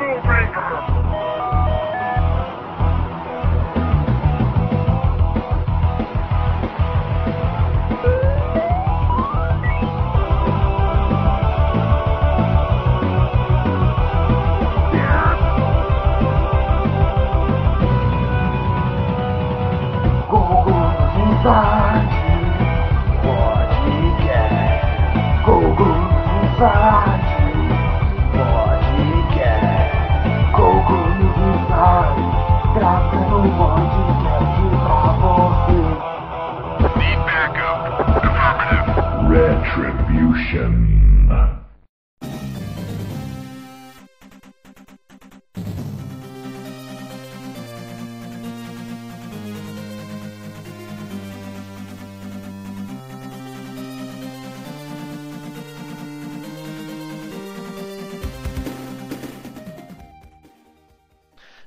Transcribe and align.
Afro 0.00 0.39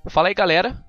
Fala 0.10 0.28
aí 0.28 0.34
galera, 0.34 0.86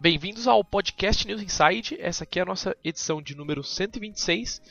bem-vindos 0.00 0.48
ao 0.48 0.64
podcast 0.64 1.26
News 1.26 1.42
Inside. 1.42 1.98
Essa 2.00 2.24
aqui 2.24 2.38
é 2.38 2.42
a 2.42 2.46
nossa 2.46 2.74
edição 2.82 3.20
de 3.20 3.36
número 3.36 3.62
126. 3.62 4.62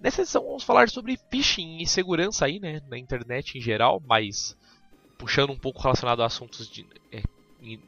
Nessa 0.00 0.22
edição 0.22 0.42
vamos 0.44 0.64
falar 0.64 0.88
sobre 0.88 1.18
phishing 1.30 1.78
e 1.78 1.86
segurança 1.86 2.46
aí, 2.46 2.58
né, 2.58 2.80
na 2.88 2.96
internet 2.96 3.58
em 3.58 3.60
geral, 3.60 4.02
mas 4.06 4.56
puxando 5.18 5.50
um 5.50 5.58
pouco 5.58 5.82
relacionado 5.82 6.22
a 6.22 6.26
assuntos 6.26 6.66
de, 6.70 6.86
é, 7.12 7.22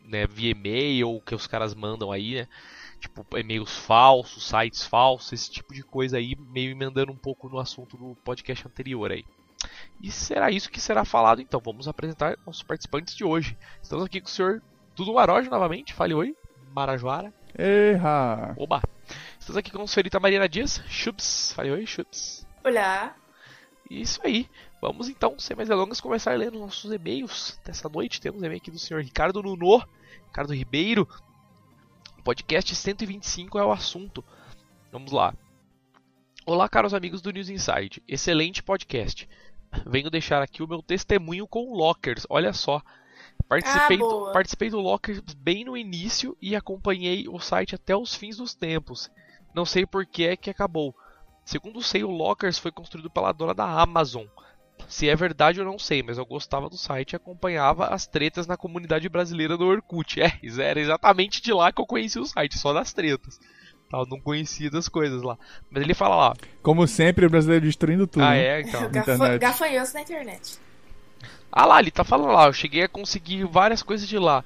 né, 0.05 0.27
via 0.27 0.51
e-mail 0.51 1.23
que 1.25 1.35
os 1.35 1.47
caras 1.47 1.75
mandam 1.75 2.13
aí, 2.13 2.35
né, 2.35 2.49
tipo 3.01 3.27
e-mails 3.39 3.75
falsos, 3.75 4.47
sites 4.47 4.85
falsos, 4.85 5.33
esse 5.33 5.51
tipo 5.51 5.73
de 5.73 5.83
coisa 5.83 6.19
aí, 6.19 6.37
meio 6.39 6.71
emendando 6.71 7.11
um 7.11 7.17
pouco 7.17 7.49
no 7.49 7.59
assunto 7.59 7.97
do 7.97 8.15
podcast 8.17 8.69
anterior 8.69 9.11
aí. 9.11 9.25
E 10.03 10.11
será 10.11 10.51
isso 10.51 10.71
que 10.71 10.81
será 10.81 11.05
falado 11.05 11.41
então. 11.41 11.61
Vamos 11.65 11.87
apresentar 11.87 12.37
nossos 12.45 12.63
participantes 12.63 13.15
de 13.15 13.25
hoje. 13.25 13.57
Estamos 13.81 14.05
aqui 14.05 14.21
com 14.21 14.27
o 14.27 14.31
senhor 14.31 14.61
tudo 14.95 15.17
Arojo 15.19 15.49
novamente, 15.49 15.95
fale 15.95 16.13
oi. 16.15 16.37
Marajoara. 16.75 17.33
Erra! 17.57 18.55
Oba! 18.59 18.83
Estamos 19.43 19.57
aqui 19.57 19.73
com 19.73 19.83
a 19.83 19.87
senhorita 19.89 20.21
Marina 20.21 20.49
Dias. 20.49 20.81
Chups, 20.89 21.51
fale 21.57 21.73
oi, 21.73 21.85
Chups. 21.85 22.47
Olá. 22.65 23.17
Isso 23.91 24.21
aí. 24.23 24.49
Vamos 24.81 25.09
então, 25.09 25.37
sem 25.37 25.57
mais 25.57 25.69
delongas, 25.69 26.01
começar 26.01 26.39
lendo 26.39 26.61
nossos 26.61 26.93
e-mails 26.93 27.59
dessa 27.65 27.89
noite. 27.89 28.21
Temos 28.21 28.41
e-mail 28.41 28.59
aqui 28.59 28.71
do 28.71 28.79
senhor 28.79 29.03
Ricardo 29.03 29.43
Nuno, 29.43 29.85
Ricardo 30.29 30.55
Ribeiro. 30.55 31.09
Podcast 32.23 32.73
125 32.73 33.59
é 33.59 33.65
o 33.65 33.73
assunto. 33.73 34.25
Vamos 34.93 35.11
lá. 35.11 35.35
Olá, 36.47 36.69
caros 36.69 36.95
amigos 36.95 37.21
do 37.21 37.33
News 37.33 37.49
Inside. 37.49 38.01
Excelente 38.07 38.63
podcast. 38.63 39.29
Venho 39.85 40.09
deixar 40.09 40.41
aqui 40.41 40.63
o 40.63 40.69
meu 40.69 40.85
testemunho 40.85 41.49
com 41.49 41.75
Lockers. 41.75 42.25
Olha 42.31 42.53
só. 42.53 42.81
Participei, 43.49 43.97
Ah, 43.97 44.01
do, 44.01 44.33
participei 44.33 44.71
do 44.71 44.79
Lockers 44.79 45.21
bem 45.37 45.65
no 45.65 45.77
início 45.77 46.37
e 46.41 46.55
acompanhei 46.55 47.27
o 47.29 47.41
site 47.41 47.75
até 47.75 47.97
os 47.97 48.15
fins 48.15 48.37
dos 48.37 48.55
tempos. 48.55 49.11
Não 49.55 49.65
sei 49.65 49.87
por 49.87 50.07
que 50.07 50.27
é 50.27 50.37
que 50.37 50.51
acabou. 50.51 50.95
Segundo 51.45 51.83
sei, 51.83 52.05
o 52.05 52.11
Lockers 52.11 52.59
foi 52.59 52.71
construído 52.71 53.11
pela 53.11 53.33
dona 53.33 53.55
da 53.55 53.65
Amazon. 53.65 54.27
Se 54.89 55.09
é 55.09 55.15
verdade 55.15 55.61
eu 55.61 55.65
não 55.65 55.79
sei, 55.79 56.03
mas 56.03 56.19
eu 56.19 56.27
gostava 56.27 56.69
do 56.69 56.77
site 56.77 57.13
e 57.13 57.17
acompanhava 57.17 57.87
as 57.87 58.07
tretas 58.07 58.47
na 58.47 58.57
comunidade 58.57 59.09
brasileira 59.09 59.57
do 59.57 59.67
Orkut. 59.67 60.21
É, 60.21 60.39
era 60.61 60.81
exatamente 60.81 61.43
de 61.43 61.53
lá 61.53 61.73
que 61.73 61.81
eu 61.81 61.87
conheci 61.87 62.19
o 62.19 62.27
site, 62.27 62.59
só 62.59 62.73
das 62.73 62.93
tretas. 62.93 63.39
Tá, 63.91 63.99
Eu 63.99 64.07
não 64.07 64.21
conhecia 64.21 64.71
das 64.71 64.89
coisas 64.89 65.23
lá. 65.23 65.39
Mas 65.71 65.83
ele 65.83 65.95
fala 65.95 66.17
lá. 66.17 66.35
Como 66.63 66.87
sempre, 66.87 67.27
o 67.27 67.31
brasileiro 67.31 67.67
destruindo 67.67 68.07
tudo. 68.07 68.25
Ah, 68.25 68.31
né? 68.31 68.45
é, 68.45 68.61
então. 68.63 68.89
Gafa 68.91 69.13
internet. 69.13 69.41
gafanhotos 69.41 69.93
na 69.93 70.01
internet. 70.01 70.59
Ah 71.51 71.67
lá, 71.67 71.81
ele 71.81 71.91
tá 71.91 72.03
falando 72.03 72.33
lá, 72.33 72.47
eu 72.47 72.53
cheguei 72.55 72.83
a 72.83 72.89
conseguir 72.89 73.45
várias 73.45 73.83
coisas 73.83 74.09
de 74.09 74.19
lá. 74.19 74.43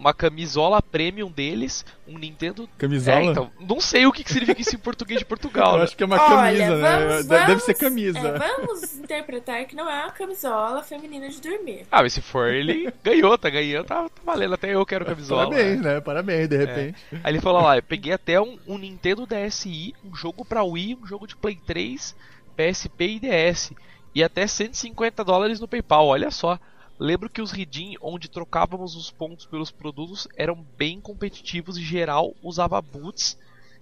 Uma 0.00 0.14
camisola 0.14 0.80
premium 0.80 1.30
deles, 1.30 1.84
um 2.08 2.16
Nintendo. 2.16 2.66
Camisola? 2.78 3.18
É, 3.18 3.24
então, 3.24 3.50
não 3.60 3.78
sei 3.82 4.06
o 4.06 4.12
que 4.12 4.24
que 4.24 4.32
significa 4.32 4.58
isso 4.58 4.74
em 4.74 4.78
português 4.78 5.18
de 5.20 5.26
Portugal. 5.26 5.72
Eu 5.76 5.78
né? 5.80 5.84
acho 5.84 5.94
que 5.94 6.02
é 6.02 6.06
uma 6.06 6.16
Olha, 6.16 6.30
camisa, 6.58 6.76
né? 6.78 6.98
vamos- 7.06 7.22
De- 7.24 7.28
Deve 7.28 7.46
vamos- 7.46 7.62
ser 7.64 7.74
camisa. 7.74 8.18
É, 8.18 8.38
vamos 8.38 8.94
interpretar 8.96 9.62
que 9.66 9.76
não 9.76 9.90
é 9.90 10.04
uma 10.04 10.10
camisola 10.12 10.82
feminina 10.82 11.28
de 11.28 11.38
dormir. 11.38 11.86
Ah, 11.92 12.00
mas 12.02 12.14
se 12.14 12.22
for, 12.22 12.48
ele 12.48 12.90
ganhou, 13.04 13.36
tá 13.36 13.50
ganhando, 13.50 13.84
tá, 13.84 14.04
tá 14.04 14.22
valendo. 14.24 14.54
Até 14.54 14.74
eu 14.74 14.86
quero 14.86 15.04
camisola. 15.04 15.44
Parabéns, 15.50 15.82
né? 15.82 15.94
né? 15.96 16.00
Parabéns, 16.00 16.48
de 16.48 16.56
repente. 16.56 16.98
Aí 17.22 17.32
ele 17.32 17.40
falou 17.42 17.60
lá, 17.62 17.76
eu 17.76 17.82
peguei 17.82 18.14
até 18.14 18.40
um, 18.40 18.58
um 18.66 18.78
Nintendo 18.78 19.26
DSi, 19.26 19.94
um 20.02 20.14
jogo 20.16 20.46
pra 20.46 20.64
Wii, 20.64 20.98
um 21.02 21.06
jogo 21.06 21.26
de 21.26 21.36
Play 21.36 21.58
3, 21.66 22.16
PSP 22.56 23.04
e 23.04 23.20
DS. 23.20 23.72
E 24.14 24.24
até 24.24 24.46
150 24.46 25.22
dólares 25.22 25.60
no 25.60 25.68
PayPal, 25.68 26.06
olha 26.06 26.30
só. 26.30 26.58
Lembro 27.02 27.30
que 27.30 27.40
os 27.40 27.50
Redeem, 27.50 27.96
onde 27.98 28.28
trocávamos 28.28 28.94
os 28.94 29.10
pontos 29.10 29.46
pelos 29.46 29.70
produtos, 29.70 30.28
eram 30.36 30.62
bem 30.76 31.00
competitivos 31.00 31.78
e 31.78 31.82
geral 31.82 32.34
usava 32.42 32.78
boots 32.82 33.38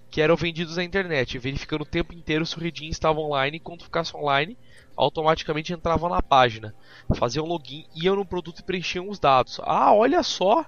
que 0.09 0.23
eram 0.23 0.37
vendidos 0.37 0.77
na 0.77 0.85
internet, 0.85 1.37
verificando 1.37 1.83
o 1.83 1.85
tempo 1.85 2.15
inteiro 2.15 2.47
se 2.47 2.57
o 2.57 2.61
Redeem 2.61 2.89
estava 2.89 3.19
online 3.19 3.57
e 3.57 3.61
quando 3.61 3.83
ficasse 3.83 4.17
online, 4.17 4.57
automaticamente 4.97 5.73
entravam 5.73 6.09
na 6.09 6.23
página. 6.23 6.73
Faziam 7.17 7.45
login, 7.45 7.85
iam 7.93 8.15
no 8.15 8.25
produto 8.25 8.61
e 8.61 8.63
preenchiam 8.63 9.09
os 9.09 9.19
dados. 9.19 9.59
Ah, 9.65 9.93
olha 9.93 10.23
só! 10.23 10.65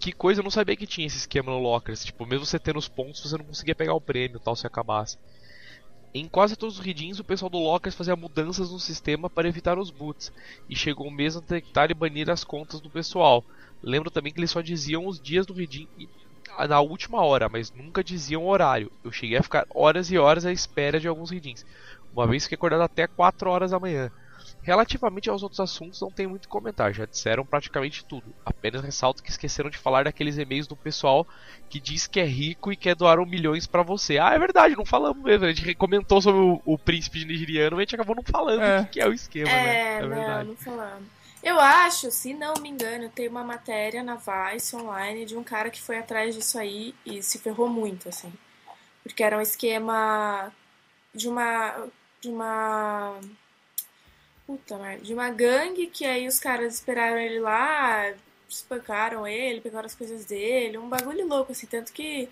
Que 0.00 0.10
coisa, 0.10 0.40
eu 0.40 0.44
não 0.44 0.50
sabia 0.50 0.74
que 0.74 0.86
tinha 0.86 1.06
esse 1.06 1.18
esquema 1.18 1.52
no 1.52 1.58
Lockers. 1.58 2.02
Tipo, 2.02 2.24
mesmo 2.24 2.46
você 2.46 2.58
tendo 2.58 2.78
os 2.78 2.88
pontos, 2.88 3.22
você 3.22 3.36
não 3.36 3.44
conseguia 3.44 3.74
pegar 3.74 3.92
o 3.92 4.00
prêmio 4.00 4.40
tal 4.40 4.56
se 4.56 4.66
acabasse. 4.66 5.18
Em 6.14 6.28
quase 6.28 6.56
todos 6.56 6.78
os 6.78 6.84
redeems, 6.84 7.18
o 7.18 7.24
pessoal 7.24 7.48
do 7.50 7.58
Lockers 7.58 7.94
fazia 7.94 8.14
mudanças 8.16 8.70
no 8.70 8.78
sistema 8.78 9.30
para 9.30 9.48
evitar 9.48 9.78
os 9.78 9.90
boots, 9.90 10.30
e 10.68 10.76
chegou 10.76 11.10
mesmo 11.10 11.38
a 11.40 11.42
detectar 11.42 11.90
e 11.90 11.94
banir 11.94 12.28
as 12.30 12.44
contas 12.44 12.80
do 12.80 12.90
pessoal. 12.90 13.44
Lembro 13.82 14.10
também 14.10 14.32
que 14.32 14.38
eles 14.40 14.50
só 14.50 14.60
diziam 14.60 15.06
os 15.06 15.20
dias 15.20 15.46
do 15.46 15.58
e- 15.60 16.10
na 16.68 16.80
última 16.80 17.22
hora, 17.24 17.48
mas 17.48 17.72
nunca 17.72 18.04
diziam 18.04 18.42
o 18.44 18.48
horário. 18.48 18.90
Eu 19.02 19.10
cheguei 19.10 19.38
a 19.38 19.42
ficar 19.42 19.64
horas 19.74 20.10
e 20.10 20.18
horas 20.18 20.44
à 20.44 20.52
espera 20.52 21.00
de 21.00 21.08
alguns 21.08 21.30
redeems. 21.30 21.64
Uma 22.12 22.26
vez 22.26 22.42
fiquei 22.44 22.56
acordado 22.56 22.82
até 22.82 23.06
4 23.06 23.50
horas 23.50 23.70
da 23.70 23.80
manhã. 23.80 24.10
Relativamente 24.62 25.28
aos 25.28 25.42
outros 25.42 25.58
assuntos, 25.60 26.00
não 26.00 26.10
tem 26.10 26.26
muito 26.26 26.48
comentário, 26.48 26.94
já 26.94 27.04
disseram 27.04 27.44
praticamente 27.44 28.04
tudo. 28.04 28.32
Apenas 28.46 28.80
ressalto 28.82 29.22
que 29.22 29.28
esqueceram 29.30 29.68
de 29.68 29.76
falar 29.76 30.04
daqueles 30.04 30.38
e-mails 30.38 30.68
do 30.68 30.76
pessoal 30.76 31.26
que 31.68 31.80
diz 31.80 32.06
que 32.06 32.20
é 32.20 32.24
rico 32.24 32.70
e 32.72 32.76
quer 32.76 32.94
doar 32.94 33.18
um 33.18 33.26
milhões 33.26 33.66
pra 33.66 33.82
você. 33.82 34.18
Ah, 34.18 34.32
é 34.34 34.38
verdade, 34.38 34.76
não 34.76 34.84
falamos 34.84 35.20
mesmo. 35.22 35.44
A 35.46 35.52
gente 35.52 35.74
comentou 35.74 36.22
sobre 36.22 36.40
o, 36.40 36.62
o 36.64 36.78
príncipe 36.78 37.24
nigeriano, 37.24 37.72
mas 37.76 37.80
a 37.80 37.82
gente 37.84 37.94
acabou 37.96 38.14
não 38.14 38.22
falando 38.22 38.62
É. 38.62 38.80
o 38.80 38.84
que, 38.84 38.90
que 38.92 39.00
é 39.00 39.08
o 39.08 39.12
esquema, 39.12 39.50
É, 39.50 39.64
né? 39.64 39.96
É 39.96 40.00
não, 40.02 40.08
verdade. 40.08 40.48
não 40.48 40.56
falamos. 40.56 41.08
Eu 41.42 41.58
acho, 41.58 42.08
se 42.12 42.32
não 42.32 42.54
me 42.62 42.68
engano, 42.68 43.08
tem 43.08 43.26
uma 43.26 43.42
matéria 43.42 44.00
na 44.04 44.14
Vice 44.14 44.76
online 44.76 45.24
de 45.24 45.36
um 45.36 45.42
cara 45.42 45.70
que 45.70 45.82
foi 45.82 45.98
atrás 45.98 46.36
disso 46.36 46.56
aí 46.56 46.94
e 47.04 47.20
se 47.20 47.36
ferrou 47.40 47.68
muito, 47.68 48.08
assim. 48.08 48.32
Porque 49.02 49.24
era 49.24 49.36
um 49.36 49.40
esquema 49.40 50.52
de 51.12 51.26
uma. 51.28 51.88
de 52.20 52.28
uma. 52.28 53.18
Puta. 54.46 54.76
De 55.02 55.14
uma 55.14 55.30
gangue 55.30 55.86
que 55.86 56.04
aí 56.04 56.26
os 56.26 56.38
caras 56.38 56.74
esperaram 56.74 57.18
ele 57.18 57.40
lá, 57.40 58.12
espancaram 58.48 59.26
ele, 59.26 59.60
pegaram 59.60 59.86
as 59.86 59.94
coisas 59.94 60.24
dele, 60.24 60.78
um 60.78 60.88
bagulho 60.88 61.26
louco, 61.26 61.52
assim, 61.52 61.66
tanto 61.66 61.92
que 61.92 62.28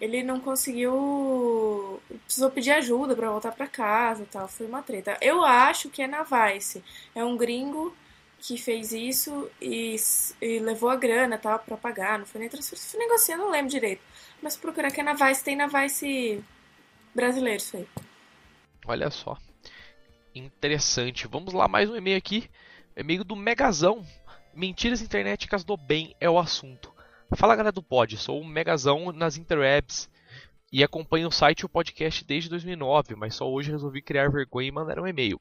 ele 0.00 0.22
não 0.22 0.40
conseguiu. 0.40 2.00
Precisou 2.24 2.50
pedir 2.50 2.72
ajuda 2.72 3.14
pra 3.14 3.30
voltar 3.30 3.52
pra 3.52 3.66
casa 3.66 4.22
e 4.22 4.26
tal. 4.26 4.48
Foi 4.48 4.66
uma 4.66 4.82
treta. 4.82 5.16
Eu 5.20 5.44
acho 5.44 5.88
que 5.88 6.02
é 6.02 6.06
na 6.06 6.22
Vice. 6.22 6.82
É 7.14 7.24
um 7.24 7.36
gringo 7.36 7.94
que 8.40 8.58
fez 8.58 8.92
isso 8.92 9.50
e, 9.60 9.96
e 10.40 10.58
levou 10.58 10.90
a 10.90 10.96
grana 10.96 11.38
tal 11.38 11.58
pra 11.58 11.76
pagar. 11.76 12.18
Não 12.18 12.26
foi 12.26 12.40
nem 12.40 12.50
transferência, 12.50 12.90
foi 12.90 13.00
negociando, 13.00 13.44
não 13.44 13.50
lembro 13.50 13.70
direito. 13.70 14.02
Mas 14.42 14.56
procurar 14.56 14.90
que 14.90 15.00
é 15.00 15.04
na 15.04 15.14
Vice, 15.14 15.42
tem 15.42 15.56
na 15.56 15.66
Vice 15.66 16.44
brasileiro 17.14 17.62
isso 17.62 17.76
aí. 17.76 17.88
Olha 18.86 19.10
só. 19.10 19.38
Interessante. 20.34 21.28
Vamos 21.28 21.54
lá, 21.54 21.68
mais 21.68 21.88
um 21.88 21.94
e-mail 21.94 22.18
aqui. 22.18 22.50
E-mail 22.96 23.22
do 23.22 23.36
Megazão. 23.36 24.04
Mentiras 24.52 25.00
internéticas 25.00 25.62
do 25.62 25.76
bem 25.76 26.16
é 26.20 26.28
o 26.28 26.40
assunto. 26.40 26.92
Fala 27.36 27.54
galera 27.54 27.70
do 27.70 27.82
Pod, 27.82 28.16
sou 28.16 28.40
um 28.40 28.44
Megazão 28.44 29.12
nas 29.12 29.36
interwebs 29.36 30.10
e 30.72 30.82
acompanho 30.82 31.28
o 31.28 31.32
site 31.32 31.60
e 31.60 31.66
o 31.66 31.68
podcast 31.68 32.24
desde 32.24 32.50
2009, 32.50 33.14
mas 33.14 33.36
só 33.36 33.48
hoje 33.48 33.70
resolvi 33.70 34.02
criar 34.02 34.28
vergonha 34.28 34.66
e 34.66 34.72
mandar 34.72 34.98
um 34.98 35.06
e-mail. 35.06 35.40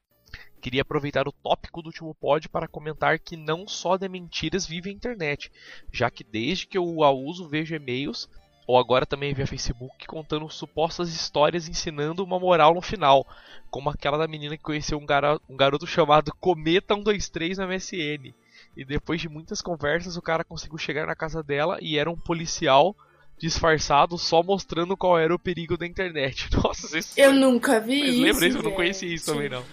queria 0.62 0.84
aproveitar 0.84 1.28
o 1.28 1.32
tópico 1.32 1.82
do 1.82 1.88
último 1.88 2.14
pod 2.14 2.48
para 2.48 2.68
comentar 2.68 3.18
que 3.18 3.36
não 3.36 3.68
só 3.68 3.98
de 3.98 4.08
mentiras 4.08 4.66
vive 4.68 4.92
a 4.92 4.94
internet, 4.94 5.52
já 5.92 6.12
que 6.12 6.24
desde 6.24 6.68
que 6.68 6.78
eu 6.78 7.04
a 7.04 7.10
uso 7.10 7.50
vejo 7.50 7.74
e-mails 7.74 8.30
ou 8.66 8.78
agora 8.78 9.06
também 9.06 9.34
via 9.34 9.46
Facebook 9.48 10.08
contando 10.08 10.50
supostas 10.50 11.10
histórias 11.10 11.68
ensinando 11.68 12.24
uma 12.24 12.40
moral 12.40 12.74
no 12.74 12.82
final, 12.82 13.28
como 13.70 13.90
aquela 13.90 14.18
da 14.18 14.28
menina 14.28 14.56
que 14.56 14.64
conheceu 14.64 14.98
um, 14.98 15.06
gar 15.06 15.24
um 15.50 15.56
garoto 15.56 15.86
chamado 15.86 16.34
Cometa 16.40 16.96
123 16.96 17.58
na 17.58 17.68
MSN. 17.68 18.34
E 18.76 18.84
depois 18.86 19.22
de 19.22 19.30
muitas 19.30 19.62
conversas, 19.62 20.18
o 20.18 20.22
cara 20.22 20.44
conseguiu 20.44 20.78
chegar 20.78 21.06
na 21.06 21.16
casa 21.16 21.44
dela 21.44 21.78
e 21.82 21.98
era 21.98 22.10
um 22.10 22.18
policial 22.18 22.96
disfarçado 23.38 24.18
só 24.18 24.42
mostrando 24.42 24.96
qual 24.96 25.20
era 25.20 25.34
o 25.34 25.40
perigo 25.40 25.78
da 25.78 25.86
internet. 25.86 26.50
Nossa, 26.56 26.88
vocês... 26.88 27.18
Eu 27.18 27.34
nunca 27.34 27.80
vi 27.80 28.00
Mas 28.00 28.10
isso. 28.10 28.22
lembra 28.24 28.48
isso? 28.48 28.58
Eu 28.58 28.64
não 28.64 28.72
conhecia 28.72 29.14
isso 29.14 29.26
também, 29.26 29.50
não. 29.50 29.64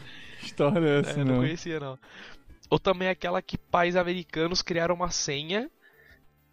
História 0.42 0.86
é 0.86 1.00
essa, 1.00 1.10
É, 1.12 1.16
não. 1.18 1.24
não 1.34 1.40
conhecia, 1.40 1.78
não. 1.80 1.98
Ou 2.68 2.78
também 2.78 3.08
aquela 3.08 3.40
que 3.42 3.58
pais 3.58 3.96
americanos 3.96 4.62
criaram 4.62 4.94
uma 4.94 5.10
senha 5.10 5.70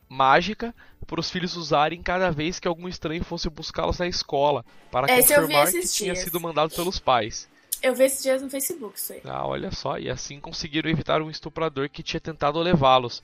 mágica 0.10 0.74
para 1.06 1.20
os 1.20 1.30
filhos 1.30 1.56
usarem 1.56 2.02
cada 2.02 2.30
vez 2.30 2.60
que 2.60 2.68
algum 2.68 2.88
estranho 2.88 3.24
fosse 3.24 3.50
buscá-los 3.50 3.98
na 3.98 4.08
escola, 4.08 4.66
para 4.92 5.08
vi 5.08 5.22
confirmar 5.22 5.72
que 5.72 5.78
esses 5.78 5.96
tinha 5.96 6.14
dias. 6.14 6.24
sido 6.24 6.40
mandado 6.40 6.74
pelos 6.76 7.00
pais. 7.00 7.48
Eu 7.82 7.94
vi 7.94 8.04
esses 8.06 8.24
dias 8.24 8.42
no 8.42 8.50
Facebook 8.50 8.98
isso 8.98 9.14
aí. 9.14 9.22
Ah, 9.24 9.46
olha 9.46 9.72
só, 9.72 9.98
e 9.98 10.10
assim 10.10 10.40
conseguiram 10.40 10.90
evitar 10.90 11.22
um 11.22 11.30
estuprador 11.30 11.90
que 11.90 12.04
tinha 12.04 12.20
tentado 12.20 12.60
levá-los. 12.60 13.24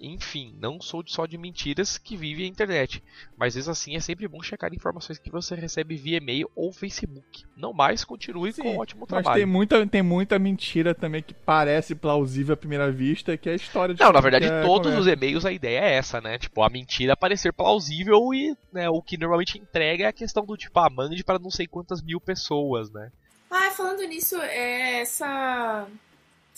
Enfim, 0.00 0.54
não 0.60 0.80
sou 0.80 1.02
só 1.06 1.26
de 1.26 1.36
mentiras 1.36 1.98
que 1.98 2.16
vive 2.16 2.44
a 2.44 2.46
internet, 2.46 3.02
mas 3.36 3.56
mesmo 3.56 3.72
assim 3.72 3.96
é 3.96 4.00
sempre 4.00 4.28
bom 4.28 4.40
checar 4.42 4.72
informações 4.72 5.18
que 5.18 5.30
você 5.30 5.54
recebe 5.56 5.96
via 5.96 6.18
e-mail 6.18 6.48
ou 6.54 6.72
Facebook. 6.72 7.44
Não 7.56 7.72
mais, 7.72 8.04
continue 8.04 8.52
com 8.52 8.62
Sim, 8.62 8.68
um 8.68 8.78
ótimo 8.78 9.00
Mas 9.00 9.08
trabalho. 9.08 9.36
tem 9.36 9.46
muita, 9.46 9.86
tem 9.86 10.02
muita 10.02 10.38
mentira 10.38 10.94
também 10.94 11.22
que 11.22 11.34
parece 11.34 11.94
plausível 11.94 12.54
à 12.54 12.56
primeira 12.56 12.92
vista, 12.92 13.36
que 13.36 13.48
é 13.48 13.52
a 13.52 13.56
história 13.56 13.94
de 13.94 14.00
Não, 14.00 14.12
na 14.12 14.20
verdade, 14.20 14.46
é 14.46 14.62
todos 14.62 14.92
conversa. 14.92 15.00
os 15.00 15.06
e-mails 15.08 15.44
a 15.44 15.50
ideia 15.52 15.80
é 15.80 15.94
essa, 15.94 16.20
né? 16.20 16.38
Tipo, 16.38 16.62
a 16.62 16.70
mentira 16.70 17.16
parecer 17.16 17.52
plausível 17.52 18.32
e 18.32 18.56
né, 18.72 18.88
o 18.88 19.02
que 19.02 19.18
normalmente 19.18 19.58
entrega 19.58 20.04
é 20.04 20.06
a 20.06 20.12
questão 20.12 20.46
do 20.46 20.56
tipo, 20.56 20.78
ah, 20.78 20.88
mande 20.88 21.24
para 21.24 21.38
não 21.40 21.50
sei 21.50 21.66
quantas 21.66 22.00
mil 22.02 22.20
pessoas, 22.20 22.90
né? 22.92 23.10
Ah, 23.50 23.70
falando 23.70 24.02
nisso, 24.06 24.36
é, 24.42 25.00
essa 25.00 25.86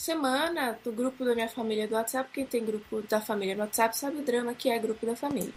semana 0.01 0.79
do 0.83 0.91
grupo 0.91 1.27
da 1.27 1.35
minha 1.35 1.49
família 1.49 1.87
do 1.87 1.95
WhatsApp, 1.95 2.31
quem 2.33 2.47
tem 2.47 2.65
grupo 2.65 3.03
da 3.03 3.21
família 3.21 3.55
no 3.55 3.61
WhatsApp 3.61 3.97
sabe 3.97 4.17
o 4.17 4.23
drama 4.23 4.55
que 4.55 4.71
é 4.71 4.79
grupo 4.79 5.05
da 5.05 5.15
família. 5.15 5.53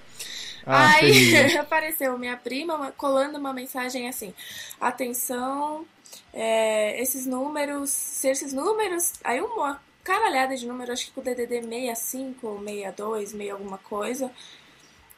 Ah, 0.65 0.95
Aí 0.95 1.55
apareceu 1.55 2.17
minha 2.17 2.35
prima 2.35 2.91
colando 2.97 3.37
uma 3.37 3.53
mensagem 3.53 4.09
assim: 4.09 4.33
atenção, 4.81 5.85
é, 6.33 7.01
esses 7.01 7.25
números, 7.25 7.89
se 7.89 8.27
esses 8.27 8.51
números. 8.51 9.13
Aí 9.23 9.39
uma 9.39 9.81
caralhada 10.03 10.57
de 10.57 10.67
números, 10.67 10.89
acho 10.89 11.05
que 11.05 11.11
com 11.13 11.21
o 11.21 11.23
DDD 11.23 11.61
65, 11.61 12.59
62, 12.65 13.33
meio 13.33 13.53
alguma 13.53 13.77
coisa. 13.77 14.29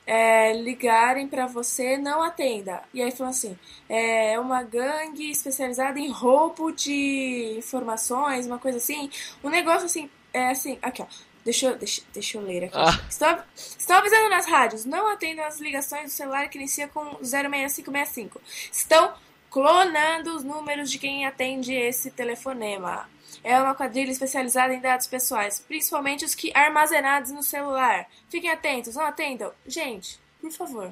É, 0.05 0.53
ligarem 0.53 1.27
pra 1.27 1.47
você, 1.47 1.97
não 1.97 2.21
atenda. 2.21 2.83
E 2.93 3.01
aí 3.01 3.11
falou 3.11 3.31
assim: 3.31 3.57
é 3.89 4.39
uma 4.39 4.63
gangue 4.63 5.29
especializada 5.29 5.99
em 5.99 6.09
roubo 6.09 6.71
de 6.71 7.55
informações, 7.57 8.45
uma 8.47 8.59
coisa 8.59 8.77
assim. 8.77 9.09
Um 9.43 9.49
negócio 9.49 9.85
assim, 9.85 10.09
é 10.33 10.49
assim, 10.49 10.77
aqui 10.81 11.01
ó. 11.01 11.05
Deixa 11.43 11.67
eu, 11.67 11.77
deixa, 11.77 12.01
deixa 12.11 12.37
eu 12.39 12.41
ler 12.41 12.65
aqui. 12.65 12.75
Ah. 12.75 12.99
Estão, 13.07 13.43
estão 13.55 13.97
avisando 13.97 14.29
nas 14.29 14.47
rádios, 14.47 14.83
não 14.83 15.07
atendam 15.07 15.45
as 15.45 15.59
ligações 15.59 16.05
do 16.05 16.09
celular 16.09 16.49
que 16.49 16.57
inicia 16.57 16.87
com 16.87 17.17
06565. 17.21 18.41
Estão 18.71 19.13
clonando 19.51 20.35
os 20.35 20.43
números 20.43 20.89
de 20.89 20.97
quem 20.97 21.25
atende 21.25 21.71
esse 21.71 22.09
telefonema. 22.09 23.07
É 23.45 23.61
uma 23.61 23.75
quadrilha 23.75 24.09
especializada 24.09 24.73
em 24.73 24.81
dados 24.81 25.05
pessoais, 25.05 25.59
principalmente 25.59 26.25
os 26.25 26.33
que 26.33 26.51
armazenados 26.51 27.31
no 27.31 27.43
celular. 27.43 28.07
Fiquem 28.27 28.49
atentos, 28.49 28.95
não 28.95 29.05
atendam. 29.05 29.51
Gente, 29.67 30.19
por 30.41 30.51
favor. 30.51 30.91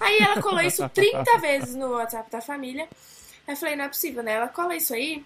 Aí 0.00 0.18
ela 0.18 0.40
colou 0.40 0.62
isso 0.62 0.88
30 0.90 1.36
vezes 1.36 1.74
no 1.74 1.90
WhatsApp 1.90 2.30
da 2.30 2.40
família. 2.40 2.88
Aí 3.46 3.52
eu 3.52 3.56
falei, 3.58 3.76
não 3.76 3.84
é 3.84 3.88
possível, 3.88 4.22
né? 4.22 4.32
Ela 4.32 4.48
cola 4.48 4.74
isso 4.74 4.94
aí. 4.94 5.22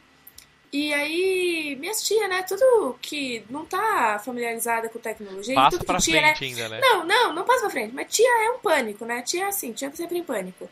E 0.73 0.93
aí, 0.93 1.77
minhas 1.79 2.03
tia, 2.03 2.27
né? 2.27 2.43
Tudo 2.43 2.99
que 3.01 3.45
não 3.49 3.65
tá 3.65 4.21
familiarizada 4.25 4.89
com 4.89 4.99
tecnologia. 4.99 5.55
Passa 5.55 5.71
tudo 5.71 5.81
que 5.81 5.87
pra 5.87 6.01
tia, 6.01 6.21
né? 6.21 6.35
frente 6.35 6.61
ainda, 6.61 6.69
né? 6.69 6.81
Não, 6.81 7.05
não, 7.05 7.33
não 7.33 7.45
passa 7.45 7.61
pra 7.61 7.71
frente. 7.71 7.95
Mas 7.95 8.13
tia 8.13 8.47
é 8.47 8.51
um 8.51 8.59
pânico, 8.59 9.05
né? 9.05 9.23
Tia 9.23 9.45
é 9.45 9.47
assim, 9.47 9.73
tia 9.73 9.89
tá 9.89 9.97
sempre 9.97 10.19
em 10.19 10.25
pânico. 10.25 10.69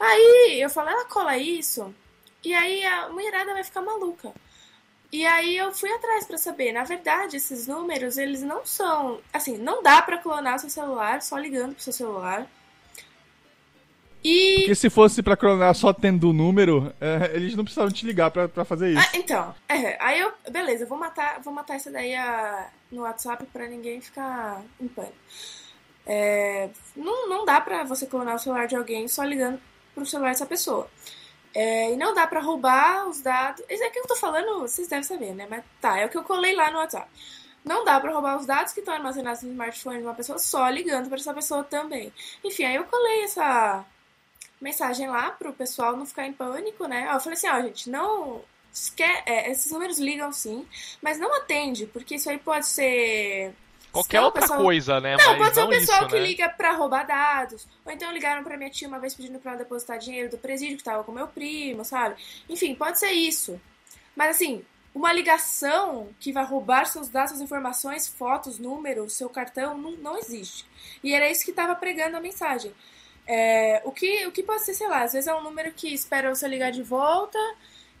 Aí 0.00 0.58
eu 0.60 0.68
falo, 0.68 0.88
ela 0.88 1.04
cola 1.04 1.36
isso, 1.36 1.94
e 2.42 2.52
aí 2.52 2.84
a 2.84 3.08
mulherada 3.10 3.52
vai 3.52 3.62
ficar 3.62 3.82
maluca. 3.82 4.32
E 5.12 5.26
aí 5.26 5.56
eu 5.56 5.72
fui 5.72 5.90
atrás 5.92 6.24
pra 6.26 6.38
saber. 6.38 6.72
Na 6.72 6.84
verdade, 6.84 7.36
esses 7.36 7.66
números, 7.66 8.16
eles 8.16 8.42
não 8.42 8.64
são. 8.64 9.20
Assim, 9.32 9.58
não 9.58 9.82
dá 9.82 10.00
pra 10.02 10.18
clonar 10.18 10.58
seu 10.60 10.70
celular 10.70 11.20
só 11.22 11.36
ligando 11.36 11.74
pro 11.74 11.82
seu 11.82 11.92
celular. 11.92 12.46
E. 14.22 14.56
Porque 14.58 14.74
se 14.74 14.90
fosse 14.90 15.22
pra 15.22 15.36
clonar 15.36 15.74
só 15.74 15.92
tendo 15.92 16.28
o 16.28 16.32
número, 16.32 16.92
é, 17.00 17.30
eles 17.34 17.56
não 17.56 17.64
precisavam 17.64 17.90
te 17.90 18.04
ligar 18.04 18.30
pra, 18.30 18.48
pra 18.48 18.64
fazer 18.64 18.90
isso. 18.92 19.00
Ah, 19.00 19.16
então, 19.16 19.54
é, 19.68 19.96
aí 19.98 20.20
eu. 20.20 20.32
Beleza, 20.50 20.84
eu 20.84 20.88
vou 20.88 20.98
matar, 20.98 21.40
vou 21.40 21.52
matar 21.52 21.76
essa 21.76 21.90
daí 21.90 22.14
a- 22.14 22.68
no 22.92 23.02
WhatsApp 23.02 23.46
pra 23.46 23.66
ninguém 23.66 24.00
ficar 24.00 24.62
em 24.78 24.88
pânico. 24.88 25.14
É, 26.06 26.68
não, 26.94 27.28
não 27.28 27.44
dá 27.44 27.60
pra 27.60 27.82
você 27.84 28.06
clonar 28.06 28.34
o 28.34 28.38
celular 28.38 28.66
de 28.66 28.76
alguém 28.76 29.08
só 29.08 29.24
ligando 29.24 29.58
pro 29.94 30.04
celular 30.04 30.30
dessa 30.30 30.46
pessoa. 30.46 30.88
É, 31.54 31.92
e 31.92 31.96
não 31.96 32.14
dá 32.14 32.26
pra 32.26 32.40
roubar 32.40 33.08
os 33.08 33.20
dados. 33.20 33.64
Isso 33.68 33.82
aqui 33.82 33.94
que 33.94 33.98
eu 34.00 34.06
tô 34.06 34.16
falando, 34.16 34.60
vocês 34.60 34.86
devem 34.88 35.02
saber, 35.02 35.34
né? 35.34 35.46
Mas 35.50 35.64
tá, 35.80 35.98
é 35.98 36.06
o 36.06 36.08
que 36.08 36.16
eu 36.16 36.22
colei 36.24 36.54
lá 36.54 36.70
no 36.70 36.78
WhatsApp. 36.78 37.08
Não 37.64 37.84
dá 37.84 38.00
pra 38.00 38.12
roubar 38.12 38.38
os 38.38 38.46
dados 38.46 38.72
que 38.72 38.80
estão 38.80 38.94
armazenados 38.94 39.42
no 39.42 39.50
smartphone 39.50 39.98
de 39.98 40.04
uma 40.04 40.14
pessoa 40.14 40.38
só 40.38 40.68
ligando 40.68 41.08
pra 41.08 41.18
essa 41.18 41.34
pessoa 41.34 41.64
também. 41.64 42.12
Enfim, 42.44 42.64
aí 42.64 42.76
eu 42.76 42.84
colei 42.84 43.24
essa 43.24 43.84
mensagem 44.60 45.08
lá 45.08 45.30
pro 45.32 45.52
pessoal 45.52 45.96
não 45.96 46.06
ficar 46.06 46.26
em 46.26 46.32
pânico, 46.32 46.86
né? 46.86 47.08
Eu 47.12 47.20
falei 47.20 47.36
assim, 47.36 47.48
ó, 47.48 47.60
gente, 47.62 47.90
não. 47.90 48.42
esque- 48.72 49.02
é, 49.02 49.50
esses 49.50 49.72
números 49.72 49.98
ligam 49.98 50.32
sim, 50.32 50.66
mas 51.02 51.18
não 51.18 51.34
atende, 51.34 51.86
porque 51.86 52.14
isso 52.14 52.30
aí 52.30 52.38
pode 52.38 52.66
ser. 52.66 53.52
Qualquer 53.92 54.20
outra 54.20 54.42
pessoal- 54.42 54.60
coisa, 54.62 55.00
né? 55.00 55.16
Não, 55.16 55.26
Mas 55.30 55.38
pode 55.38 55.54
ser 55.54 55.62
o 55.62 55.68
pessoal 55.68 56.06
que 56.08 56.14
né? 56.14 56.20
liga 56.26 56.48
pra 56.48 56.72
roubar 56.72 57.04
dados. 57.06 57.66
Ou 57.84 57.92
então 57.92 58.12
ligaram 58.12 58.44
pra 58.44 58.56
minha 58.56 58.70
tia 58.70 58.86
uma 58.88 58.98
vez 58.98 59.14
pedindo 59.14 59.38
pra 59.38 59.52
ela 59.52 59.58
depositar 59.58 59.98
dinheiro 59.98 60.30
do 60.30 60.38
presídio 60.38 60.76
que 60.76 60.84
tava 60.84 61.02
com 61.04 61.10
meu 61.12 61.26
primo, 61.26 61.84
sabe? 61.84 62.14
Enfim, 62.48 62.74
pode 62.74 62.98
ser 62.98 63.10
isso. 63.10 63.60
Mas 64.14 64.36
assim, 64.36 64.64
uma 64.94 65.12
ligação 65.12 66.08
que 66.20 66.32
vai 66.32 66.44
roubar 66.44 66.84
seus 66.86 67.08
dados, 67.08 67.30
suas 67.30 67.40
informações, 67.42 68.06
fotos, 68.08 68.58
números, 68.58 69.12
seu 69.14 69.28
cartão, 69.28 69.76
não, 69.76 69.92
não 69.92 70.18
existe. 70.18 70.64
E 71.02 71.12
era 71.14 71.28
isso 71.30 71.44
que 71.44 71.52
tava 71.52 71.74
pregando 71.74 72.16
a 72.16 72.20
mensagem. 72.20 72.72
É, 73.26 73.80
o, 73.84 73.92
que, 73.92 74.26
o 74.26 74.32
que 74.32 74.42
pode 74.42 74.64
ser, 74.64 74.74
sei 74.74 74.88
lá, 74.88 75.02
às 75.02 75.12
vezes 75.12 75.28
é 75.28 75.34
um 75.34 75.42
número 75.42 75.72
que 75.72 75.92
espera 75.92 76.34
você 76.34 76.46
ligar 76.48 76.70
de 76.72 76.82
volta. 76.82 77.38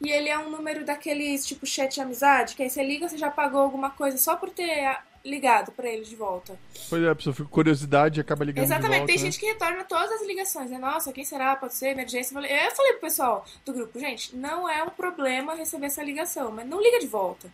E 0.00 0.08
ele 0.10 0.30
é 0.30 0.38
um 0.38 0.48
número 0.48 0.82
daqueles 0.84 1.46
tipo 1.46 1.66
chat 1.66 1.92
de 1.94 2.00
amizade, 2.00 2.56
que 2.56 2.62
aí 2.62 2.70
você 2.70 2.82
liga, 2.82 3.06
você 3.06 3.18
já 3.18 3.30
pagou 3.30 3.60
alguma 3.60 3.90
coisa 3.90 4.16
só 4.16 4.34
por 4.34 4.48
ter 4.48 4.98
ligado 5.24 5.72
pra 5.72 5.88
ele 5.88 6.04
de 6.04 6.16
volta. 6.16 6.58
Pois 6.88 7.02
é, 7.02 7.10
a 7.10 7.14
pessoa 7.14 7.34
fica 7.34 7.48
com 7.48 7.54
curiosidade 7.54 8.18
e 8.18 8.22
acaba 8.22 8.44
ligando 8.44 8.64
Exatamente, 8.64 8.90
de 8.90 8.98
volta, 8.98 9.12
tem 9.12 9.16
né? 9.16 9.24
gente 9.24 9.38
que 9.38 9.46
retorna 9.46 9.84
todas 9.84 10.10
as 10.12 10.26
ligações, 10.26 10.70
né? 10.70 10.78
Nossa, 10.78 11.12
quem 11.12 11.24
será? 11.24 11.54
Pode 11.56 11.74
ser 11.74 11.88
emergência. 11.88 12.30
Eu 12.30 12.34
falei, 12.34 12.52
eu 12.52 12.70
falei 12.70 12.92
pro 12.92 13.00
pessoal 13.02 13.44
do 13.64 13.72
grupo, 13.72 13.98
gente, 13.98 14.34
não 14.34 14.68
é 14.68 14.82
um 14.82 14.90
problema 14.90 15.54
receber 15.54 15.86
essa 15.86 16.02
ligação, 16.02 16.50
mas 16.50 16.66
não 16.66 16.80
liga 16.80 16.98
de 16.98 17.06
volta. 17.06 17.52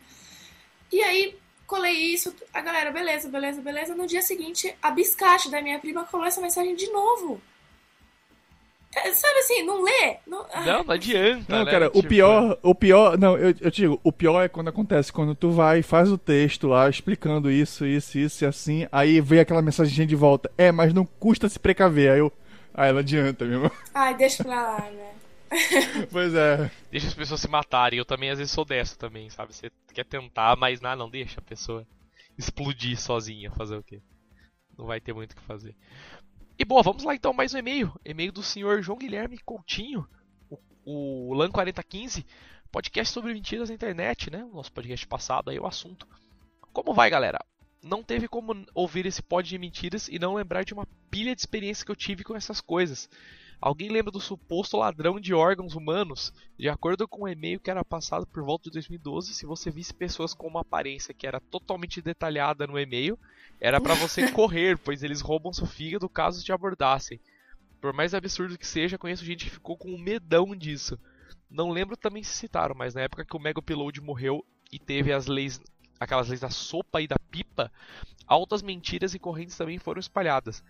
E 0.92 1.02
aí, 1.02 1.36
colei 1.66 1.92
isso, 1.92 2.34
a 2.54 2.60
galera, 2.60 2.92
beleza, 2.92 3.28
beleza, 3.28 3.60
beleza. 3.60 3.94
No 3.94 4.06
dia 4.06 4.22
seguinte, 4.22 4.74
a 4.80 4.90
biscate 4.90 5.50
da 5.50 5.60
minha 5.60 5.78
prima 5.78 6.04
colou 6.04 6.26
essa 6.26 6.40
mensagem 6.40 6.76
de 6.76 6.90
novo. 6.90 7.40
É, 8.96 9.12
Sabe 9.12 9.38
assim, 9.40 9.62
não 9.62 9.82
lê? 9.82 10.16
Não, 10.26 10.46
ah, 10.52 10.64
Não, 10.64 10.84
não 10.84 10.94
adianta. 10.94 11.44
Não, 11.54 11.64
né? 11.64 11.70
cara, 11.70 11.88
o 11.88 11.90
Tipo, 11.90 12.08
pior, 12.08 12.58
o 12.62 12.74
pior, 12.74 13.18
não, 13.18 13.36
eu, 13.36 13.54
eu 13.60 13.70
te 13.70 13.82
digo, 13.82 14.00
o 14.02 14.10
pior 14.10 14.42
é 14.42 14.48
quando 14.48 14.68
acontece, 14.68 15.12
quando 15.12 15.34
tu 15.34 15.50
vai, 15.50 15.82
faz 15.82 16.10
o 16.10 16.16
texto 16.16 16.66
lá, 16.66 16.88
explicando 16.88 17.50
isso, 17.50 17.84
isso, 17.84 18.18
isso 18.18 18.44
e 18.44 18.46
assim, 18.46 18.88
aí 18.90 19.20
vem 19.20 19.40
aquela 19.40 19.60
mensagem 19.60 20.06
de 20.06 20.16
volta, 20.16 20.50
é, 20.56 20.72
mas 20.72 20.94
não 20.94 21.04
custa 21.04 21.48
se 21.48 21.58
precaver, 21.58 22.10
aí 22.10 22.18
eu, 22.20 22.32
aí 22.72 22.90
não 22.90 23.00
adianta 23.00 23.44
mesmo. 23.44 23.70
Ai, 23.92 24.16
deixa 24.16 24.42
pra 24.42 24.62
lá, 24.62 24.90
né? 24.90 25.12
pois 26.10 26.34
é, 26.34 26.70
Deixa 26.90 27.06
as 27.06 27.14
pessoas 27.14 27.40
se 27.40 27.48
matarem. 27.48 27.98
Eu 27.98 28.04
também 28.04 28.30
às 28.30 28.38
vezes 28.38 28.52
sou 28.52 28.64
dessa 28.64 28.96
também, 28.96 29.30
sabe? 29.30 29.54
Você 29.54 29.70
quer 29.94 30.04
tentar, 30.04 30.56
mas 30.56 30.80
não, 30.80 30.96
não 30.96 31.10
deixa 31.10 31.38
a 31.38 31.42
pessoa 31.42 31.86
explodir 32.36 33.00
sozinha, 33.00 33.50
fazer 33.52 33.76
o 33.76 33.82
quê? 33.82 34.00
Não 34.76 34.86
vai 34.86 35.00
ter 35.00 35.12
muito 35.12 35.32
o 35.32 35.36
que 35.36 35.42
fazer. 35.42 35.74
E 36.58 36.64
boa, 36.64 36.82
vamos 36.82 37.04
lá 37.04 37.14
então 37.14 37.32
mais 37.32 37.54
um 37.54 37.58
e-mail. 37.58 37.92
E-mail 38.04 38.32
do 38.32 38.42
senhor 38.42 38.82
João 38.82 38.98
Guilherme 38.98 39.38
Coutinho, 39.38 40.08
o, 40.50 41.30
o 41.30 41.34
LAN 41.34 41.50
4015, 41.50 42.24
podcast 42.72 43.12
sobre 43.12 43.34
mentiras 43.34 43.68
na 43.68 43.74
internet, 43.74 44.30
né? 44.30 44.44
O 44.44 44.54
nosso 44.54 44.72
podcast 44.72 45.06
passado 45.06 45.50
aí 45.50 45.58
o 45.58 45.66
assunto. 45.66 46.06
Como 46.72 46.94
vai, 46.94 47.10
galera? 47.10 47.38
não 47.86 48.02
teve 48.02 48.26
como 48.26 48.66
ouvir 48.74 49.06
esse 49.06 49.22
pod 49.22 49.48
de 49.48 49.58
mentiras 49.58 50.08
e 50.08 50.18
não 50.18 50.34
lembrar 50.34 50.64
de 50.64 50.74
uma 50.74 50.86
pilha 51.10 51.34
de 51.34 51.40
experiência 51.40 51.84
que 51.84 51.90
eu 51.90 51.96
tive 51.96 52.24
com 52.24 52.34
essas 52.34 52.60
coisas. 52.60 53.08
Alguém 53.60 53.88
lembra 53.88 54.12
do 54.12 54.20
suposto 54.20 54.76
ladrão 54.76 55.18
de 55.18 55.32
órgãos 55.32 55.74
humanos? 55.74 56.32
De 56.58 56.68
acordo 56.68 57.08
com 57.08 57.22
o 57.22 57.24
um 57.24 57.28
e-mail 57.28 57.58
que 57.58 57.70
era 57.70 57.84
passado 57.84 58.26
por 58.26 58.42
volta 58.44 58.64
de 58.64 58.74
2012, 58.74 59.32
se 59.32 59.46
você 59.46 59.70
visse 59.70 59.94
pessoas 59.94 60.34
com 60.34 60.46
uma 60.46 60.60
aparência 60.60 61.14
que 61.14 61.26
era 61.26 61.40
totalmente 61.40 62.02
detalhada 62.02 62.66
no 62.66 62.78
e-mail, 62.78 63.18
era 63.60 63.80
para 63.80 63.94
você 63.94 64.30
correr, 64.32 64.78
pois 64.78 65.02
eles 65.02 65.22
roubam 65.22 65.52
seu 65.52 65.66
fígado 65.66 66.08
caso 66.08 66.44
te 66.44 66.52
abordassem. 66.52 67.18
Por 67.80 67.92
mais 67.92 68.14
absurdo 68.14 68.58
que 68.58 68.66
seja, 68.66 68.98
conheço 68.98 69.24
gente 69.24 69.46
que 69.46 69.50
ficou 69.50 69.76
com 69.76 69.90
um 69.90 69.98
medão 69.98 70.54
disso. 70.54 70.98
Não 71.48 71.70
lembro 71.70 71.96
também 71.96 72.22
se 72.22 72.34
citaram, 72.34 72.74
mas 72.74 72.94
na 72.94 73.02
época 73.02 73.24
que 73.24 73.36
o 73.36 73.40
Mega 73.40 73.60
Upload 73.60 74.00
morreu 74.00 74.44
e 74.70 74.78
teve 74.78 75.12
as 75.12 75.26
leis, 75.26 75.60
aquelas 75.98 76.28
leis 76.28 76.40
da 76.40 76.50
sopa 76.50 77.00
e 77.00 77.06
da 77.06 77.16
pipa, 77.30 77.72
altas 78.26 78.62
mentiras 78.62 79.14
e 79.14 79.18
correntes 79.18 79.56
também 79.56 79.78
foram 79.78 80.00
espalhadas. 80.00 80.62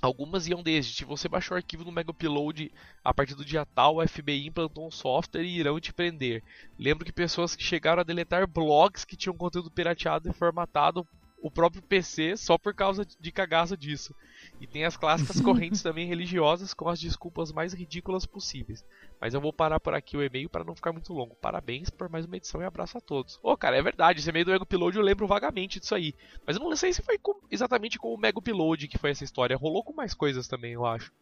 Algumas 0.00 0.46
iam 0.46 0.62
desde, 0.62 0.94
se 0.94 1.04
você 1.04 1.28
baixou 1.28 1.56
o 1.56 1.58
arquivo 1.58 1.84
no 1.84 1.90
Mega 1.90 2.12
Upload 2.12 2.70
a 3.02 3.12
partir 3.12 3.34
do 3.34 3.44
dia 3.44 3.66
tal, 3.66 3.96
o 3.96 4.06
FBI 4.06 4.46
implantou 4.46 4.86
um 4.86 4.92
software 4.92 5.42
e 5.42 5.58
irão 5.58 5.80
te 5.80 5.92
prender. 5.92 6.44
Lembro 6.78 7.04
que 7.04 7.12
pessoas 7.12 7.56
que 7.56 7.64
chegaram 7.64 8.00
a 8.00 8.04
deletar 8.04 8.46
blogs 8.46 9.04
que 9.04 9.16
tinham 9.16 9.36
conteúdo 9.36 9.70
pirateado 9.70 10.30
e 10.30 10.32
formatado 10.32 11.04
o 11.40 11.50
próprio 11.50 11.82
PC 11.82 12.36
só 12.36 12.58
por 12.58 12.74
causa 12.74 13.04
de 13.04 13.32
cagaça 13.32 13.76
disso. 13.76 14.14
E 14.60 14.66
tem 14.66 14.84
as 14.84 14.96
clássicas 14.96 15.40
correntes 15.42 15.82
também 15.82 16.06
religiosas 16.06 16.74
com 16.74 16.88
as 16.88 17.00
desculpas 17.00 17.52
mais 17.52 17.72
ridículas 17.72 18.26
possíveis. 18.26 18.84
Mas 19.20 19.34
eu 19.34 19.40
vou 19.40 19.52
parar 19.52 19.80
por 19.80 19.94
aqui 19.94 20.16
o 20.16 20.22
e-mail 20.22 20.48
para 20.48 20.64
não 20.64 20.74
ficar 20.74 20.92
muito 20.92 21.12
longo. 21.12 21.36
Parabéns 21.36 21.90
por 21.90 22.08
mais 22.08 22.26
uma 22.26 22.36
edição 22.36 22.60
e 22.60 22.64
abraço 22.64 22.98
a 22.98 23.00
todos. 23.00 23.36
Ô, 23.36 23.52
oh, 23.52 23.56
cara, 23.56 23.76
é 23.76 23.82
verdade, 23.82 24.20
esse 24.20 24.28
e-mail 24.28 24.44
do 24.44 24.50
Mega 24.52 24.64
Upload 24.64 24.96
eu 24.96 25.02
lembro 25.02 25.26
vagamente 25.26 25.80
disso 25.80 25.94
aí. 25.94 26.14
Mas 26.46 26.56
eu 26.56 26.62
não 26.62 26.76
sei 26.76 26.92
se 26.92 27.02
foi 27.02 27.18
com, 27.18 27.40
exatamente 27.50 27.98
com 27.98 28.12
o 28.12 28.18
Mega 28.18 28.38
Upload 28.38 28.88
que 28.88 28.98
foi 28.98 29.10
essa 29.10 29.24
história. 29.24 29.56
Rolou 29.56 29.84
com 29.84 29.92
mais 29.92 30.14
coisas 30.14 30.48
também, 30.48 30.72
eu 30.72 30.84
acho. 30.84 31.12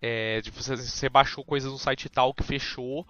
É, 0.00 0.40
tipo, 0.42 0.62
você, 0.62 0.76
você 0.76 1.08
baixou 1.08 1.44
coisas 1.44 1.70
no 1.70 1.78
site 1.78 2.08
tal 2.08 2.32
que 2.32 2.44
fechou. 2.44 3.06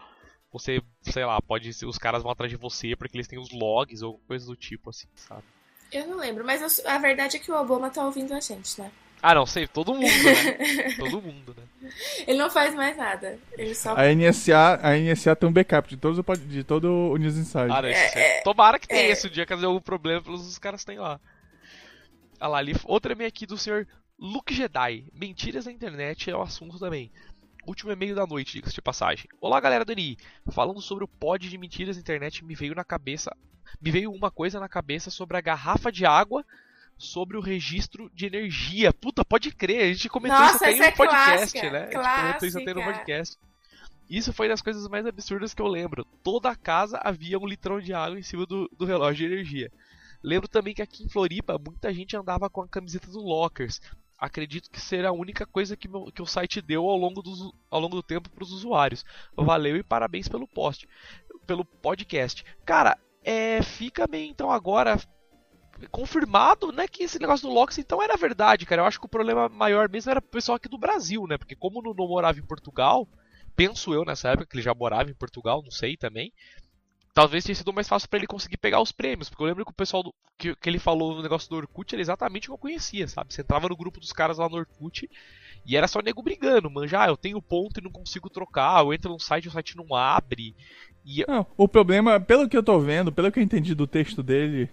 Você, 0.50 0.82
sei 1.02 1.26
lá, 1.26 1.40
pode. 1.42 1.68
Os 1.84 1.98
caras 1.98 2.22
vão 2.22 2.32
atrás 2.32 2.50
de 2.50 2.56
você 2.56 2.96
porque 2.96 3.16
eles 3.16 3.28
têm 3.28 3.38
os 3.38 3.50
logs 3.52 4.00
ou 4.02 4.18
coisas 4.20 4.48
do 4.48 4.56
tipo, 4.56 4.88
assim, 4.88 5.06
sabe? 5.14 5.44
Eu 5.90 6.06
não 6.06 6.18
lembro, 6.18 6.44
mas 6.44 6.60
eu, 6.60 6.90
a 6.90 6.98
verdade 6.98 7.36
é 7.36 7.40
que 7.40 7.50
o 7.50 7.58
Obama 7.58 7.90
tá 7.90 8.04
ouvindo 8.04 8.34
a 8.34 8.40
gente, 8.40 8.80
né? 8.80 8.90
Ah, 9.20 9.34
não, 9.34 9.46
sei, 9.46 9.66
todo 9.66 9.94
mundo, 9.94 10.04
né? 10.04 10.94
todo 10.96 11.20
mundo, 11.20 11.56
né? 11.56 11.90
Ele 12.26 12.38
não 12.38 12.48
faz 12.48 12.74
mais 12.74 12.96
nada. 12.96 13.38
Ele 13.52 13.74
só... 13.74 13.96
A 13.96 14.14
NSA, 14.14 14.78
a 14.80 14.96
NSA 14.96 15.34
tem 15.34 15.48
um 15.48 15.52
backup 15.52 15.88
de, 15.88 15.96
todos, 15.96 16.24
de 16.46 16.62
todo 16.62 16.88
o 16.88 17.16
News 17.16 17.36
Inside. 17.36 17.70
Ah, 17.70 17.82
é, 17.84 18.38
é, 18.38 18.42
Tomara 18.42 18.78
que 18.78 18.86
tenha 18.86 19.08
é... 19.08 19.10
esse 19.10 19.28
dia, 19.28 19.44
caso 19.44 19.66
algum 19.66 19.80
problema, 19.80 20.22
os 20.28 20.58
caras 20.58 20.84
têm 20.84 20.98
lá. 20.98 21.18
Ah 22.38 22.46
lá, 22.46 22.58
ali, 22.58 22.76
outra 22.84 23.12
e-mail 23.12 23.28
aqui 23.28 23.44
do 23.44 23.58
senhor 23.58 23.88
Luke 24.18 24.54
Jedi. 24.54 25.04
Mentiras 25.12 25.66
na 25.66 25.72
internet 25.72 26.30
é 26.30 26.36
o 26.36 26.42
assunto 26.42 26.78
também. 26.78 27.10
Último 27.68 27.92
e-mail 27.92 28.14
da 28.14 28.26
noite, 28.26 28.54
diga-se 28.54 28.74
de 28.74 28.80
passagem. 28.80 29.28
Olá, 29.42 29.60
galera 29.60 29.84
do 29.84 29.92
NI. 29.92 30.16
Falando 30.50 30.80
sobre 30.80 31.04
o 31.04 31.08
pod 31.08 31.46
de 31.46 31.58
mentiras 31.58 31.96
na 31.96 32.00
internet, 32.00 32.42
me 32.42 32.54
veio 32.54 32.74
na 32.74 32.82
cabeça 32.82 33.36
me 33.78 33.90
veio 33.90 34.10
uma 34.10 34.30
coisa 34.30 34.58
na 34.58 34.70
cabeça 34.70 35.10
sobre 35.10 35.36
a 35.36 35.40
garrafa 35.42 35.92
de 35.92 36.06
água 36.06 36.42
sobre 36.96 37.36
o 37.36 37.42
registro 37.42 38.10
de 38.14 38.24
energia. 38.24 38.90
Puta, 38.90 39.22
pode 39.22 39.54
crer, 39.54 39.82
a 39.82 39.92
gente 39.92 40.08
comentou 40.08 40.38
Nossa, 40.38 40.70
isso 40.70 40.82
até 40.82 40.88
um 40.88 40.92
é 40.92 40.92
podcast, 40.92 41.36
clássica, 41.36 41.70
né? 41.70 41.86
Clássica. 41.88 41.98
A 41.98 42.14
gente 42.14 42.22
comentou 42.22 42.48
isso 42.48 42.58
até 42.58 42.74
no 42.74 42.82
podcast. 42.82 43.38
Isso 44.08 44.32
foi 44.32 44.48
das 44.48 44.62
coisas 44.62 44.88
mais 44.88 45.04
absurdas 45.04 45.52
que 45.52 45.60
eu 45.60 45.66
lembro. 45.66 46.06
Toda 46.24 46.48
a 46.48 46.56
casa 46.56 46.98
havia 47.04 47.38
um 47.38 47.46
litrão 47.46 47.78
de 47.82 47.92
água 47.92 48.18
em 48.18 48.22
cima 48.22 48.46
do, 48.46 48.66
do 48.78 48.86
relógio 48.86 49.28
de 49.28 49.34
energia. 49.34 49.70
Lembro 50.22 50.48
também 50.48 50.74
que 50.74 50.80
aqui 50.80 51.04
em 51.04 51.08
Floripa 51.10 51.58
muita 51.58 51.92
gente 51.92 52.16
andava 52.16 52.48
com 52.48 52.62
a 52.62 52.68
camiseta 52.68 53.10
do 53.10 53.20
Lockers. 53.20 53.78
Acredito 54.18 54.70
que 54.70 54.80
será 54.80 55.10
a 55.10 55.12
única 55.12 55.46
coisa 55.46 55.76
que, 55.76 55.86
meu, 55.86 56.10
que 56.12 56.20
o 56.20 56.26
site 56.26 56.60
deu 56.60 56.88
ao 56.88 56.96
longo 56.96 57.22
do, 57.22 57.54
ao 57.70 57.80
longo 57.80 57.94
do 57.94 58.02
tempo 58.02 58.28
para 58.28 58.42
os 58.42 58.50
usuários. 58.50 59.04
Valeu 59.36 59.76
e 59.76 59.82
parabéns 59.82 60.26
pelo 60.26 60.48
post, 60.48 60.88
pelo 61.46 61.64
podcast. 61.64 62.44
Cara, 62.64 62.98
é, 63.22 63.62
fica 63.62 64.08
meio 64.08 64.28
então 64.28 64.50
agora 64.50 64.98
confirmado, 65.92 66.72
né, 66.72 66.88
que 66.88 67.04
esse 67.04 67.20
negócio 67.20 67.46
do 67.46 67.54
Lox 67.54 67.78
então 67.78 68.02
era 68.02 68.16
verdade, 68.16 68.66
cara. 68.66 68.82
Eu 68.82 68.86
acho 68.86 68.98
que 68.98 69.06
o 69.06 69.10
problema 69.10 69.48
maior 69.48 69.88
mesmo 69.88 70.10
era 70.10 70.18
o 70.18 70.22
pessoal 70.22 70.56
aqui 70.56 70.68
do 70.68 70.78
Brasil, 70.78 71.24
né? 71.28 71.38
Porque 71.38 71.54
como 71.54 71.80
não, 71.80 71.94
não 71.94 72.08
morava 72.08 72.38
em 72.38 72.46
Portugal, 72.46 73.06
penso 73.54 73.94
eu 73.94 74.04
nessa 74.04 74.30
época 74.30 74.46
que 74.46 74.56
ele 74.56 74.62
já 74.62 74.74
morava 74.74 75.10
em 75.10 75.14
Portugal, 75.14 75.62
não 75.62 75.70
sei 75.70 75.96
também. 75.96 76.32
Talvez 77.14 77.44
tenha 77.44 77.54
sido 77.54 77.72
mais 77.72 77.88
fácil 77.88 78.08
para 78.08 78.18
ele 78.18 78.26
conseguir 78.26 78.56
pegar 78.56 78.80
os 78.80 78.92
prêmios, 78.92 79.28
porque 79.28 79.42
eu 79.42 79.46
lembro 79.46 79.64
que 79.64 79.70
o 79.70 79.74
pessoal 79.74 80.02
do, 80.02 80.14
que, 80.38 80.54
que 80.54 80.68
ele 80.68 80.78
falou 80.78 81.16
no 81.16 81.22
negócio 81.22 81.50
do 81.50 81.56
Orkut 81.56 81.94
era 81.94 82.02
exatamente 82.02 82.46
o 82.46 82.50
que 82.50 82.54
eu 82.54 82.58
conhecia, 82.58 83.08
sabe? 83.08 83.34
Você 83.34 83.40
entrava 83.40 83.68
no 83.68 83.76
grupo 83.76 83.98
dos 83.98 84.12
caras 84.12 84.38
lá 84.38 84.48
no 84.48 84.56
Orkut 84.56 85.10
e 85.66 85.76
era 85.76 85.88
só 85.88 86.00
nego 86.00 86.22
brigando, 86.22 86.70
manja, 86.70 87.02
ah, 87.02 87.08
eu 87.08 87.16
tenho 87.16 87.42
ponto 87.42 87.80
e 87.80 87.82
não 87.82 87.90
consigo 87.90 88.30
trocar, 88.30 88.84
eu 88.84 88.94
entro 88.94 89.12
no 89.12 89.18
site 89.18 89.46
e 89.46 89.48
o 89.48 89.50
site 89.50 89.76
não 89.76 89.94
abre. 89.94 90.54
E... 91.04 91.24
Não, 91.26 91.46
o 91.56 91.66
problema, 91.66 92.20
pelo 92.20 92.48
que 92.48 92.56
eu 92.56 92.62
tô 92.62 92.78
vendo, 92.78 93.12
pelo 93.12 93.32
que 93.32 93.38
eu 93.38 93.42
entendi 93.42 93.74
do 93.74 93.86
texto 93.86 94.22
dele, 94.22 94.70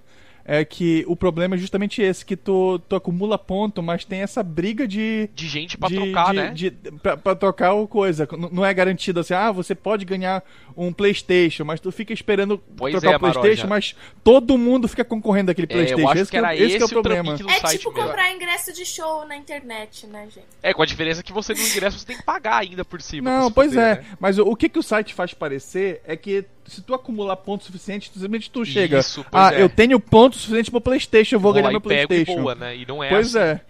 é 0.48 0.64
que 0.64 1.04
o 1.08 1.16
problema 1.16 1.56
é 1.56 1.58
justamente 1.58 2.04
esse, 2.04 2.24
que 2.24 2.38
tu, 2.38 2.78
tu 2.88 2.96
acumula 2.96 3.36
ponto, 3.38 3.82
mas 3.82 4.06
tem 4.06 4.22
essa 4.22 4.44
briga 4.44 4.88
de... 4.88 5.28
De 5.34 5.48
gente 5.48 5.76
pra 5.76 5.90
de, 5.90 5.96
trocar, 5.96 6.30
de, 6.32 6.36
né? 6.36 6.52
De, 6.52 6.72
pra, 7.02 7.18
pra 7.18 7.36
trocar 7.36 7.74
o 7.74 7.88
coisa. 7.88 8.28
Não 8.52 8.64
é 8.64 8.72
garantido 8.72 9.20
assim, 9.20 9.34
ah, 9.34 9.52
você 9.52 9.74
pode 9.74 10.06
ganhar 10.06 10.44
um 10.78 10.94
Playstation, 10.94 11.66
mas 11.66 11.80
tu 11.80 11.92
fica 11.92 12.14
esperando 12.14 12.62
pois 12.78 12.92
trocar 12.92 13.14
é, 13.14 13.16
o 13.16 13.20
Playstation, 13.20 13.68
mas 13.68 13.96
todo 14.24 14.56
mundo 14.56 14.88
fica 14.88 15.04
concorrendo 15.04 15.50
aquele 15.50 15.66
É, 15.66 15.74
Playstation. 15.74 16.02
eu 16.02 16.10
acho 16.10 16.22
esse 16.22 16.32
que 16.32 16.38
era 16.38 16.54
é, 16.54 16.58
esse 16.58 16.66
esse 16.66 16.78
que 16.78 16.84
é 16.84 16.86
o 16.86 16.90
o 16.90 17.02
problema. 17.02 17.34
É 17.34 17.38
tipo 17.38 17.92
mesmo. 17.92 17.92
comprar 17.94 18.32
ingresso 18.32 18.72
de 18.72 18.86
show 18.86 19.26
na 19.28 19.36
internet, 19.36 20.06
né, 20.06 20.26
gente? 20.26 20.46
É, 20.62 20.74
com 20.74 20.84
a 20.84 20.86
diferença 20.86 21.24
que 21.24 21.34
você 21.34 21.56
no 21.56 21.62
ingresso 21.62 21.98
você 21.98 22.06
tem 22.06 22.18
que 22.18 22.24
pagar 22.24 22.58
ainda 22.58 22.86
por 22.86 23.02
cima. 23.02 23.32
Não, 23.32 23.52
pois 23.52 23.70
fuder, 23.70 23.84
é. 23.84 23.96
né? 23.96 24.06
Mas 24.20 24.38
o, 24.38 24.44
o 24.44 24.56
que, 24.56 24.70
que 24.70 24.78
o 24.78 24.84
site 24.84 25.14
faz 25.14 25.34
parecer 25.34 26.02
é 26.06 26.16
que 26.16 26.46
se 26.68 26.82
tu 26.82 26.94
acumular 26.94 27.36
pontos 27.38 27.68
suficientes, 27.68 28.10
tu 28.10 28.14
simplesmente 28.14 28.50
tu 28.50 28.66
chega. 28.66 29.00
Isso, 29.00 29.26
pois 29.30 29.44
ah, 29.44 29.54
é. 29.54 29.62
eu 29.62 29.70
tenho 29.70 30.00
pontos 30.00 30.42
suficientes 30.42 30.70
pro 30.70 30.82
Playstation, 30.82 31.36
eu 31.36 31.40
vou 31.40 31.54
Vou 31.54 31.62
ganhar 31.62 31.72
meu 31.72 31.80
e 31.80 31.82
Playstation. 31.82 32.32
e 32.32 32.36
boa, 32.36 32.56
né? 32.56 32.76
E 32.76 32.86
não 32.86 33.04
é 33.04 33.10
pois 33.10 33.36
assim. 33.36 33.48
é. 33.48 33.62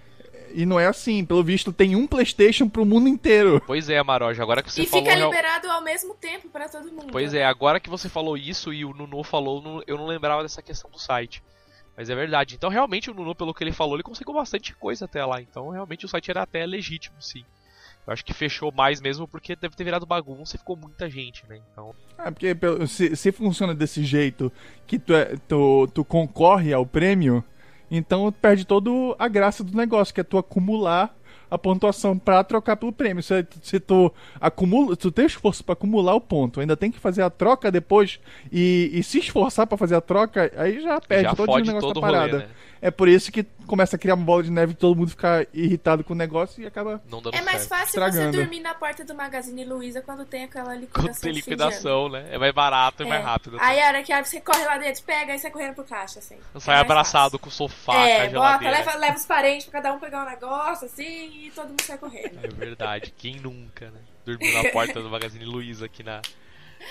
E 0.58 0.66
não 0.66 0.80
é 0.80 0.86
assim, 0.88 1.26
pelo 1.26 1.44
visto 1.44 1.74
tem 1.74 1.98
um 1.98 2.08
Playstation 2.08 2.70
pro 2.70 2.86
mundo 2.86 3.10
inteiro. 3.10 3.62
Pois 3.68 3.90
é, 3.90 4.02
Maroja, 4.02 4.42
agora 4.42 4.64
que 4.64 4.72
você 4.72 4.84
e 4.84 4.86
falou... 4.86 5.04
fica 5.04 5.16
real- 5.16 5.30
liberado 5.30 5.70
ao 5.70 5.82
mesmo 5.82 6.16
tempo 6.16 6.48
pra 6.48 6.70
todo 6.70 6.90
mundo. 6.90 7.08
Pois 7.12 7.34
é, 7.34 7.46
agora 7.46 7.80
que 7.80 7.90
você 7.90 8.08
falou 8.08 8.38
isso 8.38 8.72
e 8.74 8.86
o 8.86 8.94
Nuno 8.94 9.22
falou, 9.22 9.84
eu 9.86 9.98
não 9.98 10.06
lembrava 10.06 10.44
dessa 10.44 10.62
questão 10.62 10.90
do 10.90 10.98
site. 10.98 11.44
Mas 11.98 12.10
é 12.10 12.16
verdade. 12.16 12.56
Então, 12.56 12.70
realmente, 12.70 13.10
o 13.10 13.14
Nuno, 13.14 13.34
pelo 13.36 13.54
que 13.54 13.64
ele 13.64 13.72
falou, 13.72 13.96
ele 13.96 14.04
conseguiu 14.04 14.34
bastante 14.34 14.74
coisa 14.76 15.06
até 15.06 15.26
lá. 15.26 15.42
Então, 15.42 15.70
realmente, 15.70 16.06
o 16.06 16.10
site 16.10 16.30
era 16.30 16.44
até 16.44 16.66
legítimo, 16.66 17.16
sim. 17.20 17.44
Eu 18.06 18.14
acho 18.14 18.24
que 18.24 18.34
fechou 18.34 18.72
mais 18.72 19.02
mesmo 19.02 19.28
porque 19.28 19.56
deve 19.56 19.76
ter 19.76 19.84
virado 19.84 20.06
bagunça 20.06 20.56
e 20.56 20.60
ficou 20.60 20.76
muita 20.78 21.10
gente, 21.10 21.44
né? 21.50 21.60
Então, 21.72 21.94
É, 22.18 22.30
porque 22.32 22.56
se, 22.88 23.16
se 23.16 23.32
funciona 23.32 23.74
desse 23.74 24.04
jeito, 24.04 24.52
que 24.86 25.00
tu, 25.00 25.14
é- 25.14 25.36
tu, 25.48 25.88
tu 25.94 26.06
concorre 26.06 26.72
ao 26.72 26.86
prêmio, 26.86 27.44
então 27.90 28.32
perde 28.32 28.66
toda 28.66 28.90
a 29.18 29.28
graça 29.28 29.64
do 29.64 29.76
negócio, 29.76 30.14
que 30.14 30.22
é 30.22 30.24
tu 30.24 30.38
acumular 30.38 31.16
a 31.50 31.58
pontuação 31.58 32.18
pra 32.18 32.44
trocar 32.44 32.76
pelo 32.76 32.92
prêmio. 32.92 33.22
Se, 33.24 33.46
se 33.62 33.80
tu 33.80 34.12
acumula, 34.42 34.92
se 34.96 34.98
tu 35.02 35.12
tem 35.12 35.26
esforço 35.26 35.64
pra 35.64 35.74
acumular 35.74 36.16
o 36.16 36.22
ponto, 36.22 36.60
ainda 36.60 36.76
tem 36.76 36.92
que 36.92 37.00
fazer 37.00 37.22
a 37.22 37.30
troca 37.30 37.72
depois 37.72 38.20
e, 38.52 38.90
e 38.94 39.04
se 39.04 39.20
esforçar 39.20 39.66
pra 39.68 39.78
fazer 39.78 39.96
a 39.96 40.02
troca, 40.02 40.52
aí 40.58 40.82
já 40.82 41.00
perde 41.00 41.24
já 41.30 41.36
todo 41.36 41.52
o 41.52 41.58
negócio 41.60 41.82
todo 41.82 42.02
da 42.02 42.08
o 42.08 42.12
rolê, 42.12 42.18
parada. 42.18 42.38
né? 42.40 42.48
É 42.82 42.92
por 42.92 43.08
isso 43.08 43.32
que 43.32 43.44
começa 43.66 43.96
a 43.96 44.00
criar 44.00 44.16
uma 44.16 44.24
bola 44.26 44.44
de 44.44 44.52
neve 44.52 44.74
e 44.74 44.76
todo 44.76 44.96
mundo 44.98 45.10
fica 45.10 45.48
irritado 45.54 46.04
com 46.04 46.14
o 46.14 46.16
negócio 46.16 46.62
e 46.62 46.66
acaba. 46.68 47.02
Não 47.10 47.22
dando 47.22 47.36
É 47.36 47.42
mais 47.42 47.58
certo. 47.64 47.70
fácil 47.70 47.86
Estragando. 47.88 48.32
você 48.32 48.44
dormir 48.44 48.60
na 48.62 48.74
porta 48.74 49.04
do 49.04 49.14
Magazine 49.16 49.66
Luiza 49.66 50.02
quando 50.02 50.26
tem 50.26 50.44
aquela 50.44 50.74
liquidação. 50.76 51.04
Quando 51.10 51.20
tem 51.20 51.32
liquidação, 51.34 52.10
né? 52.10 52.28
É 52.32 52.38
mais 52.38 52.54
barato 52.54 53.02
e 53.02 53.04
ano. 53.04 53.10
mais 53.10 53.22
É. 53.22 53.26
rápido. 53.26 53.58
Aí 53.60 53.82
a 53.82 53.88
hora 53.88 54.04
que 54.04 54.14
abre, 54.14 54.30
você 54.30 54.40
corre 54.42 54.64
lá 54.66 54.78
dentro, 54.78 55.04
pega 55.04 55.34
e 55.36 55.40
sai 55.40 55.52
correndo 55.52 55.76
pro 55.76 55.84
caixa, 55.84 56.20
assim. 56.20 56.38
Sai 56.60 56.78
É 56.78 56.80
abraçado 56.80 57.24
fácil. 57.32 57.40
com 57.40 57.50
o 57.50 57.52
sofá, 57.52 57.94
com 57.94 58.00
a 58.00 58.08
É, 58.08 58.20
bota, 58.30 58.30
geladeira. 58.32 58.78
leva, 58.78 58.96
leva 58.98 59.18
os 59.18 59.26
parentes 59.26 59.66
pra 59.68 59.82
cada 59.82 59.94
um 59.96 60.00
pegar 60.00 60.24
um 60.24 60.30
negócio, 60.30 60.86
assim, 60.86 61.46
e 61.46 61.52
todo 61.54 61.68
mundo 61.70 61.82
sai 61.82 61.98
correndo. 61.98 62.40
É 62.44 62.48
verdade, 62.48 63.14
quem 63.18 63.36
nunca, 63.40 63.86
né? 63.92 64.00
Dormiu 64.26 64.54
na 64.64 64.70
porta 64.72 65.02
do 65.02 65.10
Magazine 65.10 65.46
Luiza 65.46 65.86
aqui 65.86 66.02
na, 66.02 66.22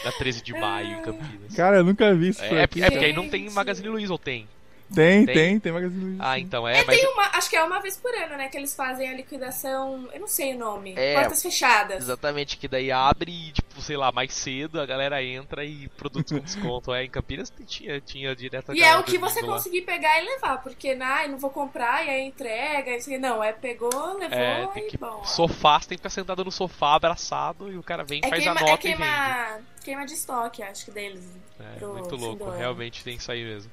na 0.04 0.12
13 0.12 0.42
de 0.42 0.52
maio, 0.52 0.98
em 0.98 1.02
Campinas. 1.02 1.54
Cara, 1.54 1.78
eu 1.78 1.84
nunca 1.84 2.14
vi 2.14 2.28
isso. 2.28 2.42
É, 2.44 2.62
é, 2.62 2.66
porque 2.66 2.82
aí 2.82 3.12
não 3.12 3.28
tem 3.28 3.48
Magazine 3.50 3.88
Luiza, 3.88 4.12
ou 4.12 4.18
tem? 4.18 4.48
Tem, 4.92 5.24
tem. 5.24 5.34
tem, 5.34 5.60
tem 5.60 5.72
Magazine 5.72 6.04
Luiza. 6.04 6.22
Ah, 6.24 6.38
então 6.38 6.68
é, 6.68 6.80
É, 6.80 6.84
mas 6.84 7.00
tem 7.00 7.08
uma, 7.12 7.22
acho 7.32 7.50
que 7.50 7.56
é 7.56 7.62
uma 7.64 7.80
vez 7.80 7.96
por 7.96 8.14
ano, 8.14 8.36
né, 8.36 8.48
que 8.48 8.56
eles 8.56 8.74
fazem 8.76 9.08
a 9.08 9.14
liquidação, 9.14 10.08
eu 10.12 10.20
não 10.20 10.28
sei 10.28 10.54
o 10.54 10.58
nome, 10.58 10.94
É. 10.96 11.14
portas 11.14 11.42
fechadas. 11.42 12.02
exatamente 12.02 12.56
que 12.56 12.68
daí 12.68 12.92
abre 12.92 13.32
e, 13.32 13.52
tipo, 13.52 13.80
sei 13.80 13.96
lá, 13.96 14.12
mais 14.12 14.32
cedo 14.34 14.80
a 14.80 14.86
galera 14.86 15.22
entra 15.22 15.64
e 15.64 15.88
produtos 15.88 16.32
com 16.32 16.38
desconto. 16.44 16.92
É, 16.94 17.04
em 17.04 17.10
Campinas 17.10 17.52
tinha, 17.66 18.00
tinha 18.00 18.34
direto 18.36 18.70
a 18.72 18.74
E 18.74 18.82
é 18.82 18.96
o 18.96 19.02
que 19.02 19.18
você 19.18 19.42
conseguir 19.42 19.82
pegar 19.82 20.20
e 20.22 20.26
levar, 20.26 20.62
porque, 20.62 20.96
ai, 21.00 21.28
não 21.28 21.38
vou 21.38 21.50
comprar, 21.50 22.06
e 22.06 22.10
aí 22.10 22.22
entrega, 22.22 22.90
e 22.90 22.96
assim, 22.96 23.18
não, 23.18 23.42
é 23.42 23.52
pegou, 23.52 24.18
levou 24.18 24.38
É, 24.38 24.66
tem 24.68 24.86
e 24.86 24.90
que. 24.90 24.98
bom. 24.98 25.24
Sofá, 25.24 25.80
você 25.80 25.88
tem 25.88 25.96
que 25.98 26.02
ficar 26.02 26.10
sentado 26.10 26.44
no 26.44 26.52
sofá, 26.52 26.94
abraçado, 26.94 27.72
e 27.72 27.76
o 27.76 27.82
cara 27.82 28.04
vem, 28.04 28.20
É 28.22 28.28
faz 28.28 28.42
queima, 28.44 28.60
a 28.60 28.62
é 28.62 28.70
nota 28.70 28.86
e 28.86 28.90
vende. 28.90 29.02
queima, 29.02 29.60
queima 29.82 30.06
de 30.06 30.14
estoque, 30.14 30.62
acho 30.62 30.84
que 30.84 30.90
deles. 30.90 31.24
É, 31.58 31.78
pro 31.78 31.92
muito 31.94 32.16
louco, 32.16 32.50
realmente 32.50 33.02
tem 33.02 33.16
isso 33.16 33.30
aí 33.32 33.42
mesmo. 33.44 33.70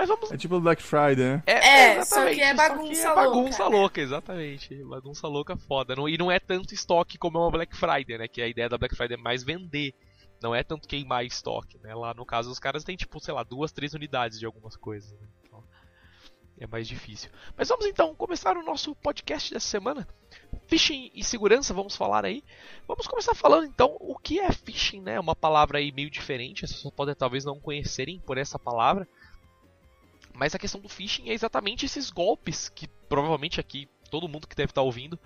Mas 0.00 0.08
vamos. 0.08 0.32
É 0.32 0.36
tipo 0.38 0.58
Black 0.58 0.82
Friday, 0.82 1.16
né? 1.16 1.42
É, 1.44 1.52
é 1.98 2.04
só 2.06 2.24
que 2.24 2.40
é 2.40 2.54
bagunça 2.54 3.02
é 3.02 3.12
louca. 3.12 3.20
Bagunça 3.20 3.68
louca, 3.68 4.00
exatamente. 4.00 4.74
Bagunça 4.82 5.28
louca 5.28 5.56
foda. 5.58 5.94
e 6.08 6.16
não 6.16 6.32
é 6.32 6.40
tanto 6.40 6.72
estoque 6.72 7.18
como 7.18 7.36
é 7.36 7.40
uma 7.42 7.50
Black 7.50 7.76
Friday, 7.76 8.16
né? 8.16 8.26
Que 8.26 8.40
a 8.40 8.48
ideia 8.48 8.66
da 8.66 8.78
Black 8.78 8.96
Friday 8.96 9.18
é 9.18 9.20
mais 9.20 9.44
vender. 9.44 9.92
Não 10.42 10.54
é 10.54 10.62
tanto 10.62 10.88
queimar 10.88 11.26
estoque, 11.26 11.78
né? 11.82 11.94
Lá 11.94 12.14
no 12.14 12.24
caso 12.24 12.50
os 12.50 12.58
caras 12.58 12.82
têm 12.82 12.96
tipo, 12.96 13.20
sei 13.20 13.34
lá, 13.34 13.42
duas, 13.42 13.72
três 13.72 13.92
unidades 13.92 14.38
de 14.38 14.46
algumas 14.46 14.74
coisas. 14.74 15.12
Né? 15.12 15.28
Então, 15.44 15.62
é 16.58 16.66
mais 16.66 16.88
difícil. 16.88 17.30
Mas 17.54 17.68
vamos 17.68 17.84
então 17.84 18.14
começar 18.14 18.56
o 18.56 18.62
nosso 18.62 18.94
podcast 18.94 19.52
dessa 19.52 19.68
semana. 19.68 20.08
Phishing 20.66 21.10
e 21.14 21.22
segurança, 21.22 21.74
vamos 21.74 21.94
falar 21.94 22.24
aí. 22.24 22.42
Vamos 22.88 23.06
começar 23.06 23.34
falando 23.34 23.66
então 23.66 23.98
o 24.00 24.16
que 24.16 24.40
é 24.40 24.50
phishing, 24.50 25.02
né? 25.02 25.20
Uma 25.20 25.36
palavra 25.36 25.76
aí 25.76 25.92
meio 25.92 26.10
diferente, 26.10 26.64
as 26.64 26.72
pessoas 26.72 26.94
podem 26.94 27.14
talvez 27.14 27.44
não 27.44 27.60
conhecerem 27.60 28.18
por 28.20 28.38
essa 28.38 28.58
palavra. 28.58 29.06
Mas 30.40 30.54
a 30.54 30.58
questão 30.58 30.80
do 30.80 30.88
phishing 30.88 31.28
é 31.28 31.34
exatamente 31.34 31.84
esses 31.84 32.10
golpes 32.10 32.70
que 32.70 32.88
provavelmente 33.10 33.60
aqui 33.60 33.86
todo 34.10 34.26
mundo 34.26 34.48
que 34.48 34.56
deve 34.56 34.70
estar 34.70 34.80
ouvindo 34.80 35.18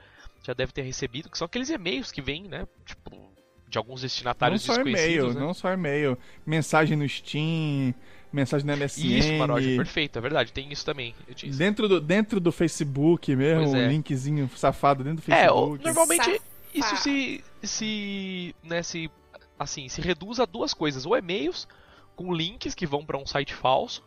já 0.43 0.53
deve 0.53 0.73
ter 0.73 0.83
recebido, 0.83 1.31
que 1.31 1.39
são 1.39 1.47
aqueles 1.47 1.71
e-mails 1.71 2.11
que 2.11 2.21
vêm, 2.21 2.43
né? 2.49 2.67
Tipo, 2.85 3.17
de 3.69 3.79
alguns 3.79 4.03
destinatários 4.03 4.67
não 4.67 4.75
só 4.75 4.81
e-mail, 4.81 5.33
né? 5.33 5.41
Não 5.41 5.55
só 5.55 5.73
e-mail, 5.73 6.19
mensagem 6.45 6.97
no 6.97 7.09
Steam, 7.09 7.95
mensagem 8.33 8.67
na 8.67 8.75
MSN. 8.75 9.07
Isso, 9.07 9.39
Paródia, 9.39 9.77
perfeito, 9.77 10.19
é 10.19 10.21
verdade, 10.21 10.53
tem 10.53 10.73
isso 10.73 10.85
também. 10.85 11.15
Dentro 11.57 11.89
do, 11.89 12.01
dentro 12.01 12.41
do 12.41 12.51
Facebook 12.51 13.37
mesmo, 13.37 13.77
é. 13.77 13.87
um 13.87 13.89
linkzinho 13.91 14.51
safado 14.57 15.05
dentro 15.05 15.25
do 15.25 15.33
é, 15.33 15.43
Facebook. 15.43 15.81
É, 15.81 15.87
normalmente 15.87 16.25
Safado. 16.25 16.43
isso 16.75 16.97
se, 16.97 17.45
se, 17.63 18.57
né, 18.65 18.83
se, 18.83 19.09
assim, 19.57 19.89
se 19.89 20.01
reduz 20.01 20.41
a 20.41 20.45
duas 20.45 20.75
coisas, 20.75 21.07
ou 21.07 21.17
e-mails 21.17 21.69
com 22.17 22.35
links 22.35 22.75
que 22.75 22.85
vão 22.85 23.07
para 23.07 23.17
um 23.17 23.25
site 23.25 23.55
falso, 23.55 24.03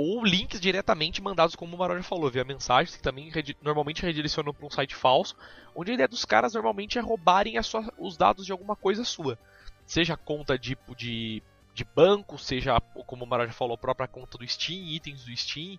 ou 0.00 0.24
links 0.24 0.60
diretamente 0.60 1.20
mandados, 1.20 1.56
como 1.56 1.74
o 1.74 1.78
Maró 1.78 2.00
falou, 2.02 2.30
via 2.30 2.44
mensagens, 2.44 2.96
que 2.96 3.02
também 3.02 3.32
normalmente 3.60 4.02
redirecionam 4.02 4.54
para 4.54 4.66
um 4.66 4.70
site 4.70 4.94
falso, 4.94 5.36
onde 5.74 5.90
a 5.90 5.94
ideia 5.94 6.08
dos 6.08 6.24
caras 6.24 6.54
normalmente 6.54 6.98
é 6.98 7.00
roubarem 7.00 7.60
sua, 7.62 7.92
os 7.98 8.16
dados 8.16 8.46
de 8.46 8.52
alguma 8.52 8.76
coisa 8.76 9.04
sua. 9.04 9.38
Seja 9.84 10.16
conta 10.16 10.58
de, 10.58 10.76
de, 10.96 11.42
de 11.74 11.84
banco, 11.84 12.38
seja, 12.38 12.80
como 13.06 13.24
o 13.24 13.26
Maró 13.26 13.50
falou, 13.50 13.74
a 13.74 13.78
própria 13.78 14.06
conta 14.06 14.38
do 14.38 14.46
Steam, 14.46 14.86
itens 14.86 15.24
do 15.24 15.36
Steam, 15.36 15.78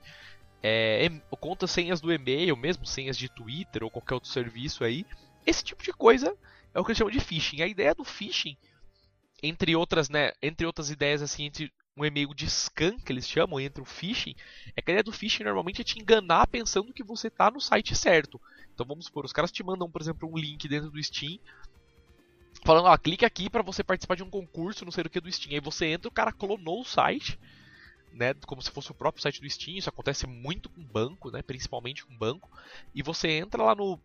é, 0.61 1.09
conta 1.39 1.65
senhas 1.65 2.01
do 2.01 2.11
e-mail 2.11 2.57
mesmo, 2.57 2.85
senhas 2.85 3.17
de 3.17 3.29
Twitter 3.29 3.83
ou 3.83 3.89
qualquer 3.89 4.15
outro 4.15 4.29
serviço 4.29 4.83
aí. 4.83 5.05
Esse 5.45 5.63
tipo 5.63 5.81
de 5.81 5.93
coisa 5.93 6.35
é 6.73 6.79
o 6.79 6.83
que 6.83 6.91
eles 6.91 6.97
chamam 6.97 7.13
de 7.13 7.21
phishing. 7.21 7.61
A 7.61 7.67
ideia 7.67 7.95
do 7.95 8.03
phishing, 8.03 8.57
entre 9.41 9.75
outras, 9.75 10.09
né, 10.09 10.33
entre 10.41 10.65
outras 10.65 10.89
ideias 10.89 11.21
assim, 11.21 11.45
entre 11.45 11.71
um 11.99 12.05
e-mail 12.05 12.33
de 12.33 12.49
scan, 12.49 12.97
que 12.99 13.11
eles 13.11 13.27
chamam, 13.27 13.59
entre 13.59 13.81
o 13.81 13.85
phishing, 13.85 14.35
é 14.75 14.81
que 14.81 14.89
a 14.89 14.93
ideia 14.93 15.03
do 15.03 15.11
phishing 15.11 15.43
normalmente 15.43 15.81
é 15.81 15.83
te 15.83 15.99
enganar 15.99 16.47
pensando 16.47 16.93
que 16.93 17.03
você 17.03 17.27
está 17.27 17.51
no 17.51 17.59
site 17.59 17.95
certo. 17.95 18.39
Então 18.73 18.85
vamos 18.85 19.05
supor, 19.05 19.25
os 19.25 19.33
caras 19.33 19.51
te 19.51 19.63
mandam, 19.63 19.89
por 19.91 20.01
exemplo, 20.01 20.29
um 20.29 20.37
link 20.37 20.67
dentro 20.67 20.89
do 20.89 21.03
Steam, 21.03 21.37
falando, 22.63 22.85
ó, 22.85 22.97
clique 22.97 23.25
aqui 23.25 23.49
para 23.49 23.61
você 23.61 23.83
participar 23.83 24.15
de 24.15 24.23
um 24.23 24.29
concurso, 24.29 24.85
não 24.85 24.91
sei 24.91 25.03
o 25.03 25.09
que 25.09 25.19
do 25.19 25.31
Steam. 25.31 25.53
Aí 25.53 25.59
você 25.59 25.87
entra, 25.87 26.07
o 26.07 26.13
cara 26.13 26.31
clonou 26.31 26.81
o 26.81 26.85
site, 26.85 27.37
né, 28.13 28.33
como 28.45 28.61
se 28.61 28.71
fosse 28.71 28.91
o 28.91 28.95
próprio 28.95 29.21
site 29.21 29.41
do 29.41 29.49
Steam. 29.49 29.77
Isso 29.77 29.89
acontece 29.89 30.25
muito 30.25 30.69
com 30.69 30.81
banco, 30.83 31.29
né, 31.31 31.41
principalmente 31.41 32.05
com 32.05 32.17
banco. 32.17 32.49
E 32.93 33.03
você 33.03 33.29
entra 33.31 33.63
lá 33.63 33.75
no 33.75 33.99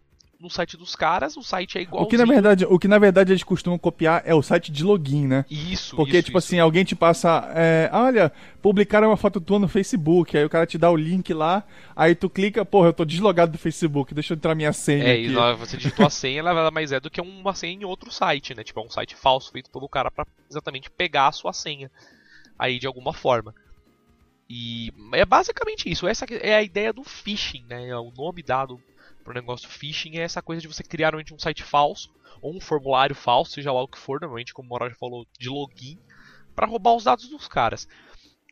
no 0.45 0.51
site 0.51 0.77
dos 0.77 0.95
caras, 0.95 1.39
o 1.39 1.43
site 1.43 1.79
é 1.79 1.81
igual. 1.81 2.05
O 2.05 2.07
que 2.07 2.19
na 2.19 2.27
verdade, 2.27 2.67
o 2.67 2.79
que 2.79 2.87
na 2.87 2.99
verdade 2.99 3.33
eles 3.33 3.43
costumam 3.43 3.79
copiar 3.79 4.23
é 4.27 4.35
o 4.35 4.43
site 4.43 4.71
de 4.71 4.85
login, 4.85 5.27
né? 5.27 5.47
Isso. 5.51 5.97
Porque 5.97 6.19
isso, 6.19 6.27
tipo 6.27 6.39
isso. 6.39 6.47
assim, 6.47 6.59
alguém 6.59 6.85
te 6.85 6.95
passa, 6.95 7.51
é, 7.55 7.89
olha, 7.91 8.31
publicaram 8.61 9.09
uma 9.09 9.17
foto 9.17 9.41
tua 9.41 9.59
no 9.59 9.67
Facebook, 9.67 10.37
aí 10.37 10.45
o 10.45 10.51
cara 10.51 10.67
te 10.67 10.77
dá 10.77 10.91
o 10.91 10.97
link 10.97 11.33
lá, 11.33 11.65
aí 11.97 12.15
tu 12.15 12.29
clica, 12.29 12.63
porra, 12.63 12.89
eu 12.89 12.93
tô 12.93 13.07
deslogado 13.07 13.53
do 13.53 13.59
Facebook, 13.59 14.13
deixa 14.13 14.35
eu 14.35 14.37
entrar 14.37 14.55
minha 14.55 14.75
senha 14.75 15.05
é, 15.05 15.13
aqui. 15.13 15.35
É, 15.35 15.55
você 15.55 15.79
digitou 15.79 16.07
a 16.07 16.11
senha, 16.11 16.41
ela 16.41 16.71
mais 16.71 16.93
é 16.93 17.01
do 17.01 17.09
que 17.09 17.23
uma 17.23 17.55
senha 17.55 17.73
em 17.73 17.85
outro 17.87 18.13
site, 18.13 18.55
né? 18.55 18.63
Tipo, 18.63 18.81
é 18.81 18.83
um 18.85 18.91
site 18.91 19.17
falso 19.17 19.51
feito 19.51 19.71
pelo 19.71 19.89
cara 19.89 20.11
para 20.11 20.27
exatamente 20.51 20.91
pegar 20.91 21.29
a 21.29 21.33
sua 21.33 21.55
senha 21.55 21.91
aí 22.59 22.79
de 22.79 22.87
alguma 22.87 23.15
forma. 23.15 23.55
E 24.49 24.93
é 25.15 25.25
basicamente 25.25 25.91
isso. 25.91 26.07
Essa 26.07 26.27
é 26.27 26.55
a 26.55 26.63
ideia 26.63 26.93
do 26.93 27.03
phishing, 27.03 27.65
né? 27.67 27.89
É 27.89 27.97
o 27.97 28.13
nome 28.15 28.43
dado 28.43 28.79
para 29.25 29.33
o 29.33 29.35
negócio 29.35 29.69
phishing 29.69 30.19
é 30.19 30.23
essa 30.23 30.43
coisa 30.43 30.61
de 30.61 30.69
você 30.69 30.85
criar 30.85 31.09
normalmente 31.09 31.35
um 31.35 31.39
site 31.39 31.63
falso 31.63 32.13
ou 32.43 32.55
um 32.55 32.61
formulário 32.61 33.17
falso, 33.17 33.53
seja 33.53 33.73
lá 33.73 33.83
o 33.83 33.89
que 33.89 33.99
for, 33.99 34.21
normalmente, 34.21 34.53
como 34.53 34.67
o 34.67 34.69
Moral 34.69 34.91
já 34.91 34.97
falou, 34.97 35.27
de 35.39 35.49
login, 35.49 35.99
para 36.55 36.67
roubar 36.67 36.95
os 36.95 37.05
dados 37.05 37.29
dos 37.29 37.49
caras. 37.49 37.89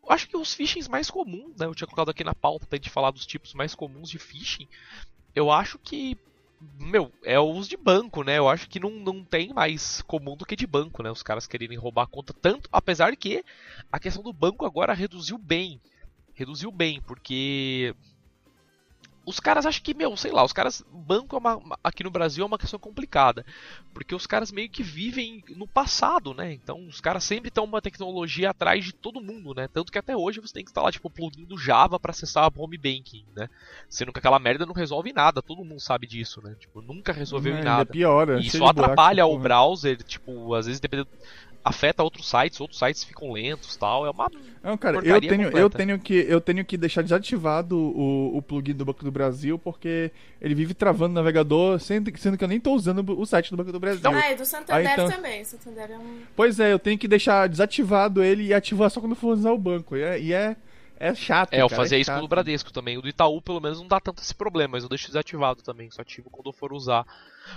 Eu 0.02 0.10
acho 0.10 0.26
que 0.26 0.36
os 0.36 0.54
phishings 0.54 0.88
mais 0.88 1.10
comuns, 1.10 1.56
né, 1.58 1.66
eu 1.66 1.74
tinha 1.74 1.86
colocado 1.86 2.10
aqui 2.10 2.24
na 2.24 2.34
pauta 2.34 2.66
pra 2.66 2.76
gente 2.76 2.90
falar 2.90 3.10
dos 3.10 3.26
tipos 3.26 3.52
mais 3.52 3.74
comuns 3.74 4.08
de 4.08 4.18
phishing, 4.18 4.66
eu 5.34 5.50
acho 5.50 5.78
que, 5.78 6.16
meu, 6.78 7.12
é 7.22 7.38
os 7.38 7.68
de 7.68 7.76
banco, 7.76 8.22
né? 8.22 8.38
Eu 8.38 8.48
acho 8.48 8.68
que 8.68 8.80
não, 8.80 8.90
não 8.90 9.24
tem 9.24 9.52
mais 9.52 10.02
comum 10.02 10.36
do 10.36 10.44
que 10.44 10.56
de 10.56 10.66
banco, 10.66 11.02
né? 11.02 11.10
Os 11.10 11.22
caras 11.22 11.46
quererem 11.46 11.78
roubar 11.78 12.04
a 12.04 12.06
conta 12.06 12.34
tanto, 12.34 12.68
apesar 12.72 13.16
que 13.16 13.44
a 13.90 13.98
questão 13.98 14.22
do 14.22 14.32
banco 14.32 14.66
agora 14.66 14.92
reduziu 14.92 15.38
bem. 15.38 15.80
Reduziu 16.34 16.70
bem, 16.70 17.00
porque 17.02 17.94
os 19.24 19.38
caras 19.38 19.66
acham 19.66 19.82
que, 19.82 19.94
meu, 19.94 20.16
sei 20.16 20.32
lá, 20.32 20.44
os 20.44 20.52
caras. 20.52 20.84
Banco 20.92 21.36
é 21.36 21.38
uma, 21.38 21.78
aqui 21.82 22.02
no 22.02 22.10
Brasil 22.10 22.42
é 22.42 22.46
uma 22.46 22.58
questão 22.58 22.78
complicada. 22.78 23.44
Porque 23.92 24.14
os 24.14 24.26
caras 24.26 24.50
meio 24.50 24.68
que 24.68 24.82
vivem 24.82 25.44
no 25.50 25.66
passado, 25.66 26.34
né? 26.34 26.52
Então 26.52 26.86
os 26.86 27.00
caras 27.00 27.22
sempre 27.22 27.48
estão 27.48 27.64
uma 27.64 27.82
tecnologia 27.82 28.50
atrás 28.50 28.84
de 28.84 28.92
todo 28.92 29.20
mundo, 29.20 29.54
né? 29.54 29.68
Tanto 29.68 29.92
que 29.92 29.98
até 29.98 30.16
hoje 30.16 30.40
você 30.40 30.54
tem 30.54 30.64
que 30.64 30.70
instalar, 30.70 30.92
tipo, 30.92 31.08
o 31.08 31.10
plugin 31.10 31.44
do 31.44 31.58
Java 31.58 32.00
para 32.00 32.10
acessar 32.10 32.44
a 32.44 32.52
home 32.54 32.76
banking, 32.76 33.24
né? 33.36 33.48
Sendo 33.88 34.12
que 34.12 34.18
aquela 34.18 34.38
merda 34.38 34.66
não 34.66 34.74
resolve 34.74 35.12
nada, 35.12 35.42
todo 35.42 35.64
mundo 35.64 35.80
sabe 35.80 36.06
disso, 36.06 36.40
né? 36.42 36.56
Tipo, 36.58 36.80
nunca 36.80 37.12
resolveu 37.12 37.54
é, 37.54 37.60
em 37.60 37.64
nada. 37.64 37.82
É 37.82 37.92
pior, 37.92 38.40
e 38.40 38.46
isso 38.46 38.64
atrapalha 38.64 39.26
o 39.26 39.38
browser, 39.38 40.02
tipo, 40.02 40.54
às 40.54 40.66
vezes 40.66 40.80
dependendo 40.80 41.08
afeta 41.64 42.02
outros 42.02 42.28
sites, 42.28 42.60
outros 42.60 42.78
sites 42.78 43.04
ficam 43.04 43.32
lentos 43.32 43.76
tal. 43.76 44.06
É 44.06 44.10
uma. 44.10 44.30
Não, 44.62 44.76
cara, 44.76 44.98
eu 45.04 45.20
tenho, 45.20 45.56
eu 45.56 45.70
tenho 45.70 45.98
que 45.98 46.14
eu 46.14 46.40
tenho 46.40 46.64
que 46.64 46.76
deixar 46.76 47.02
desativado 47.02 47.76
o, 47.76 48.36
o 48.36 48.42
plugin 48.42 48.74
do 48.74 48.84
Banco 48.84 49.04
do 49.04 49.10
Brasil 49.10 49.58
porque 49.58 50.10
ele 50.40 50.54
vive 50.54 50.74
travando 50.74 51.12
o 51.12 51.14
navegador, 51.14 51.78
sendo, 51.80 52.16
sendo 52.18 52.36
que 52.36 52.44
eu 52.44 52.48
nem 52.48 52.58
estou 52.58 52.74
usando 52.74 53.04
o 53.18 53.26
site 53.26 53.50
do 53.50 53.56
Banco 53.56 53.72
do 53.72 53.80
Brasil. 53.80 54.10
Ah, 54.10 54.30
e 54.30 54.36
do 54.36 54.44
Santander 54.44 54.86
Aí, 54.86 54.92
então... 54.92 55.10
também. 55.10 55.44
Santander 55.44 55.90
é 55.90 55.98
um... 55.98 56.20
Pois 56.36 56.60
é, 56.60 56.72
eu 56.72 56.78
tenho 56.78 56.98
que 56.98 57.08
deixar 57.08 57.48
desativado 57.48 58.22
ele 58.22 58.44
e 58.44 58.54
ativar 58.54 58.90
só 58.90 59.00
quando 59.00 59.14
for 59.14 59.34
usar 59.34 59.52
o 59.52 59.58
banco. 59.58 59.96
E 59.96 60.02
é, 60.02 60.20
e 60.20 60.32
é 60.32 60.56
é 61.02 61.12
chato. 61.16 61.52
É, 61.52 61.60
eu 61.60 61.68
cara, 61.68 61.82
fazia 61.82 61.98
é 61.98 62.00
isso 62.00 62.12
com 62.12 62.20
o 62.20 62.28
Bradesco 62.28 62.72
também. 62.72 62.96
O 62.96 63.02
do 63.02 63.08
Itaú, 63.08 63.42
pelo 63.42 63.60
menos, 63.60 63.80
não 63.80 63.88
dá 63.88 63.98
tanto 63.98 64.22
esse 64.22 64.32
problema, 64.32 64.72
mas 64.72 64.84
eu 64.84 64.88
deixo 64.88 65.08
desativado 65.08 65.60
também. 65.60 65.90
Só 65.90 66.00
ativo 66.02 66.30
quando 66.30 66.46
eu 66.46 66.52
for 66.52 66.72
usar. 66.72 67.04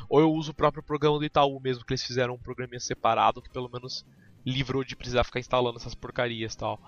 Ou 0.10 0.20
eu 0.20 0.32
uso 0.32 0.52
o 0.52 0.56
próprio 0.56 0.84
programa 0.84 1.20
do 1.20 1.26
Itaú 1.26 1.60
mesmo, 1.60 1.84
que 1.86 1.94
eles 1.94 2.04
fizeram 2.04 2.36
um 2.36 2.40
programinha 2.40 2.80
separado, 2.80 3.42
que 3.42 3.50
pelo 3.50 3.70
menos 3.72 4.06
livrou 4.46 4.84
de 4.84 4.96
precisar 4.96 5.24
ficar 5.24 5.40
instalando 5.40 5.78
essas 5.78 5.96
porcarias 5.96 6.54
e 6.54 6.58
tal. 6.58 6.80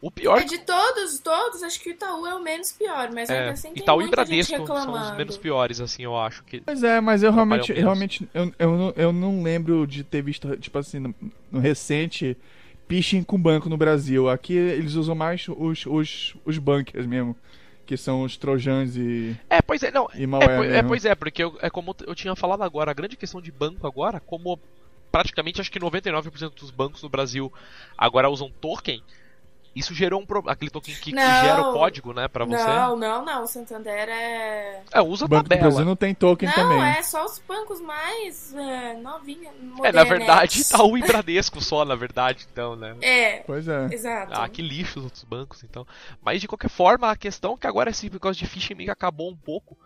O 0.00 0.10
pior. 0.10 0.38
É 0.38 0.44
de 0.44 0.58
todos, 0.58 1.18
todos, 1.18 1.62
acho 1.62 1.80
que 1.80 1.88
o 1.88 1.92
Itaú 1.92 2.26
é 2.26 2.34
o 2.34 2.42
menos 2.42 2.72
pior, 2.72 3.10
mas 3.10 3.30
é, 3.30 3.38
ainda 3.38 3.52
assim 3.52 3.72
tem 3.72 3.82
Itaú 3.82 4.02
e 4.02 4.10
Bradesco 4.10 4.66
são 4.66 4.92
os 4.92 5.16
menos 5.16 5.38
piores, 5.38 5.80
assim, 5.80 6.02
eu 6.02 6.14
acho. 6.14 6.44
Que 6.44 6.60
pois 6.60 6.82
é, 6.82 7.00
mas 7.00 7.22
eu 7.22 7.32
realmente, 7.32 7.72
realmente 7.72 8.28
eu, 8.34 8.52
eu, 8.58 8.76
não, 8.76 8.92
eu 8.96 9.12
não 9.12 9.42
lembro 9.42 9.86
de 9.86 10.04
ter 10.04 10.20
visto, 10.20 10.54
tipo 10.58 10.76
assim, 10.78 10.98
no, 10.98 11.14
no 11.50 11.58
recente, 11.58 12.36
phishing 12.86 13.22
com 13.22 13.40
banco 13.40 13.70
no 13.70 13.78
Brasil. 13.78 14.28
Aqui 14.28 14.54
eles 14.54 14.94
usam 14.94 15.14
mais 15.14 15.46
os, 15.48 15.86
os, 15.86 16.36
os 16.44 16.58
bunkers 16.58 17.06
mesmo. 17.06 17.34
Que 17.86 17.96
são 17.96 18.22
os 18.22 18.36
trojans 18.36 18.96
e. 18.96 19.36
É, 19.50 19.60
pois 19.60 19.82
é, 19.82 19.90
não. 19.90 20.08
E 20.14 20.26
malware 20.26 20.70
é, 20.70 20.76
é, 20.78 20.82
pois 20.82 21.04
é, 21.04 21.14
porque 21.14 21.44
eu, 21.44 21.58
é 21.60 21.68
como 21.68 21.94
eu 22.06 22.14
tinha 22.14 22.34
falado 22.34 22.62
agora, 22.62 22.90
a 22.90 22.94
grande 22.94 23.16
questão 23.16 23.42
de 23.42 23.52
banco 23.52 23.86
agora, 23.86 24.20
como 24.20 24.58
praticamente 25.12 25.60
acho 25.60 25.70
que 25.70 25.78
99% 25.78 26.54
dos 26.54 26.70
bancos 26.70 27.02
no 27.02 27.08
Brasil 27.08 27.52
agora 27.96 28.28
usam 28.30 28.50
token. 28.60 29.02
Isso 29.74 29.92
gerou 29.92 30.20
um 30.20 30.26
problema. 30.26 30.52
Aquele 30.52 30.70
token 30.70 30.94
que, 30.94 31.12
que, 31.12 31.16
gera 31.16 31.68
o 31.68 31.72
código, 31.72 32.12
né, 32.12 32.28
pra 32.28 32.44
você? 32.44 32.64
Não, 32.64 32.96
não, 32.96 33.24
não. 33.24 33.42
O 33.42 33.46
Santander 33.46 34.08
é. 34.08 34.82
É, 34.92 35.00
usa 35.00 35.24
o 35.24 35.28
Banco 35.28 35.48
tabela. 35.48 35.60
do 35.60 35.64
Brasil 35.64 35.84
não 35.84 35.96
tem 35.96 36.14
token 36.14 36.48
não, 36.48 36.54
também. 36.54 36.78
Não, 36.78 36.84
é 36.84 37.02
só 37.02 37.24
os 37.24 37.40
bancos 37.40 37.80
mais 37.80 38.54
é, 38.54 38.94
novinhos. 38.94 39.52
É, 39.82 39.90
na 39.90 40.04
verdade, 40.04 40.60
Itaú 40.62 40.96
e 40.96 41.02
Bradesco 41.02 41.60
só, 41.60 41.84
na 41.84 41.96
verdade, 41.96 42.46
então, 42.50 42.76
né? 42.76 42.96
É. 43.00 43.38
Pois 43.40 43.66
é. 43.66 43.88
Exato. 43.92 44.32
Ah, 44.34 44.48
que 44.48 44.62
lixo 44.62 45.00
os 45.00 45.04
outros 45.06 45.24
bancos, 45.24 45.64
então. 45.64 45.86
Mas 46.22 46.40
de 46.40 46.46
qualquer 46.46 46.70
forma, 46.70 47.10
a 47.10 47.16
questão 47.16 47.54
é 47.54 47.56
que 47.56 47.66
agora 47.66 47.90
esse 47.90 48.08
negócio 48.08 48.44
de 48.44 48.46
phishing 48.46 48.74
meio 48.74 48.92
acabou 48.92 49.30
um 49.30 49.36
pouco. 49.36 49.76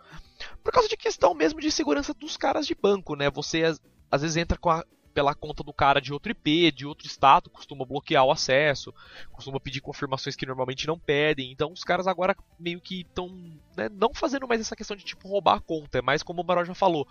Por 0.63 0.71
causa 0.71 0.87
de 0.87 0.95
questão 0.95 1.33
mesmo 1.33 1.59
de 1.59 1.71
segurança 1.71 2.13
dos 2.13 2.37
caras 2.37 2.67
de 2.67 2.75
banco, 2.75 3.15
né? 3.15 3.29
Você 3.31 3.63
às, 3.63 3.81
às 4.11 4.21
vezes 4.21 4.37
entra 4.37 4.57
com 4.57 4.69
a 4.69 4.83
pela 5.19 5.35
conta 5.35 5.65
do 5.65 5.73
cara 5.73 5.99
de 5.99 6.13
outro 6.13 6.31
IP, 6.31 6.71
de 6.71 6.85
outro 6.85 7.05
estado, 7.05 7.49
costuma 7.49 7.83
bloquear 7.83 8.23
o 8.23 8.31
acesso, 8.31 8.93
costuma 9.33 9.59
pedir 9.59 9.81
confirmações 9.81 10.33
que 10.33 10.45
normalmente 10.45 10.87
não 10.87 10.97
pedem. 10.97 11.51
Então 11.51 11.73
os 11.73 11.83
caras 11.83 12.07
agora 12.07 12.33
meio 12.57 12.79
que 12.79 13.01
estão 13.01 13.27
né, 13.75 13.89
não 13.91 14.13
fazendo 14.13 14.47
mais 14.47 14.61
essa 14.61 14.77
questão 14.77 14.95
de 14.95 15.03
tipo 15.03 15.27
roubar 15.27 15.57
a 15.57 15.59
conta, 15.59 15.97
é 15.97 16.01
mais 16.01 16.23
como 16.23 16.41
o 16.41 16.45
Maró 16.45 16.63
já 16.63 16.73
falou. 16.73 17.05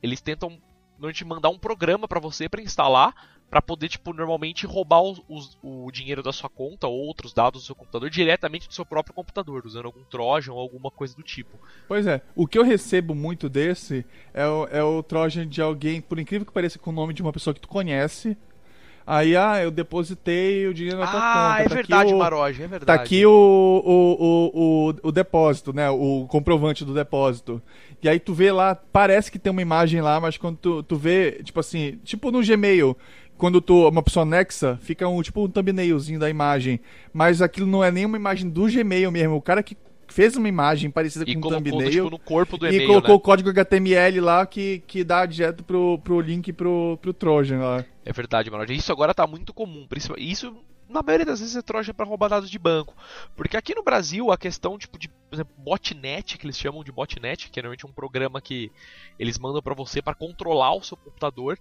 Eles 0.00 0.20
tentam 0.20 0.62
normalmente 0.92 1.24
mandar 1.24 1.48
um 1.48 1.58
programa 1.58 2.06
para 2.06 2.20
você 2.20 2.48
para 2.48 2.62
instalar, 2.62 3.39
para 3.50 3.60
poder, 3.60 3.88
tipo, 3.88 4.14
normalmente 4.14 4.64
roubar 4.64 5.02
os, 5.02 5.20
os, 5.28 5.58
o 5.60 5.90
dinheiro 5.90 6.22
da 6.22 6.32
sua 6.32 6.48
conta 6.48 6.86
ou 6.86 6.96
outros 6.96 7.32
dados 7.32 7.62
do 7.62 7.66
seu 7.66 7.74
computador 7.74 8.08
diretamente 8.08 8.68
do 8.68 8.74
seu 8.74 8.86
próprio 8.86 9.12
computador, 9.12 9.66
usando 9.66 9.86
algum 9.86 10.04
Trojan 10.04 10.52
ou 10.52 10.60
alguma 10.60 10.90
coisa 10.90 11.16
do 11.16 11.22
tipo. 11.22 11.58
Pois 11.88 12.06
é, 12.06 12.22
o 12.36 12.46
que 12.46 12.56
eu 12.56 12.62
recebo 12.62 13.12
muito 13.12 13.48
desse 13.48 14.06
é 14.32 14.46
o, 14.46 14.68
é 14.70 14.82
o 14.84 15.02
Trojan 15.02 15.48
de 15.48 15.60
alguém, 15.60 16.00
por 16.00 16.18
incrível 16.20 16.46
que 16.46 16.52
pareça, 16.52 16.78
com 16.78 16.90
o 16.90 16.94
nome 16.94 17.12
de 17.12 17.22
uma 17.22 17.32
pessoa 17.32 17.52
que 17.52 17.60
tu 17.60 17.68
conhece. 17.68 18.36
Aí, 19.06 19.34
ah, 19.34 19.60
eu 19.60 19.72
depositei 19.72 20.68
o 20.68 20.74
dinheiro 20.74 21.00
na 21.00 21.06
tua 21.08 21.18
ah, 21.18 21.32
conta. 21.32 21.54
Ah, 21.54 21.60
é 21.62 21.68
tá 21.68 21.74
verdade, 21.74 22.14
o, 22.14 22.18
Maroja, 22.18 22.62
é 22.62 22.68
verdade. 22.68 22.86
Tá 22.98 23.02
aqui 23.02 23.26
o, 23.26 23.32
o, 23.32 24.24
o, 24.24 24.90
o, 24.94 25.08
o 25.08 25.10
depósito, 25.10 25.72
né? 25.72 25.90
O 25.90 26.26
comprovante 26.28 26.84
do 26.84 26.94
depósito. 26.94 27.60
E 28.00 28.08
aí 28.08 28.20
tu 28.20 28.32
vê 28.32 28.52
lá, 28.52 28.74
parece 28.74 29.28
que 29.32 29.38
tem 29.38 29.50
uma 29.50 29.62
imagem 29.62 30.00
lá, 30.00 30.20
mas 30.20 30.36
quando 30.36 30.58
tu, 30.58 30.82
tu 30.84 30.96
vê, 30.96 31.42
tipo 31.42 31.58
assim, 31.58 31.98
tipo 32.04 32.30
no 32.30 32.40
Gmail, 32.40 32.96
quando 33.40 33.60
tu 33.60 33.88
uma 33.88 34.02
pessoa 34.02 34.22
anexa, 34.22 34.78
fica 34.82 35.08
um 35.08 35.22
tipo 35.22 35.42
um 35.42 35.48
thumbnailzinho 35.48 36.20
da 36.20 36.28
imagem, 36.28 36.78
mas 37.12 37.40
aquilo 37.40 37.66
não 37.66 37.82
é 37.82 37.90
nem 37.90 38.04
uma 38.04 38.18
imagem 38.18 38.50
do 38.50 38.66
Gmail 38.66 39.10
mesmo, 39.10 39.34
o 39.34 39.42
cara 39.42 39.62
que 39.62 39.76
fez 40.08 40.36
uma 40.36 40.48
imagem 40.48 40.90
parecida 40.90 41.24
e 41.26 41.34
com 41.34 41.48
um 41.48 41.50
thumbnail 41.52 41.90
tipo, 41.90 42.10
no 42.10 42.18
corpo 42.18 42.58
do 42.58 42.68
e 42.68 42.86
colocou 42.86 43.10
né? 43.10 43.16
o 43.16 43.20
código 43.20 43.48
HTML 43.48 44.20
lá 44.20 44.44
que, 44.44 44.82
que 44.86 45.02
dá 45.02 45.24
direto 45.24 45.64
pro, 45.64 45.98
pro 46.00 46.20
link 46.20 46.52
pro, 46.52 46.98
pro 47.00 47.14
Trojan 47.14 47.60
lá. 47.60 47.84
É 48.04 48.12
verdade, 48.12 48.50
mano. 48.50 48.70
Isso 48.70 48.92
agora 48.92 49.14
tá 49.14 49.26
muito 49.26 49.54
comum. 49.54 49.86
Isso, 50.18 50.54
na 50.88 51.02
maioria 51.02 51.24
das 51.24 51.40
vezes, 51.40 51.56
é 51.56 51.62
troja 51.62 51.94
pra 51.94 52.04
roubar 52.04 52.28
dados 52.28 52.50
de 52.50 52.58
banco. 52.58 52.94
Porque 53.36 53.56
aqui 53.56 53.74
no 53.74 53.84
Brasil, 53.84 54.32
a 54.32 54.36
questão, 54.36 54.76
tipo, 54.76 54.98
de, 54.98 55.08
por 55.08 55.36
exemplo, 55.36 55.54
botnet, 55.56 56.36
que 56.36 56.44
eles 56.44 56.58
chamam 56.58 56.82
de 56.82 56.90
botnet, 56.90 57.48
que 57.48 57.60
é 57.60 57.62
normalmente 57.62 57.86
um 57.86 57.92
programa 57.92 58.40
que 58.40 58.70
eles 59.18 59.38
mandam 59.38 59.62
pra 59.62 59.74
você 59.74 60.02
pra 60.02 60.14
controlar 60.14 60.74
o 60.74 60.82
seu 60.82 60.96
computador 60.96 61.58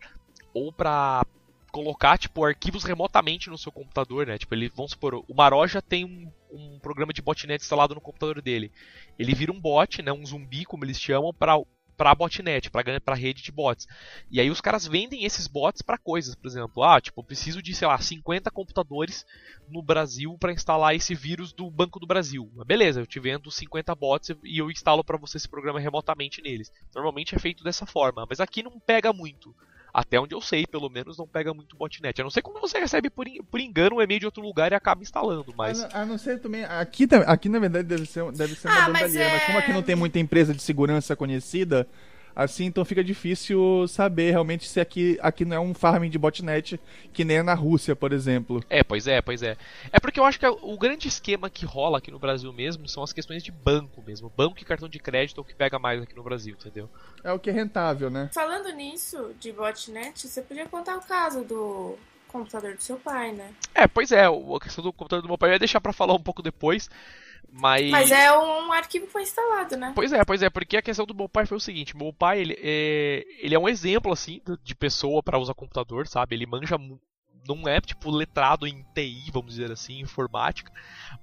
ou 0.53 0.73
pra 0.73 1.23
colocar, 1.69 2.17
tipo, 2.17 2.43
arquivos 2.43 2.83
remotamente 2.83 3.49
no 3.49 3.57
seu 3.57 3.71
computador, 3.71 4.27
né? 4.27 4.37
Tipo, 4.37 4.55
ele, 4.55 4.69
vamos 4.69 4.91
supor, 4.91 5.23
o 5.27 5.33
Maroja 5.35 5.81
tem 5.81 6.05
um, 6.05 6.31
um 6.51 6.79
programa 6.79 7.13
de 7.13 7.21
botnet 7.21 7.61
instalado 7.61 7.95
no 7.95 8.01
computador 8.01 8.41
dele. 8.41 8.71
Ele 9.17 9.33
vira 9.33 9.51
um 9.51 9.59
bot, 9.59 10.01
né? 10.01 10.11
Um 10.11 10.25
zumbi, 10.25 10.65
como 10.65 10.85
eles 10.85 10.99
chamam, 10.99 11.33
pra 11.33 11.57
para 11.99 12.15
botnet, 12.15 12.71
para 12.71 13.01
para 13.01 13.13
rede 13.13 13.43
de 13.43 13.51
bots. 13.51 13.85
E 14.31 14.39
aí 14.39 14.49
os 14.49 14.61
caras 14.61 14.87
vendem 14.87 15.25
esses 15.25 15.47
bots 15.47 15.81
para 15.81 15.97
coisas, 15.97 16.33
por 16.33 16.47
exemplo, 16.47 16.81
ah, 16.81 17.01
tipo, 17.01 17.19
eu 17.19 17.25
preciso 17.25 17.61
de, 17.61 17.75
sei 17.75 17.89
lá, 17.89 17.97
50 17.99 18.49
computadores 18.51 19.25
no 19.67 19.83
Brasil 19.83 20.37
para 20.39 20.53
instalar 20.53 20.95
esse 20.95 21.13
vírus 21.13 21.51
do 21.51 21.69
Banco 21.69 21.99
do 21.99 22.07
Brasil. 22.07 22.49
Mas 22.55 22.65
beleza, 22.65 23.01
eu 23.01 23.05
te 23.05 23.19
vendo 23.19 23.51
50 23.51 23.93
bots 23.95 24.29
e 24.45 24.57
eu 24.57 24.71
instalo 24.71 25.03
para 25.03 25.17
você 25.17 25.35
esse 25.35 25.49
programa 25.49 25.77
remotamente 25.77 26.41
neles. 26.41 26.71
Normalmente 26.95 27.35
é 27.35 27.39
feito 27.39 27.65
dessa 27.65 27.85
forma, 27.85 28.25
mas 28.29 28.39
aqui 28.39 28.63
não 28.63 28.79
pega 28.79 29.11
muito. 29.11 29.53
Até 29.93 30.19
onde 30.19 30.35
eu 30.35 30.41
sei, 30.41 30.65
pelo 30.67 30.89
menos, 30.89 31.17
não 31.17 31.27
pega 31.27 31.53
muito 31.53 31.75
botnet. 31.75 32.19
A 32.19 32.23
não 32.23 32.29
ser 32.29 32.41
quando 32.41 32.59
você 32.61 32.79
recebe 32.79 33.09
por, 33.09 33.27
en- 33.27 33.41
por 33.43 33.59
engano 33.59 33.95
um 33.97 34.01
e-mail 34.01 34.19
de 34.19 34.25
outro 34.25 34.41
lugar 34.43 34.71
e 34.71 34.75
acaba 34.75 35.01
instalando, 35.01 35.53
mas. 35.57 35.79
A, 35.83 35.87
não- 35.89 36.01
a 36.01 36.05
não 36.05 36.17
ser 36.17 36.39
também. 36.39 36.63
Aqui, 36.65 37.07
aqui 37.25 37.49
na 37.49 37.59
verdade, 37.59 37.87
deve 37.87 38.05
ser, 38.05 38.29
deve 38.31 38.55
ser 38.55 38.67
uma 38.67 38.77
Ah, 38.77 38.89
mas 38.89 39.01
bandalheira, 39.01 39.29
mas, 39.33 39.41
é- 39.41 39.45
como 39.47 39.57
aqui 39.57 39.73
não 39.73 39.81
tem 39.83 39.95
muita 39.95 40.19
empresa 40.19 40.53
de 40.53 40.61
segurança 40.61 41.15
conhecida, 41.15 41.87
assim, 42.43 42.65
então 42.65 42.85
fica 42.85 43.03
difícil 43.03 43.85
saber 43.87 44.31
realmente 44.31 44.67
se 44.67 44.79
aqui, 44.79 45.17
aqui 45.21 45.43
não 45.43 45.57
é 45.57 45.59
um 45.59 45.73
farming 45.73 46.09
de 46.09 46.17
botnet 46.17 46.79
que 47.11 47.25
nem 47.25 47.37
é 47.37 47.43
na 47.43 47.53
Rússia, 47.53 47.95
por 47.95 48.13
exemplo. 48.13 48.63
É, 48.69 48.83
pois 48.83 49.07
é, 49.07 49.21
pois 49.21 49.43
é. 49.43 49.57
É 49.91 49.99
porque 49.99 50.19
eu 50.19 50.25
acho 50.25 50.39
que 50.39 50.47
o 50.47 50.77
grande 50.77 51.07
esquema 51.07 51.49
que 51.49 51.65
rola 51.65 51.97
aqui 51.97 52.09
no 52.09 52.17
Brasil 52.17 52.51
mesmo 52.53 52.87
são 52.87 53.03
as 53.03 53.11
questões 53.11 53.43
de 53.43 53.51
banco 53.51 54.01
mesmo. 54.05 54.31
Banco 54.35 54.57
e 54.59 54.63
cartão 54.63 54.87
de 54.87 54.99
crédito 54.99 55.39
é 55.39 55.41
o 55.41 55.43
que 55.43 55.53
pega 55.53 55.77
mais 55.77 56.01
aqui 56.01 56.15
no 56.15 56.23
Brasil, 56.23 56.55
entendeu? 56.57 56.89
É 57.23 57.33
o 57.33 57.39
que 57.39 57.49
é 57.49 57.53
rentável, 57.53 58.09
né? 58.09 58.29
Falando 58.33 58.69
nisso, 58.73 59.35
de 59.39 59.51
botnet, 59.51 60.27
você 60.27 60.41
podia 60.41 60.65
contar 60.65 60.97
o 60.97 61.01
caso 61.01 61.43
do 61.43 61.97
computador 62.29 62.75
do 62.75 62.81
seu 62.81 62.97
pai, 62.97 63.33
né? 63.33 63.51
É, 63.75 63.87
pois 63.87 64.11
é, 64.11 64.25
a 64.25 64.59
questão 64.61 64.83
do 64.83 64.93
computador 64.93 65.23
do 65.23 65.27
meu 65.27 65.37
pai 65.37 65.49
eu 65.49 65.53
ia 65.53 65.59
deixar 65.59 65.81
pra 65.81 65.91
falar 65.91 66.13
um 66.13 66.21
pouco 66.21 66.41
depois, 66.41 66.89
mas. 67.51 67.89
Mas 67.89 68.11
é 68.11 68.31
um 68.37 68.71
arquivo 68.71 69.05
que 69.05 69.11
foi 69.11 69.23
instalado, 69.23 69.75
né? 69.77 69.91
Pois 69.95 70.11
é, 70.13 70.23
pois 70.23 70.41
é, 70.41 70.49
porque 70.49 70.77
a 70.77 70.81
questão 70.81 71.05
do 71.05 71.15
meu 71.15 71.29
pai 71.29 71.45
foi 71.45 71.57
o 71.57 71.61
seguinte, 71.61 71.95
meu 71.95 72.13
pai, 72.13 72.39
ele 72.39 72.57
é, 72.61 73.25
ele 73.39 73.55
é 73.55 73.59
um 73.59 73.67
exemplo, 73.69 74.11
assim, 74.11 74.41
de 74.63 74.75
pessoa 74.75 75.23
pra 75.23 75.39
usar 75.39 75.53
computador, 75.53 76.07
sabe? 76.07 76.35
Ele 76.35 76.45
manja, 76.45 76.77
não 77.47 77.67
é, 77.67 77.81
tipo, 77.81 78.11
letrado 78.11 78.67
em 78.67 78.85
TI, 78.93 79.31
vamos 79.31 79.55
dizer 79.55 79.71
assim, 79.71 79.99
informática, 79.99 80.71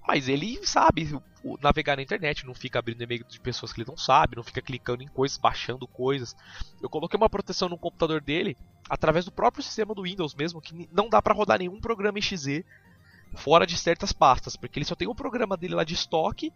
mas 0.06 0.28
ele 0.28 0.58
sabe 0.66 1.18
navegar 1.62 1.96
na 1.96 2.02
internet, 2.02 2.44
não 2.44 2.54
fica 2.54 2.78
abrindo 2.78 3.02
e-mail 3.02 3.24
de 3.24 3.38
pessoas 3.38 3.72
que 3.72 3.80
ele 3.80 3.88
não 3.88 3.96
sabe, 3.96 4.36
não 4.36 4.42
fica 4.42 4.60
clicando 4.60 5.02
em 5.02 5.08
coisas, 5.08 5.38
baixando 5.38 5.86
coisas. 5.86 6.34
Eu 6.82 6.88
coloquei 6.88 7.16
uma 7.16 7.30
proteção 7.30 7.68
no 7.68 7.78
computador 7.78 8.20
dele, 8.20 8.56
através 8.90 9.24
do 9.24 9.32
próprio 9.32 9.62
sistema 9.62 9.94
do 9.94 10.02
Windows 10.02 10.34
mesmo, 10.34 10.60
que 10.60 10.88
não 10.90 11.08
dá 11.08 11.22
pra 11.22 11.34
rodar 11.34 11.58
nenhum 11.58 11.80
programa 11.80 12.18
exe 12.18 12.64
fora 13.36 13.66
de 13.66 13.76
certas 13.76 14.12
pastas, 14.12 14.56
porque 14.56 14.78
ele 14.78 14.86
só 14.86 14.94
tem 14.94 15.06
o 15.06 15.14
programa 15.14 15.56
dele 15.56 15.74
lá 15.74 15.84
de 15.84 15.94
estoque 15.94 16.52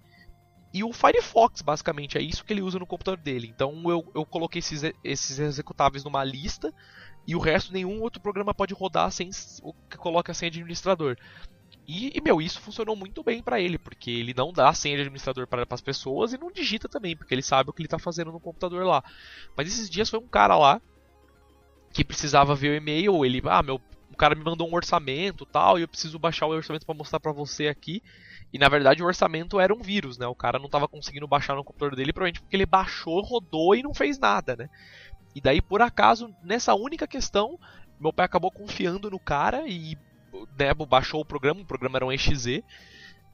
e 0.73 0.85
o 0.85 0.93
Firefox, 0.93 1.62
basicamente, 1.62 2.16
é 2.16 2.23
isso 2.23 2.45
que 2.45 2.53
ele 2.53 2.62
usa 2.62 2.79
no 2.79 2.87
computador 2.87 3.19
dele. 3.19 3.49
Então 3.53 3.83
eu, 3.90 4.09
eu 4.14 4.25
coloquei 4.25 4.61
esses, 4.61 4.83
esses 5.03 5.38
executáveis 5.38 6.05
numa 6.05 6.23
lista 6.23 6.73
e 7.27 7.35
o 7.35 7.40
resto 7.40 7.73
nenhum 7.73 8.01
outro 8.01 8.21
programa 8.21 8.55
pode 8.55 8.73
rodar 8.73 9.11
sem 9.11 9.31
o 9.62 9.73
que 9.88 9.97
coloca 9.97 10.33
de 10.33 10.47
administrador. 10.47 11.16
E, 11.87 12.16
e, 12.16 12.21
meu, 12.21 12.40
isso 12.40 12.61
funcionou 12.61 12.95
muito 12.95 13.23
bem 13.25 13.43
pra 13.43 13.61
ele, 13.61 13.77
porque 13.77 14.11
ele 14.11 14.33
não 14.33 14.53
dá 14.53 14.73
senha 14.73 14.95
de 14.95 15.03
administrador 15.03 15.47
para 15.47 15.66
as 15.69 15.81
pessoas 15.81 16.33
e 16.33 16.38
não 16.38 16.53
digita 16.53 16.88
também, 16.88 17.16
porque 17.16 17.35
ele 17.35 17.43
sabe 17.43 17.71
o 17.71 17.73
que 17.73 17.83
ele 17.83 17.88
tá 17.88 17.99
fazendo 17.99 18.31
no 18.31 18.38
computador 18.38 18.85
lá. 18.87 19.03
Mas 19.57 19.66
esses 19.66 19.90
dias 19.90 20.09
foi 20.09 20.21
um 20.21 20.29
cara 20.29 20.57
lá 20.57 20.81
que 21.93 22.05
precisava 22.05 22.55
ver 22.55 22.71
o 22.71 22.77
e-mail, 22.77 23.25
ele, 23.25 23.43
ah, 23.47 23.62
meu, 23.62 23.81
cara 24.20 24.35
me 24.35 24.44
mandou 24.44 24.68
um 24.68 24.74
orçamento, 24.74 25.46
tal, 25.46 25.78
e 25.78 25.83
eu 25.83 25.88
preciso 25.88 26.18
baixar 26.18 26.46
o 26.46 26.50
orçamento 26.50 26.85
pra 26.85 26.94
mostrar 26.94 27.18
pra 27.18 27.33
você 27.33 27.68
aqui. 27.68 28.02
E 28.52 28.59
na 28.59 28.68
verdade 28.68 29.02
o 29.02 29.06
orçamento 29.06 29.59
era 29.59 29.72
um 29.72 29.80
vírus, 29.80 30.18
né? 30.18 30.26
O 30.26 30.35
cara 30.35 30.59
não 30.59 30.68
tava 30.68 30.87
conseguindo 30.87 31.26
baixar 31.26 31.56
no 31.56 31.64
computador 31.64 31.96
dele, 31.96 32.12
provavelmente 32.12 32.40
porque 32.40 32.54
ele 32.54 32.66
baixou, 32.66 33.22
rodou 33.22 33.74
e 33.74 33.83
não 33.83 33.94
fez 33.94 34.18
nada, 34.18 34.56
né? 34.56 34.68
E 35.35 35.40
daí, 35.40 35.62
por 35.62 35.80
acaso, 35.80 36.35
nessa 36.42 36.74
única 36.74 37.06
questão, 37.06 37.59
meu 37.98 38.12
pai 38.12 38.26
acabou 38.26 38.50
confiando 38.50 39.11
no 39.11 39.18
cara 39.18 39.66
e 39.66 39.96
né, 40.59 40.74
baixou 40.74 41.22
o 41.22 41.24
programa, 41.24 41.62
o 41.62 41.66
programa 41.66 41.96
era 41.96 42.06
um 42.06 42.12
exe. 42.12 42.62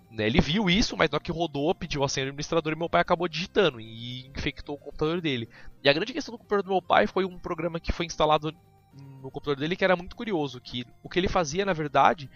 Né, 0.08 0.26
ele 0.26 0.40
viu 0.40 0.70
isso, 0.70 0.96
mas 0.96 1.10
na 1.10 1.16
hora 1.16 1.24
que 1.24 1.32
rodou, 1.32 1.74
pediu 1.74 2.04
a 2.04 2.08
senha 2.08 2.26
do 2.26 2.28
administrador 2.28 2.72
e 2.72 2.76
meu 2.76 2.88
pai 2.88 3.00
acabou 3.00 3.26
digitando 3.26 3.80
e 3.80 4.28
infectou 4.28 4.76
o 4.76 4.78
computador 4.78 5.20
dele. 5.20 5.48
E 5.82 5.88
a 5.88 5.92
grande 5.92 6.12
questão 6.12 6.32
do 6.32 6.38
computador 6.38 6.62
do 6.62 6.70
meu 6.70 6.82
pai 6.82 7.08
foi 7.08 7.24
um 7.24 7.38
programa 7.38 7.80
que 7.80 7.90
foi 7.90 8.06
instalado 8.06 8.54
no 8.96 9.30
computador 9.30 9.56
dele 9.60 9.76
que 9.76 9.84
era 9.84 9.96
muito 9.96 10.16
curioso, 10.16 10.60
que 10.60 10.84
o 11.02 11.08
que 11.08 11.18
ele 11.18 11.28
fazia, 11.28 11.64
na 11.64 11.72
verdade, 11.72 12.28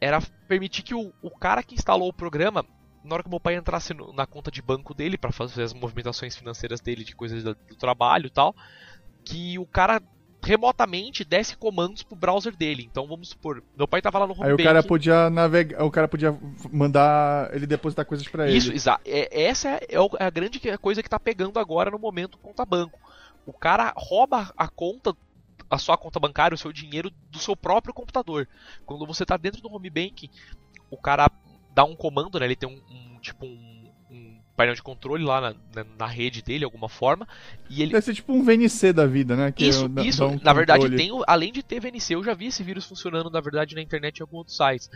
era 0.00 0.20
permitir 0.46 0.82
que 0.82 0.94
o, 0.94 1.12
o 1.22 1.30
cara 1.38 1.62
que 1.62 1.74
instalou 1.74 2.08
o 2.08 2.12
programa, 2.12 2.64
na 3.04 3.14
hora 3.14 3.22
que 3.22 3.30
meu 3.30 3.40
pai 3.40 3.56
entrasse 3.56 3.94
no- 3.94 4.12
na 4.12 4.26
conta 4.26 4.50
de 4.50 4.62
banco 4.62 4.94
dele 4.94 5.18
para 5.18 5.32
fazer 5.32 5.62
as 5.62 5.72
movimentações 5.74 6.36
financeiras 6.36 6.80
dele, 6.80 7.04
de 7.04 7.14
coisas 7.14 7.42
da- 7.42 7.52
do 7.68 7.76
trabalho 7.76 8.26
e 8.26 8.30
tal, 8.30 8.54
que 9.24 9.58
o 9.58 9.66
cara 9.66 10.00
remotamente 10.44 11.24
desse 11.24 11.56
comandos 11.56 12.02
pro 12.02 12.16
browser 12.16 12.56
dele. 12.56 12.84
Então 12.88 13.06
vamos 13.08 13.30
supor, 13.30 13.62
meu 13.76 13.88
pai 13.88 14.00
tava 14.00 14.20
lá 14.20 14.26
no 14.26 14.32
home 14.34 14.44
Aí 14.44 14.52
o 14.52 14.56
cara 14.56 14.82
podia 14.82 15.28
navegar, 15.28 15.84
o 15.84 15.90
cara 15.90 16.08
podia 16.08 16.36
mandar 16.72 17.52
ele 17.54 17.66
depositar 17.66 18.06
coisas 18.06 18.26
Isso, 18.26 18.68
ele. 18.68 18.76
exato. 18.76 19.02
É, 19.04 19.42
essa 19.42 19.68
é, 19.70 19.80
é 19.90 19.98
é 20.20 20.24
a 20.24 20.30
grande 20.30 20.60
coisa 20.78 21.02
que 21.02 21.08
tá 21.08 21.18
pegando 21.18 21.58
agora 21.58 21.90
no 21.90 21.98
momento 21.98 22.38
conta 22.38 22.64
banco. 22.64 22.98
O 23.44 23.52
cara 23.52 23.92
rouba 23.96 24.52
a 24.56 24.68
conta, 24.68 25.12
a 25.70 25.78
sua 25.78 25.96
conta 25.98 26.18
bancária, 26.20 26.54
o 26.54 26.58
seu 26.58 26.72
dinheiro 26.72 27.10
do 27.30 27.38
seu 27.38 27.56
próprio 27.56 27.92
computador. 27.94 28.48
Quando 28.86 29.06
você 29.06 29.24
tá 29.24 29.36
dentro 29.36 29.60
do 29.60 29.72
home 29.72 29.90
banking, 29.90 30.30
o 30.90 30.96
cara 30.96 31.30
dá 31.74 31.84
um 31.84 31.94
comando, 31.94 32.38
né? 32.38 32.46
Ele 32.46 32.56
tem 32.56 32.68
um, 32.68 32.80
um- 32.90 33.18
tipo 33.20 33.44
um, 33.46 33.90
um 34.10 34.40
painel 34.56 34.74
de 34.74 34.82
controle 34.82 35.22
lá 35.24 35.40
na, 35.40 35.54
na, 35.74 35.84
na 35.98 36.06
rede 36.06 36.42
dele, 36.42 36.64
alguma 36.64 36.88
forma, 36.88 37.26
e 37.68 37.82
ele 37.82 37.92
Deve 37.92 38.04
ser 38.04 38.14
tipo 38.14 38.32
um 38.32 38.42
VNC 38.42 38.92
da 38.92 39.06
vida, 39.06 39.36
né? 39.36 39.52
Que 39.52 39.66
isso, 39.68 39.88
dá- 39.88 40.02
isso. 40.02 40.20
dá 40.20 40.26
um 40.26 40.40
na 40.42 40.52
verdade, 40.52 40.84
tem, 40.96 41.10
além 41.26 41.52
de 41.52 41.62
ter 41.62 41.80
VNC, 41.80 42.14
eu 42.14 42.24
já 42.24 42.34
vi 42.34 42.46
esse 42.46 42.62
vírus 42.62 42.84
funcionando, 42.86 43.30
na 43.30 43.40
verdade, 43.40 43.74
na 43.74 43.82
internet 43.82 44.18
em 44.18 44.22
alguns 44.22 44.38
outros 44.38 44.56
sites. 44.56 44.90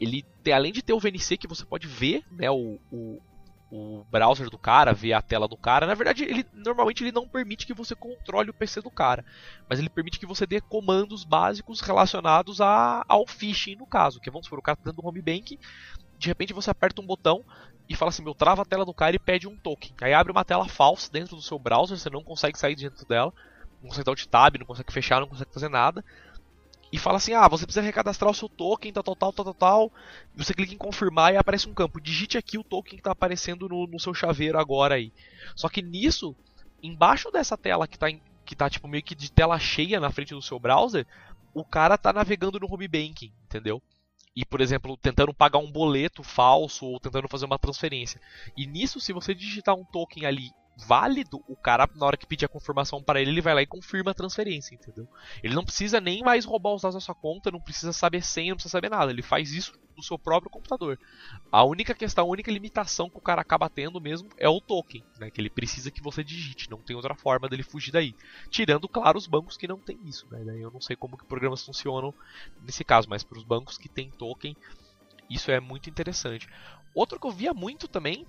Ele 0.00 0.24
tem, 0.42 0.52
além 0.54 0.72
de 0.72 0.82
ter 0.82 0.92
o 0.92 0.98
VNC 1.00 1.36
que 1.36 1.46
você 1.46 1.64
pode 1.64 1.86
ver, 1.86 2.24
né, 2.30 2.50
o, 2.50 2.78
o, 2.90 3.20
o 3.74 4.04
browser 4.10 4.50
do 4.50 4.58
cara, 4.58 4.92
ver 4.92 5.14
a 5.14 5.22
tela 5.22 5.48
do 5.48 5.56
cara. 5.56 5.86
Na 5.86 5.94
verdade, 5.94 6.24
ele 6.24 6.44
normalmente 6.52 7.02
ele 7.02 7.10
não 7.10 7.26
permite 7.26 7.66
que 7.66 7.72
você 7.72 7.94
controle 7.94 8.50
o 8.50 8.54
PC 8.54 8.82
do 8.82 8.90
cara, 8.90 9.24
mas 9.66 9.78
ele 9.78 9.88
permite 9.88 10.20
que 10.20 10.26
você 10.26 10.46
dê 10.46 10.60
comandos 10.60 11.24
básicos 11.24 11.80
relacionados 11.80 12.60
a, 12.60 13.02
ao 13.08 13.26
phishing, 13.26 13.76
no 13.76 13.86
caso. 13.86 14.20
Que 14.20 14.30
vamos 14.30 14.44
supor, 14.44 14.58
o 14.58 14.62
cara 14.62 14.76
tá 14.76 14.82
dentro 14.84 15.00
do 15.00 15.08
home 15.08 15.22
banking, 15.22 15.58
de 16.18 16.28
repente 16.28 16.52
você 16.52 16.70
aperta 16.70 17.00
um 17.00 17.06
botão 17.06 17.42
e 17.88 17.96
fala 17.96 18.10
assim, 18.10 18.22
meu, 18.22 18.34
trava 18.34 18.60
a 18.60 18.66
tela 18.66 18.84
do 18.84 18.92
cara 18.92 19.16
e 19.16 19.18
pede 19.18 19.48
um 19.48 19.56
token. 19.56 19.94
Aí 20.02 20.12
abre 20.12 20.30
uma 20.30 20.44
tela 20.44 20.68
falsa 20.68 21.10
dentro 21.10 21.34
do 21.34 21.42
seu 21.42 21.58
browser, 21.58 21.96
você 21.96 22.10
não 22.10 22.22
consegue 22.22 22.58
sair 22.58 22.74
de 22.74 22.90
dentro 22.90 23.06
dela, 23.06 23.32
não 23.80 23.88
consegue 23.88 24.04
dar 24.04 24.12
alt 24.12 24.26
tab, 24.26 24.58
não 24.58 24.66
consegue 24.66 24.92
fechar, 24.92 25.18
não 25.18 25.28
consegue 25.28 25.52
fazer 25.52 25.70
nada. 25.70 26.04
E 26.92 26.98
fala 26.98 27.16
assim, 27.16 27.32
ah, 27.32 27.48
você 27.48 27.64
precisa 27.64 27.84
recadastrar 27.84 28.30
o 28.30 28.34
seu 28.34 28.48
token, 28.50 28.92
tal, 28.92 29.02
tal, 29.02 29.16
tal, 29.16 29.32
tal, 29.32 29.54
tal, 29.54 29.92
você 30.34 30.52
clica 30.52 30.74
em 30.74 30.78
confirmar 30.78 31.32
e 31.32 31.38
aparece 31.38 31.66
um 31.68 31.72
campo. 31.74 32.00
Digite 32.00 32.36
aqui 32.36 32.58
o 32.58 32.64
token 32.64 32.96
que 32.96 33.00
está 33.00 33.12
aparecendo 33.12 33.66
no, 33.68 33.86
no 33.86 33.98
seu 33.98 34.12
chaveiro 34.12 34.58
agora 34.58 34.96
aí. 34.96 35.10
Só 35.56 35.70
que 35.70 35.80
nisso, 35.80 36.36
embaixo 36.82 37.30
dessa 37.30 37.56
tela 37.56 37.88
que 37.88 37.98
tá, 37.98 38.10
em- 38.10 38.20
que 38.44 38.54
tá 38.54 38.68
tipo 38.68 38.86
meio 38.86 39.02
que 39.02 39.14
de 39.14 39.32
tela 39.32 39.58
cheia 39.58 39.98
na 39.98 40.10
frente 40.10 40.34
do 40.34 40.42
seu 40.42 40.58
browser, 40.60 41.06
o 41.54 41.64
cara 41.64 41.96
tá 41.96 42.12
navegando 42.12 42.60
no 42.60 42.70
home 42.72 42.86
banking, 42.88 43.32
entendeu? 43.44 43.82
E, 44.36 44.44
por 44.44 44.60
exemplo, 44.60 44.96
tentando 44.96 45.32
pagar 45.34 45.58
um 45.58 45.70
boleto 45.70 46.22
falso 46.22 46.86
ou 46.86 47.00
tentando 47.00 47.28
fazer 47.28 47.44
uma 47.46 47.58
transferência. 47.58 48.20
E 48.56 48.66
nisso, 48.66 49.00
se 49.00 49.12
você 49.12 49.34
digitar 49.34 49.74
um 49.74 49.84
token 49.84 50.24
ali 50.26 50.50
válido, 50.76 51.42
o 51.46 51.54
cara, 51.54 51.88
na 51.94 52.06
hora 52.06 52.16
que 52.16 52.26
pedir 52.26 52.44
a 52.44 52.48
confirmação 52.48 53.02
para 53.02 53.20
ele, 53.20 53.30
ele 53.30 53.40
vai 53.40 53.54
lá 53.54 53.62
e 53.62 53.66
confirma 53.66 54.10
a 54.10 54.14
transferência, 54.14 54.74
entendeu? 54.74 55.06
Ele 55.42 55.54
não 55.54 55.64
precisa 55.64 56.00
nem 56.00 56.22
mais 56.22 56.44
roubar 56.44 56.74
os 56.74 56.82
dados 56.82 56.94
da 56.94 57.00
sua 57.00 57.14
conta, 57.14 57.50
não 57.50 57.60
precisa 57.60 57.92
saber 57.92 58.22
senha, 58.22 58.50
não 58.50 58.56
precisa 58.56 58.72
saber 58.72 58.90
nada. 58.90 59.10
Ele 59.10 59.22
faz 59.22 59.52
isso 59.52 59.72
no 59.96 60.02
seu 60.02 60.18
próprio 60.18 60.50
computador. 60.50 60.98
A 61.50 61.62
única 61.64 61.94
questão, 61.94 62.24
a 62.24 62.28
única 62.28 62.50
limitação 62.50 63.10
que 63.10 63.18
o 63.18 63.20
cara 63.20 63.42
acaba 63.42 63.68
tendo 63.68 64.00
mesmo 64.00 64.28
é 64.38 64.48
o 64.48 64.60
token, 64.60 65.04
né? 65.18 65.30
Que 65.30 65.40
ele 65.40 65.50
precisa 65.50 65.90
que 65.90 66.02
você 66.02 66.24
digite, 66.24 66.70
não 66.70 66.78
tem 66.78 66.96
outra 66.96 67.14
forma 67.14 67.48
dele 67.48 67.62
fugir 67.62 67.92
daí. 67.92 68.14
Tirando, 68.50 68.88
claro, 68.88 69.18
os 69.18 69.26
bancos 69.26 69.56
que 69.56 69.68
não 69.68 69.78
tem 69.78 69.98
isso, 70.04 70.26
né? 70.30 70.42
Daí 70.44 70.60
eu 70.60 70.70
não 70.70 70.80
sei 70.80 70.96
como 70.96 71.18
que 71.18 71.26
programas 71.26 71.62
funcionam 71.62 72.14
nesse 72.62 72.82
caso, 72.82 73.08
mas 73.08 73.22
para 73.22 73.38
os 73.38 73.44
bancos 73.44 73.76
que 73.76 73.88
tem 73.88 74.10
token, 74.10 74.56
isso 75.28 75.50
é 75.50 75.60
muito 75.60 75.90
interessante. 75.90 76.48
Outro 76.94 77.20
que 77.20 77.26
eu 77.26 77.30
via 77.30 77.54
muito 77.54 77.86
também 77.88 78.26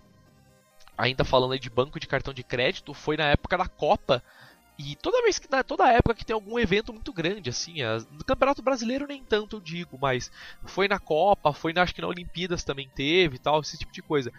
ainda 0.97 1.23
falando 1.23 1.57
de 1.57 1.69
banco 1.69 1.99
de 1.99 2.07
cartão 2.07 2.33
de 2.33 2.43
crédito, 2.43 2.93
foi 2.93 3.17
na 3.17 3.25
época 3.25 3.57
da 3.57 3.67
Copa. 3.67 4.23
E 4.77 4.95
toda 4.95 5.21
vez 5.21 5.37
que 5.37 5.47
toda 5.63 5.91
época 5.91 6.15
que 6.15 6.25
tem 6.25 6.33
algum 6.33 6.57
evento 6.57 6.91
muito 6.91 7.13
grande, 7.13 7.49
assim, 7.49 7.75
no 8.11 8.23
Campeonato 8.23 8.61
Brasileiro 8.61 9.05
nem 9.05 9.23
tanto 9.23 9.57
eu 9.57 9.61
digo, 9.61 9.99
mas 10.01 10.31
foi 10.65 10.87
na 10.87 10.97
Copa, 10.97 11.53
foi 11.53 11.73
na, 11.73 11.83
acho 11.83 11.93
que 11.93 12.01
na 12.01 12.07
Olimpíadas 12.07 12.63
também 12.63 12.89
teve, 12.89 13.37
tal, 13.37 13.61
esse 13.61 13.77
tipo 13.77 13.91
de 13.91 14.01
coisa, 14.01 14.31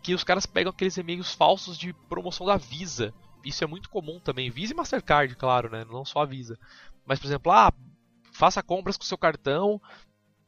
que 0.00 0.14
os 0.14 0.22
caras 0.22 0.46
pegam 0.46 0.70
aqueles 0.70 0.96
e-mails 0.96 1.34
falsos 1.34 1.76
de 1.76 1.92
promoção 2.08 2.46
da 2.46 2.56
Visa. 2.56 3.12
Isso 3.44 3.64
é 3.64 3.66
muito 3.66 3.90
comum 3.90 4.20
também, 4.20 4.50
Visa 4.50 4.72
e 4.72 4.76
Mastercard, 4.76 5.34
claro, 5.34 5.68
né, 5.68 5.84
não 5.84 6.04
só 6.04 6.22
a 6.22 6.26
Visa. 6.26 6.56
Mas 7.04 7.18
por 7.18 7.26
exemplo, 7.26 7.50
ah, 7.50 7.72
faça 8.32 8.62
compras 8.62 8.96
com 8.96 9.04
seu 9.04 9.18
cartão 9.18 9.80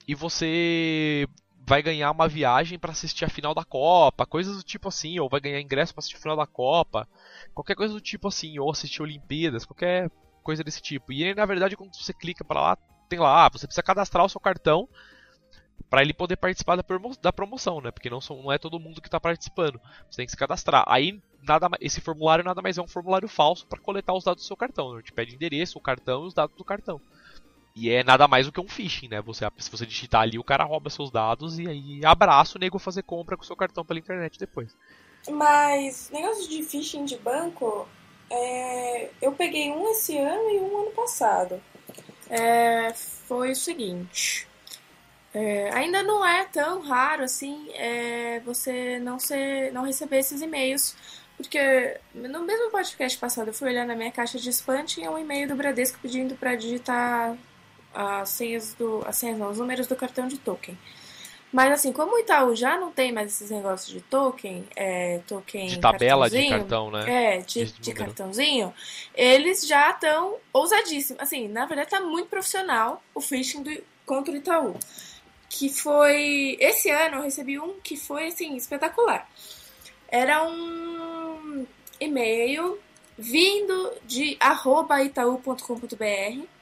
e 0.06 0.14
você 0.14 1.26
vai 1.66 1.82
ganhar 1.82 2.10
uma 2.10 2.28
viagem 2.28 2.78
para 2.78 2.92
assistir 2.92 3.24
a 3.24 3.28
final 3.28 3.54
da 3.54 3.64
Copa, 3.64 4.26
coisas 4.26 4.56
do 4.56 4.62
tipo 4.62 4.88
assim, 4.88 5.18
ou 5.18 5.28
vai 5.28 5.40
ganhar 5.40 5.60
ingresso 5.60 5.94
para 5.94 6.00
assistir 6.00 6.16
a 6.16 6.20
final 6.20 6.36
da 6.36 6.46
Copa, 6.46 7.08
qualquer 7.54 7.74
coisa 7.74 7.94
do 7.94 8.00
tipo 8.00 8.28
assim, 8.28 8.58
ou 8.58 8.70
assistir 8.70 9.02
Olimpíadas, 9.02 9.64
qualquer 9.64 10.10
coisa 10.42 10.62
desse 10.62 10.82
tipo. 10.82 11.12
E 11.12 11.34
na 11.34 11.46
verdade, 11.46 11.76
quando 11.76 11.94
você 11.94 12.12
clica 12.12 12.44
para 12.44 12.60
lá, 12.60 12.78
tem 13.08 13.18
lá, 13.18 13.46
ah, 13.46 13.48
você 13.50 13.66
precisa 13.66 13.82
cadastrar 13.82 14.24
o 14.24 14.28
seu 14.28 14.40
cartão 14.40 14.88
para 15.88 16.02
ele 16.02 16.12
poder 16.12 16.36
participar 16.36 16.76
da, 16.76 16.84
promo 16.84 17.16
da 17.20 17.32
promoção, 17.32 17.80
né? 17.80 17.90
Porque 17.90 18.10
não, 18.10 18.20
são, 18.20 18.42
não 18.42 18.52
é 18.52 18.58
todo 18.58 18.80
mundo 18.80 19.00
que 19.00 19.08
está 19.08 19.18
participando. 19.18 19.80
Você 20.10 20.18
tem 20.18 20.26
que 20.26 20.32
se 20.32 20.36
cadastrar. 20.36 20.84
Aí 20.86 21.20
nada, 21.42 21.68
esse 21.80 22.00
formulário 22.00 22.44
nada 22.44 22.60
mais 22.60 22.76
é 22.76 22.82
um 22.82 22.88
formulário 22.88 23.28
falso 23.28 23.66
para 23.66 23.80
coletar 23.80 24.12
os 24.12 24.24
dados 24.24 24.42
do 24.42 24.46
seu 24.46 24.56
cartão. 24.56 24.94
Né? 24.94 25.02
Te 25.02 25.12
pede 25.12 25.34
endereço, 25.34 25.78
o 25.78 25.82
cartão 25.82 26.24
e 26.24 26.26
os 26.28 26.34
dados 26.34 26.56
do 26.56 26.64
cartão. 26.64 27.00
E 27.76 27.90
é 27.90 28.04
nada 28.04 28.28
mais 28.28 28.46
do 28.46 28.52
que 28.52 28.60
um 28.60 28.68
phishing, 28.68 29.08
né? 29.08 29.20
Você, 29.22 29.44
se 29.58 29.68
você 29.68 29.84
digitar 29.84 30.22
ali, 30.22 30.38
o 30.38 30.44
cara 30.44 30.62
rouba 30.62 30.88
seus 30.90 31.10
dados 31.10 31.58
e 31.58 31.68
aí 31.68 32.04
abraça 32.04 32.56
o 32.56 32.60
nego 32.60 32.78
fazer 32.78 33.02
compra 33.02 33.36
com 33.36 33.42
seu 33.42 33.56
cartão 33.56 33.84
pela 33.84 33.98
internet 33.98 34.38
depois. 34.38 34.76
Mas 35.28 36.08
negócio 36.10 36.48
de 36.48 36.62
phishing 36.62 37.04
de 37.04 37.16
banco, 37.16 37.88
é... 38.30 39.10
eu 39.20 39.32
peguei 39.32 39.72
um 39.72 39.90
esse 39.90 40.16
ano 40.16 40.50
e 40.50 40.60
um 40.60 40.82
ano 40.82 40.90
passado. 40.92 41.60
É... 42.30 42.92
Foi 42.94 43.50
o 43.50 43.56
seguinte. 43.56 44.46
É... 45.32 45.70
ainda 45.72 46.00
não 46.04 46.24
é 46.24 46.44
tão 46.44 46.80
raro 46.80 47.24
assim 47.24 47.68
é... 47.72 48.38
você 48.40 49.00
não, 49.00 49.18
ser... 49.18 49.72
não 49.72 49.84
receber 49.84 50.18
esses 50.18 50.40
e-mails. 50.40 50.94
Porque 51.36 51.98
no 52.14 52.44
mesmo 52.44 52.70
podcast 52.70 53.18
passado 53.18 53.48
eu 53.48 53.54
fui 53.54 53.68
olhar 53.68 53.84
na 53.84 53.96
minha 53.96 54.12
caixa 54.12 54.38
de 54.38 54.48
spam 54.50 54.84
tinha 54.84 55.10
um 55.10 55.18
e-mail 55.18 55.48
do 55.48 55.56
Bradesco 55.56 55.98
pedindo 56.00 56.36
para 56.36 56.54
digitar 56.54 57.36
as 57.94 58.28
senhas 58.30 58.74
do. 58.74 59.02
As 59.06 59.16
senhas 59.16 59.38
não, 59.38 59.50
os 59.50 59.58
números 59.58 59.86
do 59.86 59.96
cartão 59.96 60.26
de 60.26 60.38
token. 60.38 60.76
Mas 61.54 61.70
assim, 61.70 61.92
como 61.92 62.16
o 62.16 62.18
Itaú 62.18 62.56
já 62.56 62.76
não 62.76 62.90
tem 62.90 63.12
mais 63.12 63.28
esses 63.28 63.48
negócios 63.48 63.88
de 63.88 64.00
token, 64.00 64.66
é, 64.74 65.20
token. 65.24 65.68
De 65.68 65.78
tabela 65.78 66.28
de 66.28 66.48
cartão, 66.48 66.90
né? 66.90 67.36
É, 67.36 67.38
de, 67.38 67.66
de, 67.66 67.80
de 67.80 67.92
cartãozinho, 67.92 68.74
eles 69.14 69.64
já 69.64 69.90
estão 69.90 70.36
ousadíssimos. 70.52 71.22
Assim, 71.22 71.46
na 71.46 71.64
verdade 71.64 71.90
tá 71.90 72.00
muito 72.00 72.28
profissional 72.28 73.00
o 73.14 73.20
phishing 73.20 73.62
do, 73.62 73.70
contra 74.04 74.32
o 74.32 74.36
Itaú. 74.36 74.74
Que 75.48 75.68
foi. 75.68 76.56
Esse 76.58 76.90
ano 76.90 77.18
eu 77.18 77.22
recebi 77.22 77.56
um 77.60 77.74
que 77.84 77.96
foi 77.96 78.26
assim, 78.26 78.56
espetacular. 78.56 79.28
Era 80.08 80.42
um 80.44 81.64
e-mail 82.00 82.80
vindo 83.16 83.92
de 84.04 84.36
arroba 84.40 85.04
itaú.com.br 85.04 86.53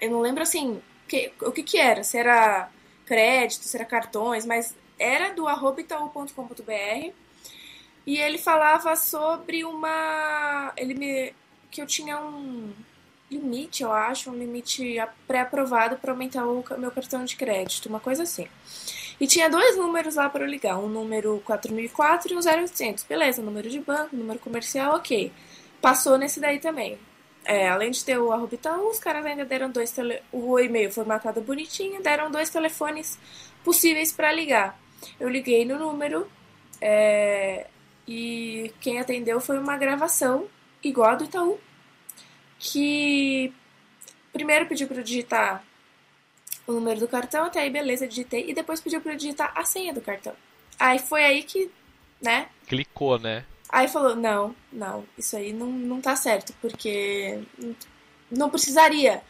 eu 0.00 0.10
não 0.10 0.20
lembro 0.20 0.42
assim 0.42 0.80
que, 1.08 1.32
o 1.40 1.52
que 1.52 1.62
que 1.62 1.78
era, 1.78 2.02
se 2.04 2.18
era 2.18 2.68
crédito, 3.04 3.64
se 3.64 3.76
era 3.76 3.84
cartões, 3.84 4.44
mas 4.44 4.74
era 4.98 5.32
do 5.32 5.46
arroba 5.46 5.80
itaú.com.br 5.80 7.12
e 8.06 8.18
ele 8.18 8.38
falava 8.38 8.94
sobre 8.94 9.64
uma. 9.64 10.72
Ele 10.76 10.94
me. 10.94 11.34
que 11.70 11.82
eu 11.82 11.86
tinha 11.86 12.18
um 12.20 12.72
limite, 13.28 13.82
eu 13.82 13.92
acho, 13.92 14.30
um 14.30 14.38
limite 14.38 14.96
pré-aprovado 15.26 15.96
para 15.96 16.12
aumentar 16.12 16.46
o 16.46 16.64
meu 16.78 16.92
cartão 16.92 17.24
de 17.24 17.34
crédito, 17.34 17.88
uma 17.88 17.98
coisa 17.98 18.22
assim. 18.22 18.46
E 19.18 19.26
tinha 19.26 19.50
dois 19.50 19.76
números 19.76 20.14
lá 20.14 20.28
para 20.28 20.44
eu 20.44 20.48
ligar, 20.48 20.78
um 20.78 20.88
número 20.88 21.42
4004 21.44 22.32
e 22.32 22.36
um 22.36 22.40
0800. 22.40 23.02
Beleza, 23.04 23.42
número 23.42 23.68
de 23.68 23.80
banco, 23.80 24.14
número 24.14 24.38
comercial, 24.38 24.94
ok. 24.94 25.32
Passou 25.80 26.16
nesse 26.16 26.38
daí 26.38 26.60
também. 26.60 26.96
É, 27.48 27.68
além 27.68 27.92
de 27.92 28.04
ter 28.04 28.18
o 28.18 28.32
arroba 28.32 28.58
os 28.90 28.98
caras 28.98 29.24
ainda 29.24 29.44
deram 29.44 29.70
dois 29.70 29.92
tele... 29.92 30.20
o 30.32 30.58
e-mail 30.58 30.90
formatado 30.90 31.40
bonitinho, 31.40 32.02
deram 32.02 32.28
dois 32.28 32.50
telefones 32.50 33.16
possíveis 33.62 34.10
para 34.10 34.32
ligar. 34.32 34.76
Eu 35.20 35.28
liguei 35.28 35.64
no 35.64 35.78
número 35.78 36.28
é... 36.80 37.68
e 38.06 38.74
quem 38.80 38.98
atendeu 38.98 39.40
foi 39.40 39.58
uma 39.58 39.76
gravação 39.76 40.48
igual 40.82 41.10
a 41.10 41.14
do 41.14 41.24
Itaú, 41.24 41.60
que 42.58 43.54
primeiro 44.32 44.66
pediu 44.66 44.88
para 44.88 45.02
digitar 45.02 45.64
o 46.66 46.72
número 46.72 46.98
do 46.98 47.06
cartão, 47.06 47.44
até 47.44 47.60
aí 47.60 47.70
beleza, 47.70 48.08
digitei, 48.08 48.50
e 48.50 48.54
depois 48.54 48.80
pediu 48.80 49.00
para 49.00 49.14
digitar 49.14 49.52
a 49.54 49.64
senha 49.64 49.94
do 49.94 50.00
cartão. 50.00 50.34
Aí 50.80 50.98
foi 50.98 51.24
aí 51.24 51.44
que, 51.44 51.70
né? 52.20 52.48
Clicou, 52.66 53.20
né? 53.20 53.44
Aí 53.68 53.88
falou: 53.88 54.14
não, 54.14 54.54
não, 54.72 55.04
isso 55.18 55.36
aí 55.36 55.52
não, 55.52 55.66
não 55.66 56.00
tá 56.00 56.14
certo, 56.16 56.54
porque 56.60 57.42
não 58.30 58.50
precisaria 58.50 59.22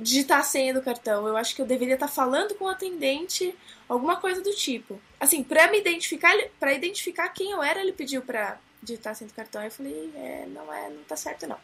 digitar 0.00 0.40
a 0.40 0.42
senha 0.42 0.72
do 0.74 0.82
cartão. 0.82 1.26
Eu 1.26 1.36
acho 1.36 1.54
que 1.54 1.62
eu 1.62 1.66
deveria 1.66 1.94
estar 1.94 2.08
tá 2.08 2.12
falando 2.12 2.54
com 2.54 2.64
o 2.64 2.68
atendente, 2.68 3.54
alguma 3.88 4.16
coisa 4.16 4.40
do 4.40 4.54
tipo. 4.54 5.00
Assim, 5.20 5.42
pra 5.42 5.70
me 5.70 5.78
identificar, 5.78 6.34
para 6.58 6.72
identificar 6.72 7.28
quem 7.30 7.50
eu 7.52 7.62
era, 7.62 7.80
ele 7.80 7.92
pediu 7.92 8.22
pra 8.22 8.58
digitar 8.82 9.12
a 9.12 9.14
senha 9.14 9.28
do 9.28 9.34
cartão. 9.34 9.62
Eu 9.62 9.70
falei: 9.70 10.10
é, 10.14 10.46
não 10.46 10.72
é, 10.72 10.88
não 10.90 11.02
tá 11.04 11.16
certo 11.16 11.46
não. 11.46 11.58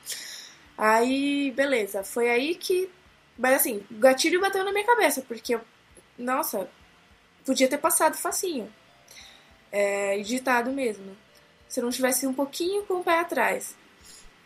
Aí, 0.77 1.53
beleza, 1.53 2.05
foi 2.05 2.29
aí 2.31 2.55
que. 2.55 2.91
Mas 3.39 3.55
assim, 3.55 3.85
o 3.91 3.95
gatilho 3.95 4.41
bateu 4.41 4.65
na 4.65 4.73
minha 4.73 4.87
cabeça, 4.87 5.23
porque 5.23 5.55
eu. 5.55 5.61
Nossa, 6.19 6.69
podia 7.45 7.69
ter 7.69 7.79
passado 7.79 8.17
facinho. 8.17 8.73
É, 9.73 10.19
digitado 10.19 10.71
mesmo 10.71 11.24
se 11.69 11.81
não 11.81 11.91
tivesse 11.91 12.27
um 12.27 12.35
pouquinho 12.35 12.85
com 12.85 12.95
o 12.95 13.05
pé 13.05 13.21
atrás. 13.21 13.77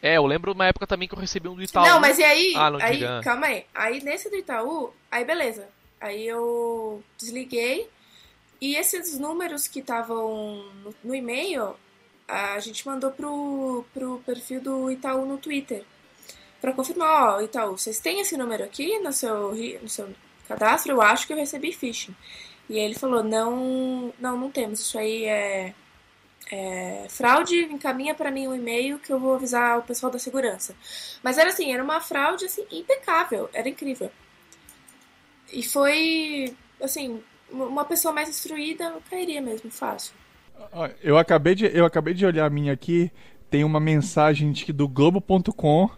É, 0.00 0.16
eu 0.16 0.26
lembro 0.26 0.52
uma 0.52 0.66
época 0.66 0.86
também 0.86 1.08
que 1.08 1.14
eu 1.14 1.18
recebi 1.18 1.48
um 1.48 1.54
do 1.54 1.62
Itaú. 1.62 1.84
Não, 1.84 2.00
mas 2.00 2.18
e 2.18 2.24
aí? 2.24 2.54
Ah, 2.56 2.70
não 2.70 2.80
aí 2.80 2.96
diga. 2.96 3.20
calma 3.22 3.46
aí. 3.46 3.64
Aí 3.74 4.02
nesse 4.02 4.30
do 4.30 4.36
Itaú, 4.36 4.92
aí 5.10 5.24
beleza. 5.24 5.68
Aí 6.00 6.26
eu 6.26 7.02
desliguei. 7.16 7.88
E 8.60 8.76
esses 8.76 9.18
números 9.18 9.66
que 9.66 9.80
estavam 9.80 10.64
no, 10.84 10.94
no 11.02 11.14
e-mail, 11.14 11.74
a 12.26 12.58
gente 12.60 12.86
mandou 12.86 13.10
pro, 13.10 13.84
pro 13.92 14.22
perfil 14.24 14.60
do 14.60 14.90
Itaú 14.90 15.24
no 15.26 15.38
Twitter. 15.38 15.84
Pra 16.60 16.72
confirmar, 16.72 17.36
ó, 17.36 17.40
Itaú, 17.40 17.78
vocês 17.78 18.00
têm 18.00 18.20
esse 18.20 18.36
número 18.36 18.64
aqui 18.64 18.98
no 18.98 19.12
seu, 19.12 19.54
no 19.80 19.88
seu 19.88 20.08
cadastro? 20.46 20.92
Eu 20.92 21.00
acho 21.00 21.26
que 21.26 21.32
eu 21.32 21.36
recebi 21.36 21.72
phishing. 21.72 22.14
E 22.68 22.78
aí 22.78 22.84
ele 22.84 22.94
falou, 22.94 23.22
não, 23.22 24.12
não, 24.18 24.36
não 24.36 24.50
temos. 24.50 24.80
Isso 24.80 24.98
aí 24.98 25.24
é 25.24 25.74
é, 26.50 27.06
fraude, 27.08 27.56
encaminha 27.64 28.14
para 28.14 28.30
mim 28.30 28.48
um 28.48 28.54
e-mail 28.54 28.98
que 28.98 29.12
eu 29.12 29.18
vou 29.18 29.34
avisar 29.34 29.78
o 29.78 29.82
pessoal 29.82 30.10
da 30.10 30.18
segurança. 30.18 30.74
Mas 31.22 31.38
era 31.38 31.50
assim, 31.50 31.72
era 31.72 31.82
uma 31.82 32.00
fraude 32.00 32.46
assim 32.46 32.64
impecável, 32.70 33.48
era 33.52 33.68
incrível. 33.68 34.10
E 35.52 35.62
foi 35.62 36.54
assim, 36.82 37.22
uma 37.50 37.84
pessoa 37.84 38.12
mais 38.12 38.28
instruída 38.28 38.94
cairia 39.10 39.40
mesmo 39.40 39.70
fácil. 39.70 40.14
Eu 41.02 41.16
acabei 41.16 41.54
de 41.54 41.66
eu 41.66 41.84
acabei 41.84 42.14
de 42.14 42.26
olhar 42.26 42.46
a 42.46 42.50
minha 42.50 42.72
aqui, 42.72 43.10
tem 43.50 43.64
uma 43.64 43.80
mensagem 43.80 44.50
de, 44.52 44.72
do 44.72 44.88
globo.com 44.88 45.90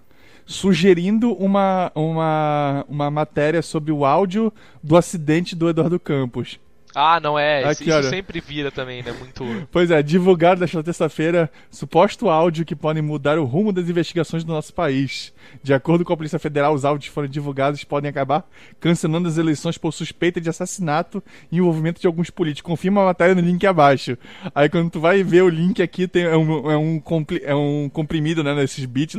sugerindo 0.47 1.33
uma, 1.35 1.93
uma, 1.95 2.85
uma 2.89 3.11
matéria 3.11 3.63
sobre 3.63 3.93
o 3.93 4.05
áudio 4.05 4.53
do 4.83 4.97
acidente 4.97 5.55
do 5.55 5.69
Eduardo 5.69 5.99
Campos. 5.99 6.59
Ah, 6.94 7.20
não 7.20 7.38
é. 7.38 7.64
Aqui, 7.64 7.85
isso 7.85 7.92
olha. 7.92 8.09
sempre 8.11 8.40
vira 8.40 8.70
também, 8.70 9.03
né? 9.03 9.12
Muito. 9.12 9.68
Pois 9.70 9.90
é, 9.90 10.03
divulgado 10.03 10.61
nesta 10.61 10.83
terça-feira 10.83 11.50
suposto 11.70 12.29
áudio 12.29 12.64
que 12.64 12.74
pode 12.74 13.00
mudar 13.00 13.38
o 13.38 13.44
rumo 13.44 13.72
das 13.72 13.88
investigações 13.88 14.42
do 14.42 14.53
nosso 14.53 14.74
país. 14.74 15.33
De 15.62 15.72
acordo 15.72 16.05
com 16.05 16.12
a 16.12 16.16
Polícia 16.16 16.38
Federal, 16.38 16.74
os 16.74 16.85
áudios 16.85 17.12
foram 17.12 17.29
divulgados 17.29 17.81
e 17.81 17.87
podem 17.87 18.09
acabar 18.11 18.44
cancelando 18.81 19.29
as 19.29 19.38
eleições 19.38 19.79
por 19.79 19.92
suspeita 19.92 20.40
de 20.40 20.48
assassinato 20.50 21.22
e 21.50 21.59
envolvimento 21.59 22.00
de 22.00 22.07
alguns 22.07 22.31
políticos. 22.31 22.68
Confirma 22.68 23.03
a 23.03 23.07
matéria 23.07 23.35
no 23.35 23.40
link 23.40 23.64
abaixo. 23.66 24.18
Aí 24.55 24.68
quando 24.68 24.90
tu 24.90 25.00
vai 25.00 25.22
ver 25.22 25.42
o 25.42 25.48
link 25.48 25.81
aqui, 25.83 26.09
tem, 26.09 26.24
é, 26.24 26.37
um, 26.37 26.70
é, 26.70 26.76
um, 26.76 26.98
compli- 27.00 27.42
é 27.44 27.55
um 27.55 27.88
comprimido, 27.88 28.42
né, 28.42 28.55
nesses 28.55 28.85
bits 28.85 29.16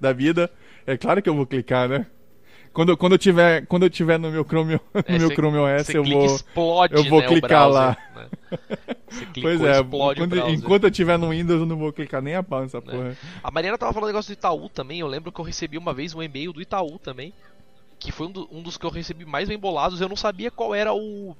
da 0.00 0.12
vida. 0.12 0.50
É 0.86 0.96
claro 0.96 1.20
que 1.22 1.28
eu 1.28 1.34
vou 1.34 1.46
clicar, 1.46 1.88
né? 1.88 2.06
Quando, 2.76 2.94
quando, 2.94 3.12
eu 3.12 3.18
tiver, 3.18 3.64
quando 3.64 3.84
eu 3.84 3.90
tiver 3.90 4.18
no 4.18 4.30
meu 4.30 4.44
Chrome, 4.44 4.74
no 4.92 5.02
É, 5.06 5.18
meu 5.18 5.28
cê- 5.28 5.34
Chrome 5.34 5.56
OS, 5.56 5.88
eu 5.94 6.04
vou... 6.04 6.26
explode, 6.26 6.94
eu 6.94 7.04
vou 7.04 7.20
né, 7.22 7.26
clicar 7.26 7.70
lá. 7.70 7.96
browser, 8.12 8.28
né? 8.50 8.96
Você 9.08 9.26
clicou, 9.26 9.42
Pois 9.42 9.62
é, 9.62 9.82
quando- 10.14 10.50
enquanto 10.50 10.84
eu 10.84 10.90
tiver 10.90 11.18
no 11.18 11.30
Windows, 11.30 11.60
eu 11.60 11.66
não 11.66 11.78
vou 11.78 11.90
clicar 11.90 12.20
nem 12.20 12.34
a 12.34 12.42
pau 12.42 12.60
nessa 12.60 12.82
porra. 12.82 13.16
A 13.42 13.50
Mariana 13.50 13.78
tava 13.78 13.94
falando 13.94 14.04
um 14.08 14.12
negócio 14.12 14.28
do 14.34 14.38
Itaú 14.38 14.68
também. 14.68 15.00
Eu 15.00 15.06
lembro 15.06 15.32
que 15.32 15.40
eu 15.40 15.44
recebi 15.44 15.78
uma 15.78 15.94
vez 15.94 16.14
um 16.14 16.22
e-mail 16.22 16.52
do 16.52 16.60
Itaú 16.60 16.98
também. 16.98 17.32
Que 17.98 18.12
foi 18.12 18.26
um, 18.26 18.30
do- 18.30 18.48
um 18.52 18.60
dos 18.62 18.76
que 18.76 18.84
eu 18.84 18.90
recebi 18.90 19.24
mais 19.24 19.48
bem 19.48 19.58
bolados. 19.58 20.02
Eu 20.02 20.08
não 20.10 20.16
sabia 20.16 20.50
qual 20.50 20.74
era 20.74 20.92
o, 20.92 21.34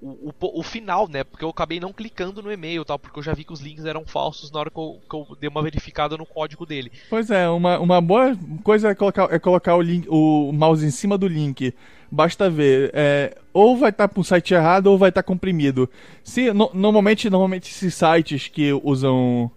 o, 0.00 0.30
o, 0.40 0.60
o 0.60 0.62
final, 0.62 1.08
né? 1.08 1.24
Porque 1.24 1.44
eu 1.44 1.48
acabei 1.48 1.80
não 1.80 1.92
clicando 1.92 2.42
no 2.42 2.52
e-mail 2.52 2.84
tal. 2.84 2.98
Porque 2.98 3.18
eu 3.18 3.22
já 3.22 3.32
vi 3.32 3.44
que 3.44 3.52
os 3.52 3.60
links 3.60 3.84
eram 3.84 4.04
falsos 4.06 4.50
na 4.50 4.60
hora 4.60 4.70
que 4.70 4.78
eu, 4.78 5.00
que 5.08 5.16
eu 5.16 5.26
dei 5.40 5.48
uma 5.48 5.62
verificada 5.62 6.16
no 6.16 6.26
código 6.26 6.66
dele. 6.66 6.92
Pois 7.08 7.30
é, 7.30 7.48
uma, 7.48 7.78
uma 7.78 8.00
boa 8.00 8.36
coisa 8.62 8.90
é 8.90 8.94
colocar, 8.94 9.32
é 9.32 9.38
colocar 9.38 9.74
o, 9.76 9.82
link, 9.82 10.06
o 10.08 10.52
mouse 10.52 10.84
em 10.84 10.90
cima 10.90 11.16
do 11.16 11.26
link. 11.26 11.74
Basta 12.10 12.48
ver, 12.48 12.90
é, 12.94 13.36
ou 13.52 13.76
vai 13.76 13.90
estar 13.90 14.06
pro 14.08 14.22
site 14.22 14.54
errado 14.54 14.86
ou 14.86 14.96
vai 14.98 15.08
estar 15.08 15.22
comprimido. 15.22 15.90
Se 16.22 16.52
no- 16.52 16.70
normalmente, 16.72 17.28
normalmente 17.28 17.70
esses 17.70 17.94
sites 17.94 18.48
que 18.48 18.72
usam 18.72 19.50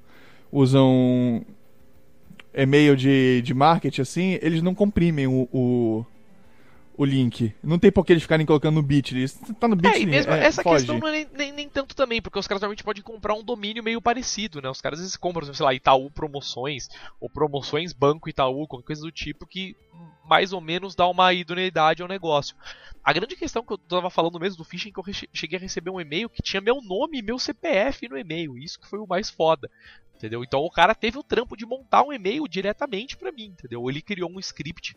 usam 0.52 1.46
e-mail 2.54 2.96
de, 2.96 3.42
de 3.44 3.54
marketing 3.54 4.02
assim, 4.02 4.40
eles 4.42 4.62
não 4.62 4.74
comprimem 4.74 5.28
o, 5.28 5.48
o, 5.54 6.06
o 7.00 7.06
link. 7.06 7.56
Não 7.64 7.80
tem 7.80 7.90
por 7.90 8.06
que 8.06 8.12
eles 8.12 8.24
ficarem 8.24 8.46
colocando 8.46 8.76
no 8.76 8.84
Bitly. 8.84 9.30
Tá 9.58 9.70
no 9.70 9.74
É, 9.76 9.78
Bitly, 9.78 10.04
e 10.04 10.06
mesmo 10.06 10.34
é, 10.34 10.46
essa 10.46 10.62
foge. 10.62 10.86
questão 10.86 11.00
não 11.00 11.08
é 11.08 11.12
nem, 11.12 11.28
nem, 11.34 11.52
nem 11.54 11.70
tanto 11.70 11.96
também, 11.96 12.22
porque 12.22 12.38
os 12.38 12.46
caras 12.46 12.60
normalmente 12.60 12.84
podem 12.84 13.02
comprar 13.02 13.36
um 13.36 13.44
domínio 13.44 13.82
meio 13.82 14.02
parecido, 14.02 14.62
né? 14.62 14.70
Os 14.70 14.82
caras 14.82 15.00
às 15.00 15.06
vezes 15.06 15.16
compram, 15.16 15.54
sei 15.54 15.66
lá, 15.66 15.74
Itaú 15.74 16.12
Promoções, 16.12 16.90
ou 17.18 17.30
Promoções 17.30 17.94
Banco 17.94 18.28
Itaú, 18.28 18.68
qualquer 18.68 18.88
coisa 18.88 19.02
do 19.02 19.14
tipo 19.14 19.48
que 19.48 19.78
mais 20.30 20.54
ou 20.54 20.62
menos 20.62 20.96
dá 20.96 21.08
uma 21.08 21.34
idoneidade 21.34 22.02
ao 22.02 22.08
negócio. 22.08 22.56
A 23.04 23.12
grande 23.12 23.36
questão 23.36 23.64
que 23.64 23.74
eu 23.74 23.78
tava 23.78 24.10
falando 24.10 24.40
mesmo 24.40 24.58
do 24.58 24.64
phishing 24.64 24.90
é 24.90 24.92
que 24.92 25.00
eu 25.00 25.30
cheguei 25.34 25.58
a 25.58 25.62
receber 25.62 25.90
um 25.90 26.00
e-mail 26.00 26.30
que 26.30 26.44
tinha 26.44 26.62
meu 26.62 26.82
nome 26.82 27.18
e 27.20 27.22
meu 27.24 27.40
CPF 27.40 28.08
no 28.08 28.18
e-mail, 28.18 28.58
isso 28.58 28.80
que 28.80 28.88
foi 28.88 29.00
o 29.00 29.08
mais 29.08 29.30
foda. 29.30 29.70
Entendeu? 30.16 30.44
Então 30.44 30.60
o 30.60 30.70
cara 30.70 30.94
teve 30.94 31.18
o 31.18 31.24
trampo 31.24 31.56
de 31.56 31.66
montar 31.66 32.04
um 32.04 32.12
e-mail 32.12 32.46
diretamente 32.46 33.16
pra 33.16 33.32
mim, 33.32 33.46
entendeu? 33.46 33.90
Ele 33.90 34.02
criou 34.02 34.30
um 34.30 34.38
script 34.38 34.94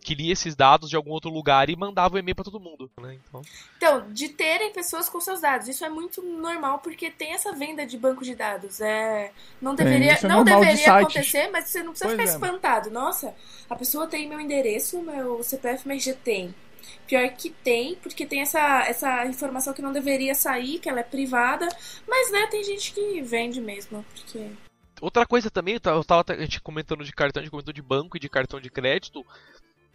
que 0.00 0.14
lia 0.14 0.32
esses 0.32 0.56
dados 0.56 0.88
de 0.88 0.96
algum 0.96 1.10
outro 1.10 1.30
lugar 1.30 1.68
e 1.68 1.76
mandava 1.76 2.14
o 2.16 2.18
e-mail 2.18 2.34
pra 2.34 2.42
todo 2.44 2.58
mundo, 2.58 2.90
né? 2.98 3.18
Então, 3.28 3.42
Então, 3.76 4.10
de 4.12 4.30
terem 4.30 4.72
pessoas 4.72 5.10
com 5.10 5.20
seus 5.20 5.42
dados. 5.42 5.68
Isso 5.68 5.84
é 5.84 5.90
muito 5.90 6.22
normal 6.22 6.78
porque 6.78 7.10
tem 7.10 7.34
essa 7.34 7.52
venda 7.52 7.86
de 7.86 7.98
banco 7.98 8.24
de 8.24 8.34
dados. 8.34 8.80
É, 8.80 9.30
não 9.60 9.74
deveria, 9.74 10.14
isso 10.14 10.24
é 10.24 10.28
não 10.30 10.42
de 10.42 10.50
deveria 10.50 10.76
sites. 10.76 10.88
acontecer, 10.88 11.50
mas 11.52 11.66
você 11.66 11.82
não 11.82 11.90
precisa 11.90 12.16
Pois 12.16 12.20
ficar 12.30 12.32
é. 12.32 12.34
espantado. 12.34 12.90
Nossa, 12.90 13.34
a 13.68 13.76
pessoa 13.76 14.06
tem 14.06 14.26
meu 14.26 14.40
endereço, 14.40 14.71
meu 15.02 15.42
CPF, 15.42 15.86
mas 15.86 16.02
já 16.02 16.14
tem. 16.14 16.54
Pior 17.06 17.28
que 17.30 17.50
tem, 17.50 17.94
porque 17.96 18.24
tem 18.26 18.40
essa, 18.40 18.84
essa 18.86 19.26
informação 19.26 19.72
que 19.74 19.82
não 19.82 19.92
deveria 19.92 20.34
sair, 20.34 20.78
que 20.78 20.88
ela 20.88 21.00
é 21.00 21.04
privada. 21.04 21.68
Mas, 22.08 22.30
né, 22.32 22.46
tem 22.50 22.62
gente 22.64 22.92
que 22.92 23.20
vende 23.22 23.60
mesmo, 23.60 24.04
porque... 24.14 24.50
Outra 25.00 25.26
coisa 25.26 25.50
também, 25.50 25.74
eu 25.74 26.04
tava 26.04 26.24
a 26.28 26.36
gente 26.40 26.60
comentando 26.60 27.04
de 27.04 27.12
cartão, 27.12 27.40
a 27.40 27.42
gente 27.44 27.50
comentou 27.50 27.74
de 27.74 27.82
banco 27.82 28.16
e 28.16 28.20
de 28.20 28.28
cartão 28.28 28.60
de 28.60 28.70
crédito. 28.70 29.26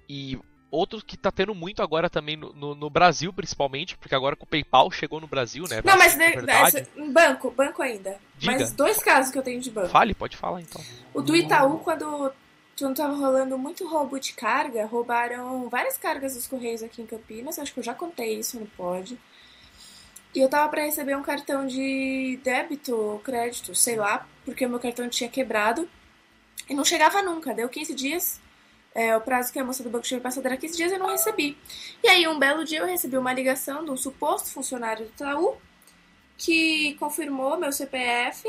E 0.08 0.38
outro 0.70 1.04
que 1.04 1.16
tá 1.18 1.32
tendo 1.32 1.56
muito 1.56 1.82
agora 1.82 2.10
também 2.10 2.36
no, 2.36 2.52
no- 2.54 2.76
no 2.76 2.90
Brasil, 2.90 3.32
principalmente, 3.32 3.98
porque 3.98 4.14
agora 4.14 4.36
que 4.36 4.44
o 4.44 4.48
PayPal 4.48 4.92
chegou 4.92 5.22
no 5.22 5.28
Brasil, 5.28 5.64
né? 5.70 5.82
Não, 5.84 5.98
mas 5.98 6.16
de- 6.16 6.24
essa- 6.52 6.86
banco, 7.14 7.50
banco 7.52 7.82
ainda. 7.82 8.18
Diga. 8.38 8.52
Mas 8.54 8.74
dois 8.74 8.98
casos 9.00 9.32
que 9.32 9.38
eu 9.40 9.44
tenho 9.44 9.62
de 9.62 9.72
banco. 9.72 9.88
Fale, 9.90 10.14
pode 10.14 10.36
falar 10.36 10.62
então. 10.62 10.82
O 11.14 11.22
do 11.22 11.36
Itaú, 11.38 11.80
quando, 11.80 12.32
quando 12.78 12.98
tava 12.98 13.16
rolando 13.16 13.58
muito 13.58 13.88
roubo 13.88 14.20
de 14.20 14.34
carga, 14.34 14.86
roubaram 14.86 15.68
várias 15.68 15.98
cargas 15.98 16.36
dos 16.36 16.46
Correios 16.46 16.84
aqui 16.84 17.02
em 17.02 17.08
Campinas. 17.08 17.58
Acho 17.58 17.74
que 17.74 17.80
eu 17.80 17.84
já 17.84 17.94
contei 17.94 18.38
isso 18.38 18.60
no 18.60 18.68
pod. 18.68 19.18
E 20.36 20.40
eu 20.40 20.48
tava 20.48 20.70
pra 20.70 20.84
receber 20.84 21.18
um 21.18 21.24
cartão 21.24 21.66
de 21.66 22.40
débito 22.44 22.96
ou 22.96 23.20
crédito, 23.20 23.74
sei 23.74 23.96
lá, 23.96 24.28
porque 24.46 24.66
o 24.66 24.70
meu 24.70 24.80
cartão 24.80 25.10
tinha 25.10 25.30
quebrado. 25.30 25.90
E 26.70 26.74
não 26.76 26.86
chegava 26.86 27.22
nunca. 27.24 27.54
Deu 27.54 27.68
15 27.68 27.96
dias. 27.96 28.40
É, 28.94 29.16
o 29.18 29.22
prazo 29.22 29.52
que 29.52 29.60
a 29.60 29.64
moça 29.64 29.82
do 29.82 29.90
banco 29.90 30.06
tinha 30.06 30.20
passado 30.20 30.46
era 30.46 30.58
15 30.58 30.78
dias 30.78 30.92
e 30.92 30.96
eu 30.96 31.00
não 31.00 31.10
recebi. 31.10 31.58
E 32.04 32.08
aí, 32.08 32.28
um 32.28 32.38
belo 32.38 32.64
dia, 32.64 32.80
eu 32.80 32.86
recebi 32.86 33.18
uma 33.18 33.34
ligação 33.34 33.84
de 33.84 33.90
um 33.90 33.98
suposto 33.98 34.50
funcionário 34.50 35.06
do 35.06 35.12
Itaú 35.12 35.58
que 36.38 36.94
confirmou 37.00 37.58
meu 37.58 37.72
CPF, 37.72 38.48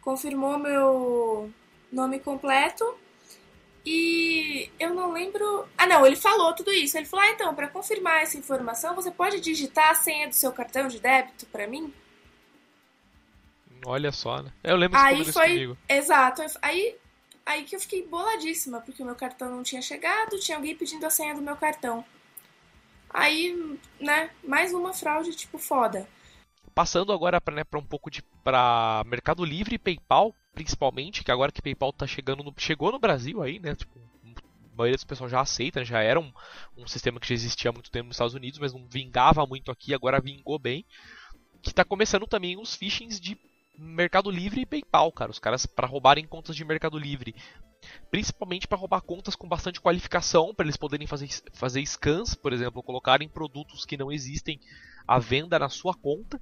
confirmou 0.00 0.58
meu 0.58 1.52
nome 1.92 2.18
completo 2.18 2.84
e 3.90 4.70
eu 4.78 4.92
não 4.92 5.12
lembro. 5.12 5.66
Ah, 5.78 5.86
não, 5.86 6.06
ele 6.06 6.14
falou 6.14 6.54
tudo 6.54 6.70
isso. 6.70 6.98
Ele 6.98 7.06
falou: 7.06 7.24
ah, 7.24 7.30
então, 7.30 7.54
para 7.54 7.68
confirmar 7.68 8.22
essa 8.22 8.36
informação, 8.36 8.94
você 8.94 9.10
pode 9.10 9.40
digitar 9.40 9.92
a 9.92 9.94
senha 9.94 10.28
do 10.28 10.34
seu 10.34 10.52
cartão 10.52 10.88
de 10.88 11.00
débito 11.00 11.46
para 11.46 11.66
mim? 11.66 11.90
Olha 13.86 14.12
só, 14.12 14.42
né? 14.42 14.52
Eu 14.62 14.76
lembro 14.76 14.98
que 14.98 15.06
Aí 15.06 15.24
foi. 15.32 15.48
comigo. 15.48 15.78
Exato. 15.88 16.42
Aí, 16.60 16.96
aí 17.46 17.64
que 17.64 17.76
eu 17.76 17.80
fiquei 17.80 18.06
boladíssima, 18.06 18.82
porque 18.82 19.02
o 19.02 19.06
meu 19.06 19.14
cartão 19.14 19.48
não 19.48 19.62
tinha 19.62 19.80
chegado, 19.80 20.38
tinha 20.38 20.58
alguém 20.58 20.76
pedindo 20.76 21.06
a 21.06 21.10
senha 21.10 21.34
do 21.34 21.40
meu 21.40 21.56
cartão. 21.56 22.04
Aí, 23.08 23.78
né, 23.98 24.28
mais 24.44 24.74
uma 24.74 24.92
fraude, 24.92 25.34
tipo, 25.34 25.56
foda. 25.56 26.06
Passando 26.78 27.12
agora 27.12 27.40
para 27.40 27.56
né, 27.56 27.64
um 27.74 27.82
pouco 27.82 28.08
de 28.08 28.22
para 28.44 29.02
Mercado 29.04 29.44
Livre 29.44 29.74
e 29.74 29.78
PayPal, 29.80 30.32
principalmente, 30.54 31.24
que 31.24 31.32
agora 31.32 31.50
que 31.50 31.60
PayPal 31.60 31.92
tá 31.92 32.06
chegando 32.06 32.44
no, 32.44 32.54
chegou 32.56 32.92
no 32.92 33.00
Brasil 33.00 33.42
aí, 33.42 33.58
né? 33.58 33.74
Tipo, 33.74 33.98
a 33.98 34.76
maioria 34.76 34.94
dos 34.94 35.02
pessoal 35.02 35.28
já 35.28 35.40
aceita, 35.40 35.80
né, 35.80 35.84
já 35.84 36.00
era 36.00 36.20
um, 36.20 36.32
um 36.76 36.86
sistema 36.86 37.18
que 37.18 37.26
já 37.26 37.34
existia 37.34 37.70
há 37.70 37.72
muito 37.72 37.90
tempo 37.90 38.06
nos 38.06 38.14
Estados 38.14 38.34
Unidos, 38.34 38.60
mas 38.60 38.72
não 38.72 38.86
vingava 38.86 39.44
muito 39.44 39.72
aqui, 39.72 39.92
agora 39.92 40.20
vingou 40.20 40.56
bem. 40.56 40.84
Que 41.60 41.74
tá 41.74 41.84
começando 41.84 42.28
também 42.28 42.56
os 42.56 42.76
phishings 42.76 43.18
de 43.18 43.36
Mercado 43.76 44.30
Livre 44.30 44.60
e 44.60 44.66
PayPal, 44.66 45.10
cara. 45.10 45.32
Os 45.32 45.40
caras 45.40 45.66
para 45.66 45.88
roubarem 45.88 46.28
contas 46.28 46.54
de 46.54 46.64
Mercado 46.64 46.96
Livre. 46.96 47.34
Principalmente 48.08 48.68
para 48.68 48.78
roubar 48.78 49.00
contas 49.00 49.34
com 49.34 49.48
bastante 49.48 49.80
qualificação, 49.80 50.54
para 50.54 50.64
eles 50.64 50.76
poderem 50.76 51.08
fazer, 51.08 51.28
fazer 51.54 51.84
scans, 51.84 52.36
por 52.36 52.52
exemplo, 52.52 52.84
colocarem 52.84 53.28
produtos 53.28 53.84
que 53.84 53.96
não 53.96 54.12
existem 54.12 54.60
à 55.08 55.18
venda 55.18 55.58
na 55.58 55.68
sua 55.68 55.92
conta. 55.92 56.40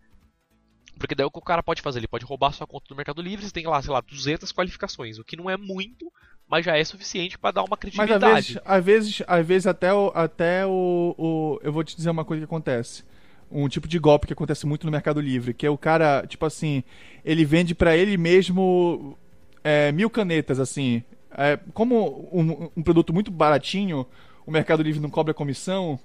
Porque 0.98 1.14
daí 1.14 1.26
o 1.26 1.30
que 1.30 1.38
o 1.38 1.42
cara 1.42 1.62
pode 1.62 1.82
fazer? 1.82 1.98
Ele 1.98 2.09
pode 2.09 2.24
roubar 2.24 2.52
sua 2.52 2.66
conta 2.66 2.87
do 2.88 2.96
Mercado 2.96 3.20
Livre, 3.20 3.44
você 3.44 3.52
tem 3.52 3.66
lá, 3.66 3.80
sei 3.82 3.92
lá, 3.92 4.00
200 4.00 4.50
qualificações, 4.52 5.18
o 5.18 5.24
que 5.24 5.37
não 5.37 5.50
é 5.50 5.56
muito, 5.56 6.11
mas 6.48 6.64
já 6.64 6.76
é 6.76 6.85
suficiente 6.85 7.38
para 7.38 7.52
dar 7.52 7.62
uma 7.62 7.68
Mas 7.70 7.80
credibilidade. 7.80 8.26
às 8.26 8.46
vezes, 8.46 8.62
às 8.64 8.85
vezes, 8.85 9.22
às 9.26 9.46
vezes 9.46 9.66
até, 9.66 9.92
o, 9.92 10.12
até 10.14 10.66
o, 10.66 11.14
o. 11.18 11.61
Eu 11.62 11.72
vou 11.72 11.85
te 11.85 11.96
dizer 11.96 12.11
uma 12.11 12.24
coisa 12.24 12.40
que 12.40 12.44
acontece. 12.44 13.04
Um 13.50 13.68
tipo 13.68 13.87
de 13.87 13.98
golpe 13.98 14.26
que 14.26 14.32
acontece 14.32 14.66
muito 14.66 14.85
no 14.85 14.90
Mercado 14.90 15.20
Livre, 15.20 15.54
que 15.54 15.66
é 15.66 15.70
o 15.70 15.78
cara, 15.78 16.24
tipo 16.26 16.44
assim, 16.44 16.82
ele 17.24 17.44
vende 17.44 17.74
pra 17.74 17.96
ele 17.96 18.16
mesmo 18.16 19.16
é, 19.62 19.92
mil 19.92 20.11
canetas, 20.11 20.59
assim. 20.59 21.02
É, 21.30 21.59
como 21.74 22.28
um, 22.32 22.70
um 22.76 22.82
produto 22.82 23.12
muito 23.12 23.30
baratinho, 23.30 24.06
o 24.46 24.50
Mercado 24.50 24.82
Livre 24.82 25.00
não 25.00 25.11
cobra 25.11 25.35
comissão, 25.35 25.98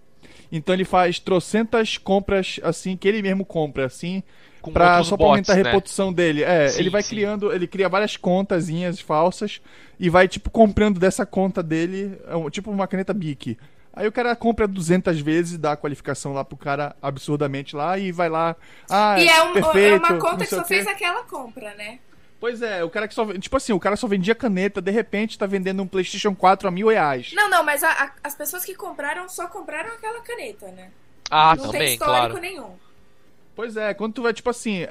então 0.51 0.75
ele 0.75 0.85
faz 0.85 1.19
trocentas 1.19 1.97
compras, 1.97 2.59
assim, 2.63 2.97
que 2.97 3.07
ele 3.07 3.21
mesmo 3.21 3.45
compra, 3.45 3.85
assim, 3.85 4.21
Com 4.61 4.71
pra, 4.71 5.03
só 5.03 5.17
pra 5.17 5.25
bots, 5.25 5.49
aumentar 5.49 5.53
a 5.53 5.55
né? 5.55 5.63
reputação 5.71 6.13
dele. 6.13 6.43
É, 6.43 6.67
Sim, 6.69 6.79
ele 6.81 6.89
vai 6.89 7.01
sim. 7.01 7.15
criando, 7.15 7.51
ele 7.51 7.65
cria 7.67 7.89
várias 7.89 8.15
contazinhas 8.17 8.99
falsas 8.99 9.59
e 9.99 10.09
vai, 10.09 10.27
tipo, 10.27 10.49
comprando 10.49 10.99
dessa 10.99 11.25
conta 11.25 11.63
dele, 11.63 12.19
é 12.27 12.35
um- 12.35 12.49
tipo 12.49 12.69
uma 12.69 12.87
caneta 12.87 13.13
Bic. 13.13 13.57
Aí 13.93 14.07
o 14.07 14.11
cara 14.11 14.35
compra 14.35 14.67
200 14.67 15.19
vezes, 15.19 15.57
dá 15.57 15.73
a 15.73 15.77
qualificação 15.77 16.31
lá 16.31 16.45
pro 16.45 16.55
cara 16.55 16.95
absurdamente 17.01 17.75
lá 17.75 17.97
e 17.97 18.11
vai 18.11 18.29
lá. 18.29 18.55
Ah, 18.89 19.19
e 19.19 19.27
é, 19.27 19.43
um- 19.43 19.49
é 19.49 19.53
perfeito, 19.53 19.97
uma 19.99 20.09
não 20.11 20.19
conta 20.19 20.45
que 20.45 20.55
só 20.55 20.63
fez 20.63 20.87
aquela 20.87 21.23
compra, 21.23 21.73
né? 21.75 21.99
Pois 22.39 22.61
é, 22.61 22.83
o 22.83 22.89
cara 22.89 23.07
que 23.07 23.13
só. 23.13 23.25
Tipo 23.37 23.57
assim, 23.57 23.73
o 23.73 23.79
cara 23.79 23.95
só 23.95 24.07
vendia 24.07 24.33
caneta, 24.33 24.81
de 24.81 24.89
repente 24.91 25.37
tá 25.37 25.45
vendendo 25.45 25.83
um 25.83 25.87
PlayStation 25.87 26.33
4 26.33 26.67
a 26.67 26.71
mil 26.71 26.87
reais. 26.87 27.31
Não, 27.35 27.49
não, 27.49 27.63
mas 27.63 27.83
a- 27.83 27.91
a- 27.91 28.11
as 28.23 28.33
pessoas 28.33 28.63
que 28.65 28.73
compraram 28.73 29.27
só 29.29 29.47
compraram 29.47 29.89
aquela 29.91 30.21
caneta, 30.21 30.67
né? 30.71 30.89
Ah, 31.29 31.55
não 31.55 31.63
tem 31.63 31.71
também, 31.71 31.93
histórico 31.93 32.39
claro. 32.39 32.79
Pois 33.55 33.75
é, 33.75 33.93
quando 33.93 34.13
tu 34.13 34.21
vai, 34.23 34.33
tipo 34.33 34.49
assim, 34.49 34.83
é, 34.83 34.89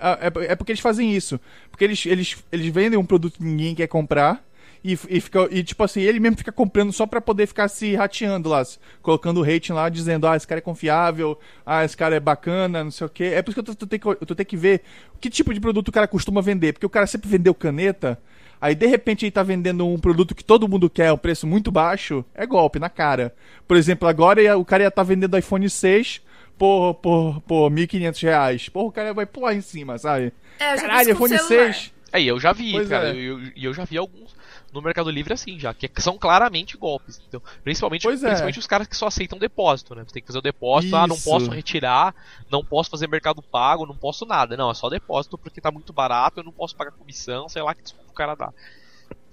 é- 0.48 0.56
porque 0.56 0.72
eles 0.72 0.80
fazem 0.80 1.14
isso. 1.14 1.40
Porque 1.70 1.84
eles, 1.84 2.04
eles, 2.06 2.36
eles 2.52 2.72
vendem 2.72 2.98
um 2.98 3.04
produto 3.04 3.38
que 3.38 3.44
ninguém 3.44 3.74
quer 3.74 3.86
comprar. 3.88 4.44
e, 4.82 4.92
e, 4.92 5.20
fica, 5.20 5.46
e 5.50 5.62
tipo 5.62 5.82
assim, 5.84 6.00
ele 6.00 6.18
mesmo 6.20 6.38
fica 6.38 6.52
comprando 6.52 6.90
só 6.92 7.06
pra 7.06 7.20
poder 7.20 7.46
ficar 7.46 7.68
se 7.68 7.94
rateando 7.94 8.48
lá, 8.48 8.62
colocando 9.02 9.42
rating 9.42 9.72
lá, 9.72 9.88
dizendo, 9.90 10.26
ah, 10.26 10.36
esse 10.36 10.46
cara 10.46 10.58
é 10.58 10.62
confiável, 10.62 11.38
ah, 11.66 11.84
esse 11.84 11.94
cara 11.96 12.16
é 12.16 12.20
bacana, 12.20 12.82
não 12.84 12.90
sei 12.90 13.06
o 13.06 13.10
quê. 13.10 13.24
É 13.34 13.42
por 13.42 13.50
isso 13.50 13.62
que 13.62 13.70
eu 13.70 13.74
tô, 13.76 13.86
tô, 13.86 14.16
tô, 14.26 14.34
tô 14.34 14.44
que 14.44 14.56
ver 14.56 14.82
que 15.20 15.28
tipo 15.30 15.52
de 15.52 15.60
produto 15.60 15.88
o 15.88 15.92
cara 15.92 16.08
costuma 16.08 16.40
vender, 16.40 16.72
porque 16.72 16.86
o 16.86 16.90
cara 16.90 17.06
sempre 17.06 17.28
vendeu 17.28 17.54
caneta, 17.54 18.18
aí 18.60 18.74
de 18.74 18.86
repente 18.86 19.24
ele 19.26 19.30
tá 19.30 19.42
vendendo 19.42 19.86
um 19.86 19.98
produto 19.98 20.34
que 20.34 20.44
todo 20.44 20.68
mundo 20.68 20.88
quer, 20.88 21.12
um 21.12 21.18
preço 21.18 21.46
muito 21.46 21.70
baixo, 21.70 22.24
é 22.34 22.46
golpe 22.46 22.78
na 22.78 22.88
cara. 22.88 23.34
Por 23.68 23.76
exemplo, 23.76 24.08
agora 24.08 24.56
o 24.58 24.64
cara 24.64 24.82
ia 24.84 24.90
tá 24.90 25.02
vendendo 25.02 25.36
iPhone 25.36 25.68
6 25.68 26.22
por, 26.60 26.94
por, 26.96 27.40
por 27.40 27.70
1.500 27.70 28.22
reais. 28.22 28.68
Porra, 28.68 28.86
o 28.86 28.92
cara 28.92 29.14
vai 29.14 29.24
pular 29.24 29.54
em 29.54 29.62
cima, 29.62 29.96
sabe? 29.96 30.30
É, 30.58 30.74
eu 30.74 30.76
já 30.76 30.82
Caralho, 30.82 31.12
iPhone 31.12 31.38
6. 31.38 31.92
Aí 32.12 32.28
eu 32.28 32.38
já 32.38 32.52
vi, 32.52 32.72
pois 32.72 32.88
cara, 32.88 33.10
é. 33.10 33.14
e 33.14 33.24
eu, 33.24 33.40
eu, 33.56 33.72
já 33.72 33.84
vi 33.84 33.96
alguns 33.96 34.36
no 34.70 34.82
Mercado 34.82 35.10
Livre 35.10 35.32
assim 35.32 35.58
já, 35.58 35.72
que 35.72 35.88
são 36.02 36.18
claramente 36.18 36.76
golpes. 36.76 37.18
Então, 37.26 37.40
principalmente, 37.64 38.06
é. 38.06 38.10
principalmente 38.10 38.58
os 38.58 38.66
caras 38.66 38.86
que 38.86 38.94
só 38.94 39.06
aceitam 39.06 39.38
depósito, 39.38 39.94
né? 39.94 40.04
Você 40.04 40.12
tem 40.12 40.22
que 40.22 40.26
fazer 40.26 40.38
o 40.38 40.42
depósito, 40.42 40.88
Isso. 40.88 40.96
ah, 40.96 41.06
não 41.06 41.18
posso 41.18 41.50
retirar, 41.50 42.14
não 42.50 42.62
posso 42.62 42.90
fazer 42.90 43.08
mercado 43.08 43.40
pago, 43.40 43.86
não 43.86 43.96
posso 43.96 44.26
nada. 44.26 44.54
Não, 44.54 44.70
é 44.70 44.74
só 44.74 44.90
depósito 44.90 45.38
porque 45.38 45.62
tá 45.62 45.70
muito 45.70 45.94
barato, 45.94 46.40
eu 46.40 46.44
não 46.44 46.52
posso 46.52 46.76
pagar 46.76 46.90
comissão, 46.90 47.48
sei 47.48 47.62
lá 47.62 47.74
que 47.74 47.82
desculpa 47.82 48.10
o 48.10 48.14
cara 48.14 48.34
dá. 48.34 48.52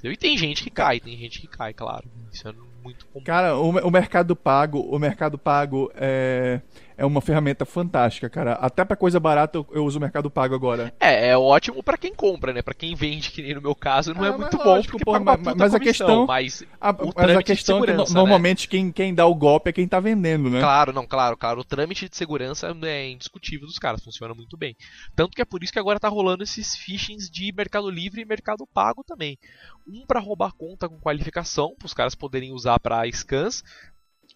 E 0.02 0.16
tem 0.16 0.38
gente 0.38 0.64
que 0.64 0.70
cai, 0.70 1.02
tem 1.02 1.18
gente 1.18 1.42
que 1.42 1.48
cai, 1.48 1.74
claro. 1.74 2.08
Isso 2.32 2.48
é 2.48 2.54
muito 2.82 3.06
comum. 3.08 3.26
Cara, 3.26 3.58
o, 3.58 3.70
o 3.70 3.92
Mercado 3.92 4.34
Pago, 4.34 4.80
o 4.80 4.98
Mercado 4.98 5.38
Pago 5.38 5.92
é 5.94 6.62
é 6.98 7.06
uma 7.06 7.22
ferramenta 7.22 7.64
fantástica, 7.64 8.28
cara. 8.28 8.54
Até 8.54 8.84
para 8.84 8.98
coisa 8.98 9.20
barata 9.20 9.60
eu, 9.60 9.68
eu, 9.72 9.86
uso 9.86 10.00
o 10.00 10.02
Mercado 10.02 10.32
Pago 10.32 10.56
agora. 10.56 10.92
É, 11.00 11.30
é 11.30 11.38
ótimo 11.38 11.84
para 11.84 11.98
quem 11.98 12.14
compra, 12.14 12.52
né? 12.52 12.64
Para 12.64 12.74
quem 12.74 12.96
vende, 12.96 13.30
que 13.30 13.44
nem 13.44 13.54
no 13.54 13.62
meu 13.62 13.76
caso, 13.76 14.16
não 14.16 14.26
é, 14.26 14.30
é 14.30 14.38
muito 14.38 14.58
bom, 14.58 14.82
porque 14.82 15.06
porra, 15.06 15.20
mas, 15.20 15.40
mas 15.56 15.76
a 15.76 15.80
questão, 15.80 16.26
mas, 16.26 16.66
a, 16.82 16.92
mas 17.16 17.38
a 17.38 17.44
questão 17.44 17.84
é 17.84 17.88
que 17.88 17.94
né? 17.94 18.04
normalmente 18.10 18.68
quem, 18.68 18.92
quem 18.92 19.14
dá 19.14 19.28
o 19.28 19.36
golpe 19.36 19.70
é 19.70 19.74
quem 19.74 19.88
tá 19.88 20.00
vendendo, 20.00 20.50
né? 20.50 20.60
Claro, 20.60 20.92
não, 20.92 21.06
claro, 21.06 21.38
claro. 21.38 21.62
O 21.62 21.64
trâmite 21.64 22.10
de 22.10 22.18
segurança 22.18 22.76
é 22.84 23.10
indiscutível 23.10 23.68
dos 23.68 23.78
caras, 23.78 24.04
funciona 24.04 24.34
muito 24.34 24.58
bem. 24.58 24.76
Tanto 25.16 25.36
que 25.36 25.42
é 25.42 25.46
por 25.46 25.64
isso 25.64 25.72
que 25.72 25.80
agora 25.80 26.00
tá 26.00 26.10
rolando 26.10 26.44
esses 26.44 26.76
phishings 26.76 27.30
de 27.30 27.54
Mercado 27.56 27.92
Livre 27.92 28.22
e 28.22 28.26
Mercado 28.26 28.66
Pago 28.74 29.04
também. 29.04 29.38
Um 29.88 30.04
para 30.06 30.20
roubar 30.20 30.52
conta 30.54 30.90
com 30.90 31.00
qualificação, 31.00 31.76
para 31.78 31.86
os 31.86 31.94
caras 31.94 32.16
poderem 32.16 32.52
usar 32.52 32.80
para 32.80 33.10
scans, 33.12 33.64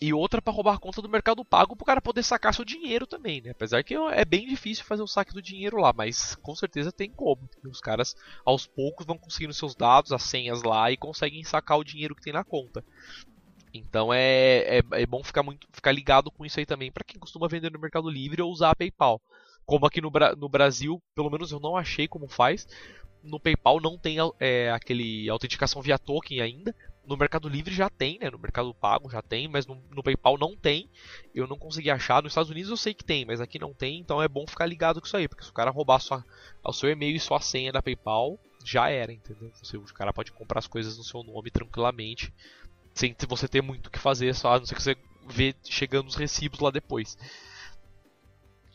e 0.01 0.11
outra 0.11 0.41
para 0.41 0.51
roubar 0.51 0.79
conta 0.79 0.99
do 0.99 1.07
Mercado 1.07 1.45
Pago 1.45 1.75
para 1.75 1.83
o 1.83 1.85
cara 1.85 2.01
poder 2.01 2.23
sacar 2.23 2.55
seu 2.55 2.65
dinheiro 2.65 3.05
também, 3.05 3.39
né? 3.39 3.51
Apesar 3.51 3.83
que 3.83 3.93
é 3.93 4.25
bem 4.25 4.47
difícil 4.47 4.83
fazer 4.83 5.03
o 5.03 5.07
saque 5.07 5.31
do 5.31 5.41
dinheiro 5.41 5.77
lá, 5.77 5.93
mas 5.95 6.33
com 6.37 6.55
certeza 6.55 6.91
tem 6.91 7.11
como. 7.11 7.47
Os 7.63 7.79
caras 7.79 8.15
aos 8.43 8.65
poucos 8.65 9.05
vão 9.05 9.15
conseguindo 9.15 9.53
seus 9.53 9.75
dados, 9.75 10.11
as 10.11 10.23
senhas 10.23 10.63
lá 10.63 10.91
e 10.91 10.97
conseguem 10.97 11.43
sacar 11.43 11.77
o 11.77 11.83
dinheiro 11.83 12.15
que 12.15 12.23
tem 12.23 12.33
na 12.33 12.43
conta. 12.43 12.83
Então 13.71 14.11
é, 14.11 14.79
é, 14.79 14.83
é 14.93 15.05
bom 15.05 15.23
ficar 15.23 15.43
muito 15.43 15.67
ficar 15.71 15.91
ligado 15.91 16.31
com 16.31 16.43
isso 16.43 16.59
aí 16.59 16.65
também 16.65 16.91
para 16.91 17.03
quem 17.03 17.19
costuma 17.19 17.47
vender 17.47 17.71
no 17.71 17.79
Mercado 17.79 18.09
Livre 18.09 18.41
ou 18.41 18.51
usar 18.51 18.71
a 18.71 18.75
PayPal. 18.75 19.21
Como 19.67 19.85
aqui 19.85 20.01
no, 20.01 20.11
no 20.35 20.49
Brasil, 20.49 20.99
pelo 21.13 21.29
menos 21.29 21.51
eu 21.51 21.59
não 21.59 21.77
achei 21.77 22.07
como 22.07 22.27
faz. 22.27 22.67
No 23.23 23.39
PayPal 23.39 23.79
não 23.79 23.99
tem 23.99 24.17
é, 24.39 24.71
aquele 24.71 25.29
autenticação 25.29 25.79
via 25.79 25.99
token 25.99 26.41
ainda, 26.41 26.75
no 27.05 27.17
Mercado 27.17 27.49
Livre 27.49 27.73
já 27.73 27.89
tem, 27.89 28.19
né? 28.19 28.29
No 28.29 28.37
Mercado 28.37 28.73
Pago 28.73 29.09
já 29.09 29.21
tem, 29.21 29.47
mas 29.47 29.65
no, 29.65 29.81
no, 29.89 30.03
PayPal 30.03 30.37
não 30.37 30.55
tem. 30.55 30.89
Eu 31.33 31.47
não 31.47 31.57
consegui 31.57 31.89
achar. 31.89 32.21
Nos 32.21 32.31
Estados 32.31 32.51
Unidos 32.51 32.69
eu 32.69 32.77
sei 32.77 32.93
que 32.93 33.03
tem, 33.03 33.25
mas 33.25 33.41
aqui 33.41 33.59
não 33.59 33.73
tem. 33.73 33.99
Então 33.99 34.21
é 34.21 34.27
bom 34.27 34.45
ficar 34.47 34.65
ligado 34.65 35.01
com 35.01 35.07
isso 35.07 35.17
aí, 35.17 35.27
porque 35.27 35.43
se 35.43 35.49
o 35.49 35.53
cara 35.53 35.71
roubar 35.71 35.99
sua, 35.99 36.23
o 36.63 36.73
seu 36.73 36.89
e-mail 36.89 37.15
e 37.15 37.19
sua 37.19 37.41
senha 37.41 37.71
da 37.71 37.81
PayPal, 37.81 38.39
já 38.63 38.89
era, 38.89 39.11
entendeu? 39.11 39.51
Você, 39.61 39.77
o 39.77 39.83
cara 39.85 40.13
pode 40.13 40.31
comprar 40.31 40.59
as 40.59 40.67
coisas 40.67 40.97
no 40.97 41.03
seu 41.03 41.23
nome 41.23 41.49
tranquilamente, 41.49 42.33
sem 42.93 43.15
você 43.27 43.47
ter 43.47 43.61
muito 43.61 43.87
o 43.87 43.91
que 43.91 43.99
fazer, 43.99 44.33
só 44.35 44.55
a 44.55 44.59
não 44.59 44.65
ser 44.65 44.75
que 44.75 44.83
você 44.83 44.95
vê 45.27 45.55
chegando 45.63 46.07
os 46.07 46.15
recibos 46.15 46.59
lá 46.59 46.69
depois. 46.69 47.17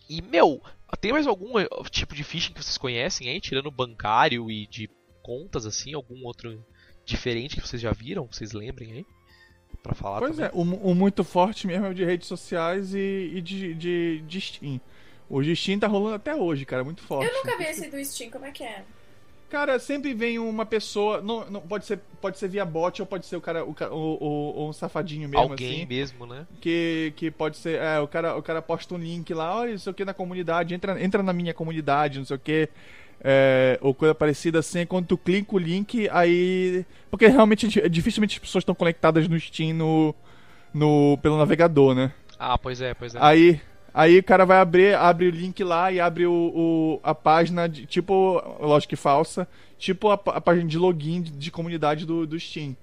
E, 0.09 0.22
meu, 0.22 0.62
tem 1.01 1.12
mais 1.12 1.27
algum 1.27 1.59
eh, 1.59 1.68
tipo 1.91 2.14
de 2.14 2.24
phishing 2.24 2.53
que 2.53 2.62
vocês 2.62 2.79
conhecem 2.79 3.29
aí, 3.29 3.41
tirando 3.41 3.70
bancário 3.70 4.51
e 4.51 4.66
de 4.66 4.89
contas, 5.22 5.66
assim? 5.66 5.95
Algum 5.95 6.24
outro 6.24 6.64
diferente 7.07 7.57
que 7.57 7.66
vocês 7.66 7.80
já 7.80 7.92
viram? 7.92 8.28
Vocês 8.30 8.52
lembrem 8.52 8.92
aí? 8.92 9.07
Pra 9.82 9.94
falar 9.94 10.18
Pois 10.18 10.36
também. 10.36 10.50
é, 10.50 10.50
o, 10.52 10.90
o, 10.90 10.94
muito 10.94 11.22
forte 11.22 11.66
mesmo 11.66 11.86
é 11.86 11.90
o 11.90 11.94
de 11.94 12.04
redes 12.04 12.26
sociais 12.26 12.92
e, 12.92 13.32
e 13.34 13.40
de, 13.40 13.74
de, 13.74 14.22
de 14.26 14.40
Steam. 14.40 14.80
O 15.30 15.40
de 15.42 15.54
Steam 15.54 15.78
tá 15.78 15.86
rolando 15.86 16.16
até 16.16 16.34
hoje, 16.34 16.66
cara, 16.66 16.82
muito 16.82 17.02
forte. 17.02 17.30
Eu 17.30 17.36
nunca 17.36 17.57
vi 17.57 17.64
esse 17.64 17.88
do 17.88 18.04
Steam, 18.04 18.30
como 18.30 18.44
é 18.44 18.50
que 18.50 18.64
é? 18.64 18.84
Cara, 19.48 19.78
sempre 19.78 20.12
vem 20.12 20.40
uma 20.40 20.66
pessoa. 20.66 21.20
Não, 21.20 21.48
não, 21.48 21.61
pode, 21.61 21.86
ser, 21.86 22.00
pode 22.20 22.36
ser 22.36 22.48
via 22.48 22.64
bot 22.64 23.00
ou 23.00 23.07
pode 23.07 23.26
ser 23.26 23.36
o 23.36 23.40
cara. 23.40 23.64
O, 23.64 23.76
o, 23.90 24.64
o, 24.64 24.68
um 24.68 24.72
safadinho 24.72 25.28
mesmo. 25.28 25.38
Alguém 25.38 25.76
assim, 25.76 25.86
mesmo, 25.86 26.26
né? 26.26 26.46
Que, 26.61 27.12
que 27.14 27.30
pode 27.30 27.57
ser. 27.57 27.80
É, 27.80 28.00
o 28.00 28.09
cara, 28.09 28.36
o 28.36 28.42
cara 28.42 28.61
posta 28.61 28.92
um 28.94 28.98
link 28.98 29.32
lá, 29.32 29.57
olha, 29.57 29.70
isso 29.70 29.88
aqui 29.88 30.04
na 30.04 30.12
comunidade, 30.12 30.74
entra, 30.74 31.00
entra 31.00 31.22
na 31.22 31.32
minha 31.32 31.54
comunidade, 31.54 32.18
não 32.18 32.26
sei 32.26 32.36
o 32.36 32.40
que 32.40 32.68
é, 33.22 33.78
ou 33.80 33.94
coisa 33.94 34.14
parecida 34.14 34.58
assim, 34.58 34.80
é 34.80 34.86
quando 34.86 35.06
tu 35.06 35.18
clica 35.18 35.54
o 35.54 35.58
link, 35.58 36.08
aí. 36.10 36.84
Porque 37.10 37.26
realmente 37.26 37.66
dificilmente 37.88 38.36
as 38.36 38.38
pessoas 38.38 38.62
estão 38.62 38.74
conectadas 38.74 39.26
no 39.28 39.38
Steam 39.38 39.74
no, 39.74 40.14
no, 40.72 41.18
pelo 41.22 41.38
navegador, 41.38 41.94
né? 41.94 42.12
Ah, 42.38 42.58
pois 42.58 42.80
é, 42.80 42.94
pois 42.94 43.14
é. 43.14 43.18
Aí, 43.20 43.60
aí 43.94 44.18
o 44.18 44.22
cara 44.22 44.44
vai 44.44 44.58
abrir, 44.58 44.94
abre 44.94 45.28
o 45.28 45.30
link 45.30 45.62
lá 45.64 45.90
e 45.90 45.98
abre 45.98 46.26
o, 46.26 46.32
o 46.32 47.00
a 47.02 47.14
página, 47.14 47.68
de, 47.68 47.86
tipo, 47.86 48.42
lógico 48.60 48.90
que 48.90 48.96
falsa, 48.96 49.48
tipo 49.78 50.10
a, 50.10 50.14
a 50.14 50.40
página 50.40 50.68
de 50.68 50.78
login 50.78 51.22
de, 51.22 51.30
de, 51.30 51.50
comunidade 51.50 52.04
do, 52.04 52.26
do 52.26 52.38
Steam. 52.38 52.76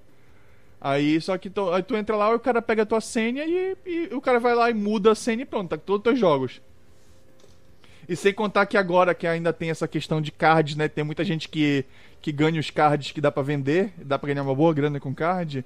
Aí, 0.80 1.18
só 1.20 1.38
que 1.38 1.48
tu, 1.48 1.70
aí 1.70 1.82
tu 1.82 1.96
entra 1.96 2.16
lá, 2.16 2.34
o 2.34 2.40
cara 2.40 2.60
pega 2.60 2.82
a 2.82 2.86
tua 2.86 3.00
senha 3.00 3.44
e, 3.46 3.76
e 3.86 4.14
o 4.14 4.20
cara 4.20 4.38
vai 4.38 4.54
lá 4.54 4.68
e 4.68 4.74
muda 4.74 5.12
a 5.12 5.14
senha 5.14 5.42
e 5.42 5.46
pronto, 5.46 5.70
tá 5.70 5.78
com 5.78 5.84
todos 5.84 6.00
os 6.00 6.04
teus 6.04 6.18
jogos. 6.18 6.60
E 8.08 8.16
sem 8.16 8.32
contar 8.32 8.66
que 8.66 8.76
agora 8.76 9.14
que 9.14 9.26
ainda 9.26 9.52
tem 9.52 9.70
essa 9.70 9.88
questão 9.88 10.20
de 10.20 10.30
cards, 10.30 10.76
né? 10.76 10.88
Tem 10.88 11.04
muita 11.04 11.24
gente 11.24 11.48
que, 11.48 11.84
que 12.20 12.32
ganha 12.32 12.60
os 12.60 12.70
cards 12.70 13.12
que 13.12 13.20
dá 13.20 13.30
para 13.30 13.42
vender, 13.42 13.92
dá 13.98 14.18
pra 14.18 14.28
ganhar 14.28 14.42
uma 14.42 14.54
boa 14.54 14.72
grana 14.72 15.00
com 15.00 15.14
card. 15.14 15.64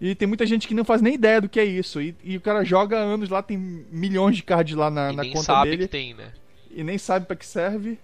E 0.00 0.14
tem 0.14 0.26
muita 0.26 0.46
gente 0.46 0.66
que 0.66 0.74
não 0.74 0.84
faz 0.84 1.02
nem 1.02 1.14
ideia 1.14 1.40
do 1.40 1.48
que 1.48 1.60
é 1.60 1.64
isso. 1.64 2.00
E, 2.00 2.16
e 2.24 2.36
o 2.36 2.40
cara 2.40 2.64
joga 2.64 2.96
anos 2.96 3.28
lá, 3.28 3.42
tem 3.42 3.58
milhões 3.58 4.36
de 4.36 4.42
cards 4.42 4.74
lá 4.74 4.90
na, 4.90 5.12
na 5.12 5.24
conta 5.26 5.42
sabe 5.42 5.70
dele. 5.70 5.82
Que 5.84 5.88
tem, 5.88 6.14
né? 6.14 6.32
E 6.70 6.82
nem 6.82 6.96
sabe 6.96 7.26
para 7.26 7.36
que 7.36 7.44
serve. 7.44 7.98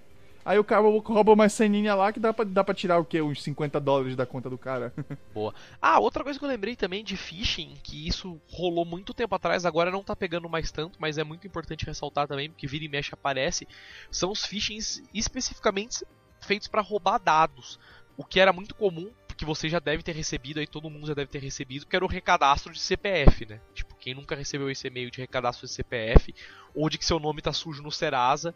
Aí 0.47 0.61
o 0.61 0.65
cara 0.65 0.81
rouba 0.81 1.33
uma 1.33 1.49
ceninha 1.49 1.93
lá 1.97 2.13
que 2.13 2.21
dá 2.21 2.33
pra, 2.33 2.45
dá 2.45 2.63
pra 2.63 2.73
tirar 2.73 2.99
o 2.99 3.05
quê? 3.05 3.21
Uns 3.21 3.43
50 3.43 3.81
dólares 3.81 4.15
da 4.15 4.25
conta 4.25 4.49
do 4.49 4.57
cara. 4.57 4.95
Boa. 5.35 5.53
Ah, 5.83 5.99
outra 5.99 6.23
coisa 6.23 6.39
que 6.39 6.45
eu 6.45 6.49
lembrei 6.49 6.77
também 6.77 7.03
de 7.03 7.17
phishing, 7.17 7.75
que 7.83 8.07
isso 8.07 8.41
rolou 8.49 8.85
muito 8.85 9.13
tempo 9.13 9.35
atrás, 9.35 9.67
agora 9.67 9.91
não 9.91 10.05
tá 10.05 10.15
pegando 10.15 10.49
mais 10.49 10.71
tanto, 10.71 11.01
mas 11.01 11.19
é 11.19 11.25
muito 11.25 11.49
importante 11.49 11.85
ressaltar 11.85 12.29
também, 12.29 12.49
porque 12.49 12.69
vira 12.69 12.85
e 12.85 12.89
mexe 12.89 13.13
aparece, 13.13 13.67
são 14.09 14.31
os 14.31 14.47
phishings 14.47 15.03
especificamente 15.13 16.07
feitos 16.41 16.69
para 16.69 16.81
roubar 16.81 17.19
dados. 17.19 17.77
O 18.17 18.25
que 18.25 18.39
era 18.39 18.53
muito 18.53 18.77
comum, 18.77 19.11
que 19.37 19.45
você 19.45 19.69
já 19.69 19.81
deve 19.81 20.05
ter 20.05 20.15
recebido, 20.15 20.61
aí 20.61 20.67
todo 20.69 20.89
mundo 20.89 21.09
já 21.09 21.15
deve 21.15 21.29
ter 21.29 21.43
recebido, 21.43 21.87
que 21.87 21.97
era 21.97 22.05
o 22.05 22.09
recadastro 22.09 22.73
de 22.73 22.79
CPF, 22.79 23.47
né? 23.47 23.61
Tipo, 23.75 23.97
quem 23.97 24.15
nunca 24.15 24.37
recebeu 24.37 24.71
esse 24.71 24.87
e-mail 24.87 25.11
de 25.11 25.21
recadastro 25.21 25.67
de 25.67 25.73
CPF, 25.73 26.33
ou 26.73 26.89
de 26.89 26.99
que 26.99 27.05
seu 27.05 27.19
nome 27.19 27.43
tá 27.43 27.53
sujo 27.53 27.83
no 27.83 27.91
Serasa, 27.91 28.55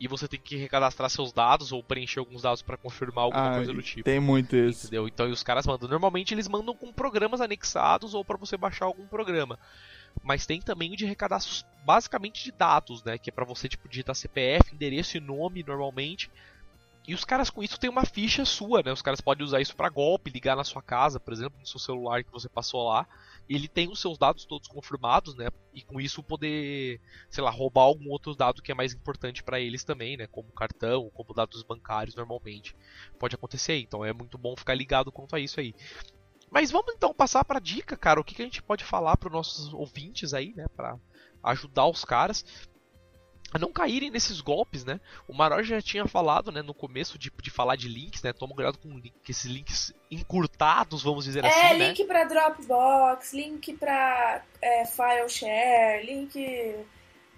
e 0.00 0.08
você 0.08 0.26
tem 0.26 0.40
que 0.40 0.56
recadastrar 0.56 1.10
seus 1.10 1.30
dados 1.30 1.72
ou 1.72 1.82
preencher 1.82 2.20
alguns 2.20 2.40
dados 2.40 2.62
para 2.62 2.78
confirmar 2.78 3.24
alguma 3.24 3.50
ah, 3.50 3.54
coisa 3.56 3.72
do 3.74 3.82
tipo. 3.82 4.02
Tem 4.02 4.18
muito 4.18 4.56
isso. 4.56 4.86
Entendeu? 4.86 5.06
Então 5.06 5.28
e 5.28 5.30
os 5.30 5.42
caras 5.42 5.66
mandam. 5.66 5.86
Normalmente 5.90 6.32
eles 6.32 6.48
mandam 6.48 6.74
com 6.74 6.90
programas 6.90 7.42
anexados 7.42 8.14
ou 8.14 8.24
para 8.24 8.38
você 8.38 8.56
baixar 8.56 8.86
algum 8.86 9.06
programa. 9.06 9.58
Mas 10.24 10.46
tem 10.46 10.58
também 10.58 10.94
o 10.94 10.96
de 10.96 11.04
recadastros 11.04 11.66
basicamente 11.84 12.42
de 12.42 12.50
dados, 12.50 13.04
né? 13.04 13.18
Que 13.18 13.28
é 13.28 13.32
para 13.32 13.44
você 13.44 13.68
tipo 13.68 13.86
digitar 13.90 14.14
CPF, 14.14 14.74
endereço 14.74 15.18
e 15.18 15.20
nome 15.20 15.62
normalmente. 15.62 16.30
E 17.06 17.12
os 17.12 17.24
caras 17.24 17.50
com 17.50 17.62
isso 17.62 17.78
tem 17.78 17.90
uma 17.90 18.06
ficha 18.06 18.46
sua, 18.46 18.82
né? 18.82 18.90
Os 18.92 19.02
caras 19.02 19.20
podem 19.20 19.44
usar 19.44 19.60
isso 19.60 19.76
para 19.76 19.90
golpe, 19.90 20.30
ligar 20.30 20.56
na 20.56 20.64
sua 20.64 20.80
casa, 20.80 21.20
por 21.20 21.34
exemplo, 21.34 21.58
no 21.60 21.66
seu 21.66 21.78
celular 21.78 22.24
que 22.24 22.32
você 22.32 22.48
passou 22.48 22.88
lá 22.88 23.06
ele 23.54 23.66
tem 23.66 23.90
os 23.90 24.00
seus 24.00 24.16
dados 24.16 24.44
todos 24.44 24.68
confirmados, 24.68 25.34
né? 25.34 25.48
E 25.74 25.82
com 25.82 26.00
isso 26.00 26.22
poder, 26.22 27.00
sei 27.28 27.42
lá, 27.42 27.50
roubar 27.50 27.82
algum 27.82 28.08
outro 28.08 28.34
dado 28.36 28.62
que 28.62 28.70
é 28.70 28.74
mais 28.74 28.94
importante 28.94 29.42
para 29.42 29.58
eles 29.58 29.82
também, 29.82 30.16
né? 30.16 30.28
Como 30.28 30.52
cartão, 30.52 31.10
como 31.10 31.34
dados 31.34 31.64
bancários 31.64 32.14
normalmente. 32.14 32.76
Pode 33.18 33.34
acontecer, 33.34 33.76
então 33.80 34.04
é 34.04 34.12
muito 34.12 34.38
bom 34.38 34.56
ficar 34.56 34.74
ligado 34.74 35.10
quanto 35.10 35.34
a 35.34 35.40
isso 35.40 35.58
aí. 35.58 35.74
Mas 36.48 36.70
vamos 36.70 36.94
então 36.94 37.12
passar 37.12 37.44
para 37.44 37.58
dica, 37.58 37.96
cara. 37.96 38.20
O 38.20 38.24
que, 38.24 38.36
que 38.36 38.42
a 38.42 38.44
gente 38.44 38.62
pode 38.62 38.84
falar 38.84 39.16
para 39.16 39.28
os 39.28 39.32
nossos 39.32 39.72
ouvintes 39.74 40.32
aí, 40.32 40.54
né? 40.54 40.66
Para 40.76 40.96
ajudar 41.42 41.86
os 41.86 42.04
caras 42.04 42.44
a 43.52 43.58
não 43.58 43.72
caírem 43.72 44.10
nesses 44.10 44.40
golpes, 44.40 44.84
né? 44.84 45.00
O 45.26 45.34
Maror 45.34 45.62
já 45.62 45.80
tinha 45.82 46.06
falado, 46.06 46.52
né, 46.52 46.62
no 46.62 46.74
começo 46.74 47.18
de, 47.18 47.30
de 47.42 47.50
falar 47.50 47.76
de 47.76 47.88
links, 47.88 48.22
né? 48.22 48.32
Toma 48.32 48.54
cuidado 48.54 48.78
com 48.78 49.00
esses 49.28 49.50
links 49.50 49.92
encurtados, 50.10 51.02
vamos 51.02 51.24
dizer 51.24 51.44
é, 51.44 51.48
assim, 51.48 51.60
É, 51.60 51.88
link 51.88 52.00
né? 52.00 52.06
para 52.06 52.24
Dropbox, 52.24 53.32
link 53.32 53.72
para 53.74 54.42
é, 54.62 54.84
file 54.86 55.28
share, 55.28 56.06
link 56.06 56.86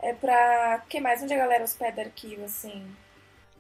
é 0.00 0.12
para 0.14 0.82
que 0.88 1.00
mais 1.00 1.22
onde 1.22 1.32
a 1.32 1.38
galera 1.38 1.64
hospeda 1.64 2.02
arquivo 2.02 2.44
assim. 2.44 2.84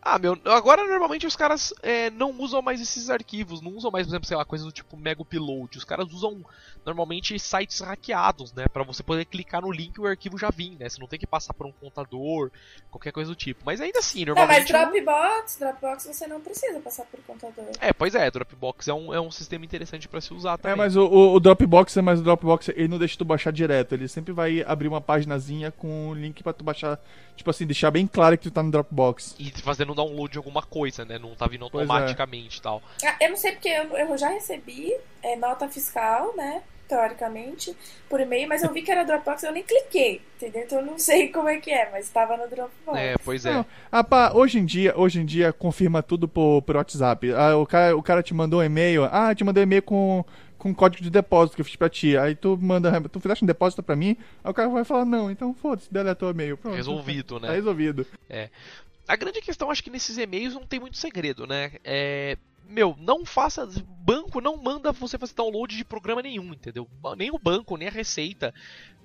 Ah, 0.04 0.18
meu, 0.18 0.36
agora 0.46 0.84
normalmente 0.84 1.28
os 1.28 1.36
caras 1.36 1.72
é, 1.80 2.10
não 2.10 2.32
usam 2.32 2.60
mais 2.60 2.80
esses 2.80 3.08
arquivos, 3.08 3.60
não 3.60 3.70
usam 3.70 3.88
mais, 3.88 4.04
por 4.04 4.10
exemplo, 4.10 4.26
sei 4.26 4.36
lá, 4.36 4.44
coisas 4.44 4.66
do 4.66 4.72
tipo 4.72 4.96
Mega 4.96 5.22
Upload. 5.22 5.78
Os 5.78 5.84
caras 5.84 6.12
usam 6.12 6.44
normalmente 6.84 7.38
sites 7.38 7.80
hackeados, 7.80 8.52
né? 8.52 8.66
Pra 8.68 8.82
você 8.82 9.02
poder 9.02 9.24
clicar 9.24 9.62
no 9.62 9.70
link 9.70 9.96
e 9.96 10.00
o 10.00 10.06
arquivo 10.06 10.38
já 10.38 10.50
vir, 10.50 10.76
né? 10.78 10.88
Você 10.88 11.00
não 11.00 11.06
tem 11.06 11.18
que 11.18 11.26
passar 11.26 11.54
por 11.54 11.66
um 11.66 11.72
contador, 11.72 12.50
qualquer 12.90 13.12
coisa 13.12 13.30
do 13.30 13.36
tipo. 13.36 13.62
Mas 13.64 13.80
ainda 13.80 13.98
assim, 13.98 14.24
normalmente. 14.24 14.72
Não, 14.72 14.80
mas 14.80 14.92
Dropbox, 14.92 15.56
Dropbox 15.58 16.06
você 16.06 16.26
não 16.26 16.40
precisa 16.40 16.80
passar 16.80 17.04
por 17.06 17.20
contador. 17.20 17.70
É, 17.80 17.92
pois 17.92 18.14
é, 18.14 18.30
Dropbox 18.30 18.88
é 18.88 18.94
um, 18.94 19.14
é 19.14 19.20
um 19.20 19.30
sistema 19.30 19.64
interessante 19.64 20.08
para 20.08 20.20
se 20.20 20.34
usar 20.34 20.58
também. 20.58 20.72
É, 20.72 20.76
mas 20.76 20.96
o, 20.96 21.06
o, 21.06 21.34
o 21.34 21.40
Dropbox 21.40 21.96
é 21.96 22.02
mais 22.02 22.20
o 22.20 22.22
Dropbox, 22.22 22.68
ele 22.68 22.88
não 22.88 22.98
deixa 22.98 23.16
tu 23.16 23.24
baixar 23.24 23.52
direto, 23.52 23.94
ele 23.94 24.08
sempre 24.08 24.32
vai 24.32 24.62
abrir 24.62 24.88
uma 24.88 25.00
paginazinha 25.00 25.70
com 25.70 26.08
o 26.08 26.14
link 26.14 26.42
para 26.42 26.52
tu 26.52 26.64
baixar, 26.64 26.98
tipo 27.36 27.48
assim, 27.50 27.66
deixar 27.66 27.90
bem 27.90 28.06
claro 28.06 28.36
que 28.36 28.44
tu 28.44 28.50
tá 28.50 28.62
no 28.62 28.70
Dropbox. 28.70 29.36
E 29.38 29.50
fazendo 29.62 29.94
download 29.94 30.32
de 30.32 30.38
alguma 30.38 30.62
coisa, 30.62 31.04
né? 31.04 31.18
Não 31.18 31.34
tá 31.34 31.46
vindo 31.46 31.62
é. 31.62 31.64
automaticamente 31.64 32.58
e 32.58 32.60
é. 32.60 32.62
tal. 32.62 32.82
Ah, 33.04 33.16
eu 33.20 33.30
não 33.30 33.36
sei 33.36 33.52
porque 33.52 33.68
eu, 33.68 33.84
eu 33.96 34.18
já 34.18 34.28
recebi 34.28 34.92
é, 35.22 35.36
nota 35.36 35.68
fiscal, 35.68 36.34
né? 36.36 36.62
Teoricamente, 36.92 37.74
por 38.06 38.20
e-mail, 38.20 38.46
mas 38.46 38.62
eu 38.62 38.70
vi 38.70 38.82
que 38.82 38.90
era 38.90 39.02
Dropbox, 39.02 39.44
eu 39.44 39.52
nem 39.52 39.62
cliquei, 39.62 40.20
entendeu? 40.36 40.62
Então 40.62 40.80
eu 40.80 40.84
não 40.84 40.98
sei 40.98 41.28
como 41.28 41.48
é 41.48 41.56
que 41.56 41.70
é, 41.70 41.90
mas 41.90 42.04
estava 42.04 42.36
no 42.36 42.46
Dropbox. 42.46 42.98
É, 42.98 43.14
pois 43.24 43.46
é. 43.46 43.52
Não, 43.54 43.64
apa, 43.90 44.36
hoje 44.36 44.58
em 44.58 44.64
dia, 44.66 44.92
hoje 44.94 45.18
em 45.18 45.24
dia 45.24 45.54
confirma 45.54 46.02
tudo 46.02 46.28
por, 46.28 46.60
por 46.60 46.76
WhatsApp. 46.76 47.32
Ah, 47.32 47.56
o, 47.56 47.66
cara, 47.66 47.96
o 47.96 48.02
cara 48.02 48.22
te 48.22 48.34
mandou 48.34 48.60
um 48.60 48.62
e-mail, 48.62 49.04
ah, 49.04 49.34
te 49.34 49.42
mandou 49.42 49.62
um 49.62 49.64
e-mail 49.64 49.82
com 49.82 50.22
com 50.58 50.72
código 50.72 51.02
de 51.02 51.10
depósito 51.10 51.56
que 51.56 51.62
eu 51.62 51.64
fiz 51.64 51.74
pra 51.74 51.88
ti. 51.88 52.16
Aí 52.16 52.36
tu 52.36 52.58
manda, 52.60 53.00
tu 53.08 53.18
fizeste 53.18 53.42
um 53.42 53.46
depósito 53.46 53.82
pra 53.82 53.96
mim, 53.96 54.16
aí 54.44 54.50
o 54.50 54.54
cara 54.54 54.68
vai 54.68 54.84
falar, 54.84 55.06
não, 55.06 55.30
então 55.30 55.54
foda-se, 55.54 55.90
deletou 55.90 56.28
o 56.28 56.30
e-mail. 56.30 56.58
Pronto. 56.58 56.76
Resolvido, 56.76 57.40
né? 57.40 57.48
Tá 57.48 57.54
resolvido. 57.54 58.06
É. 58.28 58.50
A 59.08 59.16
grande 59.16 59.40
questão, 59.40 59.70
acho 59.70 59.82
que 59.82 59.90
nesses 59.90 60.18
e-mails 60.18 60.54
não 60.54 60.64
tem 60.64 60.78
muito 60.78 60.98
segredo, 60.98 61.46
né? 61.46 61.72
É, 61.82 62.36
meu, 62.72 62.96
não 62.98 63.24
faça. 63.24 63.68
Banco 64.04 64.40
não 64.40 64.56
manda 64.56 64.90
você 64.90 65.16
fazer 65.16 65.34
download 65.34 65.76
de 65.76 65.84
programa 65.84 66.22
nenhum, 66.22 66.52
entendeu? 66.52 66.88
Nem 67.16 67.30
o 67.30 67.38
banco, 67.38 67.76
nem 67.76 67.86
a 67.86 67.90
Receita, 67.90 68.52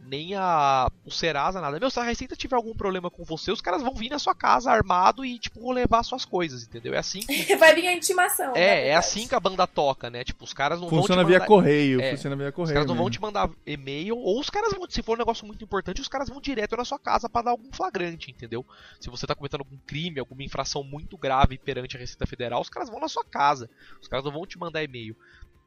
nem 0.02 0.36
a 0.36 0.90
o 1.06 1.12
Serasa, 1.12 1.62
nada. 1.62 1.80
Meu, 1.80 1.90
se 1.90 2.00
a 2.00 2.04
Receita 2.04 2.36
tiver 2.36 2.56
algum 2.56 2.74
problema 2.74 3.10
com 3.10 3.24
você, 3.24 3.52
os 3.52 3.62
caras 3.62 3.82
vão 3.82 3.94
vir 3.94 4.10
na 4.10 4.20
sua 4.20 4.36
casa 4.36 4.72
armado 4.72 5.26
e, 5.26 5.38
tipo, 5.40 5.72
levar 5.72 6.04
suas 6.04 6.26
coisas, 6.26 6.64
entendeu? 6.64 6.94
É 6.94 6.98
assim 6.98 7.20
que... 7.20 7.56
Vai 7.56 7.74
vir 7.74 7.88
a 7.88 7.94
intimação. 7.94 8.54
É, 8.56 8.90
é 8.90 8.96
assim 8.96 9.28
que 9.28 9.36
a 9.36 9.40
banda 9.40 9.66
toca, 9.66 10.10
né? 10.10 10.24
Tipo, 10.24 10.44
os 10.44 10.54
caras 10.54 10.80
não 10.80 10.90
funciona 10.90 11.24
vão 11.24 11.32
te 11.32 11.34
mandar... 11.34 11.40
via 11.40 11.48
correio, 11.48 12.02
é, 12.02 12.12
funciona 12.12 12.36
via 12.36 12.52
correio. 12.52 12.72
Os 12.72 12.74
caras 12.74 12.88
não 12.88 12.96
vão 12.96 13.10
te 13.10 13.22
mandar 13.22 13.50
e-mail, 13.66 14.18
ou 14.18 14.40
os 14.40 14.50
caras 14.50 14.74
vão, 14.74 14.90
se 14.90 15.02
for 15.02 15.16
um 15.16 15.20
negócio 15.20 15.46
muito 15.46 15.64
importante, 15.64 16.02
os 16.02 16.08
caras 16.08 16.30
vão 16.30 16.42
direto 16.42 16.76
na 16.76 16.86
sua 16.86 17.00
casa 17.00 17.30
para 17.30 17.44
dar 17.44 17.52
algum 17.52 17.72
flagrante, 17.72 18.32
entendeu? 18.32 18.66
Se 19.00 19.10
você 19.10 19.26
tá 19.26 19.36
cometendo 19.36 19.62
algum 19.62 19.78
crime, 19.86 20.20
alguma 20.20 20.44
infração 20.44 20.84
muito 20.84 21.18
grave 21.18 21.58
perante 21.58 21.96
a 21.96 22.00
Receita 22.00 22.26
Federal, 22.26 22.62
os 22.62 22.70
caras 22.70 22.90
vão 22.90 23.00
na 23.00 23.08
sua 23.08 23.24
casa. 23.24 23.70
Os 24.02 24.08
caras 24.08 24.26
não 24.26 24.32
vão 24.32 24.46
te 24.46 24.58
mandar 24.58 24.84
e-mail. 24.84 25.16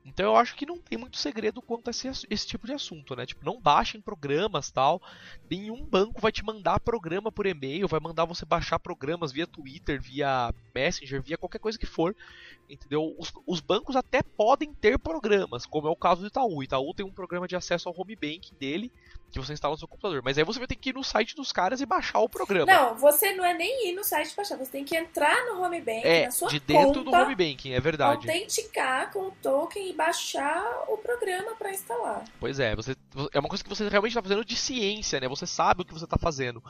Então 0.04 0.26
eu 0.26 0.36
acho 0.36 0.54
que 0.54 0.64
não 0.64 0.78
tem 0.78 0.98
muito 0.98 1.18
segredo 1.18 1.60
quanto 1.60 1.88
a 1.88 1.90
esse, 1.90 2.08
esse, 2.08 2.46
tipo 2.46 2.66
de 2.66 2.72
assunto, 2.72 3.14
né? 3.14 3.26
Tipo, 3.26 3.44
não 3.44 3.60
baixem 3.60 4.00
programas 4.00 4.70
tal. 4.70 5.00
Nenhum 5.48 5.84
banco 5.84 6.20
vai 6.20 6.32
te 6.32 6.44
mandar 6.44 6.80
programa 6.80 7.30
por 7.30 7.46
e-mail, 7.46 7.86
vai 7.86 8.00
mandar 8.00 8.24
você 8.24 8.46
baixar 8.46 8.78
programas 8.78 9.30
via 9.30 9.46
Twitter, 9.46 10.00
via 10.00 10.54
Messenger, 10.74 11.22
via 11.22 11.36
qualquer 11.36 11.58
coisa 11.58 11.78
que 11.78 11.86
for. 11.86 12.16
Entendeu? 12.68 13.14
Os, 13.18 13.32
os 13.46 13.60
bancos 13.60 13.96
até 13.96 14.22
podem 14.22 14.72
ter 14.72 14.98
programas, 14.98 15.66
como 15.66 15.88
é 15.88 15.90
o 15.90 15.96
caso 15.96 16.20
do 16.20 16.28
Itaú. 16.28 16.58
O 16.58 16.62
Itaú 16.62 16.94
tem 16.94 17.04
um 17.04 17.12
programa 17.12 17.48
de 17.48 17.56
acesso 17.56 17.88
ao 17.88 17.94
home 17.98 18.14
banking 18.14 18.54
dele, 18.58 18.92
que 19.30 19.38
você 19.38 19.52
instala 19.52 19.74
no 19.74 19.78
seu 19.78 19.88
computador. 19.88 20.22
Mas 20.24 20.38
aí 20.38 20.44
você 20.44 20.58
vai 20.58 20.68
ter 20.68 20.76
que 20.76 20.90
ir 20.90 20.94
no 20.94 21.02
site 21.02 21.34
dos 21.34 21.52
caras 21.52 21.80
e 21.80 21.86
baixar 21.86 22.20
o 22.20 22.28
programa. 22.28 22.72
Não, 22.72 22.94
você 22.96 23.32
não 23.32 23.44
é 23.44 23.54
nem 23.54 23.88
ir 23.88 23.92
no 23.92 24.04
site 24.04 24.34
baixar, 24.36 24.56
você 24.56 24.70
tem 24.70 24.84
que 24.84 24.96
entrar 24.96 25.46
no 25.46 25.60
home 25.60 25.80
banking, 25.80 26.06
é, 26.06 26.24
na 26.26 26.30
sua 26.30 26.48
de 26.48 26.60
dentro 26.60 27.04
conta, 27.04 27.10
do 27.10 27.12
home 27.12 27.34
banking, 27.34 27.72
é 27.72 27.80
verdade. 27.80 28.28
Autenticar 28.28 29.12
com 29.12 29.28
o 29.28 29.30
token 29.42 29.89
e 29.90 29.92
baixar 29.92 30.84
o 30.88 30.96
programa 30.96 31.54
para 31.56 31.70
instalar. 31.70 32.24
Pois 32.38 32.58
é, 32.60 32.74
você 32.74 32.96
é 33.32 33.38
uma 33.38 33.48
coisa 33.48 33.62
que 33.62 33.68
você 33.70 33.88
realmente 33.88 34.12
está 34.12 34.22
fazendo 34.22 34.44
de 34.44 34.56
ciência, 34.56 35.20
né? 35.20 35.28
Você 35.28 35.46
sabe 35.46 35.82
o 35.82 35.84
que 35.84 35.92
você 35.92 36.04
está 36.04 36.16
fazendo. 36.16 36.62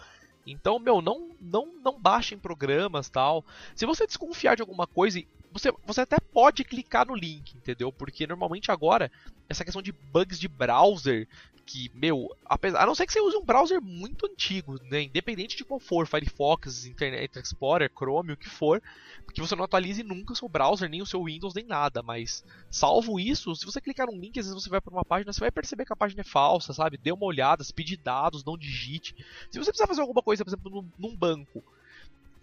Então, 0.47 0.79
meu, 0.79 1.03
não, 1.03 1.31
não, 1.41 1.67
não 1.83 1.99
baixem 1.99 2.39
programas 2.39 3.09
tal. 3.09 3.45
Se 3.75 3.87
você 3.87 4.07
desconfiar 4.07 4.57
de 4.57 4.63
alguma 4.63 4.87
coisa, 4.87 5.23
você, 5.53 5.73
você 5.85 6.03
até 6.03 6.19
pode 6.19 6.65
clicar 6.65 7.07
no 7.07 7.15
link, 7.15 7.57
entendeu? 7.57 7.93
Porque 7.93 8.27
normalmente 8.27 8.71
agora, 8.71 9.11
essa 9.49 9.65
questão 9.65 9.83
de 9.83 9.93
bugs 9.93 10.39
de 10.39 10.49
browser, 10.49 11.27
que, 11.67 11.91
meu, 11.95 12.37
apesar, 12.45 12.83
a 12.83 12.87
não 12.87 12.97
ser 12.97 13.07
que 13.07 13.13
você 13.13 13.21
use 13.21 13.37
um 13.37 13.45
browser 13.45 13.81
muito 13.81 14.27
antigo, 14.27 14.81
né? 14.91 15.03
Independente 15.03 15.57
de 15.57 15.65
qual 15.65 15.79
for, 15.79 16.07
Firefox, 16.07 16.85
Internet 16.85 17.39
Explorer, 17.39 17.91
Chrome, 17.97 18.33
o 18.33 18.37
que 18.37 18.49
for, 18.49 18.83
porque 19.25 19.41
você 19.41 19.55
não 19.55 19.65
atualize 19.65 20.03
nunca 20.03 20.33
o 20.33 20.37
seu 20.37 20.49
browser, 20.49 20.89
nem 20.89 21.01
o 21.01 21.07
seu 21.07 21.23
Windows, 21.23 21.55
nem 21.55 21.65
nada. 21.65 22.03
Mas, 22.03 22.45
salvo 22.69 23.21
isso, 23.21 23.55
se 23.55 23.65
você 23.65 23.81
clicar 23.81 24.09
num 24.09 24.19
link, 24.19 24.39
às 24.39 24.47
vezes 24.47 24.61
você 24.61 24.69
vai 24.69 24.81
para 24.81 24.93
uma 24.93 25.05
página, 25.05 25.33
você 25.33 25.41
vai 25.41 25.51
perceber 25.51 25.85
que 25.85 25.93
a 25.93 25.97
página 25.97 26.23
é 26.23 26.25
falsa, 26.25 26.73
sabe? 26.73 26.97
Dê 26.97 27.13
uma 27.13 27.27
olhada, 27.27 27.63
se 27.63 27.73
pedir 27.73 27.99
dados, 27.99 28.45
não 28.45 28.59
digite. 28.59 29.15
Se 29.51 29.59
você 29.59 29.71
precisar 29.71 29.87
fazer 29.87 30.01
alguma 30.01 30.23
coisa, 30.23 30.45
por 30.45 30.51
exemplo, 30.51 30.85
num 30.99 31.17
banco, 31.17 31.63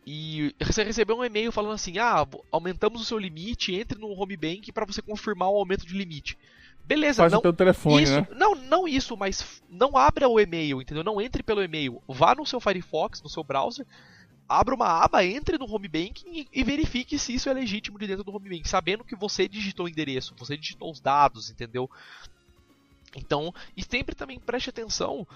e 0.10 0.55
você 0.62 0.84
recebeu 0.84 1.18
um 1.18 1.26
e-mail 1.26 1.51
falando 1.51 1.74
assim: 1.74 1.97
ah, 1.97 2.26
aumentamos 2.49 3.01
o 3.01 3.03
seu 3.03 3.18
limite, 3.18 3.76
entre 3.76 3.99
no 3.99 4.10
home 4.18 4.38
bank 4.38 4.72
para 4.72 4.86
você 4.86 5.01
confirmar 5.01 5.49
o 5.49 5.58
aumento 5.58 5.86
de 5.86 5.93
limite. 5.93 6.38
Beleza, 6.86 7.24
Faz 7.24 7.34
não. 7.34 7.41
Pelo 7.41 7.53
telefone, 7.53 8.03
isso, 8.03 8.14
né? 8.14 8.28
Não, 8.34 8.55
não 8.55 8.88
isso, 8.88 9.18
mas 9.18 9.62
não 9.70 9.97
abra 9.97 10.30
o 10.30 10.39
e-mail, 10.39 10.82
entendeu? 10.82 11.03
Não 11.03 11.20
entre 11.20 11.43
pelo 11.43 11.62
e-mail. 11.62 12.01
Vá 12.08 12.34
no 12.34 12.45
seu 12.45 12.62
Firefox, 12.62 13.22
no 13.22 13.28
seu 13.28 13.43
browser, 13.43 13.86
abra 14.47 14.74
uma 14.74 14.88
aba, 14.88 15.26
entre 15.26 15.58
no 15.58 15.70
home 15.70 15.89
banking 15.89 16.47
e, 16.53 16.64
verifique 16.64 17.20
se 17.20 17.34
isso 17.34 17.49
é 17.49 17.53
legítimo 17.53 17.99
de 17.99 18.08
dentro 18.08 18.24
do 18.24 18.34
home 18.34 18.47
banking, 18.47 18.64
sabendo 18.64 19.03
que 19.03 19.14
você 19.14 19.45
digitou 19.45 19.88
o 19.88 19.89
endereço, 19.89 20.34
você 20.38 20.55
digitou 20.55 20.89
os 20.89 21.01
dados, 21.01 21.49
entendeu? 21.49 21.91
Então, 23.14 23.53
e 23.76 23.84
sempre 23.84 24.16
também 24.16 24.39
preste 24.39 24.70
atenção 24.70 25.28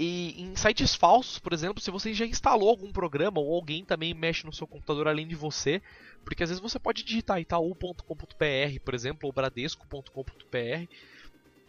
e 0.00 0.40
em 0.40 0.56
sites 0.56 0.94
falsos, 0.94 1.38
por 1.38 1.52
exemplo, 1.52 1.82
se 1.82 1.90
você 1.90 2.14
já 2.14 2.24
instalou 2.24 2.70
algum 2.70 2.90
programa 2.90 3.38
ou 3.38 3.54
alguém 3.54 3.84
também 3.84 4.14
mexe 4.14 4.46
no 4.46 4.52
seu 4.52 4.66
computador 4.66 5.06
além 5.06 5.28
de 5.28 5.34
você, 5.34 5.82
porque 6.24 6.42
às 6.42 6.48
vezes 6.48 6.62
você 6.62 6.78
pode 6.78 7.02
digitar 7.02 7.38
itaú.com.br, 7.38 8.80
por 8.82 8.94
exemplo, 8.94 9.26
ou 9.26 9.32
bradesco.com.br 9.32 10.88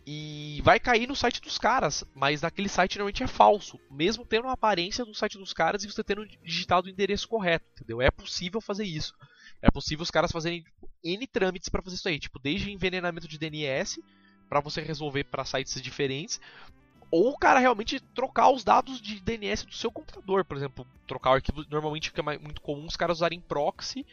e 0.07 0.61
vai 0.63 0.79
cair 0.79 1.07
no 1.07 1.15
site 1.15 1.41
dos 1.41 1.57
caras, 1.57 2.05
mas 2.15 2.45
aquele 2.45 2.69
site 2.69 2.97
normalmente 2.97 3.21
é 3.21 3.27
falso, 3.27 3.77
mesmo 3.91 4.25
tendo 4.25 4.47
a 4.47 4.53
aparência 4.53 5.03
do 5.03 5.13
site 5.13 5.37
dos 5.37 5.51
caras 5.51 5.83
e 5.83 5.87
você 5.87 6.01
tendo 6.01 6.25
digitado 6.25 6.87
o 6.87 6.89
endereço 6.89 7.27
correto, 7.27 7.65
entendeu? 7.73 8.01
É 8.01 8.09
possível 8.09 8.61
fazer 8.61 8.85
isso. 8.85 9.13
É 9.61 9.69
possível 9.69 10.03
os 10.03 10.09
caras 10.09 10.31
fazerem 10.31 10.63
N 11.03 11.27
trâmites 11.27 11.67
para 11.67 11.81
fazer 11.81 11.97
isso 11.97 12.07
aí, 12.07 12.17
tipo, 12.17 12.39
desde 12.39 12.71
envenenamento 12.71 13.27
de 13.27 13.37
DNS 13.37 14.01
para 14.47 14.61
você 14.61 14.81
resolver 14.81 15.25
para 15.25 15.43
sites 15.43 15.81
diferentes, 15.81 16.39
ou 17.11 17.29
o 17.29 17.37
cara 17.37 17.59
realmente 17.59 17.99
trocar 17.99 18.49
os 18.49 18.63
dados 18.63 19.01
de 19.01 19.19
DNS 19.19 19.65
do 19.65 19.75
seu 19.75 19.91
computador, 19.91 20.45
por 20.45 20.55
exemplo, 20.55 20.87
trocar 21.05 21.31
o 21.31 21.33
arquivo, 21.33 21.65
normalmente 21.69 22.09
fica 22.09 22.23
muito 22.23 22.61
comum 22.61 22.85
os 22.87 22.95
caras 22.95 23.17
usarem 23.17 23.41
proxy 23.41 24.05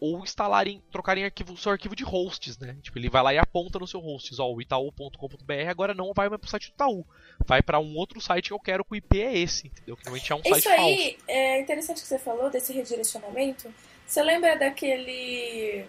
ou 0.00 0.22
instalarem, 0.22 0.82
trocarem 0.90 1.24
arquivo, 1.24 1.54
seu 1.58 1.70
arquivo 1.72 1.94
de 1.94 2.02
hosts, 2.02 2.56
né? 2.56 2.74
Tipo, 2.80 2.98
ele 2.98 3.10
vai 3.10 3.22
lá 3.22 3.34
e 3.34 3.38
aponta 3.38 3.78
no 3.78 3.86
seu 3.86 4.00
hosts, 4.00 4.38
ó, 4.38 4.50
o 4.50 4.62
itaú.com.br 4.62 5.68
agora 5.68 5.92
não 5.92 6.14
vai 6.14 6.30
mais 6.30 6.40
pro 6.40 6.48
site 6.48 6.70
do 6.70 6.72
Itaú, 6.72 7.06
vai 7.46 7.60
para 7.60 7.78
um 7.78 7.94
outro 7.94 8.18
site 8.18 8.48
que 8.48 8.54
eu 8.54 8.58
quero 8.58 8.82
que 8.82 8.92
o 8.92 8.96
IP 8.96 9.20
é 9.20 9.36
esse, 9.38 9.66
entendeu? 9.66 9.98
Que 9.98 10.04
normalmente 10.06 10.32
é 10.32 10.36
um 10.36 10.40
Isso 10.40 10.48
site 10.48 10.68
aí 10.68 11.10
falso. 11.10 11.24
é 11.28 11.60
interessante 11.60 12.00
que 12.00 12.08
você 12.08 12.18
falou 12.18 12.48
desse 12.48 12.72
redirecionamento. 12.72 13.70
Você 14.06 14.22
lembra 14.22 14.58
daquele 14.58 15.84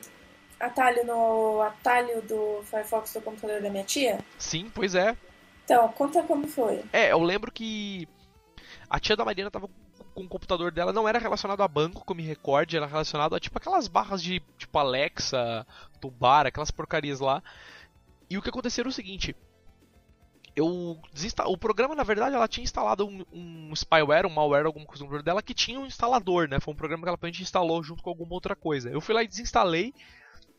atalho 0.60 1.06
no 1.06 1.62
atalho 1.62 2.22
do 2.24 2.62
Firefox 2.66 3.14
do 3.14 3.22
computador 3.22 3.62
da 3.62 3.70
minha 3.70 3.86
tia? 3.86 4.20
Sim, 4.38 4.70
pois 4.76 4.94
é. 4.94 5.16
Então, 5.72 5.88
conta 5.94 6.22
como 6.24 6.46
foi. 6.50 6.84
É, 6.92 7.14
eu 7.14 7.20
lembro 7.20 7.50
que 7.50 8.06
a 8.90 9.00
tia 9.00 9.16
da 9.16 9.24
Mariana 9.24 9.50
tava 9.50 9.70
com 10.14 10.24
o 10.24 10.28
computador 10.28 10.70
dela, 10.70 10.92
não 10.92 11.08
era 11.08 11.18
relacionado 11.18 11.64
a 11.64 11.68
banco, 11.68 12.04
como 12.04 12.20
me 12.20 12.28
recorde, 12.28 12.76
era 12.76 12.86
relacionado 12.86 13.34
a 13.34 13.40
tipo 13.40 13.58
aquelas 13.58 13.88
barras 13.88 14.22
de 14.22 14.42
tipo 14.58 14.78
Alexa, 14.78 15.66
Tubar, 16.02 16.46
aquelas 16.46 16.72
porcarias 16.72 17.22
lá. 17.22 17.42
E 18.30 18.38
o 18.38 18.42
que 18.42 18.50
aconteceu 18.50 18.82
era 18.82 18.90
o 18.90 18.92
seguinte, 18.92 19.34
eu 20.58 21.00
desinsta... 21.14 21.48
o 21.48 21.58
programa 21.58 21.96
na 21.96 22.04
verdade 22.04 22.36
ela 22.36 22.50
tinha 22.50 22.66
instalado 22.66 23.08
um, 23.08 23.26
um, 23.32 23.74
spyware, 23.74 24.26
um 24.26 24.30
malware, 24.30 24.66
alguma 24.66 24.86
coisa 24.86 25.06
no 25.06 25.08
computador 25.08 25.24
dela 25.24 25.42
que 25.42 25.54
tinha 25.54 25.80
um 25.80 25.86
instalador, 25.86 26.50
né? 26.50 26.60
Foi 26.60 26.74
um 26.74 26.78
programa 26.78 27.04
que 27.04 27.08
ela 27.08 27.16
aparentemente 27.16 27.44
instalou 27.44 27.82
junto 27.82 28.04
com 28.04 28.10
alguma 28.10 28.34
outra 28.34 28.58
coisa. 28.58 28.90
Eu 28.90 29.00
fui 29.00 29.16
lá 29.16 29.24
e 29.24 29.28
desinstalei 29.28 29.94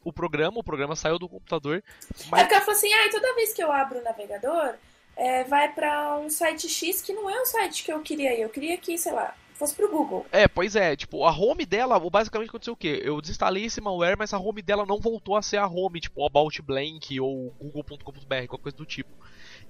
o 0.03 0.11
programa, 0.11 0.59
o 0.59 0.65
programa 0.65 0.97
saiu 0.97 1.19
do 1.19 1.29
computador. 1.29 1.85
Mas... 2.31 2.41
É 2.41 2.45
porque 2.45 2.55
ela 2.55 2.65
falou 2.65 2.79
assim, 2.79 2.93
ah, 2.95 3.11
toda 3.11 3.35
vez 3.35 3.53
que 3.53 3.63
eu 3.63 3.71
abro 3.71 3.99
o 3.99 4.03
navegador, 4.03 4.75
é, 5.17 5.45
vai 5.45 5.73
para 5.73 6.19
um 6.19 6.31
site 6.31 6.69
X 6.69 7.03
que 7.03 7.13
não 7.13 7.29
é 7.29 7.41
um 7.41 7.47
site 7.47 7.85
que 7.85 7.93
eu 7.93 8.01
queria 8.01 8.35
ir. 8.35 8.43
Eu 8.43 8.49
queria 8.49 8.77
que, 8.77 8.97
sei 8.97 9.13
lá, 9.13 9.35
fosse 9.55 9.75
pro 9.75 9.91
Google. 9.91 10.27
É, 10.33 10.49
pois 10.49 10.75
é, 10.75 10.97
tipo, 10.97 11.25
a 11.25 11.31
home 11.31 11.65
dela, 11.65 11.99
basicamente 12.11 12.49
aconteceu 12.49 12.75
o 12.75 12.77
quê? 12.77 13.01
Eu 13.05 13.21
desinstalei 13.21 13.65
esse 13.65 13.81
malware, 13.81 14.17
mas 14.19 14.33
a 14.33 14.39
home 14.39 14.63
dela 14.63 14.85
não 14.87 14.99
voltou 14.99 15.37
a 15.37 15.43
ser 15.43 15.59
a 15.59 15.67
home, 15.67 16.01
tipo, 16.01 16.25
About 16.25 16.61
Blank 16.63 17.21
ou 17.21 17.53
google.com.br, 17.61 18.47
qualquer 18.49 18.63
coisa 18.63 18.77
do 18.77 18.87
tipo. 18.87 19.11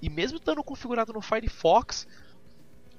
E 0.01 0.09
mesmo 0.09 0.39
estando 0.39 0.63
configurado 0.65 1.13
no 1.13 1.21
Firefox, 1.21 2.07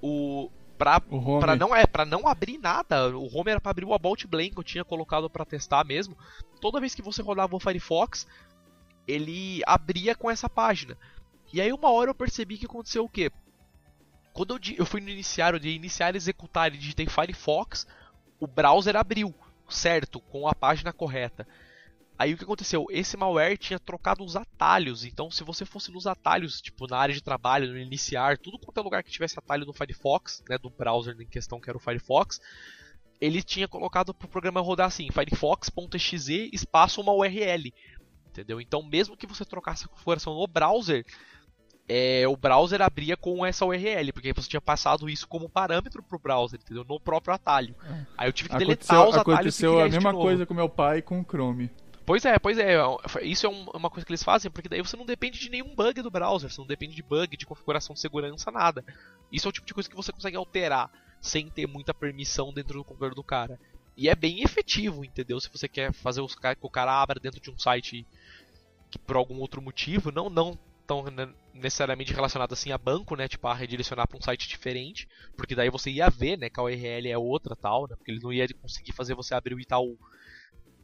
o 0.02 0.50
Pra, 0.78 1.00
pra, 1.00 1.56
não, 1.56 1.74
é, 1.74 1.86
pra 1.86 2.04
não 2.04 2.28
abrir 2.28 2.58
nada, 2.58 3.16
o 3.16 3.28
home 3.28 3.52
era 3.52 3.62
pra 3.62 3.70
abrir 3.70 3.86
o 3.86 3.94
About 3.94 4.28
Blank 4.28 4.52
que 4.52 4.60
eu 4.60 4.64
tinha 4.64 4.84
colocado 4.84 5.30
para 5.30 5.46
testar 5.46 5.86
mesmo. 5.86 6.18
Toda 6.60 6.80
vez 6.80 6.96
que 6.96 7.02
você 7.02 7.22
rodava 7.22 7.56
o 7.56 7.60
Firefox, 7.60 8.28
ele 9.08 9.62
abria 9.66 10.16
com 10.16 10.30
essa 10.30 10.50
página. 10.50 10.98
E 11.54 11.62
aí 11.62 11.72
uma 11.72 11.92
hora 11.92 12.10
eu 12.10 12.16
percebi 12.16 12.58
que 12.58 12.66
aconteceu 12.66 13.06
o 13.06 13.10
quê? 13.10 13.32
Quando 14.34 14.56
eu, 14.56 14.60
eu 14.80 14.86
fui 14.88 15.00
no 15.00 15.10
iniciar, 15.10 15.54
eu 15.54 15.60
de 15.60 15.70
iniciar 15.70 16.16
executar 16.16 16.74
e 16.74 16.78
digitei 16.80 17.06
Firefox, 17.06 17.86
o 18.40 18.48
browser 18.48 18.96
abriu, 18.96 19.32
certo, 19.70 20.20
com 20.20 20.48
a 20.48 20.56
página 20.56 20.92
correta. 20.92 21.48
Aí 22.18 22.34
o 22.34 22.38
que 22.38 22.44
aconteceu? 22.44 22.88
Esse 22.90 23.16
malware 23.16 23.56
tinha 23.56 23.80
trocado 23.80 24.24
os 24.24 24.36
atalhos. 24.36 25.06
Então, 25.06 25.30
se 25.30 25.44
você 25.44 25.64
fosse 25.64 25.92
nos 25.92 26.08
atalhos, 26.08 26.60
tipo 26.60 26.88
na 26.88 26.98
área 26.98 27.14
de 27.14 27.22
trabalho, 27.22 27.72
no 27.72 27.78
iniciar, 27.78 28.40
tudo 28.40 28.58
quanto 28.58 28.80
é 28.80 28.82
lugar 28.82 29.04
que 29.04 29.12
tivesse 29.12 29.38
atalho 29.38 29.66
no 29.66 29.74
Firefox, 29.74 30.44
né, 30.50 30.58
do 30.58 30.72
browser 30.72 31.16
em 31.20 31.28
questão 31.28 31.60
que 31.60 31.70
era 31.70 31.78
o 31.78 31.82
Firefox, 31.82 32.42
ele 33.22 33.44
tinha 33.44 33.68
colocado 33.68 34.12
para 34.12 34.26
o 34.26 34.30
programa 34.30 34.60
rodar 34.60 34.88
assim: 34.88 35.08
firefox.exe 35.12 36.50
espaço 36.52 37.00
uma 37.00 37.14
URL. 37.14 37.72
Entendeu? 38.28 38.60
Então, 38.60 38.82
mesmo 38.82 39.16
que 39.16 39.28
você 39.28 39.46
trocasse 39.46 39.86
a 39.86 39.88
configuração 39.88 40.34
no 40.34 40.48
browser, 40.48 41.06
é, 41.88 42.26
o 42.28 42.38
browser 42.38 42.82
abria 42.82 43.18
com 43.18 43.46
essa 43.46 43.66
URL, 43.66 44.14
porque 44.14 44.34
você 44.34 44.48
tinha 44.48 44.62
passado 44.62 45.10
isso 45.10 45.28
como 45.28 45.50
parâmetro 45.50 46.02
para 46.02 46.16
o 46.16 46.20
browser, 46.20 46.60
entendeu? 46.60 46.86
No 46.88 47.00
próprio 47.00 47.34
atalho. 47.34 47.76
É. 47.84 48.06
Aí 48.18 48.30
eu 48.30 48.34
tive 48.34 48.50
que 48.50 48.58
deletar 48.58 48.98
aconteceu, 48.98 49.10
os 49.10 49.18
atalhos. 49.18 49.40
Aconteceu 49.40 49.80
a 49.80 49.90
mesma 49.90 50.14
coisa 50.14 50.46
com 50.46 50.54
meu 50.54 50.70
pai 50.70 51.02
com 51.02 51.20
o 51.20 51.24
Chrome. 51.24 51.70
Pois 52.06 52.26
é, 52.26 52.38
pois 52.38 52.58
é. 52.58 52.78
Isso 53.22 53.46
é 53.46 53.50
uma 53.50 53.90
coisa 53.90 54.06
que 54.06 54.12
eles 54.12 54.24
fazem, 54.24 54.52
porque 54.52 54.70
daí 54.70 54.82
você 54.82 54.98
não 54.98 55.06
depende 55.06 55.40
de 55.40 55.50
nenhum 55.50 55.74
bug 55.74 56.02
do 56.02 56.12
browser, 56.12 56.50
você 56.50 56.60
não 56.60 56.68
depende 56.68 56.96
de 56.96 57.04
bug, 57.04 57.36
de 57.36 57.46
configuração 57.46 57.94
de 57.94 58.00
segurança, 58.00 58.52
nada. 58.52 58.84
Isso 59.32 59.48
é 59.48 59.50
o 59.50 59.52
tipo 59.52 59.66
de 59.66 59.74
coisa 59.74 59.90
que 59.90 59.96
você 59.96 60.12
consegue 60.12 60.38
alterar 60.38 60.92
sem 61.22 61.50
ter 61.50 61.66
muita 61.68 61.94
permissão 61.94 62.52
dentro 62.52 62.80
do 62.80 62.84
computador 62.84 63.16
do 63.16 63.24
cara. 63.24 63.60
E 63.96 64.10
é 64.10 64.16
bem 64.16 64.42
efetivo, 64.42 65.06
entendeu? 65.06 65.40
Se 65.40 65.50
você 65.50 65.68
quer 65.68 65.94
fazer 65.94 66.22
os 66.22 66.36
que 66.36 66.48
o 66.62 66.70
cara 66.70 67.02
abra 67.02 67.20
dentro 67.20 67.40
de 67.40 67.50
um 67.50 67.58
site 67.58 68.06
que 68.90 69.00
por 69.00 69.16
algum 69.16 69.40
outro 69.40 69.62
motivo, 69.62 70.12
não 70.12 70.30
não 70.30 70.58
tão 70.86 71.06
necessariamente 71.54 72.14
relacionado 72.14 72.54
assim 72.54 72.72
a 72.72 72.78
banco, 72.78 73.16
né? 73.16 73.28
Tipo, 73.28 73.48
a 73.48 73.54
redirecionar 73.54 74.08
para 74.08 74.18
um 74.18 74.22
site 74.22 74.48
diferente, 74.48 75.08
porque 75.38 75.56
daí 75.56 75.70
você 75.70 75.92
ia 75.92 76.10
ver, 76.10 76.38
né, 76.38 76.50
que 76.50 76.60
a 76.60 76.64
URL 76.64 77.10
é 77.10 77.18
outra 77.18 77.56
tal, 77.56 77.88
né? 77.88 77.96
Porque 77.96 78.12
eles 78.12 78.24
não 78.24 78.34
iam 78.34 78.48
conseguir 78.62 78.92
fazer 78.92 79.16
você 79.16 79.34
abrir 79.34 79.56
o 79.56 79.60
Itaú 79.60 79.98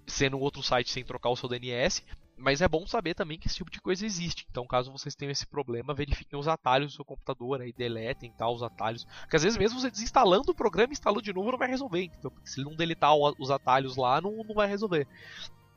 sendo 0.07 0.39
outro 0.39 0.63
site 0.63 0.91
sem 0.91 1.03
trocar 1.03 1.29
o 1.29 1.35
seu 1.35 1.49
DNS. 1.49 2.03
Mas 2.41 2.61
é 2.61 2.69
bom 2.69 2.87
saber 2.87 3.13
também 3.15 3.37
que 3.37 3.47
esse 3.47 3.57
tipo 3.57 3.69
de 3.69 3.81
coisa 3.81 4.05
existe. 4.05 4.47
Então, 4.49 4.65
caso 4.65 4.91
vocês 4.93 5.13
tenham 5.13 5.31
esse 5.31 5.45
problema, 5.45 5.93
verifiquem 5.93 6.39
os 6.39 6.47
atalhos 6.47 6.93
do 6.93 6.95
seu 6.95 7.03
computador, 7.03 7.61
aí 7.61 7.73
deletem 7.73 8.31
tal, 8.31 8.55
os 8.55 8.63
atalhos. 8.63 9.05
Porque 9.21 9.35
às 9.35 9.43
vezes 9.43 9.57
mesmo 9.57 9.77
você 9.77 9.91
desinstalando 9.91 10.49
o 10.49 10.55
programa, 10.55 10.93
instalando 10.93 11.21
de 11.21 11.33
novo, 11.33 11.51
não 11.51 11.57
vai 11.57 11.67
resolver. 11.67 12.03
Então, 12.03 12.31
se 12.45 12.61
ele 12.61 12.69
não 12.69 12.77
deletar 12.77 13.13
os 13.13 13.51
atalhos 13.51 13.97
lá, 13.97 14.21
não, 14.21 14.31
não 14.45 14.55
vai 14.55 14.69
resolver. 14.69 15.05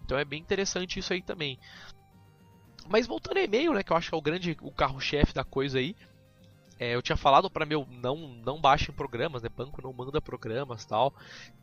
Então 0.04 0.16
é 0.16 0.24
bem 0.24 0.40
interessante 0.40 0.98
isso 1.00 1.12
aí 1.12 1.22
também. 1.22 1.58
Mas 2.88 3.06
voltando 3.06 3.38
ao 3.38 3.44
e-mail, 3.44 3.72
né, 3.72 3.82
que 3.82 3.92
eu 3.92 3.96
acho 3.96 4.08
que 4.08 4.14
é 4.14 4.18
o 4.18 4.22
grande 4.22 4.56
o 4.60 4.70
carro-chefe 4.70 5.32
da 5.32 5.44
coisa 5.44 5.78
aí. 5.78 5.96
É, 6.78 6.94
eu 6.94 7.02
tinha 7.02 7.16
falado 7.16 7.48
para 7.48 7.64
meu 7.64 7.86
não 7.90 8.16
não 8.44 8.60
baixem 8.60 8.94
programas, 8.94 9.42
né? 9.42 9.48
Banco 9.48 9.80
não 9.82 9.92
manda 9.92 10.20
programas, 10.20 10.84
tal. 10.84 11.14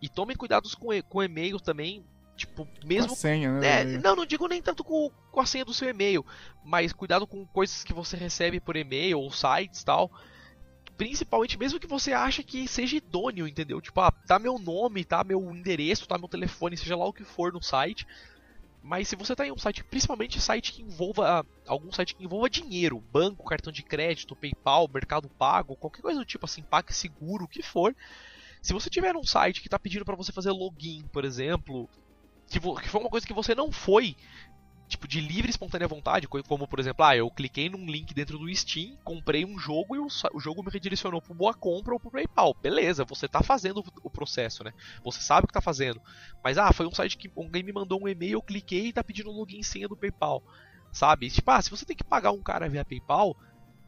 E 0.02 0.08
tomem 0.08 0.38
cuidados 0.38 0.76
com 0.76 0.88
com 1.04 1.24
e-mail 1.24 1.60
também, 1.60 2.06
Tipo, 2.40 2.66
mesmo. 2.86 3.10
Com 3.10 3.14
a 3.16 3.18
senha, 3.18 3.60
né? 3.60 3.82
É, 3.82 3.84
não, 3.98 4.16
não 4.16 4.26
digo 4.26 4.48
nem 4.48 4.62
tanto 4.62 4.82
com, 4.82 5.12
com 5.30 5.42
a 5.42 5.46
senha 5.46 5.66
do 5.66 5.74
seu 5.74 5.90
e-mail, 5.90 6.26
mas 6.64 6.94
cuidado 6.94 7.28
com 7.28 7.46
coisas 7.46 7.84
que 7.84 7.92
você 7.92 8.16
recebe 8.16 8.62
por 8.62 8.78
e-mail 8.78 9.20
ou 9.20 9.30
sites 9.30 9.84
tal. 9.84 10.10
Principalmente 10.96 11.60
mesmo 11.60 11.82
que 11.82 11.88
você 11.88 12.14
acha 12.14 12.42
que 12.42 12.66
seja 12.66 12.96
idôneo, 12.96 13.46
entendeu? 13.46 13.82
Tipo, 13.82 14.00
ah, 14.00 14.12
tá 14.12 14.40
meu 14.40 14.58
nome, 14.58 15.04
tá 15.04 15.22
meu 15.22 15.54
endereço, 15.54 16.08
tá 16.08 16.18
meu 16.18 16.30
telefone, 16.30 16.78
seja 16.78 16.96
lá 16.96 17.06
o 17.06 17.14
que 17.14 17.26
for 17.26 17.52
no 17.52 17.62
site. 17.62 18.08
Mas 18.82 19.08
se 19.08 19.16
você 19.16 19.36
tá 19.36 19.46
em 19.46 19.52
um 19.52 19.58
site, 19.58 19.84
principalmente 19.84 20.40
site 20.40 20.72
que 20.72 20.82
envolva 20.82 21.46
algum 21.68 21.92
site 21.92 22.16
que 22.16 22.24
envolva 22.24 22.50
dinheiro, 22.50 23.04
banco, 23.12 23.46
cartão 23.46 23.72
de 23.72 23.84
crédito, 23.84 24.36
PayPal, 24.36 24.90
Mercado 24.92 25.30
Pago, 25.30 25.76
qualquer 25.76 26.02
coisa 26.02 26.20
do 26.20 26.26
tipo 26.26 26.46
assim, 26.46 26.64
PagSeguro, 26.64 27.46
o 27.46 27.48
que 27.48 27.62
for. 27.62 27.96
Se 28.62 28.74
você 28.74 28.90
tiver 28.90 29.16
um 29.16 29.24
site 29.24 29.62
que 29.62 29.68
está 29.68 29.78
pedindo 29.78 30.06
para 30.06 30.16
você 30.16 30.32
fazer 30.32 30.52
login, 30.52 31.04
por 31.12 31.26
exemplo, 31.26 31.90
que 32.50 32.60
foi 32.60 33.02
uma 33.02 33.10
coisa 33.10 33.28
que 33.28 33.34
você 33.34 33.54
não 33.54 33.72
foi 33.72 34.16
tipo, 34.90 35.08
de 35.08 35.22
livre 35.22 35.52
espontânea 35.52 35.88
vontade, 35.88 36.28
como 36.28 36.68
por 36.68 36.80
exemplo, 36.80 37.06
ah, 37.06 37.16
eu 37.16 37.30
cliquei 37.30 37.70
num 37.70 37.86
link 37.86 38.14
dentro 38.14 38.40
do 38.40 38.54
Steam, 38.54 38.98
comprei 39.04 39.46
um 39.46 39.58
jogo 39.58 39.96
e 39.96 40.00
o, 40.00 40.08
o 40.34 40.40
jogo 40.40 40.64
me 40.64 40.72
redirecionou 40.72 41.22
para 41.22 41.36
Boa 41.36 41.54
Compra 41.54 41.94
ou 41.94 42.00
para 42.00 42.10
PayPal. 42.10 42.56
Beleza, 42.60 43.06
você 43.06 43.28
está 43.28 43.44
fazendo 43.44 43.84
o 44.04 44.10
processo, 44.10 44.64
né? 44.64 44.74
Você 45.04 45.22
sabe 45.22 45.46
o 45.46 45.48
que 45.48 45.52
está 45.52 45.62
fazendo. 45.62 46.02
Mas 46.44 46.58
ah, 46.58 46.74
foi 46.74 46.88
um 46.88 46.94
site 46.94 47.18
que 47.18 47.32
alguém 47.38 47.62
me 47.62 47.72
mandou 47.72 48.04
um 48.04 48.08
e-mail, 48.08 48.34
eu 48.34 48.42
cliquei 48.42 48.86
e 48.86 48.90
está 48.90 49.04
pedindo 49.04 49.32
login 49.32 49.60
e 49.60 49.64
senha 49.64 49.88
do 49.88 49.96
PayPal. 49.96 50.44
Sabe? 50.92 51.30
Tipo, 51.30 51.52
ah, 51.52 51.62
se 51.62 51.70
você 51.70 51.86
tem 51.86 51.96
que 51.96 52.04
pagar 52.04 52.32
um 52.32 52.42
cara 52.42 52.68
via 52.68 52.84
PayPal, 52.84 53.38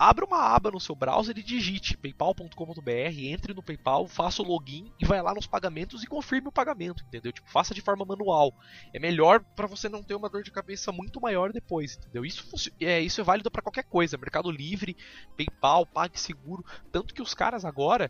abra 0.02 0.26
uma 0.26 0.39
aba 0.39 0.72
no 0.72 0.80
seu 0.80 0.95
browser 0.95 1.38
e 1.38 1.43
digite 1.43 1.95
paypal.com.br, 1.95 3.20
entre 3.20 3.54
no 3.54 3.62
PayPal, 3.62 4.08
faça 4.08 4.41
o 4.41 4.45
login 4.45 4.91
e 4.99 5.06
vai 5.06 5.22
lá 5.22 5.32
nos 5.32 5.45
pagamentos 5.45 6.02
e 6.02 6.08
confirme 6.08 6.47
o 6.47 6.52
pagamento, 6.52 7.04
entendeu? 7.06 7.32
Tipo, 7.32 7.47
faça 7.52 7.72
de 7.72 7.82
forma 7.82 8.04
manual. 8.04 8.52
É 8.91 8.97
melhor 8.97 9.43
para 9.56 9.68
você 9.68 9.88
não 9.88 10.02
ter 10.02 10.16
uma 10.16 10.28
dor 10.28 10.41
de 10.41 10.49
cabeça 10.49 10.91
muito 10.91 11.22
maior 11.22 11.54
depois, 11.54 11.97
entendeu? 11.97 12.26
Isso, 12.26 12.72
é, 12.80 12.99
isso 12.99 13.22
é 13.22 13.24
válido 13.24 13.52
para 13.52 13.62
qualquer 13.62 13.84
coisa, 13.84 14.18
Mercado 14.18 14.49
Livre, 14.49 14.97
PayPal, 15.38 15.86
PagSeguro, 15.86 16.66
tanto 16.91 17.14
que 17.14 17.22
os 17.22 17.36
caras 17.36 17.64
agora 17.64 18.10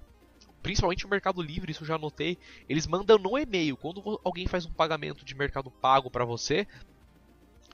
principalmente 0.64 1.08
o 1.08 1.10
Mercado 1.10 1.42
Livre, 1.42 1.72
isso 1.72 1.82
eu 1.82 1.88
já 1.88 1.98
notei, 1.98 2.38
eles 2.70 2.86
mandam 2.86 3.18
no 3.18 3.36
e-mail. 3.36 3.76
Quando 3.76 4.22
alguém 4.24 4.48
faz 4.48 4.64
um 4.64 4.72
pagamento 4.72 5.26
de 5.26 5.34
Mercado 5.34 5.72
Pago 5.72 6.12
para 6.12 6.24
você, 6.24 6.68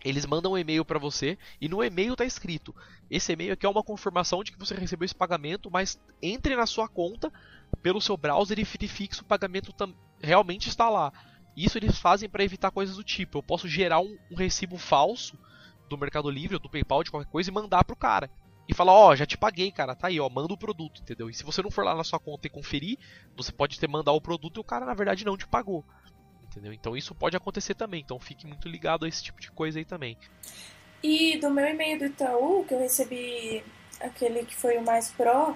eles 0.08 0.26
mandam 0.26 0.53
um 0.53 0.58
e-mail 0.58 0.86
para 0.86 0.99
você 0.99 1.38
e 1.60 1.68
no 1.68 1.84
e-mail 1.84 2.14
está 2.14 2.24
escrito: 2.24 2.74
esse 3.10 3.34
e-mail 3.34 3.53
aqui 3.53 3.66
é 3.66 3.70
uma 3.70 3.84
confirmação 3.84 4.43
de 4.43 4.51
que 4.51 4.60
você 4.60 4.74
recebeu 4.74 5.05
esse 5.05 5.16
pagamento, 5.16 5.70
mas 5.70 5.99
entre 6.22 6.55
na 6.55 6.66
sua 6.66 6.88
conta 6.88 7.32
pelo 7.82 8.01
seu 8.01 8.16
browser 8.16 8.58
e 8.58 8.64
verifique 8.64 9.16
se 9.16 9.22
o 9.22 9.26
pagamento 9.26 9.74
realmente 10.22 10.70
está 10.70 10.89
lá. 10.89 11.12
Isso 11.55 11.78
eles 11.78 11.97
fazem 11.97 12.30
para 12.30 12.43
evitar 12.43 12.72
coisas 12.72 12.95
do 12.95 13.03
tipo: 13.03 13.38
eu 13.38 13.43
posso 13.43 13.68
gerar 13.68 13.99
um, 13.99 14.18
um, 14.32 14.36
recibo 14.36 14.78
falso 14.78 15.38
do 15.89 15.97
Mercado 15.97 16.30
Livre 16.30 16.55
ou 16.55 16.62
do 16.62 16.70
PayPal 16.70 17.03
de 17.03 17.12
qualquer 17.12 17.30
coisa 17.30 17.49
e 17.49 17.53
mandar 17.53 17.84
pro 17.84 17.95
cara. 17.95 18.30
E 18.70 18.74
falar, 18.74 18.91
ó, 18.91 19.10
oh, 19.10 19.16
já 19.16 19.26
te 19.26 19.38
paguei, 19.38 19.72
cara, 19.72 19.95
tá 19.95 20.08
aí, 20.08 20.20
ó, 20.20 20.30
manda 20.30 20.53
o 20.53 20.58
produto, 20.58 21.01
entendeu? 21.01 21.30
E 21.30 21.34
se 21.34 21.45
você 21.45 21.62
não 21.62 21.72
for 21.72 21.86
lá 21.86 21.95
na 21.95 22.03
sua 22.03 22.20
conta 22.20 22.47
e 22.47 22.49
conferir, 22.49 22.99
você 23.34 23.49
pode 23.49 23.80
ter 23.80 23.88
mandado 23.88 24.16
o 24.16 24.22
produto 24.22 24.58
e 24.58 24.60
o 24.60 24.64
cara 24.64 24.86
na 24.86 24.93
verdade 24.93 25.24
não 25.24 25.38
te 25.38 25.47
pagou 25.47 25.86
entendeu? 26.50 26.74
Então 26.74 26.95
isso 26.95 27.14
pode 27.16 27.38
acontecer 27.38 27.76
também, 27.76 28.02
então 28.02 28.20
fique 28.20 28.45
muito 28.48 28.68
ligado 28.68 29.06
a 29.06 29.08
esse 29.08 29.24
tipo 29.24 29.39
de 29.39 29.52
coisa 29.52 29.80
aí 29.80 29.86
também. 29.86 30.18
E 31.04 31.38
do 31.38 31.50
meu 31.50 31.66
e-mail 31.66 32.00
do 32.00 32.06
Itaú, 32.06 32.66
que 32.66 32.74
eu 32.74 32.80
recebi 32.80 33.64
aquele 34.00 34.45
que 34.45 34.56
foi 34.56 34.78
o 34.78 34.84
mais 34.84 35.10
pro, 35.12 35.56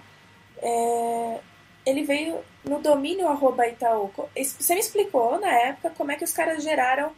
é, 0.57 1.39
ele 1.85 2.03
veio 2.03 2.39
no 2.63 2.79
domínio 2.79 3.27
arroba 3.27 3.67
Itaú. 3.67 4.11
Você 4.35 4.73
me 4.73 4.79
explicou 4.79 5.39
na 5.39 5.51
época 5.51 5.91
como 5.91 6.11
é 6.11 6.15
que 6.15 6.23
os 6.23 6.33
caras 6.33 6.63
geraram 6.63 7.11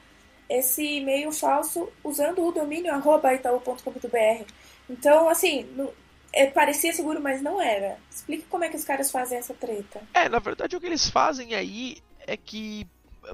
esse 0.49 0.97
e-mail 0.97 1.31
falso 1.31 1.89
usando 2.03 2.45
o 2.45 2.51
domínio 2.51 2.93
arroba 2.93 3.33
itaú.com.br. 3.33 4.45
Então, 4.89 5.29
assim, 5.29 5.63
no, 5.75 5.91
é, 6.31 6.47
parecia 6.47 6.93
seguro, 6.93 7.21
mas 7.21 7.41
não 7.41 7.61
era. 7.61 7.97
Explica 8.09 8.45
como 8.49 8.63
é 8.63 8.69
que 8.69 8.75
os 8.75 8.83
caras 8.83 9.11
fazem 9.11 9.37
essa 9.37 9.53
treta. 9.53 10.01
É, 10.13 10.27
na 10.27 10.39
verdade 10.39 10.75
o 10.75 10.79
que 10.79 10.85
eles 10.85 11.09
fazem 11.09 11.53
aí 11.53 11.97
é 12.25 12.35
que 12.35 12.87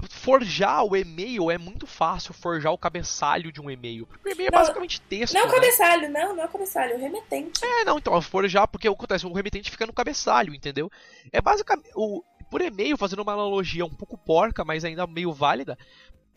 forjar 0.08 0.84
o 0.84 0.96
e-mail 0.96 1.50
é 1.50 1.58
muito 1.58 1.86
fácil, 1.86 2.32
forjar 2.32 2.72
o 2.72 2.78
cabeçalho 2.78 3.50
de 3.50 3.60
um 3.60 3.70
e-mail. 3.70 4.08
O 4.24 4.28
e-mail 4.28 4.48
é 4.48 4.50
basicamente 4.50 5.00
texto. 5.00 5.34
Não 5.34 5.46
né? 5.46 5.52
cabeçalho, 5.52 6.10
não, 6.10 6.34
não 6.34 6.42
é 6.42 6.46
o 6.46 6.48
cabeçalho, 6.48 6.92
é 6.92 6.96
o 6.96 7.00
remetente. 7.00 7.64
É, 7.64 7.84
não, 7.84 7.98
então, 7.98 8.20
forjar, 8.22 8.68
porque 8.68 8.88
acontece, 8.88 9.26
o 9.26 9.32
remetente 9.32 9.70
fica 9.70 9.86
no 9.86 9.92
cabeçalho, 9.92 10.54
entendeu? 10.54 10.90
É 11.32 11.40
basicamente. 11.40 11.90
O, 11.94 12.22
por 12.50 12.60
e-mail, 12.60 12.96
fazendo 12.96 13.22
uma 13.22 13.32
analogia 13.32 13.84
um 13.84 13.94
pouco 13.94 14.18
porca, 14.18 14.64
mas 14.64 14.84
ainda 14.84 15.06
meio 15.06 15.32
válida, 15.32 15.78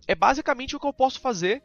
é 0.07 0.13
basicamente 0.13 0.75
o 0.75 0.79
que 0.79 0.85
eu 0.85 0.93
posso 0.93 1.19
fazer 1.19 1.63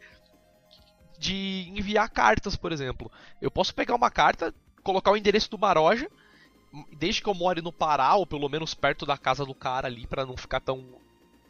de 1.18 1.70
enviar 1.74 2.09
cartas, 2.09 2.57
por 2.57 2.72
exemplo. 2.72 3.11
Eu 3.43 3.51
posso 3.51 3.74
pegar 3.74 3.95
uma 3.95 4.11
carta, 4.11 4.55
colocar 4.82 5.11
o 5.11 5.16
endereço 5.16 5.51
do 5.51 5.59
Maroja, 5.59 6.09
desde 6.97 7.22
que 7.22 7.28
eu 7.28 7.34
more 7.34 7.61
no 7.61 7.72
Pará, 7.72 8.14
ou 8.14 8.26
pelo 8.26 8.49
menos 8.49 8.74
perto 8.74 9.05
da 9.05 9.18
casa 9.18 9.45
do 9.45 9.55
cara 9.55 9.89
ali, 9.89 10.07
para 10.07 10.24
não 10.24 10.36
ficar 10.36 10.61
tão 10.61 10.99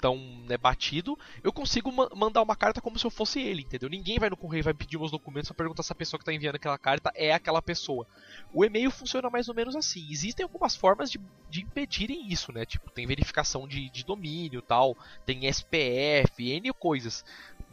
tão 0.01 0.17
né, 0.49 0.57
batido, 0.57 1.19
eu 1.43 1.53
consigo 1.53 1.93
ma 1.93 2.09
mandar 2.15 2.43
uma 2.43 2.57
carta 2.57 2.81
como 2.81 2.99
se 2.99 3.05
eu 3.05 3.11
fosse 3.11 3.41
ele, 3.41 3.63
entendeu? 3.63 3.89
Ninguém 3.89 4.19
vai 4.19 4.31
no 4.31 4.37
correio 4.37 4.65
vai 4.65 4.75
pedir 4.75 4.99
meus 4.99 5.11
documentos 5.11 5.49
para 5.49 5.57
perguntar 5.57 5.83
se 5.83 5.93
a 5.93 5.97
pessoa 5.97 6.19
que 6.19 6.23
está 6.23 6.33
enviando 6.33 6.57
aquela 6.57 6.79
carta 6.79 7.13
é 7.15 7.33
aquela 7.33 7.61
pessoa. 7.61 8.07
O 8.53 8.65
e-mail 8.65 8.91
funciona 8.91 9.29
mais 9.29 9.49
ou 9.49 9.55
menos 9.55 9.77
assim. 9.77 10.07
Existem 10.11 10.45
algumas 10.45 10.77
formas 10.77 11.11
de, 11.11 11.21
de 11.51 11.63
impedirem 11.63 12.29
isso, 12.29 12.53
né? 12.53 12.65
Tipo, 12.65 12.91
tem 12.91 13.07
verificação 13.07 13.67
de, 13.67 13.91
de 13.91 14.05
domínio 14.05 14.63
tal, 14.63 14.97
tem 15.27 15.47
SPF, 15.47 16.51
N 16.51 16.73
coisas. 16.73 17.25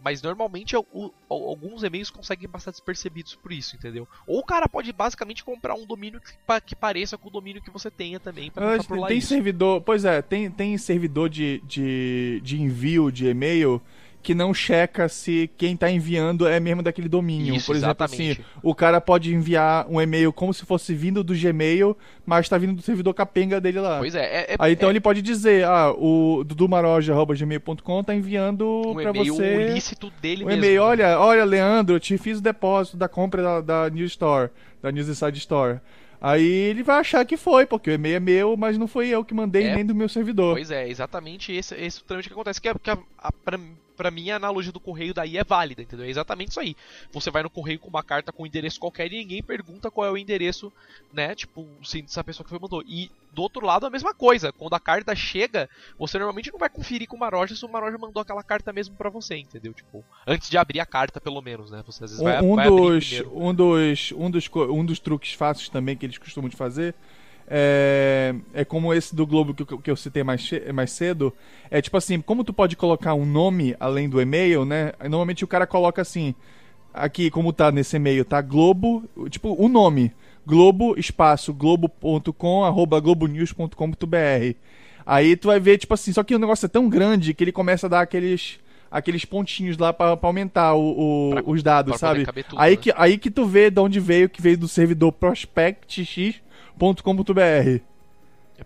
Mas 0.05 0.21
normalmente 0.21 0.77
o, 0.77 0.85
o, 0.93 1.11
alguns 1.27 1.81
e-mails 1.81 2.11
conseguem 2.11 2.47
passar 2.47 2.69
despercebidos 2.69 3.33
por 3.33 3.51
isso, 3.51 3.75
entendeu? 3.75 4.07
Ou 4.27 4.37
o 4.37 4.45
cara 4.45 4.69
pode 4.69 4.93
basicamente 4.93 5.43
comprar 5.43 5.73
um 5.73 5.83
domínio 5.83 6.21
que, 6.21 6.61
que 6.63 6.75
pareça 6.75 7.17
com 7.17 7.27
o 7.27 7.31
domínio 7.31 7.59
que 7.59 7.71
você 7.71 7.89
tenha 7.89 8.19
também 8.19 8.51
lá 9.01 9.07
Tem 9.07 9.17
isso. 9.17 9.29
servidor, 9.29 9.81
pois 9.81 10.05
é, 10.05 10.21
tem, 10.21 10.51
tem 10.51 10.77
servidor 10.77 11.27
de, 11.27 11.59
de, 11.65 12.39
de 12.43 12.61
envio 12.61 13.11
de 13.11 13.25
e-mail 13.25 13.81
que 14.25 14.33
não 14.33 14.55
checa 14.55 15.07
se 15.07 15.51
quem 15.55 15.75
está 15.75 15.87
enviando 15.87 16.47
é 16.47 16.59
mesmo 16.59 16.81
daquele 16.81 17.07
domínio. 17.07 17.53
Isso, 17.53 17.67
Por 17.67 17.75
exemplo, 17.75 17.91
exatamente. 17.91 18.41
assim, 18.41 18.45
o 18.63 18.73
cara 18.73 18.99
pode 18.99 19.31
enviar 19.31 19.85
um 19.87 20.01
e-mail 20.01 20.33
como 20.33 20.51
se 20.51 20.65
fosse 20.65 20.95
vindo 20.95 21.23
do 21.23 21.35
Gmail, 21.35 21.95
mas 22.25 22.47
está 22.47 22.57
vindo 22.57 22.73
do 22.73 22.81
servidor 22.81 23.13
capenga 23.13 23.61
dele 23.61 23.79
lá. 23.79 23.99
Pois 23.99 24.15
é. 24.15 24.23
é, 24.23 24.53
é 24.53 24.55
Aí 24.57 24.73
então 24.73 24.89
é... 24.89 24.91
ele 24.93 24.99
pode 24.99 25.21
dizer, 25.21 25.63
ah, 25.65 25.91
o 25.91 26.43
dudumaroja.gmail.com 26.43 28.03
tá 28.03 28.15
enviando 28.15 28.65
um 28.87 28.95
para 28.95 29.11
você... 29.11 29.57
Um 29.57 29.61
ilícito 29.61 30.11
dele 30.19 30.43
um 30.43 30.47
mesmo. 30.47 30.63
e-mail, 30.63 30.81
olha, 30.81 31.19
olha, 31.19 31.45
Leandro, 31.45 31.95
eu 31.95 31.99
te 31.99 32.17
fiz 32.17 32.39
o 32.39 32.41
depósito 32.41 32.97
da 32.97 33.07
compra 33.07 33.43
da, 33.43 33.61
da 33.61 33.89
News 33.91 34.13
Store, 34.13 34.49
da 34.81 34.91
News 34.91 35.07
Inside 35.07 35.37
Store. 35.37 35.79
Aí 36.19 36.43
ele 36.43 36.81
vai 36.81 37.01
achar 37.01 37.23
que 37.23 37.37
foi, 37.37 37.67
porque 37.67 37.91
o 37.91 37.93
e-mail 37.93 38.15
é 38.15 38.19
meu, 38.19 38.57
mas 38.57 38.79
não 38.79 38.87
foi 38.87 39.09
eu 39.09 39.23
que 39.23 39.31
mandei 39.31 39.67
é, 39.67 39.75
nem 39.75 39.85
do 39.85 39.93
meu 39.93 40.09
servidor. 40.09 40.55
Pois 40.55 40.71
é, 40.71 40.89
exatamente 40.89 41.51
esse, 41.51 41.75
esse 41.75 42.01
o 42.01 42.03
trâmite 42.03 42.29
que 42.29 42.33
acontece. 42.33 42.59
Que, 42.59 42.69
é, 42.69 42.73
que 42.73 42.89
a, 42.89 42.97
a, 43.19 43.31
pra, 43.31 43.59
pra 43.95 44.11
mim 44.11 44.29
a 44.29 44.35
analogia 44.35 44.71
do 44.71 44.79
correio 44.79 45.13
daí 45.13 45.37
é 45.37 45.43
válida, 45.43 45.81
entendeu? 45.81 46.05
É 46.05 46.09
exatamente 46.09 46.49
isso 46.49 46.59
aí. 46.59 46.75
Você 47.11 47.31
vai 47.31 47.43
no 47.43 47.49
correio 47.49 47.79
com 47.79 47.89
uma 47.89 48.03
carta 48.03 48.31
com 48.31 48.43
um 48.43 48.45
endereço 48.45 48.79
qualquer 48.79 49.11
e 49.11 49.17
ninguém 49.17 49.43
pergunta 49.43 49.91
qual 49.91 50.07
é 50.07 50.11
o 50.11 50.17
endereço, 50.17 50.71
né? 51.13 51.35
Tipo, 51.35 51.67
se 51.83 52.03
essa 52.07 52.23
pessoa 52.23 52.43
que 52.43 52.49
foi 52.49 52.59
mandou. 52.59 52.83
E 52.85 53.09
do 53.31 53.41
outro 53.41 53.65
lado 53.65 53.85
a 53.85 53.89
mesma 53.89 54.13
coisa. 54.13 54.51
Quando 54.53 54.73
a 54.73 54.79
carta 54.79 55.13
chega, 55.15 55.69
você 55.99 56.17
normalmente 56.17 56.51
não 56.51 56.57
vai 56.57 56.69
conferir 56.69 57.07
com 57.07 57.17
uma 57.17 57.29
loja 57.29 57.55
se 57.55 57.65
uma 57.65 57.79
loja 57.79 57.97
mandou 57.97 58.21
aquela 58.21 58.41
carta 58.41 58.71
mesmo 58.71 58.95
para 58.95 59.09
você, 59.09 59.35
entendeu? 59.37 59.73
Tipo, 59.73 60.03
antes 60.25 60.49
de 60.49 60.57
abrir 60.57 60.79
a 60.79 60.85
carta, 60.85 61.19
pelo 61.19 61.41
menos, 61.41 61.69
né? 61.69 61.83
Você 61.85 62.03
às 62.03 62.11
vezes 62.11 62.23
vai, 62.23 62.41
um 62.41 62.55
vai 62.55 62.69
dos, 62.69 63.21
um 63.31 63.53
dos 63.53 64.11
um 64.13 64.31
dos 64.31 64.49
um 64.55 64.85
dos 64.85 64.99
truques 64.99 65.33
fáceis 65.33 65.69
também 65.69 65.97
que 65.97 66.05
eles 66.05 66.17
costumam 66.17 66.49
fazer 66.51 66.95
é, 67.47 68.33
é 68.53 68.65
como 68.65 68.93
esse 68.93 69.15
do 69.15 69.25
Globo 69.25 69.53
que, 69.53 69.65
que 69.65 69.91
eu 69.91 69.95
citei 69.95 70.23
mais, 70.23 70.49
mais 70.73 70.91
cedo. 70.91 71.33
É 71.69 71.81
tipo 71.81 71.97
assim, 71.97 72.19
como 72.21 72.43
tu 72.43 72.53
pode 72.53 72.75
colocar 72.75 73.13
um 73.13 73.25
nome 73.25 73.75
além 73.79 74.09
do 74.09 74.19
e-mail, 74.21 74.65
né? 74.65 74.93
Normalmente 75.01 75.43
o 75.43 75.47
cara 75.47 75.67
coloca 75.67 76.01
assim, 76.01 76.33
aqui 76.93 77.29
como 77.29 77.53
tá 77.53 77.71
nesse 77.71 77.97
e-mail, 77.97 78.25
tá 78.25 78.41
Globo, 78.41 79.03
tipo 79.29 79.55
o 79.61 79.67
nome, 79.67 80.11
Globo 80.45 80.97
espaço 80.97 81.53
globo.com 81.53 82.63
arroba 82.63 82.99
globonews.com.br. 82.99 84.55
Aí 85.05 85.35
tu 85.35 85.47
vai 85.47 85.59
ver 85.59 85.77
tipo 85.77 85.93
assim, 85.93 86.11
só 86.11 86.23
que 86.23 86.35
o 86.35 86.39
negócio 86.39 86.65
é 86.65 86.69
tão 86.69 86.89
grande 86.89 87.33
que 87.33 87.43
ele 87.43 87.51
começa 87.51 87.85
a 87.87 87.89
dar 87.89 88.01
aqueles 88.01 88.59
aqueles 88.89 89.25
pontinhos 89.25 89.77
lá 89.77 89.91
para 89.91 90.17
aumentar 90.21 90.73
o, 90.73 91.29
o 91.29 91.29
pra, 91.31 91.43
os 91.45 91.61
dados, 91.61 91.99
sabe? 91.99 92.25
Tudo, 92.25 92.59
aí, 92.59 92.71
né? 92.71 92.77
que, 92.77 92.93
aí 92.95 93.17
que 93.17 93.29
tu 93.29 93.45
vê 93.45 93.69
de 93.69 93.79
onde 93.79 93.99
veio, 93.99 94.29
que 94.29 94.41
veio 94.41 94.57
do 94.57 94.67
servidor 94.67 95.11
prospectx 95.11 96.39
globonews.com.br. 96.77 97.83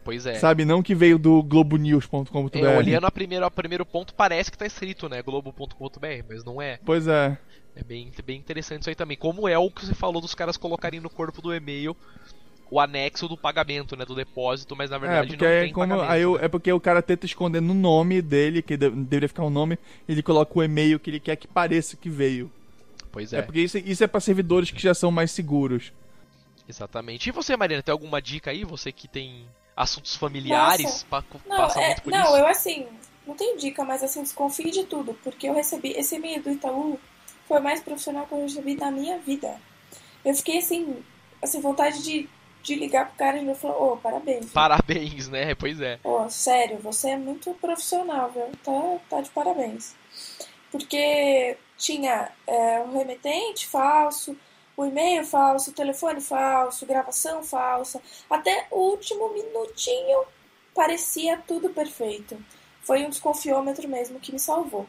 Pois 0.04 0.26
é. 0.26 0.36
Sabe, 0.36 0.66
não 0.66 0.84
que 0.84 0.94
veio 0.94 1.18
do 1.18 1.42
globonews.com.br. 1.42 2.58
É, 2.58 2.78
olhando 2.78 3.06
a 3.06 3.12
primeiro, 3.12 3.46
a 3.46 3.52
primeiro 3.52 3.86
ponto, 3.86 4.14
parece 4.14 4.52
que 4.52 4.58
tá 4.58 4.66
escrito, 4.66 5.10
né? 5.10 5.22
globo.com.br, 5.22 6.24
mas 6.28 6.44
não 6.44 6.62
é. 6.62 6.80
Pois 6.86 7.08
é. 7.08 7.38
É 7.76 7.84
bem, 7.84 8.12
bem 8.26 8.38
interessante 8.38 8.82
isso 8.82 8.90
aí 8.90 8.96
também. 8.96 9.18
Como 9.18 9.48
é 9.48 9.58
o 9.58 9.72
que 9.72 9.86
você 9.86 9.96
falou 9.96 10.22
dos 10.22 10.36
caras 10.36 10.58
colocarem 10.58 11.00
no 11.00 11.10
corpo 11.10 11.42
do 11.42 11.54
e-mail 11.54 11.96
o 12.72 12.80
anexo 12.80 13.28
do 13.28 13.36
pagamento, 13.36 13.96
né? 13.96 14.06
Do 14.06 14.14
depósito, 14.16 14.76
mas 14.76 14.90
na 14.90 14.98
é, 14.98 15.00
verdade 15.00 15.28
é, 15.28 15.30
porque 15.30 15.46
não 15.46 15.52
é 15.52 15.62
tem 15.62 15.74
como, 15.74 15.88
pagamento. 15.88 16.12
Aí 16.12 16.26
né? 16.26 16.46
É 16.46 16.48
porque 16.48 16.72
o 16.72 16.80
cara 16.80 17.02
tenta 17.02 17.26
esconder 17.26 17.62
no 17.62 17.74
nome 17.74 18.22
dele, 18.22 18.62
que 18.62 18.78
deveria 18.78 19.28
ficar 19.28 19.44
o 19.44 19.48
um 19.48 19.52
nome, 19.52 19.80
ele 20.08 20.22
coloca 20.22 20.58
o 20.58 20.64
e-mail 20.64 21.00
que 21.00 21.10
ele 21.10 21.20
quer 21.20 21.36
que 21.36 21.48
pareça 21.48 21.98
que 21.98 22.10
veio. 22.10 22.52
Pois 23.12 23.34
é. 23.34 23.40
É 23.40 23.42
porque 23.42 23.62
isso, 23.62 23.78
isso 23.80 24.04
é 24.04 24.08
para 24.08 24.20
servidores 24.20 24.70
que 24.70 24.82
já 24.82 24.94
são 24.94 25.12
mais 25.12 25.32
seguros. 25.32 25.92
Exatamente. 26.70 27.28
E 27.28 27.32
você, 27.32 27.58
Mariana, 27.58 27.82
tem 27.82 27.92
alguma 27.92 28.22
dica 28.22 28.52
aí? 28.52 28.64
Você 28.64 28.92
que 28.92 29.08
tem 29.08 29.48
assuntos 29.76 30.16
familiares, 30.16 31.04
pa 31.04 31.24
não, 31.48 31.58
passa 31.58 31.82
é, 31.82 31.88
muito 31.88 32.02
por 32.04 32.12
não, 32.12 32.22
isso? 32.22 32.32
Não, 32.32 32.38
eu 32.38 32.48
assim, 32.48 32.88
não 33.26 33.36
tenho 33.36 33.58
dica, 33.58 33.84
mas 33.84 34.04
assim, 34.04 34.22
desconfie 34.22 34.70
de 34.70 34.84
tudo, 34.84 35.14
porque 35.24 35.50
eu 35.50 35.54
recebi 35.54 35.94
esse 35.94 36.16
e-mail 36.16 36.44
do 36.44 36.52
Itaú 36.52 37.00
foi 37.48 37.60
mais 37.60 37.82
profissional 37.82 38.28
que 38.28 38.34
eu 38.34 38.44
recebi 38.44 38.76
na 38.76 38.92
minha 38.92 39.18
vida. 39.18 39.60
Eu 40.24 40.36
fiquei 40.36 40.60
assim, 40.60 41.04
assim, 41.42 41.60
vontade 41.60 42.04
de, 42.04 42.30
de 42.62 42.76
ligar 42.76 43.08
pro 43.08 43.18
cara 43.18 43.38
e 43.38 43.42
ele 43.42 43.56
falou, 43.56 43.82
ô, 43.82 43.94
oh, 43.94 43.98
parabéns. 43.98 44.52
Parabéns, 44.52 45.28
né? 45.28 45.56
Pois 45.56 45.82
é. 45.82 46.00
Ô, 46.04 46.22
oh, 46.22 46.30
sério, 46.30 46.78
você 46.78 47.12
é 47.12 47.18
muito 47.18 47.52
profissional, 47.56 48.30
viu? 48.30 48.46
Tá, 48.64 49.00
tá 49.10 49.22
de 49.22 49.32
parabéns. 49.32 49.96
Porque 50.72 51.58
tinha 51.76 52.30
é, 52.46 52.80
um 52.82 52.96
remetente 52.96 53.66
falso, 53.66 54.38
o 54.80 54.86
e-mail 54.86 55.26
falso, 55.26 55.72
o 55.72 55.74
telefone 55.74 56.22
falso, 56.22 56.86
gravação 56.86 57.44
falsa, 57.44 58.02
até 58.30 58.66
o 58.72 58.80
último 58.80 59.28
minutinho 59.34 60.24
parecia 60.74 61.38
tudo 61.46 61.70
perfeito. 61.70 62.42
Foi 62.84 63.04
um 63.04 63.10
desconfiômetro 63.10 63.90
mesmo 63.90 64.22
que 64.22 64.32
me 64.32 64.40
salvou. 64.40 64.88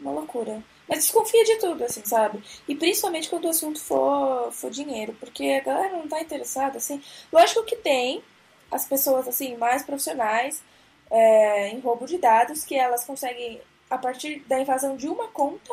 Uma 0.00 0.10
loucura. 0.10 0.60
Mas 0.88 1.04
desconfia 1.04 1.44
de 1.44 1.54
tudo, 1.60 1.84
assim, 1.84 2.04
sabe? 2.04 2.42
E 2.66 2.74
principalmente 2.74 3.30
quando 3.30 3.44
o 3.44 3.50
assunto 3.50 3.80
for, 3.80 4.50
for 4.50 4.72
dinheiro, 4.72 5.16
porque 5.20 5.44
a 5.44 5.64
galera 5.64 5.96
não 5.96 6.08
tá 6.08 6.20
interessada, 6.20 6.78
assim. 6.78 7.00
Lógico 7.32 7.62
que 7.62 7.76
tem 7.76 8.24
as 8.72 8.86
pessoas, 8.88 9.28
assim, 9.28 9.56
mais 9.56 9.84
profissionais 9.84 10.64
é, 11.08 11.68
em 11.68 11.78
roubo 11.78 12.06
de 12.06 12.18
dados, 12.18 12.64
que 12.64 12.74
elas 12.74 13.04
conseguem, 13.04 13.60
a 13.88 13.96
partir 13.96 14.40
da 14.48 14.60
invasão 14.60 14.96
de 14.96 15.06
uma 15.06 15.28
conta, 15.28 15.72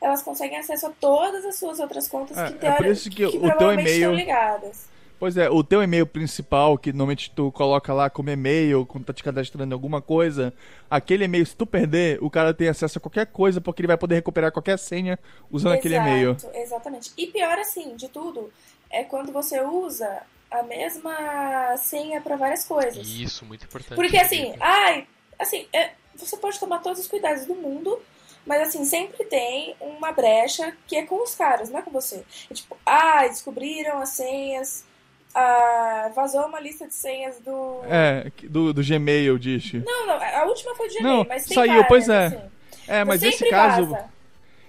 elas 0.00 0.22
conseguem 0.22 0.58
acesso 0.58 0.86
a 0.86 0.90
todas 0.90 1.44
as 1.44 1.56
suas 1.56 1.78
outras 1.78 2.08
contas 2.08 2.36
é, 2.36 2.46
que, 2.46 2.58
teori... 2.58 2.74
é 2.74 2.76
por 2.76 2.86
isso 2.86 3.10
que, 3.10 3.16
que 3.16 3.36
o 3.36 3.56
teu 3.56 3.72
e-mail 3.72 3.88
estão 3.88 4.14
ligadas. 4.14 4.90
Pois 5.20 5.36
é, 5.36 5.50
o 5.50 5.62
teu 5.62 5.82
e-mail 5.82 6.06
principal, 6.06 6.78
que 6.78 6.90
normalmente 6.92 7.30
tu 7.30 7.52
coloca 7.52 7.92
lá 7.92 8.08
como 8.08 8.30
e-mail, 8.30 8.86
quando 8.86 9.04
tá 9.04 9.12
te 9.12 9.22
cadastrando 9.22 9.70
em 9.70 9.74
alguma 9.74 10.00
coisa, 10.00 10.50
aquele 10.90 11.24
e-mail, 11.24 11.44
se 11.44 11.54
tu 11.54 11.66
perder, 11.66 12.18
o 12.22 12.30
cara 12.30 12.54
tem 12.54 12.68
acesso 12.68 12.96
a 12.96 13.00
qualquer 13.02 13.26
coisa, 13.26 13.60
porque 13.60 13.82
ele 13.82 13.86
vai 13.86 13.98
poder 13.98 14.14
recuperar 14.14 14.50
qualquer 14.50 14.78
senha 14.78 15.18
usando 15.50 15.72
Exato, 15.72 15.78
aquele 15.80 15.96
e-mail. 15.96 16.36
Exatamente. 16.54 17.12
E 17.18 17.26
pior 17.26 17.58
assim, 17.58 17.94
de 17.96 18.08
tudo, 18.08 18.50
é 18.88 19.04
quando 19.04 19.30
você 19.30 19.60
usa 19.60 20.22
a 20.50 20.62
mesma 20.62 21.76
senha 21.76 22.18
para 22.22 22.36
várias 22.36 22.64
coisas. 22.64 23.06
Isso, 23.06 23.44
muito 23.44 23.66
importante. 23.66 23.96
Porque 23.96 24.16
assim, 24.16 24.54
ai, 24.58 25.06
assim, 25.38 25.66
é, 25.70 25.90
você 26.16 26.34
pode 26.38 26.58
tomar 26.58 26.78
todos 26.78 26.98
os 26.98 27.06
cuidados 27.06 27.44
do 27.44 27.54
mundo, 27.54 28.00
mas 28.46 28.62
assim, 28.62 28.84
sempre 28.84 29.24
tem 29.24 29.74
uma 29.80 30.12
brecha 30.12 30.72
que 30.86 30.96
é 30.96 31.04
com 31.04 31.22
os 31.22 31.34
caras, 31.34 31.70
não 31.70 31.78
é 31.78 31.82
com 31.82 31.90
você. 31.90 32.24
É 32.50 32.54
tipo, 32.54 32.76
ah, 32.84 33.26
descobriram 33.28 33.98
as 33.98 34.10
senhas. 34.10 34.84
Ah, 35.34 36.10
vazou 36.14 36.46
uma 36.46 36.58
lista 36.58 36.86
de 36.88 36.94
senhas 36.94 37.38
do. 37.40 37.82
É, 37.84 38.30
do, 38.44 38.72
do 38.72 38.82
Gmail, 38.82 39.38
diz. 39.38 39.72
Não, 39.74 40.06
não, 40.06 40.14
a 40.14 40.44
última 40.44 40.74
foi 40.74 40.88
do 40.88 40.94
Gmail, 40.94 41.16
não, 41.16 41.24
mas 41.28 41.44
tem 41.44 41.54
saiu, 41.54 41.68
várias, 41.68 41.88
pois 41.88 42.08
é. 42.08 42.26
Assim. 42.26 42.40
É, 42.88 43.04
mas 43.04 43.22
esse 43.22 43.48
caso. 43.48 43.86
Vaza. 43.86 44.04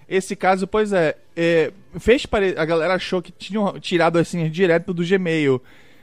Esse 0.08 0.36
caso, 0.36 0.68
pois 0.68 0.92
é, 0.92 1.16
é 1.36 1.72
fez 1.98 2.26
pare... 2.26 2.54
a 2.58 2.66
galera 2.66 2.96
achou 2.96 3.22
que 3.22 3.32
tinham 3.32 3.80
tirado 3.80 4.20
as 4.20 4.28
senhas 4.28 4.52
direto 4.52 4.94
do 4.94 5.06
Gmail. 5.06 5.62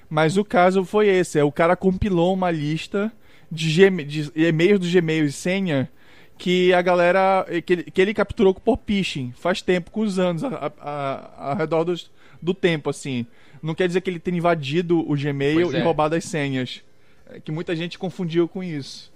Mas 0.08 0.38
o 0.38 0.44
caso 0.44 0.84
foi 0.84 1.08
esse, 1.08 1.38
é 1.38 1.44
o 1.44 1.52
cara 1.52 1.76
compilou 1.76 2.32
uma 2.32 2.50
lista 2.50 3.12
de, 3.52 3.70
Gmail, 3.70 4.06
de 4.06 4.32
e-mails 4.34 4.80
do 4.80 4.90
Gmail 4.90 5.26
e 5.26 5.32
senha 5.32 5.90
que 6.38 6.72
a 6.72 6.80
galera. 6.80 7.46
que 7.66 7.72
ele, 7.72 7.82
que 7.84 8.00
ele 8.00 8.14
capturou 8.14 8.54
por 8.54 8.78
phishing 8.86 9.32
faz 9.32 9.60
tempo, 9.60 9.90
com 9.90 10.00
os 10.00 10.18
anos, 10.18 10.42
ao 10.44 11.56
redor 11.56 11.84
dos, 11.84 12.10
do 12.40 12.54
tempo, 12.54 12.88
assim. 12.88 13.26
Não 13.62 13.74
quer 13.74 13.88
dizer 13.88 14.00
que 14.00 14.08
ele 14.08 14.20
tenha 14.20 14.38
invadido 14.38 15.00
o 15.00 15.16
Gmail 15.16 15.74
é. 15.74 15.80
e 15.80 15.82
roubado 15.82 16.14
as 16.14 16.24
senhas. 16.24 16.82
É 17.28 17.40
que 17.40 17.50
muita 17.50 17.74
gente 17.74 17.98
confundiu 17.98 18.48
com 18.48 18.62
isso. 18.62 19.12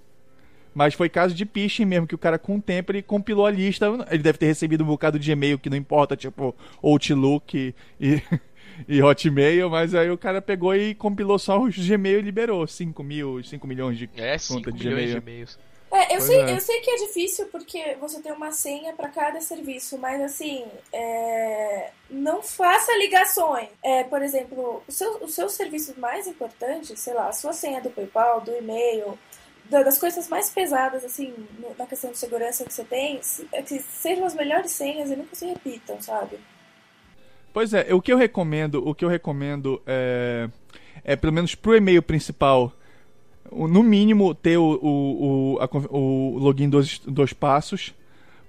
Mas 0.75 0.93
foi 0.95 1.07
caso 1.07 1.33
de 1.33 1.45
phishing 1.45 1.85
mesmo, 1.85 2.07
que 2.07 2.15
o 2.15 2.17
cara 2.17 2.37
com 2.37 2.57
o 2.57 2.61
tempo 2.61 2.91
ele 2.91 3.01
compilou 3.01 3.45
a 3.45 3.51
lista. 3.51 3.85
Ele 4.09 4.23
deve 4.23 4.37
ter 4.37 4.47
recebido 4.47 4.83
um 4.83 4.87
bocado 4.87 5.17
de 5.17 5.31
e-mail 5.31 5.57
que 5.59 5.69
não 5.69 5.77
importa, 5.77 6.17
tipo 6.17 6.55
Outlook 6.81 7.73
e, 8.01 8.21
e 8.87 9.01
Hotmail, 9.01 9.69
mas 9.69 9.93
aí 9.93 10.09
o 10.09 10.17
cara 10.17 10.41
pegou 10.41 10.75
e 10.75 10.95
compilou 10.95 11.37
só 11.37 11.61
os 11.61 11.77
Gmail 11.77 12.19
e 12.19 12.23
liberou 12.23 12.65
5 12.65 13.03
mil, 13.03 13.43
5 13.43 13.67
milhões 13.67 13.97
de 13.97 14.09
é, 14.17 14.35
contas 14.39 14.73
de 14.73 14.89
Gmail. 14.89 15.11
De 15.11 15.17
e-mails. 15.17 15.59
É, 15.93 16.15
eu 16.15 16.21
sei, 16.21 16.41
é. 16.41 16.55
eu 16.55 16.59
sei 16.59 16.79
que 16.79 16.89
é 16.89 16.95
difícil 17.05 17.45
porque 17.51 17.95
você 17.99 18.19
tem 18.19 18.31
uma 18.31 18.51
senha 18.51 18.93
para 18.93 19.09
cada 19.09 19.39
serviço, 19.39 19.95
mas 19.99 20.19
assim, 20.21 20.65
é, 20.91 21.91
não 22.09 22.41
faça 22.41 22.97
ligações. 22.97 23.69
É, 23.83 24.03
por 24.03 24.23
exemplo, 24.23 24.81
os 24.87 24.95
seus, 24.95 25.21
os 25.21 25.35
seus 25.35 25.53
serviços 25.53 25.95
mais 25.95 26.25
importantes, 26.25 26.99
sei 26.99 27.13
lá, 27.13 27.27
a 27.27 27.31
sua 27.31 27.53
senha 27.53 27.79
do 27.79 27.91
PayPal, 27.91 28.41
do 28.41 28.51
e-mail, 28.55 29.19
das 29.69 29.99
coisas 29.99 30.27
mais 30.27 30.49
pesadas, 30.49 31.05
assim, 31.05 31.31
na 31.77 31.85
questão 31.85 32.11
de 32.11 32.17
segurança 32.17 32.65
que 32.65 32.73
você 32.73 32.83
tem, 32.83 33.21
é 33.51 33.61
que 33.61 33.79
sejam 33.79 34.25
as 34.25 34.33
melhores 34.33 34.71
senhas 34.71 35.11
e 35.11 35.15
nunca 35.15 35.35
se 35.35 35.45
repitam, 35.45 36.01
sabe? 36.01 36.39
Pois 37.53 37.71
é, 37.71 37.93
o 37.93 38.01
que 38.01 38.11
eu 38.11 38.17
recomendo, 38.17 38.87
o 38.87 38.95
que 38.95 39.05
eu 39.05 39.09
recomendo 39.09 39.79
é, 39.85 40.49
é 41.03 41.15
pelo 41.15 41.31
menos 41.31 41.53
pro 41.53 41.75
e-mail 41.75 42.01
principal, 42.01 42.73
no 43.51 43.83
mínimo, 43.83 44.33
ter 44.33 44.57
o, 44.57 44.79
o, 44.81 45.55
o, 45.55 45.59
a, 45.61 45.69
o 45.95 46.37
login 46.39 46.69
dois, 46.69 46.99
dois 46.99 47.33
passos. 47.33 47.93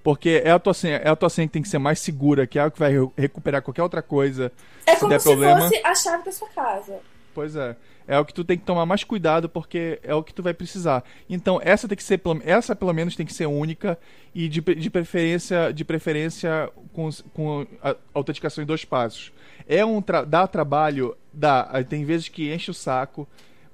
Porque 0.03 0.43
é 0.45 0.51
a 0.51 0.59
tua 0.59 0.75
senha, 0.75 0.97
é 0.97 1.09
a 1.09 1.17
tua 1.17 1.31
senha 1.31 1.47
que 1.49 1.53
tem 1.55 1.63
que 1.63 1.69
ser 1.69 1.79
mais 1.79 1.99
segura, 1.99 2.47
que 2.47 2.59
é 2.59 2.63
a 2.63 2.71
que 2.71 2.79
vai 2.79 2.93
recuperar 3.17 3.63
qualquer 3.63 3.83
outra 3.83 4.03
coisa. 4.03 4.53
É 4.87 4.93
se 4.95 5.01
como 5.01 5.09
der 5.11 5.19
se 5.19 5.29
problema. 5.29 5.61
fosse 5.63 5.81
a 5.83 5.95
chave 5.95 6.25
da 6.25 6.33
sua 6.33 6.49
casa. 6.49 6.99
Pois 7.35 7.57
é. 7.57 7.75
É 8.07 8.19
o 8.19 8.25
que 8.27 8.35
tu 8.35 8.45
tem 8.45 8.59
que 8.59 8.65
tomar 8.67 8.85
mais 8.85 9.03
cuidado 9.03 9.49
porque 9.49 9.99
é 10.03 10.15
o 10.15 10.23
que 10.23 10.35
tu 10.35 10.43
vai 10.43 10.53
precisar. 10.53 11.03
Então, 11.29 11.59
essa 11.65 11.89
tem 11.89 11.97
que 11.97 12.05
ser 12.05 12.19
pelo- 12.19 12.43
essa 12.45 12.77
pelo 12.77 12.93
menos 12.93 13.17
tem 13.17 13.25
que 13.25 13.33
ser 13.33 13.47
única 13.47 13.99
e 14.35 14.47
de, 14.47 14.61
de 14.61 14.91
preferência 14.91 15.73
de 15.73 15.87
preferência 15.87 16.71
com, 16.93 17.09
com 17.33 17.67
a 17.83 17.97
autenticação 18.13 18.63
em 18.63 18.67
dois 18.67 18.85
passos. 18.85 19.33
É 19.67 19.83
um 19.87 20.03
tra 20.03 20.23
dá 20.23 20.47
trabalho, 20.47 21.17
dá, 21.33 21.83
tem 21.89 22.05
vezes 22.05 22.29
que 22.29 22.53
enche 22.53 22.71
o 22.71 22.75
saco, 22.75 23.27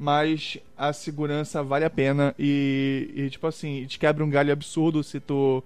mas 0.02 0.56
a 0.78 0.94
segurança 0.94 1.62
vale 1.62 1.84
a 1.84 1.90
pena 1.90 2.34
e, 2.38 3.12
e, 3.14 3.28
tipo 3.28 3.46
assim, 3.46 3.84
te 3.84 3.98
quebra 3.98 4.24
um 4.24 4.30
galho 4.30 4.50
absurdo 4.50 5.04
se 5.04 5.20
tu 5.20 5.62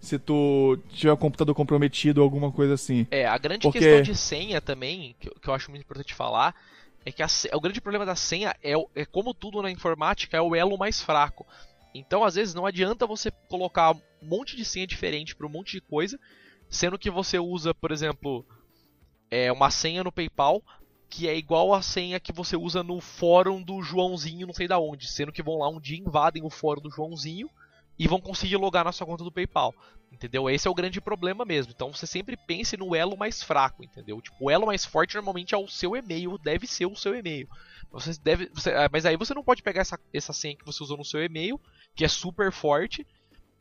se 0.00 0.18
tu 0.18 0.76
tiver 0.90 1.12
o 1.12 1.16
computador 1.16 1.54
comprometido 1.54 2.20
ou 2.20 2.24
alguma 2.24 2.50
coisa 2.50 2.74
assim. 2.74 3.06
É, 3.10 3.24
a 3.24 3.38
grande 3.38 3.62
Porque- 3.62 3.78
questão 3.78 4.02
de 4.02 4.14
senha 4.16 4.60
também, 4.60 5.14
que, 5.20 5.28
eu- 5.28 5.34
que 5.40 5.48
eu 5.48 5.54
acho 5.54 5.70
muito 5.70 5.82
importante 5.84 6.12
falar, 6.12 6.54
é 7.04 7.12
que 7.12 7.22
a 7.22 7.26
o 7.54 7.60
grande 7.60 7.80
problema 7.80 8.04
da 8.04 8.16
senha 8.16 8.54
é, 8.64 8.72
é 8.96 9.04
como 9.04 9.32
tudo 9.32 9.62
na 9.62 9.70
informática, 9.70 10.36
é 10.36 10.40
o 10.40 10.54
elo 10.54 10.76
mais 10.76 11.00
fraco. 11.00 11.46
Então, 11.94 12.24
às 12.24 12.34
vezes, 12.34 12.52
não 12.52 12.66
adianta 12.66 13.06
você 13.06 13.30
colocar 13.48 13.92
um 13.92 14.00
monte 14.22 14.56
de 14.56 14.64
senha 14.64 14.86
diferente 14.88 15.34
para 15.36 15.46
um 15.46 15.50
monte 15.50 15.72
de 15.72 15.80
coisa, 15.80 16.18
sendo 16.68 16.98
que 16.98 17.10
você 17.10 17.38
usa, 17.38 17.72
por 17.72 17.90
exemplo, 17.92 18.44
é, 19.30 19.50
uma 19.52 19.70
senha 19.70 20.02
no 20.04 20.10
PayPal 20.12 20.62
que 21.08 21.28
é 21.28 21.36
igual 21.36 21.72
a 21.72 21.82
senha 21.82 22.20
que 22.20 22.32
você 22.32 22.56
usa 22.56 22.82
no 22.82 23.00
fórum 23.00 23.62
do 23.62 23.82
Joãozinho, 23.82 24.46
não 24.46 24.54
sei 24.54 24.66
da 24.68 24.78
onde, 24.78 25.08
sendo 25.08 25.32
que 25.32 25.42
vão 25.42 25.58
lá 25.58 25.68
um 25.68 25.80
dia 25.80 25.98
invadem 25.98 26.44
o 26.44 26.50
fórum 26.50 26.80
do 26.80 26.90
Joãozinho 26.90 27.48
e 27.98 28.06
vão 28.06 28.20
conseguir 28.20 28.56
logar 28.56 28.84
na 28.84 28.92
sua 28.92 29.06
conta 29.06 29.24
do 29.24 29.32
PayPal. 29.32 29.74
Entendeu? 30.12 30.48
Esse 30.48 30.68
é 30.68 30.70
o 30.70 30.74
grande 30.74 31.00
problema 31.00 31.44
mesmo. 31.44 31.72
Então 31.74 31.92
você 31.92 32.06
sempre 32.06 32.36
pense 32.36 32.76
no 32.76 32.94
elo 32.94 33.16
mais 33.16 33.42
fraco, 33.42 33.82
entendeu? 33.84 34.20
Tipo, 34.20 34.36
o 34.40 34.50
elo 34.50 34.66
mais 34.66 34.84
forte 34.84 35.14
normalmente 35.14 35.54
é 35.54 35.58
o 35.58 35.68
seu 35.68 35.96
e-mail, 35.96 36.38
deve 36.38 36.66
ser 36.66 36.86
o 36.86 36.96
seu 36.96 37.14
e-mail. 37.14 37.48
Você 37.90 38.12
deve, 38.22 38.50
você- 38.54 38.72
ah, 38.72 38.88
mas 38.92 39.04
aí 39.04 39.16
você 39.16 39.34
não 39.34 39.42
pode 39.44 39.62
pegar 39.62 39.80
essa, 39.80 39.98
essa 40.12 40.32
senha 40.32 40.56
que 40.56 40.64
você 40.64 40.82
usou 40.82 40.96
no 40.96 41.04
seu 41.04 41.22
e-mail, 41.24 41.60
que 41.94 42.04
é 42.04 42.08
super 42.08 42.52
forte, 42.52 43.06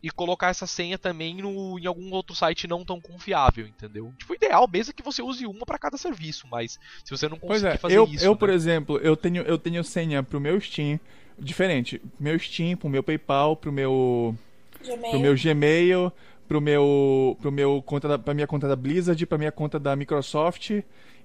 e 0.06 0.12
colocar 0.12 0.49
essa 0.49 0.68
senha 0.68 0.99
também 0.99 1.38
no, 1.38 1.80
em 1.80 1.88
algum 1.88 2.12
outro 2.12 2.36
site 2.36 2.68
não 2.68 2.86
tão 2.86 3.01
confiável, 3.01 3.66
entendeu? 3.66 4.14
Tipo, 4.20 4.34
o 4.34 4.36
ideal 4.36 4.70
mesmo 4.72 4.91
é 4.91 4.93
que 4.93 5.01
você 5.01 5.20
use 5.20 5.47
uma 5.47 5.66
para 5.66 5.80
cada 5.80 5.97
serviço, 5.97 6.45
mas 6.47 6.80
se 7.03 7.10
você 7.10 7.28
não 7.28 7.39
Pois 7.39 7.64
conseguir 7.64 7.74
é, 7.74 7.78
fazer 7.80 7.97
eu, 7.97 8.06
isso, 8.06 8.24
eu 8.24 8.34
né? 8.34 8.38
por 8.38 8.49
exemplo, 8.51 8.99
eu 8.99 9.18
tenho, 9.18 9.41
eu 9.41 9.58
tenho 9.58 9.84
senha 9.84 10.22
pro 10.22 10.39
meu 10.39 10.62
Steam, 10.62 10.99
diferente, 11.39 11.99
meu 12.20 12.38
Steam, 12.38 12.78
pro 12.78 12.88
meu 12.88 13.01
PayPal, 13.01 13.56
pro 13.56 13.72
meu, 13.72 14.38
Gmail. 14.80 15.10
pro 15.10 15.20
meu 15.20 15.36
Gmail, 15.36 16.12
pro 16.47 16.62
meu, 16.62 17.38
pro 17.41 17.51
meu 17.51 17.82
conta 17.82 18.08
da, 18.08 18.20
pra 18.20 18.36
minha 18.36 18.45
conta 18.45 18.68
da 18.68 18.76
Blizzard, 18.76 19.26
pra 19.26 19.39
minha 19.39 19.51
conta 19.51 19.80
da 19.80 19.95
Microsoft 19.95 20.70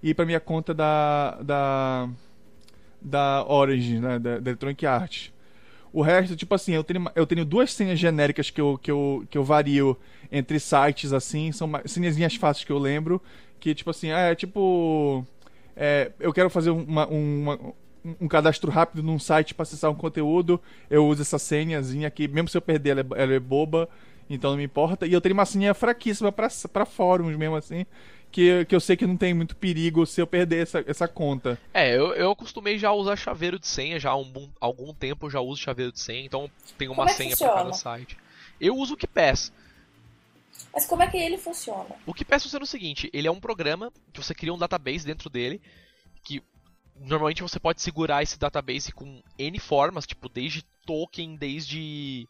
e 0.02 0.14
pra 0.14 0.24
minha 0.24 0.40
conta 0.40 0.72
da, 0.72 1.38
da, 1.42 2.08
da 2.98 3.44
Origin, 3.46 3.98
né, 3.98 4.18
da, 4.18 4.38
da 4.38 4.50
Electronic 4.50 4.86
Arts. 4.86 5.30
O 5.92 6.02
resto, 6.02 6.36
tipo 6.36 6.54
assim, 6.54 6.72
eu 6.72 6.84
tenho, 6.84 7.04
eu 7.14 7.26
tenho 7.26 7.44
duas 7.44 7.72
senhas 7.72 7.98
genéricas 7.98 8.50
que 8.50 8.60
eu, 8.60 8.78
que 8.80 8.90
eu, 8.90 9.24
que 9.30 9.36
eu 9.36 9.44
vario 9.44 9.96
entre 10.30 10.60
sites, 10.60 11.12
assim, 11.12 11.50
são 11.52 11.70
senhazinhas 11.84 12.36
fáceis 12.36 12.64
que 12.64 12.72
eu 12.72 12.78
lembro, 12.78 13.20
que 13.58 13.74
tipo 13.74 13.90
assim, 13.90 14.10
é 14.10 14.34
tipo. 14.34 15.24
é, 15.76 16.12
eu 16.20 16.32
quero 16.32 16.50
fazer 16.50 16.70
uma- 16.70 17.06
uma- 17.06 17.54
um, 18.04 18.14
um 18.22 18.28
cadastro 18.28 18.70
rápido 18.70 19.02
num 19.02 19.18
site 19.18 19.54
para 19.54 19.62
acessar 19.64 19.90
um 19.90 19.94
conteúdo, 19.94 20.60
eu 20.88 21.06
uso 21.06 21.22
essa 21.22 21.38
senhazinha 21.38 22.08
aqui, 22.08 22.28
mesmo 22.28 22.48
se 22.48 22.56
eu 22.56 22.62
perder, 22.62 22.90
ela 22.90 23.00
é, 23.00 23.22
ela 23.22 23.32
é 23.34 23.40
boba, 23.40 23.88
então 24.28 24.50
não 24.52 24.58
me 24.58 24.64
importa. 24.64 25.06
E 25.06 25.12
eu 25.12 25.20
tenho 25.20 25.34
uma 25.34 25.44
senha 25.46 25.74
fraquíssima 25.74 26.32
para 26.32 26.84
fóruns 26.86 27.36
mesmo 27.36 27.56
assim, 27.56 27.84
que, 28.30 28.64
que 28.64 28.74
eu 28.74 28.80
sei 28.80 28.96
que 28.96 29.06
não 29.06 29.16
tem 29.16 29.34
muito 29.34 29.56
perigo 29.56 30.06
se 30.06 30.20
eu 30.20 30.26
perder 30.26 30.62
essa, 30.62 30.84
essa 30.86 31.08
conta. 31.08 31.58
É, 31.74 31.96
eu, 31.96 32.14
eu 32.14 32.30
acostumei 32.30 32.78
já 32.78 32.90
a 32.90 32.94
usar 32.94 33.16
chaveiro 33.16 33.58
de 33.58 33.66
senha, 33.66 33.98
já 33.98 34.10
há 34.10 34.16
um 34.16 34.30
bom- 34.30 34.50
algum 34.60 34.94
tempo 34.94 35.26
eu 35.26 35.30
já 35.30 35.40
uso 35.40 35.60
chaveiro 35.60 35.92
de 35.92 36.00
senha, 36.00 36.24
então 36.24 36.50
tem 36.78 36.88
uma 36.88 36.96
Como 36.96 37.08
é 37.10 37.12
senha 37.12 37.36
para 37.36 37.54
cada 37.54 37.72
site. 37.72 38.16
Eu 38.60 38.76
uso 38.76 38.94
o 38.94 38.96
KeePass. 38.96 39.52
Mas 40.72 40.86
como 40.86 41.02
é 41.02 41.06
que 41.08 41.16
ele 41.16 41.38
funciona? 41.38 41.96
O 42.06 42.14
KeePass 42.14 42.44
funciona 42.44 42.64
o 42.64 42.68
seguinte, 42.68 43.10
ele 43.12 43.26
é 43.26 43.30
um 43.30 43.40
programa 43.40 43.92
que 44.12 44.22
você 44.22 44.34
cria 44.34 44.54
um 44.54 44.58
database 44.58 45.04
dentro 45.04 45.28
dele, 45.28 45.60
que 46.22 46.42
normalmente 46.96 47.42
você 47.42 47.58
pode 47.58 47.80
segurar 47.82 48.22
esse 48.22 48.38
database 48.38 48.92
com 48.92 49.22
N 49.38 49.58
formas, 49.58 50.06
tipo 50.06 50.28
desde 50.28 50.62
token, 50.86 51.34
desde 51.36 52.28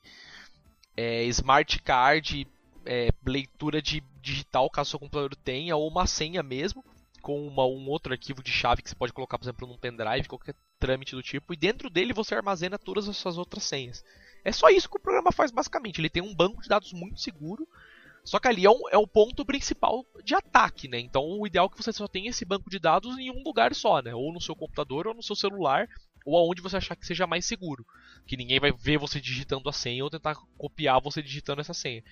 é, 0.96 1.24
smart 1.24 1.80
card, 1.82 2.46
é, 2.84 3.10
leitura 3.26 3.80
de 3.80 4.02
digital 4.20 4.68
caso 4.70 4.90
seu 4.90 4.98
computador 4.98 5.34
tenha, 5.36 5.76
ou 5.76 5.88
uma 5.88 6.06
senha 6.06 6.42
mesmo, 6.42 6.84
com 7.20 7.46
uma, 7.46 7.64
um 7.64 7.88
outro 7.88 8.12
arquivo 8.12 8.42
de 8.42 8.50
chave 8.50 8.82
que 8.82 8.88
você 8.88 8.96
pode 8.96 9.12
colocar, 9.12 9.38
por 9.38 9.44
exemplo, 9.44 9.66
num 9.66 9.78
pendrive, 9.78 10.28
qualquer 10.28 10.54
trâmite 10.78 11.14
do 11.14 11.22
tipo, 11.22 11.52
e 11.52 11.56
dentro 11.56 11.90
dele 11.90 12.12
você 12.12 12.34
armazena 12.34 12.78
todas 12.78 13.08
as 13.08 13.16
suas 13.16 13.36
outras 13.36 13.64
senhas. 13.64 14.04
É 14.44 14.52
só 14.52 14.68
isso 14.70 14.88
que 14.88 14.96
o 14.96 15.00
programa 15.00 15.30
faz 15.30 15.50
basicamente. 15.50 16.00
Ele 16.00 16.08
tem 16.08 16.22
um 16.22 16.34
banco 16.34 16.62
de 16.62 16.68
dados 16.68 16.92
muito 16.92 17.20
seguro, 17.20 17.68
só 18.24 18.38
que 18.38 18.48
ali 18.48 18.64
é, 18.64 18.70
um, 18.70 18.88
é 18.90 18.98
o 18.98 19.06
ponto 19.06 19.44
principal 19.44 20.04
de 20.24 20.34
ataque, 20.34 20.88
né? 20.88 20.98
Então 20.98 21.22
o 21.22 21.46
ideal 21.46 21.66
é 21.66 21.68
que 21.68 21.82
você 21.82 21.92
só 21.92 22.06
tenha 22.08 22.30
esse 22.30 22.44
banco 22.44 22.70
de 22.70 22.78
dados 22.78 23.18
em 23.18 23.30
um 23.30 23.42
lugar 23.42 23.74
só, 23.74 24.00
né? 24.00 24.14
Ou 24.14 24.32
no 24.32 24.40
seu 24.40 24.56
computador, 24.56 25.06
ou 25.06 25.14
no 25.14 25.22
seu 25.22 25.36
celular, 25.36 25.88
ou 26.24 26.36
aonde 26.36 26.62
você 26.62 26.76
achar 26.76 26.96
que 26.96 27.06
seja 27.06 27.26
mais 27.26 27.44
seguro. 27.44 27.84
Que 28.26 28.36
ninguém 28.36 28.60
vai 28.60 28.72
ver 28.72 28.98
você 28.98 29.20
digitando 29.20 29.68
a 29.68 29.72
senha 29.72 30.04
ou 30.04 30.10
tentar 30.10 30.36
copiar 30.56 31.00
você 31.00 31.22
digitando 31.22 31.60
essa 31.60 31.74
senha. 31.74 32.02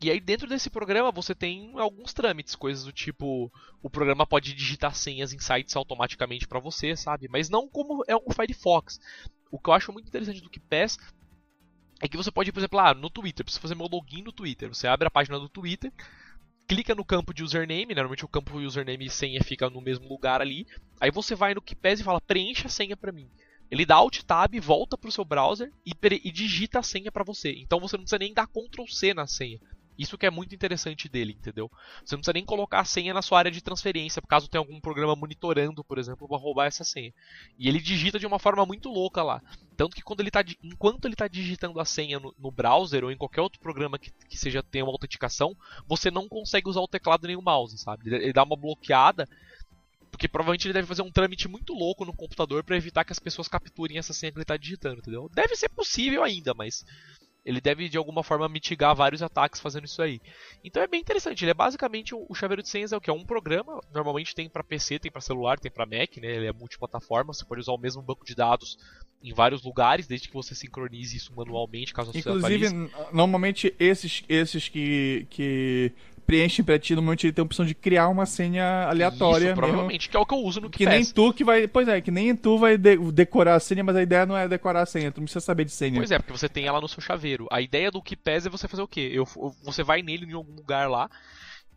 E 0.00 0.10
aí 0.10 0.20
dentro 0.20 0.46
desse 0.46 0.68
programa 0.68 1.10
você 1.10 1.34
tem 1.34 1.72
alguns 1.78 2.12
trâmites, 2.12 2.54
coisas 2.54 2.84
do 2.84 2.92
tipo, 2.92 3.50
o 3.82 3.88
programa 3.88 4.26
pode 4.26 4.52
digitar 4.52 4.94
senhas 4.94 5.32
em 5.32 5.38
sites 5.38 5.74
automaticamente 5.74 6.46
para 6.46 6.60
você, 6.60 6.94
sabe? 6.94 7.28
Mas 7.28 7.48
não 7.48 7.68
como 7.68 8.04
é 8.06 8.14
o 8.14 8.32
Firefox. 8.32 9.00
O 9.50 9.58
que 9.58 9.70
eu 9.70 9.74
acho 9.74 9.92
muito 9.92 10.08
interessante 10.08 10.42
do 10.42 10.50
KeePass 10.50 10.98
é 12.00 12.08
que 12.08 12.16
você 12.16 12.30
pode, 12.30 12.52
por 12.52 12.60
exemplo, 12.60 12.78
ah, 12.78 12.92
no 12.92 13.08
Twitter, 13.08 13.44
preciso 13.44 13.62
fazer 13.62 13.74
meu 13.74 13.86
login 13.86 14.22
no 14.22 14.32
Twitter. 14.32 14.68
Você 14.68 14.86
abre 14.86 15.08
a 15.08 15.10
página 15.10 15.38
do 15.38 15.48
Twitter, 15.48 15.90
clica 16.68 16.94
no 16.94 17.04
campo 17.04 17.32
de 17.32 17.42
username, 17.42 17.86
né? 17.86 17.94
normalmente 17.94 18.24
o 18.24 18.28
campo 18.28 18.58
username 18.58 19.06
e 19.06 19.10
senha 19.10 19.42
fica 19.42 19.70
no 19.70 19.80
mesmo 19.80 20.06
lugar 20.06 20.42
ali. 20.42 20.66
Aí 21.00 21.10
você 21.10 21.34
vai 21.34 21.54
no 21.54 21.62
KeePass 21.62 22.00
e 22.00 22.04
fala, 22.04 22.20
preencha 22.20 22.66
a 22.66 22.70
senha 22.70 22.96
para 22.96 23.12
mim. 23.12 23.30
Ele 23.70 23.86
dá 23.86 23.96
Alt 23.96 24.22
Tab, 24.22 24.54
volta 24.60 24.96
pro 24.98 25.10
seu 25.10 25.24
browser 25.24 25.72
e, 25.84 25.92
e 26.22 26.30
digita 26.30 26.80
a 26.80 26.82
senha 26.82 27.10
para 27.10 27.24
você. 27.24 27.52
Então 27.52 27.80
você 27.80 27.96
não 27.96 28.04
precisa 28.04 28.18
nem 28.18 28.34
dar 28.34 28.46
Ctrl 28.46 28.86
C 28.88 29.14
na 29.14 29.26
senha. 29.26 29.58
Isso 29.98 30.18
que 30.18 30.26
é 30.26 30.30
muito 30.30 30.54
interessante 30.54 31.08
dele, 31.08 31.36
entendeu? 31.38 31.70
Você 32.04 32.14
não 32.14 32.20
precisa 32.20 32.32
nem 32.32 32.44
colocar 32.44 32.80
a 32.80 32.84
senha 32.84 33.14
na 33.14 33.22
sua 33.22 33.38
área 33.38 33.50
de 33.50 33.62
transferência, 33.62 34.22
caso 34.22 34.48
tenha 34.48 34.60
algum 34.60 34.80
programa 34.80 35.16
monitorando, 35.16 35.82
por 35.82 35.98
exemplo, 35.98 36.28
para 36.28 36.36
roubar 36.36 36.66
essa 36.66 36.84
senha. 36.84 37.12
E 37.58 37.68
ele 37.68 37.80
digita 37.80 38.18
de 38.18 38.26
uma 38.26 38.38
forma 38.38 38.66
muito 38.66 38.88
louca 38.88 39.22
lá. 39.22 39.42
Tanto 39.76 39.96
que 39.96 40.02
quando 40.02 40.20
ele 40.20 40.30
tá, 40.30 40.44
enquanto 40.62 41.04
ele 41.04 41.14
está 41.14 41.28
digitando 41.28 41.80
a 41.80 41.84
senha 41.84 42.18
no, 42.20 42.34
no 42.38 42.50
browser 42.50 43.04
ou 43.04 43.10
em 43.10 43.16
qualquer 43.16 43.40
outro 43.40 43.60
programa 43.60 43.98
que, 43.98 44.10
que 44.28 44.36
seja 44.36 44.62
tenha 44.62 44.84
uma 44.84 44.92
autenticação, 44.92 45.56
você 45.86 46.10
não 46.10 46.28
consegue 46.28 46.68
usar 46.68 46.80
o 46.80 46.88
teclado 46.88 47.26
nem 47.26 47.36
o 47.36 47.42
mouse, 47.42 47.76
sabe? 47.78 48.08
Ele, 48.08 48.16
ele 48.16 48.32
dá 48.32 48.42
uma 48.42 48.56
bloqueada, 48.56 49.28
porque 50.10 50.28
provavelmente 50.28 50.66
ele 50.66 50.72
deve 50.72 50.86
fazer 50.86 51.02
um 51.02 51.10
trâmite 51.10 51.46
muito 51.48 51.74
louco 51.74 52.04
no 52.04 52.14
computador 52.14 52.64
para 52.64 52.76
evitar 52.76 53.04
que 53.04 53.12
as 53.12 53.18
pessoas 53.18 53.48
capturem 53.48 53.98
essa 53.98 54.14
senha 54.14 54.32
que 54.32 54.38
ele 54.38 54.44
está 54.44 54.56
digitando, 54.56 54.98
entendeu? 54.98 55.30
Deve 55.34 55.54
ser 55.56 55.68
possível 55.68 56.24
ainda, 56.24 56.54
mas 56.54 56.84
ele 57.46 57.60
deve 57.60 57.88
de 57.88 57.96
alguma 57.96 58.24
forma 58.24 58.48
mitigar 58.48 58.94
vários 58.94 59.22
ataques 59.22 59.60
fazendo 59.60 59.84
isso 59.84 60.02
aí. 60.02 60.20
Então 60.64 60.82
é 60.82 60.88
bem 60.88 61.00
interessante. 61.00 61.44
Ele 61.44 61.52
é 61.52 61.54
basicamente 61.54 62.12
o, 62.12 62.34
chaveiro 62.34 62.60
de 62.60 62.68
senhas 62.68 62.92
é 62.92 62.96
o 62.96 63.00
que 63.00 63.08
é 63.08 63.12
um 63.12 63.24
programa. 63.24 63.80
Normalmente 63.94 64.34
tem 64.34 64.48
para 64.48 64.64
PC, 64.64 64.98
tem 64.98 65.12
para 65.12 65.20
celular, 65.20 65.56
tem 65.58 65.70
para 65.70 65.86
Mac, 65.86 66.16
né? 66.16 66.26
Ele 66.28 66.46
é 66.48 66.52
multiplataforma. 66.52 67.32
Você 67.32 67.44
pode 67.44 67.60
usar 67.60 67.72
o 67.72 67.78
mesmo 67.78 68.02
banco 68.02 68.24
de 68.26 68.34
dados 68.34 68.76
em 69.22 69.32
vários 69.32 69.62
lugares, 69.62 70.08
desde 70.08 70.26
que 70.28 70.34
você 70.34 70.54
sincronize 70.56 71.16
isso 71.16 71.32
manualmente, 71.36 71.94
caso 71.94 72.12
você 72.12 72.18
Inclusive, 72.18 72.66
atualize. 72.66 72.74
n- 72.74 72.90
normalmente 73.12 73.74
esses, 73.78 74.24
esses 74.28 74.68
que, 74.68 75.26
que 75.30 75.92
preenchem 76.26 76.64
pra 76.64 76.78
ti, 76.78 76.94
normalmente 76.94 77.26
ele 77.26 77.32
tem 77.32 77.42
a 77.42 77.46
opção 77.46 77.64
de 77.64 77.74
criar 77.74 78.08
uma 78.08 78.26
senha 78.26 78.86
aleatória 78.88 79.36
Isso, 79.36 79.44
mesmo. 79.46 79.56
provavelmente, 79.56 80.08
que 80.08 80.16
é 80.16 80.20
o 80.20 80.26
que 80.26 80.34
eu 80.34 80.38
uso 80.38 80.60
no 80.60 80.68
Que 80.70 80.84
nem 80.84 80.94
KeePass. 80.98 81.12
tu 81.12 81.32
que 81.32 81.44
vai. 81.44 81.68
Pois 81.68 81.86
é, 81.88 82.00
que 82.00 82.10
nem 82.10 82.34
tu 82.34 82.58
vai 82.58 82.76
de- 82.76 82.96
decorar 83.12 83.54
a 83.54 83.60
senha, 83.60 83.84
mas 83.84 83.94
a 83.96 84.02
ideia 84.02 84.26
não 84.26 84.36
é 84.36 84.48
decorar 84.48 84.82
a 84.82 84.86
senha, 84.86 85.12
tu 85.12 85.18
não 85.18 85.24
precisa 85.24 85.44
saber 85.44 85.64
de 85.64 85.70
senha. 85.72 85.96
Pois 85.96 86.10
é, 86.10 86.18
porque 86.18 86.32
você 86.32 86.48
tem 86.48 86.66
ela 86.66 86.80
no 86.80 86.88
seu 86.88 87.00
chaveiro. 87.00 87.46
A 87.50 87.60
ideia 87.60 87.90
do 87.90 88.02
KeePass 88.02 88.46
é 88.46 88.50
você 88.50 88.66
fazer 88.66 88.82
o 88.82 88.88
quê? 88.88 89.10
Eu- 89.12 89.26
você 89.62 89.82
vai 89.82 90.02
nele 90.02 90.26
em 90.26 90.32
algum 90.34 90.54
lugar 90.54 90.90
lá, 90.90 91.08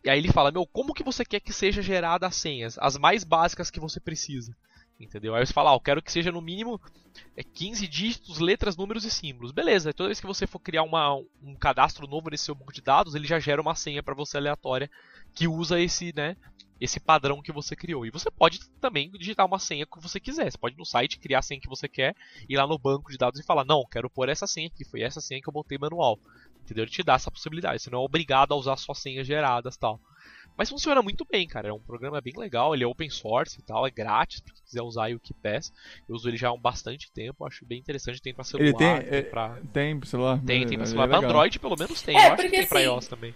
e 0.04 0.10
aí 0.10 0.18
ele 0.18 0.32
fala, 0.32 0.50
meu, 0.50 0.66
como 0.66 0.94
que 0.94 1.04
você 1.04 1.24
quer 1.24 1.40
que 1.40 1.52
seja 1.52 1.80
gerada 1.82 2.26
as 2.26 2.36
senhas? 2.36 2.76
As 2.80 2.96
mais 2.98 3.22
básicas 3.22 3.70
que 3.70 3.78
você 3.78 4.00
precisa. 4.00 4.56
Entendeu? 5.00 5.34
Aí 5.34 5.44
você 5.44 5.52
fala, 5.52 5.70
ah, 5.70 5.74
eu 5.74 5.80
quero 5.80 6.02
que 6.02 6.12
seja 6.12 6.30
no 6.30 6.42
mínimo 6.42 6.78
é, 7.34 7.42
15 7.42 7.88
dígitos, 7.88 8.38
letras, 8.38 8.76
números 8.76 9.04
e 9.04 9.10
símbolos. 9.10 9.50
Beleza, 9.50 9.94
toda 9.94 10.08
vez 10.08 10.20
que 10.20 10.26
você 10.26 10.46
for 10.46 10.58
criar 10.58 10.82
uma, 10.82 11.14
um 11.42 11.54
cadastro 11.58 12.06
novo 12.06 12.28
nesse 12.28 12.44
seu 12.44 12.54
banco 12.54 12.72
de 12.72 12.82
dados, 12.82 13.14
ele 13.14 13.26
já 13.26 13.40
gera 13.40 13.62
uma 13.62 13.74
senha 13.74 14.02
para 14.02 14.14
você 14.14 14.36
aleatória 14.36 14.90
que 15.34 15.48
usa 15.48 15.80
esse, 15.80 16.12
né, 16.14 16.36
esse 16.78 17.00
padrão 17.00 17.40
que 17.40 17.50
você 17.50 17.74
criou. 17.74 18.04
E 18.04 18.10
você 18.10 18.30
pode 18.30 18.60
também 18.80 19.10
digitar 19.12 19.46
uma 19.46 19.58
senha 19.58 19.86
que 19.86 20.00
você 20.00 20.20
quiser. 20.20 20.50
Você 20.50 20.58
pode 20.58 20.76
no 20.76 20.84
site 20.84 21.18
criar 21.18 21.38
a 21.38 21.42
senha 21.42 21.60
que 21.60 21.68
você 21.68 21.88
quer, 21.88 22.14
ir 22.46 22.56
lá 22.56 22.66
no 22.66 22.78
banco 22.78 23.10
de 23.10 23.16
dados 23.16 23.40
e 23.40 23.44
falar: 23.44 23.64
"Não, 23.64 23.84
quero 23.90 24.10
pôr 24.10 24.28
essa 24.28 24.46
senha 24.46 24.66
aqui, 24.66 24.84
foi 24.84 25.00
essa 25.00 25.20
senha 25.20 25.40
que 25.40 25.48
eu 25.48 25.52
botei 25.52 25.78
manual". 25.78 26.18
entendeu? 26.62 26.84
Ele 26.84 26.90
te 26.90 27.02
dá 27.02 27.14
essa 27.14 27.30
possibilidade, 27.30 27.82
você 27.82 27.90
não 27.90 28.00
é 28.00 28.04
obrigado 28.04 28.52
a 28.52 28.56
usar 28.56 28.76
suas 28.76 28.98
senhas 28.98 29.26
geradas 29.26 29.76
tal. 29.76 30.00
Mas 30.60 30.68
funciona 30.68 31.00
muito 31.00 31.24
bem, 31.24 31.48
cara. 31.48 31.70
É 31.70 31.72
um 31.72 31.80
programa 31.80 32.20
bem 32.20 32.34
legal, 32.36 32.74
ele 32.74 32.84
é 32.84 32.86
open 32.86 33.08
source 33.08 33.58
e 33.58 33.62
tal, 33.62 33.86
é 33.86 33.90
grátis 33.90 34.40
para 34.40 34.52
quem 34.52 34.62
quiser 34.62 34.82
usar 34.82 35.10
o 35.10 35.18
KeePass. 35.18 35.72
Eu 36.06 36.14
uso 36.14 36.28
ele 36.28 36.36
já 36.36 36.50
há 36.50 36.56
bastante 36.58 37.10
tempo, 37.10 37.46
acho 37.46 37.64
bem 37.64 37.78
interessante. 37.78 38.20
Tem 38.20 38.34
para 38.34 38.44
celular, 38.44 38.68
ele 38.68 38.76
tem, 38.76 39.08
tem 39.08 39.18
é, 39.20 39.22
pra... 39.22 39.56
tem 39.72 40.04
celular. 40.04 40.38
Tem, 40.44 40.66
tem 40.66 40.76
pra 40.76 40.86
celular. 40.86 41.10
É 41.10 41.16
Android 41.16 41.58
pelo 41.58 41.76
menos 41.78 42.02
tem, 42.02 42.14
é, 42.14 42.28
eu 42.28 42.32
acho 42.34 42.42
que 42.42 42.50
tem 42.50 42.60
assim, 42.60 42.68
pra 42.68 42.80
iOS 42.80 43.08
também. 43.08 43.34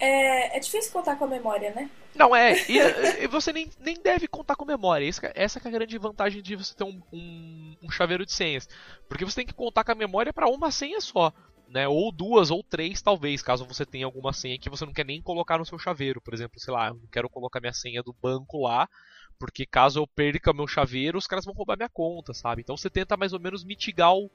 É, 0.00 0.56
é 0.56 0.60
difícil 0.60 0.90
contar 0.90 1.16
com 1.16 1.26
a 1.26 1.28
memória, 1.28 1.74
né? 1.74 1.90
Não, 2.14 2.34
é. 2.34 2.54
E, 2.66 2.78
e 3.22 3.26
você 3.26 3.52
nem, 3.52 3.68
nem 3.78 4.00
deve 4.00 4.26
contar 4.26 4.56
com 4.56 4.64
memória. 4.64 5.06
Essa, 5.06 5.30
essa 5.34 5.58
é 5.58 5.68
a 5.68 5.70
grande 5.70 5.98
vantagem 5.98 6.40
de 6.40 6.56
você 6.56 6.74
ter 6.74 6.84
um, 6.84 7.02
um, 7.12 7.76
um 7.82 7.90
chaveiro 7.90 8.24
de 8.24 8.32
senhas. 8.32 8.66
Porque 9.10 9.26
você 9.26 9.36
tem 9.36 9.46
que 9.46 9.52
contar 9.52 9.84
com 9.84 9.92
a 9.92 9.94
memória 9.94 10.32
para 10.32 10.48
uma 10.48 10.70
senha 10.70 11.02
só. 11.02 11.34
Né, 11.72 11.88
ou 11.88 12.12
duas 12.12 12.50
ou 12.50 12.62
três, 12.62 13.00
talvez, 13.00 13.40
caso 13.40 13.64
você 13.64 13.86
tenha 13.86 14.04
alguma 14.04 14.30
senha 14.34 14.58
que 14.58 14.68
você 14.68 14.84
não 14.84 14.92
quer 14.92 15.06
nem 15.06 15.22
colocar 15.22 15.56
no 15.56 15.64
seu 15.64 15.78
chaveiro. 15.78 16.20
Por 16.20 16.34
exemplo, 16.34 16.60
sei 16.60 16.74
lá, 16.74 16.88
eu 16.88 16.94
não 16.94 17.06
quero 17.10 17.30
colocar 17.30 17.60
minha 17.60 17.72
senha 17.72 18.02
do 18.02 18.12
banco 18.12 18.62
lá, 18.62 18.86
porque 19.38 19.64
caso 19.64 19.98
eu 19.98 20.06
perca 20.06 20.52
meu 20.52 20.68
chaveiro, 20.68 21.16
os 21.16 21.26
caras 21.26 21.46
vão 21.46 21.54
roubar 21.54 21.78
minha 21.78 21.88
conta, 21.88 22.34
sabe? 22.34 22.60
Então 22.60 22.76
você 22.76 22.90
tenta 22.90 23.16
mais 23.16 23.32
ou 23.32 23.40
menos 23.40 23.64
mitigar 23.64 24.12
o, 24.14 24.30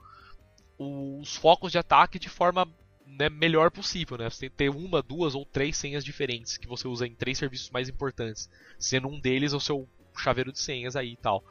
os 0.79 1.35
focos 1.35 1.71
de 1.71 1.77
ataque 1.77 2.17
de 2.17 2.27
forma 2.27 2.67
né, 3.05 3.29
melhor 3.29 3.69
possível, 3.69 4.17
né? 4.17 4.29
Você 4.29 4.41
tem 4.41 4.49
que 4.49 4.55
ter 4.55 4.69
uma, 4.69 5.03
duas 5.03 5.35
ou 5.35 5.45
três 5.45 5.77
senhas 5.77 6.03
diferentes 6.03 6.57
que 6.57 6.67
você 6.67 6.87
usa 6.87 7.05
em 7.05 7.13
três 7.13 7.37
serviços 7.37 7.69
mais 7.69 7.87
importantes, 7.87 8.49
sendo 8.79 9.07
um 9.07 9.19
deles 9.19 9.53
o 9.53 9.59
seu 9.59 9.87
chaveiro 10.17 10.51
de 10.51 10.59
senhas 10.59 10.95
aí 10.95 11.13
e 11.13 11.17
tal. 11.17 11.43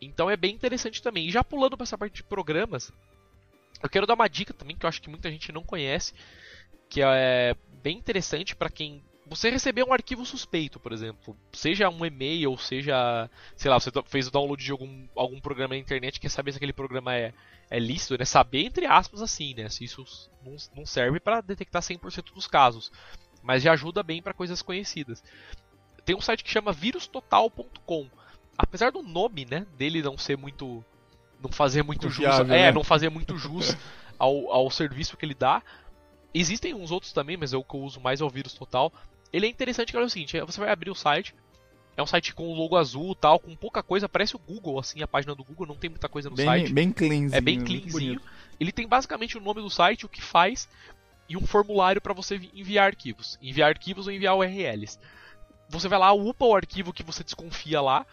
Então 0.00 0.30
é 0.30 0.36
bem 0.36 0.54
interessante 0.54 1.02
também. 1.02 1.26
E 1.26 1.32
já 1.32 1.42
pulando 1.42 1.76
para 1.76 1.84
essa 1.84 1.98
parte 1.98 2.14
de 2.14 2.22
programas, 2.22 2.92
eu 3.82 3.88
quero 3.88 4.06
dar 4.06 4.14
uma 4.14 4.28
dica 4.28 4.52
também 4.54 4.76
que 4.76 4.84
eu 4.84 4.88
acho 4.88 5.00
que 5.00 5.10
muita 5.10 5.30
gente 5.30 5.52
não 5.52 5.62
conhece, 5.62 6.12
que 6.88 7.00
é 7.02 7.54
bem 7.82 7.96
interessante 7.96 8.54
para 8.54 8.68
quem 8.68 9.02
você 9.30 9.48
receber 9.48 9.84
um 9.84 9.92
arquivo 9.92 10.26
suspeito, 10.26 10.80
por 10.80 10.92
exemplo, 10.92 11.36
seja 11.52 11.88
um 11.88 12.04
e-mail, 12.04 12.58
seja, 12.58 13.30
sei 13.54 13.70
lá, 13.70 13.78
você 13.78 13.90
fez 14.06 14.26
o 14.26 14.30
download 14.30 14.62
de 14.62 14.72
algum, 14.72 15.06
algum 15.14 15.40
programa 15.40 15.74
na 15.74 15.80
internet 15.80 16.18
quer 16.18 16.28
saber 16.28 16.50
se 16.50 16.56
aquele 16.56 16.72
programa 16.72 17.14
é, 17.14 17.32
é 17.70 17.78
lícito, 17.78 18.18
né? 18.18 18.24
Saber 18.24 18.64
entre 18.64 18.86
aspas 18.86 19.22
assim, 19.22 19.54
né? 19.54 19.68
Se 19.68 19.84
isso 19.84 20.04
não, 20.44 20.56
não 20.74 20.84
serve 20.84 21.20
para 21.20 21.40
detectar 21.40 21.80
100% 21.80 22.34
dos 22.34 22.48
casos, 22.48 22.90
mas 23.40 23.62
já 23.62 23.72
ajuda 23.72 24.02
bem 24.02 24.20
para 24.20 24.34
coisas 24.34 24.62
conhecidas. 24.62 25.22
Tem 26.04 26.16
um 26.16 26.20
site 26.20 26.42
que 26.42 26.50
chama 26.50 26.72
virustotal.com. 26.72 28.10
Apesar 28.58 28.90
do 28.90 29.00
nome, 29.00 29.46
né, 29.48 29.64
dele 29.78 30.02
não 30.02 30.18
ser 30.18 30.36
muito 30.36 30.84
não 31.42 31.50
fazer 31.50 31.82
muito 31.82 32.08
jus, 32.10 32.24
é, 32.24 32.44
né? 32.44 32.72
não 32.72 32.84
fazer 32.84 33.08
muito 33.08 33.36
jus 33.36 33.76
ao, 34.18 34.50
ao 34.52 34.70
serviço 34.70 35.16
que 35.16 35.24
ele 35.24 35.34
dá. 35.34 35.62
Existem 36.32 36.74
uns 36.74 36.90
outros 36.90 37.12
também, 37.12 37.36
mas 37.36 37.52
é 37.52 37.56
o 37.56 37.64
que 37.64 37.74
eu 37.74 37.80
uso 37.80 38.00
mais 38.00 38.20
é 38.20 38.24
o 38.24 38.30
Vírus 38.30 38.54
Total. 38.54 38.92
Ele 39.32 39.46
é 39.46 39.48
interessante 39.48 39.92
que 39.92 39.98
é 39.98 40.00
o 40.00 40.08
seguinte, 40.08 40.40
você 40.40 40.60
vai 40.60 40.70
abrir 40.70 40.90
o 40.90 40.94
site, 40.94 41.34
é 41.96 42.02
um 42.02 42.06
site 42.06 42.34
com 42.34 42.48
o 42.48 42.54
logo 42.54 42.76
azul 42.76 43.14
tal, 43.14 43.38
com 43.38 43.54
pouca 43.54 43.82
coisa, 43.82 44.08
parece 44.08 44.36
o 44.36 44.38
Google, 44.38 44.78
assim, 44.78 45.02
a 45.02 45.08
página 45.08 45.34
do 45.34 45.44
Google, 45.44 45.66
não 45.66 45.76
tem 45.76 45.90
muita 45.90 46.08
coisa 46.08 46.30
no 46.30 46.36
bem, 46.36 46.46
site. 46.46 46.72
Bem 46.72 46.92
cleanzinho. 46.92 47.34
É 47.36 47.40
bem 47.40 47.60
cleanzinho. 47.60 48.20
Ele 48.58 48.72
tem 48.72 48.86
basicamente 48.86 49.36
o 49.36 49.40
nome 49.40 49.60
do 49.60 49.70
site, 49.70 50.06
o 50.06 50.08
que 50.08 50.22
faz, 50.22 50.68
e 51.28 51.36
um 51.36 51.46
formulário 51.46 52.00
para 52.00 52.14
você 52.14 52.40
enviar 52.54 52.86
arquivos. 52.86 53.38
Enviar 53.40 53.68
arquivos 53.68 54.06
ou 54.06 54.12
enviar 54.12 54.36
URLs. 54.36 54.98
Você 55.68 55.88
vai 55.88 55.98
lá, 55.98 56.12
upa 56.12 56.44
o 56.44 56.54
arquivo 56.54 56.92
que 56.92 57.02
você 57.02 57.22
desconfia 57.22 57.80
lá, 57.80 58.04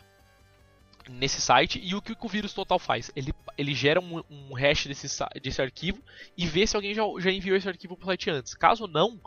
nesse 1.10 1.42
site, 1.42 1.80
e 1.84 1.96
o 1.96 2.02
que 2.02 2.16
o 2.20 2.30
vírus 2.30 2.54
total 2.54 2.80
faz? 2.80 3.12
Ele, 3.16 3.34
ele 3.58 3.74
gera 3.74 4.00
um, 4.00 4.24
um 4.30 4.54
hash 4.54 4.88
desse, 4.88 5.08
desse 5.42 5.62
arquivo 5.62 6.02
e 6.38 6.46
vê 6.46 6.66
se 6.66 6.76
alguém 6.76 6.94
já, 6.94 7.04
já 7.20 7.32
enviou 7.32 7.58
esse 7.58 7.68
arquivo 7.68 7.96
para 7.96 8.04
o 8.04 8.08
site 8.08 8.30
antes. 8.30 8.54
Caso 8.54 8.88
não, 8.88 9.20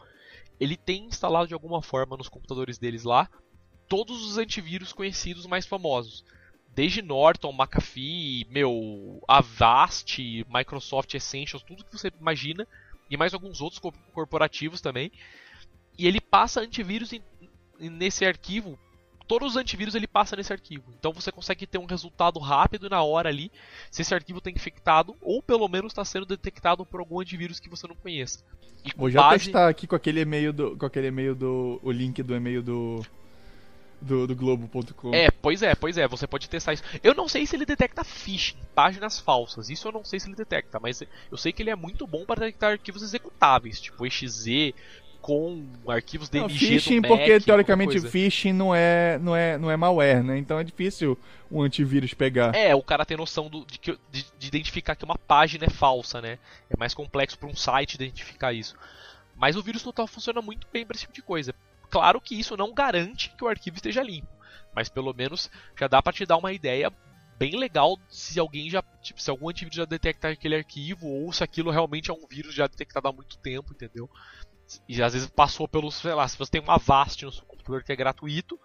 ele 0.58 0.76
tem 0.76 1.06
instalado 1.06 1.48
de 1.48 1.54
alguma 1.54 1.82
forma 1.82 2.16
nos 2.16 2.28
computadores 2.28 2.78
deles 2.78 3.04
lá 3.04 3.28
todos 3.90 4.24
os 4.24 4.38
antivírus 4.38 4.92
conhecidos 4.92 5.46
mais 5.46 5.66
famosos. 5.66 6.24
Desde 6.72 7.02
Norton, 7.02 7.52
McAfee, 7.52 8.46
meu, 8.48 9.20
Avast, 9.26 10.46
Microsoft 10.48 11.12
Essentials, 11.12 11.64
tudo 11.64 11.84
que 11.84 11.98
você 11.98 12.12
imagina, 12.20 12.66
e 13.10 13.16
mais 13.16 13.34
alguns 13.34 13.60
outros 13.60 13.82
corporativos 14.14 14.80
também. 14.80 15.10
E 15.98 16.06
ele 16.06 16.20
passa 16.20 16.60
antivírus 16.60 17.12
em, 17.12 17.20
nesse 17.80 18.24
arquivo, 18.24 18.78
todos 19.30 19.52
os 19.52 19.56
antivírus 19.56 19.94
ele 19.94 20.08
passa 20.08 20.34
nesse 20.34 20.52
arquivo. 20.52 20.92
Então 20.98 21.12
você 21.12 21.30
consegue 21.30 21.64
ter 21.64 21.78
um 21.78 21.84
resultado 21.84 22.40
rápido 22.40 22.90
na 22.90 23.00
hora 23.00 23.28
ali, 23.28 23.48
se 23.88 24.02
esse 24.02 24.12
arquivo 24.12 24.38
está 24.38 24.50
infectado, 24.50 25.14
ou 25.22 25.40
pelo 25.40 25.68
menos 25.68 25.92
está 25.92 26.04
sendo 26.04 26.26
detectado 26.26 26.84
por 26.84 26.98
algum 26.98 27.20
antivírus 27.20 27.60
que 27.60 27.68
você 27.68 27.86
não 27.86 27.94
conheça. 27.94 28.40
Vou 28.96 29.08
já 29.08 29.20
base... 29.20 29.44
testar 29.44 29.68
aqui 29.68 29.86
com 29.86 29.94
aquele 29.94 30.22
e-mail 30.22 30.52
do. 30.52 30.76
com 30.76 30.84
aquele 30.84 31.06
e-mail 31.06 31.36
do. 31.36 31.78
o 31.80 31.92
link 31.92 32.20
do 32.24 32.34
e-mail 32.34 32.60
do. 32.60 33.06
Do, 34.02 34.26
do 34.26 34.34
Globo.com. 34.34 35.14
É, 35.14 35.30
pois 35.30 35.62
é, 35.62 35.74
pois 35.74 35.98
é, 35.98 36.08
você 36.08 36.26
pode 36.26 36.48
testar 36.48 36.72
isso. 36.72 36.82
Eu 37.04 37.14
não 37.14 37.28
sei 37.28 37.46
se 37.46 37.54
ele 37.54 37.66
detecta 37.66 38.02
phishing, 38.02 38.56
páginas 38.74 39.20
falsas. 39.20 39.68
Isso 39.68 39.86
eu 39.86 39.92
não 39.92 40.02
sei 40.02 40.18
se 40.18 40.26
ele 40.26 40.34
detecta, 40.34 40.80
mas 40.80 41.02
eu 41.30 41.36
sei 41.36 41.52
que 41.52 41.62
ele 41.62 41.68
é 41.68 41.76
muito 41.76 42.06
bom 42.06 42.24
para 42.24 42.40
detectar 42.40 42.72
arquivos 42.72 43.02
executáveis, 43.02 43.78
tipo 43.78 44.06
exe, 44.06 44.74
com 45.20 45.64
arquivos 45.86 46.28
DMG 46.28 46.52
não, 46.52 46.58
phishing 46.58 47.00
do 47.00 47.08
Mac, 47.08 47.18
porque 47.18 47.40
teoricamente 47.40 48.00
phishing 48.00 48.52
não 48.52 48.74
é 48.74 49.18
não 49.18 49.36
é 49.36 49.58
não 49.58 49.70
é 49.70 49.76
malware, 49.76 50.22
né? 50.22 50.38
Então 50.38 50.58
é 50.58 50.64
difícil 50.64 51.18
o 51.50 51.62
antivírus 51.62 52.14
pegar. 52.14 52.54
É, 52.54 52.74
o 52.74 52.82
cara 52.82 53.04
tem 53.04 53.16
noção 53.16 53.48
do, 53.48 53.64
de, 53.66 53.78
de, 54.10 54.26
de 54.38 54.48
identificar 54.48 54.94
que 54.94 55.04
uma 55.04 55.18
página 55.18 55.66
é 55.66 55.70
falsa, 55.70 56.20
né? 56.20 56.38
É 56.70 56.76
mais 56.76 56.94
complexo 56.94 57.38
para 57.38 57.48
um 57.48 57.56
site 57.56 57.94
identificar 57.94 58.52
isso. 58.52 58.74
Mas 59.36 59.56
o 59.56 59.62
vírus 59.62 59.82
total 59.82 60.06
funciona 60.06 60.40
muito 60.40 60.66
bem 60.72 60.84
para 60.84 60.94
esse 60.94 61.04
tipo 61.04 61.14
de 61.14 61.22
coisa. 61.22 61.54
Claro 61.88 62.20
que 62.20 62.38
isso 62.38 62.56
não 62.56 62.72
garante 62.72 63.32
que 63.36 63.44
o 63.44 63.48
arquivo 63.48 63.76
esteja 63.76 64.02
limpo, 64.02 64.28
mas 64.74 64.88
pelo 64.88 65.12
menos 65.12 65.50
já 65.78 65.88
dá 65.88 66.00
para 66.00 66.12
te 66.12 66.24
dar 66.24 66.36
uma 66.36 66.52
ideia 66.52 66.92
bem 67.40 67.56
legal 67.56 67.98
se 68.06 68.38
alguém 68.38 68.68
já, 68.68 68.82
tipo, 69.00 69.20
se 69.20 69.30
algum 69.30 69.48
antivírus 69.48 69.76
já 69.76 69.86
detectar 69.86 70.30
aquele 70.30 70.56
arquivo 70.56 71.08
ou 71.08 71.32
se 71.32 71.42
aquilo 71.42 71.70
realmente 71.70 72.10
é 72.10 72.14
um 72.14 72.26
vírus 72.26 72.54
já 72.54 72.66
detectado 72.66 73.08
há 73.08 73.12
muito 73.12 73.38
tempo, 73.38 73.72
entendeu? 73.72 74.10
E 74.88 75.02
às 75.02 75.12
vezes 75.12 75.28
passou 75.28 75.66
pelo, 75.66 75.90
sei 75.90 76.14
lá, 76.14 76.26
se 76.28 76.38
você 76.38 76.50
tem 76.50 76.62
um 76.62 76.70
Avast 76.70 77.24
no 77.24 77.32
seu 77.32 77.44
computador 77.44 77.82
que 77.82 77.92
é 77.92 77.96
gratuito, 77.96 78.58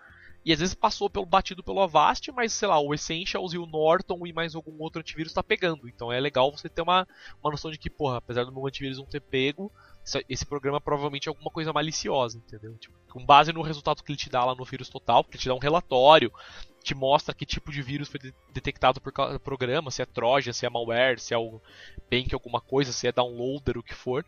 e 0.46 0.54
às 0.54 0.60
vezes 0.60 0.76
passou 0.76 1.10
pelo 1.10 1.26
batido 1.26 1.64
pelo 1.64 1.82
Avast, 1.82 2.32
mas 2.32 2.54
sei 2.54 2.68
lá, 2.68 2.80
o 2.80 2.94
Essentials 2.94 3.54
e 3.54 3.58
o 3.58 3.66
Norton 3.66 4.28
e 4.28 4.32
mais 4.32 4.54
algum 4.54 4.80
outro 4.80 5.00
antivírus 5.00 5.32
está 5.32 5.42
pegando. 5.42 5.90
Então 5.90 6.14
é 6.14 6.20
legal 6.20 6.52
você 6.52 6.70
ter 6.70 6.84
uma, 6.84 7.08
uma 7.44 7.50
noção 7.50 7.72
de 7.72 7.80
que, 7.80 7.90
porra, 7.90 8.18
apesar 8.18 8.44
do 8.44 8.52
meu 8.52 8.68
antivírus 8.68 9.00
não 9.00 9.08
ter 9.08 9.22
pego, 9.22 9.72
esse 10.30 10.46
programa 10.46 10.80
provavelmente 10.80 11.28
é 11.28 11.32
alguma 11.32 11.50
coisa 11.50 11.74
maliciosa, 11.74 12.38
entendeu? 12.38 12.78
Tipo, 12.78 12.96
com 13.12 13.26
base 13.26 13.52
no 13.52 13.64
resultado 13.64 14.04
que 14.04 14.12
ele 14.12 14.20
te 14.20 14.30
dá 14.30 14.46
lá 14.46 14.54
no 14.54 14.64
vírus 14.64 14.88
total, 14.88 15.24
porque 15.24 15.38
ele 15.38 15.42
te 15.42 15.50
dá 15.50 15.56
um 15.56 15.60
relatório, 15.60 16.32
te 16.84 16.94
mostra 16.94 17.34
que 17.34 17.44
tipo 17.44 17.72
de 17.72 17.82
vírus 17.82 18.08
foi 18.08 18.20
detectado 18.54 19.02
por 19.02 19.12
programa, 19.40 19.90
se 19.90 20.04
é 20.04 20.06
Trojan, 20.06 20.54
se 20.54 20.64
é 20.64 20.70
malware, 20.70 21.20
se 21.20 21.34
é 21.34 21.38
o 21.40 21.60
bank 22.12 22.32
alguma 22.36 22.62
coisa, 22.62 22.92
se 22.92 23.08
é 23.08 23.12
downloader, 23.12 23.80
o 23.80 23.84
que 23.84 23.96
for. 23.96 24.24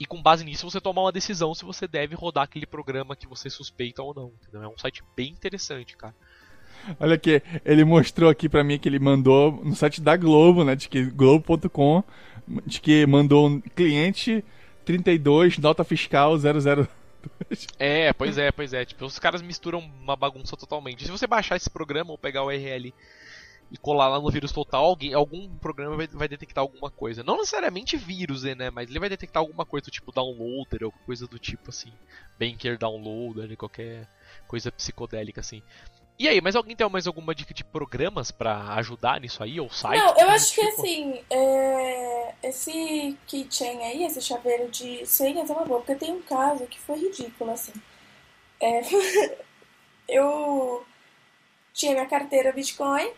E 0.00 0.06
com 0.06 0.22
base 0.22 0.44
nisso 0.44 0.70
você 0.70 0.80
tomar 0.80 1.02
uma 1.02 1.12
decisão 1.12 1.54
se 1.54 1.64
você 1.64 1.88
deve 1.88 2.14
rodar 2.14 2.44
aquele 2.44 2.66
programa 2.66 3.16
que 3.16 3.26
você 3.26 3.50
suspeita 3.50 4.02
ou 4.02 4.14
não, 4.14 4.32
entendeu? 4.40 4.62
É 4.62 4.68
um 4.68 4.78
site 4.78 5.02
bem 5.16 5.30
interessante, 5.30 5.96
cara. 5.96 6.14
Olha 7.00 7.16
aqui, 7.16 7.42
ele 7.64 7.84
mostrou 7.84 8.30
aqui 8.30 8.48
para 8.48 8.62
mim 8.62 8.78
que 8.78 8.88
ele 8.88 8.98
mandou 8.98 9.60
no 9.64 9.74
site 9.74 10.00
da 10.00 10.16
Globo, 10.16 10.64
né, 10.64 10.76
de 10.76 10.88
que 10.88 11.04
globo.com, 11.04 12.04
de 12.64 12.80
que 12.80 13.04
mandou 13.06 13.48
um 13.48 13.60
cliente 13.60 14.44
32, 14.84 15.58
nota 15.58 15.82
fiscal 15.84 16.38
002. 16.38 16.88
É, 17.78 18.12
pois 18.12 18.38
é, 18.38 18.52
pois 18.52 18.72
é. 18.72 18.84
Tipo, 18.84 19.04
os 19.04 19.18
caras 19.18 19.42
misturam 19.42 19.80
uma 19.80 20.16
bagunça 20.16 20.56
totalmente. 20.56 21.04
Se 21.04 21.10
você 21.10 21.26
baixar 21.26 21.56
esse 21.56 21.68
programa 21.68 22.12
ou 22.12 22.18
pegar 22.18 22.42
o 22.42 22.46
URL 22.46 22.94
e 23.70 23.76
colar 23.76 24.08
lá 24.08 24.18
no 24.18 24.30
vírus 24.30 24.50
total, 24.50 24.84
alguém, 24.84 25.12
algum 25.12 25.48
programa 25.58 25.96
vai, 25.96 26.06
vai, 26.06 26.28
detectar 26.28 26.62
alguma 26.62 26.90
coisa. 26.90 27.22
Não 27.22 27.36
necessariamente 27.36 27.96
vírus, 27.96 28.42
né? 28.42 28.70
Mas 28.70 28.88
ele 28.88 28.98
vai 28.98 29.08
detectar 29.08 29.42
alguma 29.42 29.66
coisa, 29.66 29.90
tipo 29.90 30.10
downloader 30.10 30.84
ou 30.84 30.92
coisa 31.04 31.26
do 31.26 31.38
tipo 31.38 31.68
assim. 31.68 31.92
Banker 32.38 32.78
downloader, 32.78 33.56
qualquer 33.56 34.08
coisa 34.46 34.72
psicodélica 34.72 35.40
assim. 35.40 35.62
E 36.18 36.26
aí, 36.26 36.40
mas 36.40 36.56
alguém 36.56 36.74
tem 36.74 36.88
mais 36.88 37.06
alguma 37.06 37.32
dica 37.32 37.54
de 37.54 37.62
programas 37.62 38.32
para 38.32 38.74
ajudar 38.74 39.20
nisso 39.20 39.40
aí, 39.42 39.60
ou 39.60 39.70
site? 39.70 40.00
Não, 40.00 40.16
eu 40.18 40.28
acho 40.30 40.52
que 40.52 40.66
tipo? 40.66 40.80
assim, 40.80 41.22
é... 41.30 42.34
esse 42.42 43.16
keychain 43.26 43.84
aí, 43.84 44.04
esse 44.04 44.20
chaveiro 44.20 44.68
de 44.68 45.06
senhas 45.06 45.48
é 45.48 45.52
uma 45.52 45.64
boa, 45.64 45.80
porque 45.80 45.94
tem 45.94 46.12
um 46.12 46.22
caso 46.22 46.66
que 46.66 46.80
foi 46.80 46.98
ridículo, 46.98 47.52
assim. 47.52 47.72
É... 48.60 48.80
eu 50.08 50.84
tinha 51.72 51.92
minha 51.92 52.06
carteira 52.06 52.52
Bitcoin 52.52 53.12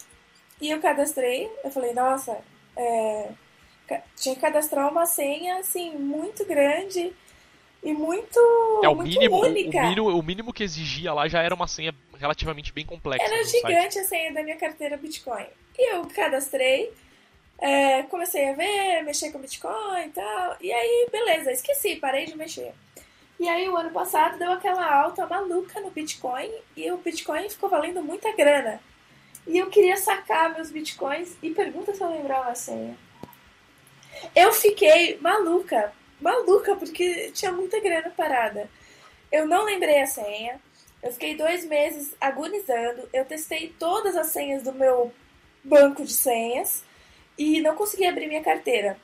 e 0.61 0.71
eu 0.71 0.81
cadastrei, 0.81 1.51
eu 1.65 1.71
falei, 1.71 1.93
nossa, 1.95 2.39
é... 2.77 3.29
tinha 4.17 4.35
que 4.35 4.41
cadastrar 4.41 4.91
uma 4.91 5.07
senha, 5.07 5.59
assim, 5.59 5.97
muito 5.97 6.45
grande 6.45 7.13
e 7.83 7.93
muito, 7.93 8.39
é, 8.85 8.89
o 8.89 8.95
muito 8.95 9.09
mínimo, 9.09 9.41
única. 9.41 9.79
O, 9.79 9.81
o, 9.81 9.89
mínimo, 9.89 10.19
o 10.19 10.23
mínimo 10.23 10.53
que 10.53 10.63
exigia 10.63 11.13
lá 11.13 11.27
já 11.29 11.43
era 11.43 11.55
uma 11.55 11.67
senha 11.67 11.95
relativamente 12.19 12.73
bem 12.73 12.85
complexa. 12.85 13.25
Era 13.25 13.43
gigante 13.45 13.95
site. 13.95 13.99
a 13.99 14.05
senha 14.05 14.33
da 14.35 14.43
minha 14.43 14.57
carteira 14.57 14.97
Bitcoin. 14.97 15.47
E 15.79 15.95
eu 15.95 16.07
cadastrei, 16.09 16.93
É, 17.63 18.03
comecei 18.05 18.49
a 18.49 18.55
ver, 18.55 19.03
mexer 19.05 19.31
com 19.31 19.39
Bitcoin 19.39 20.07
e 20.07 20.11
tal. 20.11 20.57
E 20.61 20.73
aí, 20.73 21.09
beleza, 21.13 21.53
esqueci, 21.53 21.97
parei 21.97 22.25
de 22.25 22.35
mexer. 22.37 22.73
E 23.39 23.49
aí, 23.49 23.69
o 23.69 23.77
ano 23.77 23.91
passado 23.91 24.39
deu 24.39 24.51
aquela 24.53 25.03
alta 25.03 25.27
maluca 25.27 25.81
no 25.81 25.91
Bitcoin 25.91 26.51
e 26.77 26.91
o 26.91 26.97
Bitcoin 26.99 27.49
ficou 27.51 27.69
valendo 27.69 28.03
muita 28.03 28.33
grana. 28.35 28.81
E 29.47 29.59
eu 29.59 29.69
queria 29.69 29.97
sacar 29.97 30.55
meus 30.55 30.71
Bitcoins 30.71 31.37
e 31.43 31.51
pergunta 31.51 31.95
se 31.95 32.03
eu 32.03 32.11
lembrava 32.11 32.51
a 32.51 32.55
senha. 32.55 32.97
Eu 34.35 34.53
fiquei 34.53 35.19
maluca, 35.19 35.93
maluca, 36.21 36.77
porque 36.77 37.31
tinha 37.33 37.51
muita 37.51 37.81
grana 37.81 38.11
parada. 38.11 38.69
Eu 39.33 39.47
não 39.47 39.65
lembrei 39.65 40.03
a 40.03 40.07
senha. 40.07 40.61
Eu 41.03 41.13
fiquei 41.13 41.35
dois 41.35 41.65
meses 41.65 42.15
agonizando. 42.21 43.09
Eu 43.13 43.25
testei 43.25 43.75
todas 43.79 44.17
as 44.17 44.29
senhas 44.29 44.63
do 44.63 44.73
meu 44.73 45.13
banco 45.65 46.05
de 46.05 46.13
senhas 46.13 46.85
e 47.39 47.61
não 47.61 47.75
consegui 47.75 48.07
abrir 48.07 48.27
minha 48.27 48.43
carteira. 48.43 48.99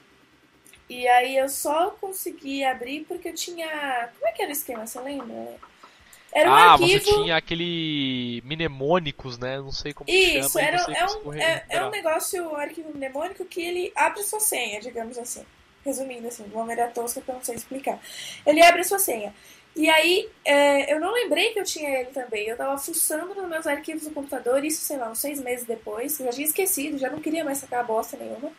E 0.89 1.09
aí 1.09 1.37
eu 1.37 1.49
só 1.49 1.91
consegui 1.91 2.65
abrir 2.65 3.05
porque 3.07 3.29
eu 3.31 3.35
tinha. 3.35 4.11
Como 4.15 4.29
é 4.29 4.33
que 4.33 4.43
era 4.43 4.51
o 4.51 4.53
esquema? 4.53 4.87
Você 4.87 5.01
lembra? 5.01 5.59
Era 6.37 6.51
um 6.51 6.55
ah, 6.55 6.73
arquivo... 6.73 7.03
você 7.03 7.15
tinha 7.15 7.35
aquele 7.35 8.43
mnemônicos, 8.45 9.39
né? 9.39 9.57
Não 9.57 9.73
sei 9.73 9.95
como 9.95 10.11
Isso, 10.11 10.51
chama. 10.51 10.77
Isso, 10.77 10.91
é, 10.91 11.07
um, 11.07 11.33
é, 11.33 11.65
é 11.71 11.87
um 11.87 11.89
negócio, 11.89 12.51
um 12.51 12.57
arquivo 12.57 12.91
mnemônico 12.95 13.43
que 13.47 13.63
ele 13.63 13.91
abre 13.97 14.23
sua 14.23 14.39
senha, 14.39 14.79
digamos 14.79 15.17
assim. 15.17 15.47
Resumindo 15.83 16.29
assim, 16.29 16.43
de 16.43 16.55
uma 16.55 16.67
maneira 16.67 16.91
tosca 16.91 17.23
que 17.23 17.29
eu 17.31 17.37
não 17.37 17.43
sei 17.43 17.55
explicar. 17.55 17.99
Ele 18.45 18.63
abre 18.63 18.85
sua 18.85 18.99
senha. 18.99 19.35
E 19.75 19.89
aí, 19.89 20.29
é, 20.45 20.93
eu 20.93 21.01
não 21.01 21.11
lembrei 21.11 21.55
que 21.55 21.59
eu 21.59 21.65
tinha 21.65 21.89
ele 22.01 22.11
também. 22.11 22.47
Eu 22.47 22.57
tava 22.59 22.77
fuçando 22.77 23.35
nos 23.35 23.49
meus 23.49 23.67
arquivos 23.67 24.03
do 24.03 24.11
computador, 24.11 24.63
isso, 24.63 24.85
sei 24.85 24.99
lá, 24.99 25.11
uns 25.11 25.21
seis 25.21 25.41
meses 25.41 25.65
depois. 25.65 26.21
Eu 26.21 26.27
já 26.27 26.33
tinha 26.33 26.47
esquecido, 26.47 26.99
já 26.99 27.09
não 27.09 27.21
queria 27.21 27.47
mais 27.47 27.57
sacar 27.59 27.83
bosta 27.83 28.15
nenhuma. 28.19 28.53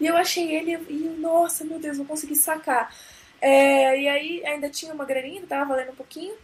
E 0.00 0.06
eu 0.06 0.16
achei 0.16 0.50
ele 0.50 0.72
e, 0.88 1.14
nossa, 1.20 1.62
meu 1.62 1.78
Deus, 1.78 1.98
não 1.98 2.06
consegui 2.06 2.36
sacar. 2.36 2.90
É, 3.38 4.00
e 4.00 4.08
aí, 4.08 4.46
ainda 4.46 4.70
tinha 4.70 4.94
uma 4.94 5.04
graninha, 5.04 5.42
tava 5.46 5.74
valendo 5.74 5.90
um 5.90 5.96
pouquinho. 5.96 6.34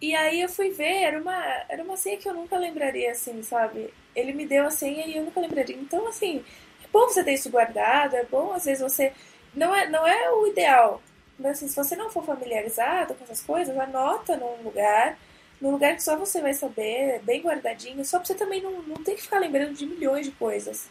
E 0.00 0.14
aí 0.14 0.40
eu 0.40 0.48
fui 0.48 0.70
ver, 0.70 1.02
era 1.02 1.20
uma, 1.20 1.44
era 1.68 1.82
uma 1.82 1.96
senha 1.96 2.16
que 2.16 2.28
eu 2.28 2.34
nunca 2.34 2.56
lembraria, 2.56 3.10
assim, 3.12 3.42
sabe? 3.42 3.92
Ele 4.14 4.32
me 4.32 4.46
deu 4.46 4.66
a 4.66 4.70
senha 4.70 5.06
e 5.06 5.16
eu 5.16 5.24
nunca 5.24 5.40
lembraria. 5.40 5.76
Então, 5.76 6.06
assim, 6.06 6.44
é 6.84 6.86
bom 6.92 7.08
você 7.08 7.24
ter 7.24 7.32
isso 7.34 7.50
guardado, 7.50 8.14
é 8.14 8.24
bom, 8.24 8.52
às 8.52 8.64
vezes, 8.64 8.82
você... 8.82 9.12
Não 9.54 9.74
é, 9.74 9.88
não 9.88 10.06
é 10.06 10.30
o 10.30 10.46
ideal, 10.46 11.02
mas 11.38 11.52
assim, 11.52 11.68
se 11.68 11.76
você 11.76 11.96
não 11.96 12.10
for 12.10 12.24
familiarizado 12.24 13.14
com 13.14 13.24
essas 13.24 13.42
coisas, 13.42 13.76
anota 13.78 14.36
num 14.36 14.62
lugar, 14.62 15.18
num 15.60 15.70
lugar 15.70 15.94
que 15.96 16.02
só 16.02 16.16
você 16.16 16.40
vai 16.40 16.52
saber, 16.52 17.20
bem 17.22 17.40
guardadinho, 17.42 18.04
só 18.04 18.18
pra 18.18 18.26
você 18.26 18.34
também 18.34 18.62
não, 18.62 18.82
não 18.82 18.96
ter 18.96 19.14
que 19.14 19.22
ficar 19.22 19.38
lembrando 19.38 19.74
de 19.74 19.86
milhões 19.86 20.26
de 20.26 20.32
coisas. 20.32 20.88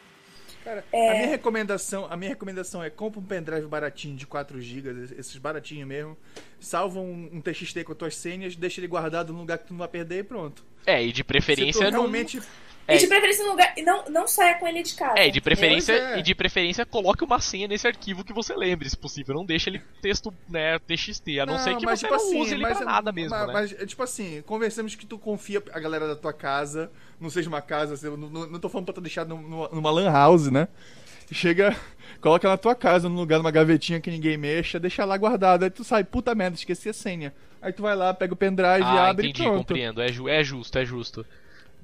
Cara, 0.68 0.84
é... 0.92 1.10
a 1.10 1.14
minha 1.14 1.28
recomendação, 1.28 2.08
a 2.10 2.18
minha 2.18 2.30
recomendação 2.30 2.84
é 2.84 2.90
compra 2.90 3.22
um 3.22 3.24
pendrive 3.24 3.66
baratinho 3.68 4.18
de 4.18 4.28
4 4.28 4.60
GB, 4.60 5.16
esses 5.18 5.38
baratinhos 5.38 5.88
mesmo. 5.88 6.18
Salva 6.60 7.00
um, 7.00 7.30
um, 7.32 7.40
TXT 7.40 7.86
com 7.86 7.94
as 7.94 7.98
tuas 7.98 8.18
senhas, 8.18 8.54
deixa 8.54 8.82
ele 8.82 8.88
guardado 8.88 9.32
num 9.32 9.40
lugar 9.40 9.60
que 9.60 9.68
tu 9.68 9.72
não 9.72 9.78
vai 9.78 9.88
perder 9.88 10.20
e 10.20 10.24
pronto. 10.24 10.66
É, 10.86 11.02
e 11.02 11.14
de 11.14 11.24
preferência 11.24 11.86
Se 11.86 11.88
tu 11.88 11.90
realmente 11.90 12.42
é. 12.88 12.96
E 12.96 13.00
de 13.00 13.08
preferência 13.08 13.44
no 13.44 13.52
lugar. 13.52 13.74
Não, 13.84 14.06
não 14.10 14.28
saia 14.28 14.56
com 14.56 14.66
ele 14.66 14.82
de 14.82 14.96
casa. 14.96 15.20
É, 15.20 15.28
e 15.28 15.32
de 15.32 15.42
preferência, 15.42 15.92
é. 15.92 16.20
e 16.20 16.22
de 16.22 16.34
preferência 16.34 16.86
coloque 16.86 17.22
uma 17.22 17.42
senha 17.42 17.68
nesse 17.68 17.86
arquivo 17.86 18.24
que 18.24 18.32
você 18.32 18.56
lembre, 18.56 18.90
se 18.90 18.96
possível. 18.96 19.36
Não 19.36 19.46
deixe 19.46 19.70
ele 19.70 19.82
texto, 20.02 20.34
né, 20.48 20.80
TXT, 20.80 21.40
a 21.42 21.46
não, 21.46 21.54
não 21.56 21.60
ser 21.60 21.76
que 21.76 21.86
você 21.86 22.08
tipo 22.08 22.12
não 22.12 22.16
assim, 22.16 22.40
use 22.40 22.54
ele 22.54 22.64
mas, 22.64 22.78
pra 22.78 22.86
nada 22.86 23.12
mesmo. 23.12 23.32
Mas, 23.32 23.48
né? 23.48 23.54
mas, 23.54 23.74
é 23.74 23.86
tipo 23.86 24.02
assim, 24.02 24.42
conversamos 24.44 24.96
que 24.96 25.06
tu 25.06 25.20
confia 25.20 25.62
a 25.74 25.80
galera 25.80 26.08
da 26.08 26.16
tua 26.16 26.32
casa, 26.32 26.90
não 27.20 27.30
seja 27.30 27.50
uma 27.50 27.62
casa, 27.62 27.96
assim, 27.96 28.08
não, 28.08 28.18
não, 28.18 28.48
não 28.48 28.60
tô 28.60 28.70
falando 28.70 28.86
pra 28.86 28.94
tu 28.94 29.02
deixar 29.02 29.26
numa, 29.26 29.68
numa 29.68 29.92
lan 29.92 30.10
house, 30.10 30.50
né? 30.50 30.70
Chega, 31.30 31.76
coloca 32.22 32.48
na 32.48 32.56
tua 32.56 32.74
casa, 32.74 33.10
num 33.10 33.16
lugar, 33.16 33.38
numa 33.38 33.52
gavetinha 33.52 34.00
que 34.00 34.10
ninguém 34.10 34.38
mexa, 34.38 34.80
deixa 34.80 35.04
lá 35.04 35.18
guardado. 35.18 35.64
Aí 35.64 35.70
tu 35.70 35.84
sai, 35.84 36.06
puta 36.06 36.34
merda, 36.34 36.56
esqueci 36.56 36.88
a 36.88 36.94
senha. 36.94 37.34
Aí 37.62 37.74
tu 37.74 37.82
vai 37.82 37.98
lá, 37.98 38.14
pega 38.14 38.34
o 38.34 38.38
pendrive 38.38 38.84
ah, 38.86 38.96
e 38.96 38.98
abre 38.98 39.28
entendi, 39.28 39.42
e 39.42 39.46
pronto. 39.46 39.58
compreendo. 39.58 40.02
É, 40.02 40.08
ju 40.10 40.30
é 40.30 40.42
justo, 40.42 40.78
é 40.78 40.86
justo. 40.86 41.26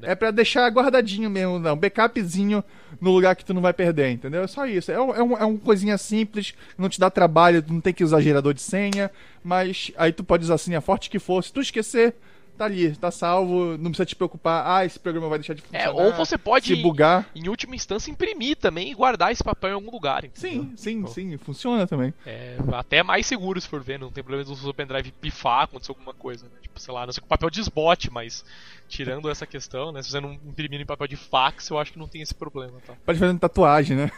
É 0.01 0.15
para 0.15 0.31
deixar 0.31 0.69
guardadinho 0.69 1.29
mesmo, 1.29 1.59
não. 1.59 1.77
Backupzinho 1.77 2.63
no 2.99 3.11
lugar 3.11 3.35
que 3.35 3.45
tu 3.45 3.53
não 3.53 3.61
vai 3.61 3.73
perder, 3.73 4.11
entendeu? 4.11 4.43
É 4.43 4.47
só 4.47 4.65
isso. 4.65 4.91
É, 4.91 5.01
um, 5.01 5.15
é, 5.15 5.23
um, 5.23 5.37
é 5.37 5.45
uma 5.45 5.59
coisinha 5.59 5.97
simples, 5.97 6.53
não 6.77 6.89
te 6.89 6.99
dá 6.99 7.09
trabalho, 7.09 7.63
não 7.67 7.79
tem 7.79 7.93
que 7.93 8.03
usar 8.03 8.21
gerador 8.21 8.53
de 8.53 8.61
senha, 8.61 9.09
mas 9.43 9.91
aí 9.97 10.11
tu 10.11 10.23
pode 10.23 10.43
usar 10.43 10.55
a 10.55 10.57
senha 10.57 10.81
forte 10.81 11.09
que 11.09 11.19
for. 11.19 11.43
Se 11.43 11.53
tu 11.53 11.61
esquecer, 11.61 12.15
tá 12.58 12.66
ali, 12.66 12.95
tá 12.95 13.12
salvo, 13.12 13.78
não 13.78 13.91
precisa 13.91 14.06
te 14.06 14.16
preocupar, 14.16 14.64
ah, 14.66 14.86
esse 14.86 14.99
programa 14.99 15.28
vai 15.30 15.39
deixar 15.39 15.54
de 15.54 15.62
funcionar. 15.62 15.86
É, 15.86 15.89
ou 15.89 16.14
você 16.14 16.38
pode, 16.38 16.68
se 16.68 16.76
bugar. 16.82 17.30
em 17.36 17.47
última 17.49 17.76
instância, 17.76 18.12
imprimir 18.12 18.58
também 18.58 18.91
e 18.91 18.93
guardar 18.93 19.32
esse 19.32 19.43
papel 19.43 19.72
em 19.72 19.74
algum 19.74 19.91
lugar. 19.91 20.24
Entendeu? 20.24 20.64
Sim, 20.64 20.74
sim, 20.76 20.97
então, 20.99 21.12
sim, 21.12 21.38
funciona 21.38 21.88
também. 21.88 22.14
É, 22.26 22.58
até 22.74 23.04
mais 23.04 23.26
seguro 23.26 23.60
se 23.60 23.68
for 23.68 23.82
ver, 23.82 23.99
não 23.99 24.12
tem 24.12 24.24
problema 24.24 24.47
do 24.47 24.56
seu 24.56 24.74
pendrive 24.74 25.12
pifar, 25.12 25.64
acontecer 25.64 25.91
alguma 25.91 26.14
coisa, 26.14 26.45
né? 26.45 26.51
Tipo, 26.62 26.80
sei 26.80 26.93
lá, 26.93 27.06
não 27.06 27.14
sei 27.14 27.22
com 27.22 27.28
papel 27.28 27.49
de 27.49 27.62
esbote, 27.62 28.12
mas 28.12 28.45
tirando 28.88 29.30
essa 29.30 29.45
questão, 29.45 29.91
né? 29.91 30.01
Se 30.01 30.12
você 30.12 30.20
não 30.20 30.34
imprimir 30.34 30.80
em 30.80 30.86
papel 30.86 31.08
de 31.08 31.16
fax, 31.16 31.70
eu 31.70 31.80
acho 31.80 31.93
que 31.93 31.99
não 31.99 32.08
tem 32.08 32.22
esse 32.22 32.34
problema, 32.34 32.80
tá? 32.86 32.95
Pode 33.06 33.20
fazer 33.20 33.38
tatuagem, 33.39 33.97
né? 33.97 34.12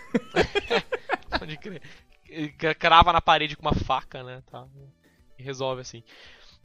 pode 1.40 1.58
crer. 1.58 1.82
Crava 2.78 3.14
na 3.14 3.22
parede 3.22 3.56
com 3.56 3.62
uma 3.62 3.74
faca, 3.74 4.24
né? 4.24 4.44
Tá? 4.52 4.66
E 5.38 5.44
resolve 5.44 5.82
assim. 5.82 6.04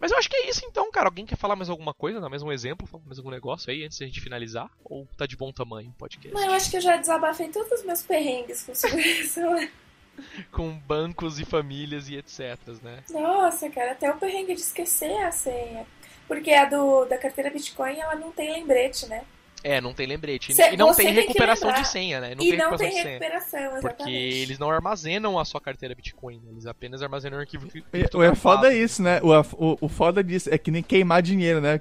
Mas 0.00 0.10
eu 0.10 0.18
acho 0.18 0.30
que 0.30 0.36
é 0.36 0.48
isso 0.48 0.64
então, 0.64 0.90
cara. 0.90 1.08
Alguém 1.08 1.26
quer 1.26 1.36
falar 1.36 1.54
mais 1.54 1.68
alguma 1.68 1.92
coisa? 1.92 2.20
Dar 2.20 2.30
mais 2.30 2.42
um 2.42 2.50
exemplo? 2.50 2.88
Mais 3.04 3.18
algum 3.18 3.30
negócio 3.30 3.70
aí 3.70 3.84
antes 3.84 3.98
da 3.98 4.06
gente 4.06 4.20
finalizar? 4.20 4.70
Ou 4.82 5.06
tá 5.16 5.26
de 5.26 5.36
bom 5.36 5.52
tamanho 5.52 5.90
o 5.90 5.98
podcast? 5.98 6.34
Não, 6.34 6.46
eu 6.46 6.52
acho 6.54 6.70
que 6.70 6.78
eu 6.78 6.80
já 6.80 6.96
desabafei 6.96 7.48
todos 7.48 7.70
os 7.70 7.84
meus 7.84 8.02
perrengues 8.02 8.62
com 8.62 8.74
segurança. 8.74 9.70
com 10.50 10.78
bancos 10.78 11.38
e 11.38 11.44
famílias 11.44 12.08
e 12.08 12.16
etc, 12.16 12.58
né? 12.82 13.04
Nossa, 13.10 13.68
cara, 13.68 13.92
até 13.92 14.10
o 14.10 14.16
perrengue 14.16 14.54
de 14.54 14.60
esquecer 14.60 15.16
a 15.22 15.30
senha. 15.30 15.86
Porque 16.26 16.52
a 16.52 16.64
do, 16.64 17.04
da 17.04 17.18
carteira 17.18 17.50
Bitcoin, 17.50 17.98
ela 17.98 18.14
não 18.14 18.32
tem 18.32 18.52
lembrete, 18.52 19.06
né? 19.06 19.24
É, 19.62 19.80
não 19.80 19.92
tem 19.92 20.06
lembrete. 20.06 20.54
Cê, 20.54 20.72
e 20.72 20.76
não 20.76 20.94
tem 20.94 21.12
recuperação 21.12 21.72
de 21.72 21.86
senha, 21.86 22.20
né? 22.20 22.34
Não 22.34 22.42
e 22.42 22.50
tem 22.50 22.58
não 22.58 22.76
tem 22.76 22.92
recuperação, 22.92 23.60
exatamente. 23.60 23.96
Porque 23.96 24.10
eles 24.10 24.58
não 24.58 24.70
armazenam 24.70 25.38
a 25.38 25.44
sua 25.44 25.60
carteira 25.60 25.94
Bitcoin, 25.94 26.36
né? 26.36 26.50
eles 26.52 26.66
apenas 26.66 27.02
armazenam 27.02 27.38
o 27.38 27.40
arquivo. 27.40 27.68
O 28.14 28.22
é 28.22 28.34
foda 28.34 28.72
isso, 28.72 29.02
né? 29.02 29.20
O, 29.22 29.30
o, 29.32 29.78
o 29.82 29.88
foda 29.88 30.24
disso 30.24 30.48
é 30.52 30.56
que 30.56 30.70
nem 30.70 30.82
queimar 30.82 31.22
dinheiro, 31.22 31.60
né? 31.60 31.80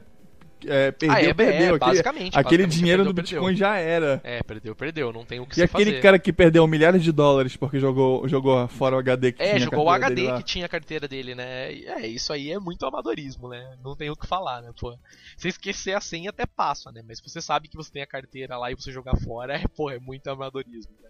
É, 0.68 0.92
perdeu, 0.92 1.16
ah, 1.16 1.22
é, 1.22 1.34
perdeu. 1.34 1.76
É, 1.76 1.80
basicamente. 1.80 2.38
Aquele, 2.38 2.64
basicamente, 2.64 2.78
dinheiro 2.78 3.04
perdeu, 3.04 3.14
do 3.14 3.22
Bitcoin 3.22 3.42
perdeu. 3.42 3.58
já 3.58 3.78
era. 3.78 4.22
É, 4.24 4.44
perdeu, 4.44 4.76
perdeu. 4.76 5.14
Não 5.14 5.26
tem 5.26 5.40
o 5.40 5.46
que 5.46 5.60
e. 5.60 5.62
E 5.62 5.64
aquele 5.64 6.02
cara 6.02 6.20
que 6.20 6.34
perdeu 6.34 6.66
milhares 6.68 7.04
de 7.04 7.12
dólares 7.12 7.56
porque 7.56 7.80
jogou, 7.80 8.28
jogou 8.28 8.68
fora 8.68 8.96
o 8.96 9.00
HD 9.00 9.32
que 9.34 9.42
é, 9.42 9.46
tinha. 9.46 9.58
É, 9.58 9.60
jogou 9.60 9.86
o 9.86 9.90
HD 9.90 10.34
que 10.38 10.44
tinha 10.44 10.66
a 10.66 10.70
carteira 10.70 11.08
dele, 11.08 11.36
né? 11.36 11.72
É, 11.74 12.08
isso 12.08 12.34
aí 12.34 12.52
é 12.52 12.60
muito 12.60 12.86
amadorismo, 12.86 13.48
né? 13.50 13.78
Não 13.84 13.96
tem 13.96 14.10
o 14.10 14.16
que 14.16 14.28
falar, 14.28 14.62
né? 14.62 14.72
Pô, 14.80 14.98
se 15.38 15.48
esquecer 15.48 15.96
a 15.96 16.02
senha 16.02 16.30
até 16.30 16.46
passa, 16.46 16.92
né? 16.92 17.02
Mas 17.08 17.20
se 17.20 17.24
você 17.24 17.42
sabe 17.42 17.68
que 17.68 17.78
você 17.78 17.92
tem 17.92 18.02
a 18.02 18.08
carteira 18.08 18.58
lá 18.58 18.72
e 18.72 18.76
você 18.76 18.92
jogar 18.92 19.16
fora, 19.18 19.54
é, 19.58 19.68
pô, 19.68 19.90
é 19.90 20.00
muito 20.00 20.28
amadorismo, 20.30 20.94
né? 21.02 21.10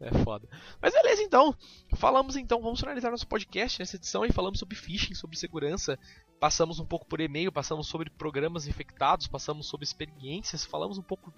É 0.00 0.12
foda. 0.22 0.46
Mas 0.80 0.92
beleza, 0.92 1.22
então. 1.22 1.56
Falamos 1.94 2.36
então, 2.36 2.60
vamos 2.60 2.80
finalizar 2.80 3.10
nosso 3.10 3.26
podcast 3.26 3.78
nessa 3.78 3.96
edição 3.96 4.24
e 4.24 4.32
falamos 4.32 4.58
sobre 4.58 4.76
phishing, 4.76 5.14
sobre 5.14 5.36
segurança. 5.38 5.98
Passamos 6.38 6.78
um 6.78 6.84
pouco 6.84 7.06
por 7.06 7.20
e-mail, 7.20 7.50
passamos 7.50 7.86
sobre 7.86 8.10
programas 8.10 8.66
infectados, 8.66 9.26
passamos 9.26 9.66
sobre 9.66 9.84
experiências, 9.84 10.66
falamos 10.66 10.98
um 10.98 11.02
pouco, 11.02 11.32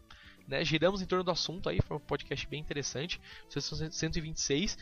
né, 0.47 0.65
giramos 0.65 1.01
em 1.01 1.07
torno 1.07 1.25
do 1.25 1.31
assunto 1.31 1.69
aí, 1.69 1.79
foi 1.81 1.97
um 1.97 2.01
podcast 2.01 2.47
bem 2.49 2.61
interessante, 2.61 3.21
126. 3.49 4.77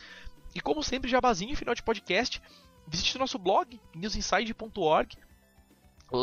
E 0.55 0.59
como 0.59 0.81
sempre, 0.81 1.09
jabazinho, 1.09 1.55
final 1.55 1.75
de 1.75 1.83
podcast, 1.83 2.41
visite 2.87 3.19
nosso 3.19 3.37
blog, 3.37 3.79
newsinside.org. 3.93 5.15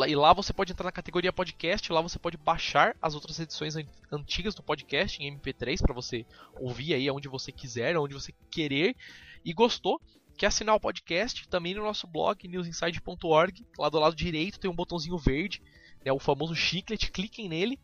E 0.07 0.15
lá 0.15 0.33
você 0.33 0.51
pode 0.51 0.71
entrar 0.71 0.85
na 0.85 0.91
categoria 0.91 1.31
podcast, 1.31 1.91
lá 1.93 2.01
você 2.01 2.17
pode 2.17 2.37
baixar 2.37 2.95
as 2.99 3.13
outras 3.13 3.39
edições 3.39 3.75
antigas 4.11 4.55
do 4.55 4.63
podcast 4.63 5.21
em 5.21 5.37
MP3 5.37 5.79
para 5.79 5.93
você 5.93 6.25
ouvir 6.59 6.95
aí 6.95 7.09
onde 7.11 7.27
você 7.27 7.51
quiser, 7.51 7.95
onde 7.95 8.15
você 8.15 8.33
querer. 8.49 8.95
E 9.43 9.53
gostou? 9.53 10.01
Quer 10.35 10.47
assinar 10.47 10.75
o 10.75 10.79
podcast? 10.79 11.47
Também 11.47 11.75
no 11.75 11.83
nosso 11.83 12.07
blog 12.07 12.47
newsinside.org. 12.47 13.63
Lá 13.77 13.87
do 13.87 13.99
lado 13.99 14.15
direito 14.15 14.59
tem 14.59 14.69
um 14.69 14.75
botãozinho 14.75 15.19
verde, 15.19 15.61
né, 16.03 16.11
o 16.11 16.19
famoso 16.19 16.55
chiclete. 16.55 17.11
Cliquem 17.11 17.47
nele 17.47 17.79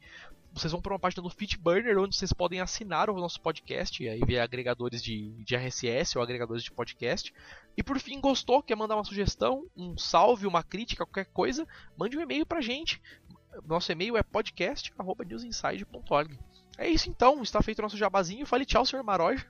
vocês 0.54 0.72
vão 0.72 0.82
para 0.82 0.94
uma 0.94 1.00
página 1.00 1.24
do 1.24 1.30
Fitburner 1.30 1.98
onde 1.98 2.16
vocês 2.16 2.34
podem 2.34 2.60
assinar 2.60 3.10
o 3.10 3.16
nosso 3.16 3.40
podcast, 3.40 4.04
e 4.04 4.10
aí 4.10 4.20
ver 4.20 4.40
agregadores 4.40 5.02
de, 5.02 5.30
de 5.44 5.56
RSS 5.56 6.18
ou 6.18 6.24
agregadores 6.24 6.64
de 6.64 6.72
podcast. 6.72 7.34
E 7.78 7.84
por 7.84 8.00
fim, 8.00 8.20
gostou, 8.20 8.62
quer 8.62 8.76
mandar 8.76 8.96
uma 8.96 9.04
sugestão, 9.04 9.66
um 9.76 9.98
salve, 9.98 10.46
uma 10.46 10.62
crítica, 10.62 11.06
qualquer 11.06 11.32
coisa, 11.32 11.68
mande 11.98 12.18
um 12.18 12.22
e-mail 12.22 12.46
pra 12.46 12.62
gente. 12.62 13.02
Nosso 13.66 13.92
e-mail 13.92 14.18
é 14.18 14.24
podcast.newsinside.org. 14.24 16.38
É 16.78 16.90
isso 16.90 17.10
então, 17.10 17.42
está 17.42 17.62
feito 17.62 17.80
o 17.80 17.84
nosso 17.84 17.98
jabazinho. 17.98 18.46
Fale 18.46 18.66
tchau, 18.66 18.86
senhor 18.86 19.04
Maroja. 19.04 19.46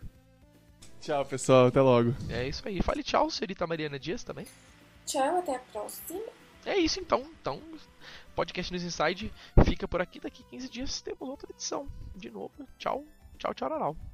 Tchau, 0.99 1.26
pessoal, 1.26 1.68
até 1.68 1.82
logo. 1.82 2.14
É 2.30 2.48
isso 2.48 2.68
aí. 2.68 2.82
Fale 2.82 3.03
tchau, 3.03 3.30
senhorita 3.30 3.65
Mariana 3.65 3.98
Dias 3.98 4.23
também. 4.23 4.45
Tchau, 5.06 5.40
até 5.40 5.56
a 5.56 5.60
próxima. 5.60 6.19
É 6.65 6.78
isso 6.78 6.99
então. 6.99 7.26
Então, 7.41 7.60
podcast 8.36 8.72
News 8.72 8.84
Inside 8.84 9.34
fica 9.66 9.88
por 9.88 10.02
aqui. 10.02 10.20
Daqui 10.20 10.44
15 10.44 10.70
dias 10.70 11.02
temos 11.02 11.22
outra 11.22 11.49
edição. 11.52 11.88
De 12.16 12.30
novo. 12.30 12.52
Tchau, 12.78 13.06
tchau, 13.38 13.53
tchau, 13.53 13.70
tchau. 13.70 14.11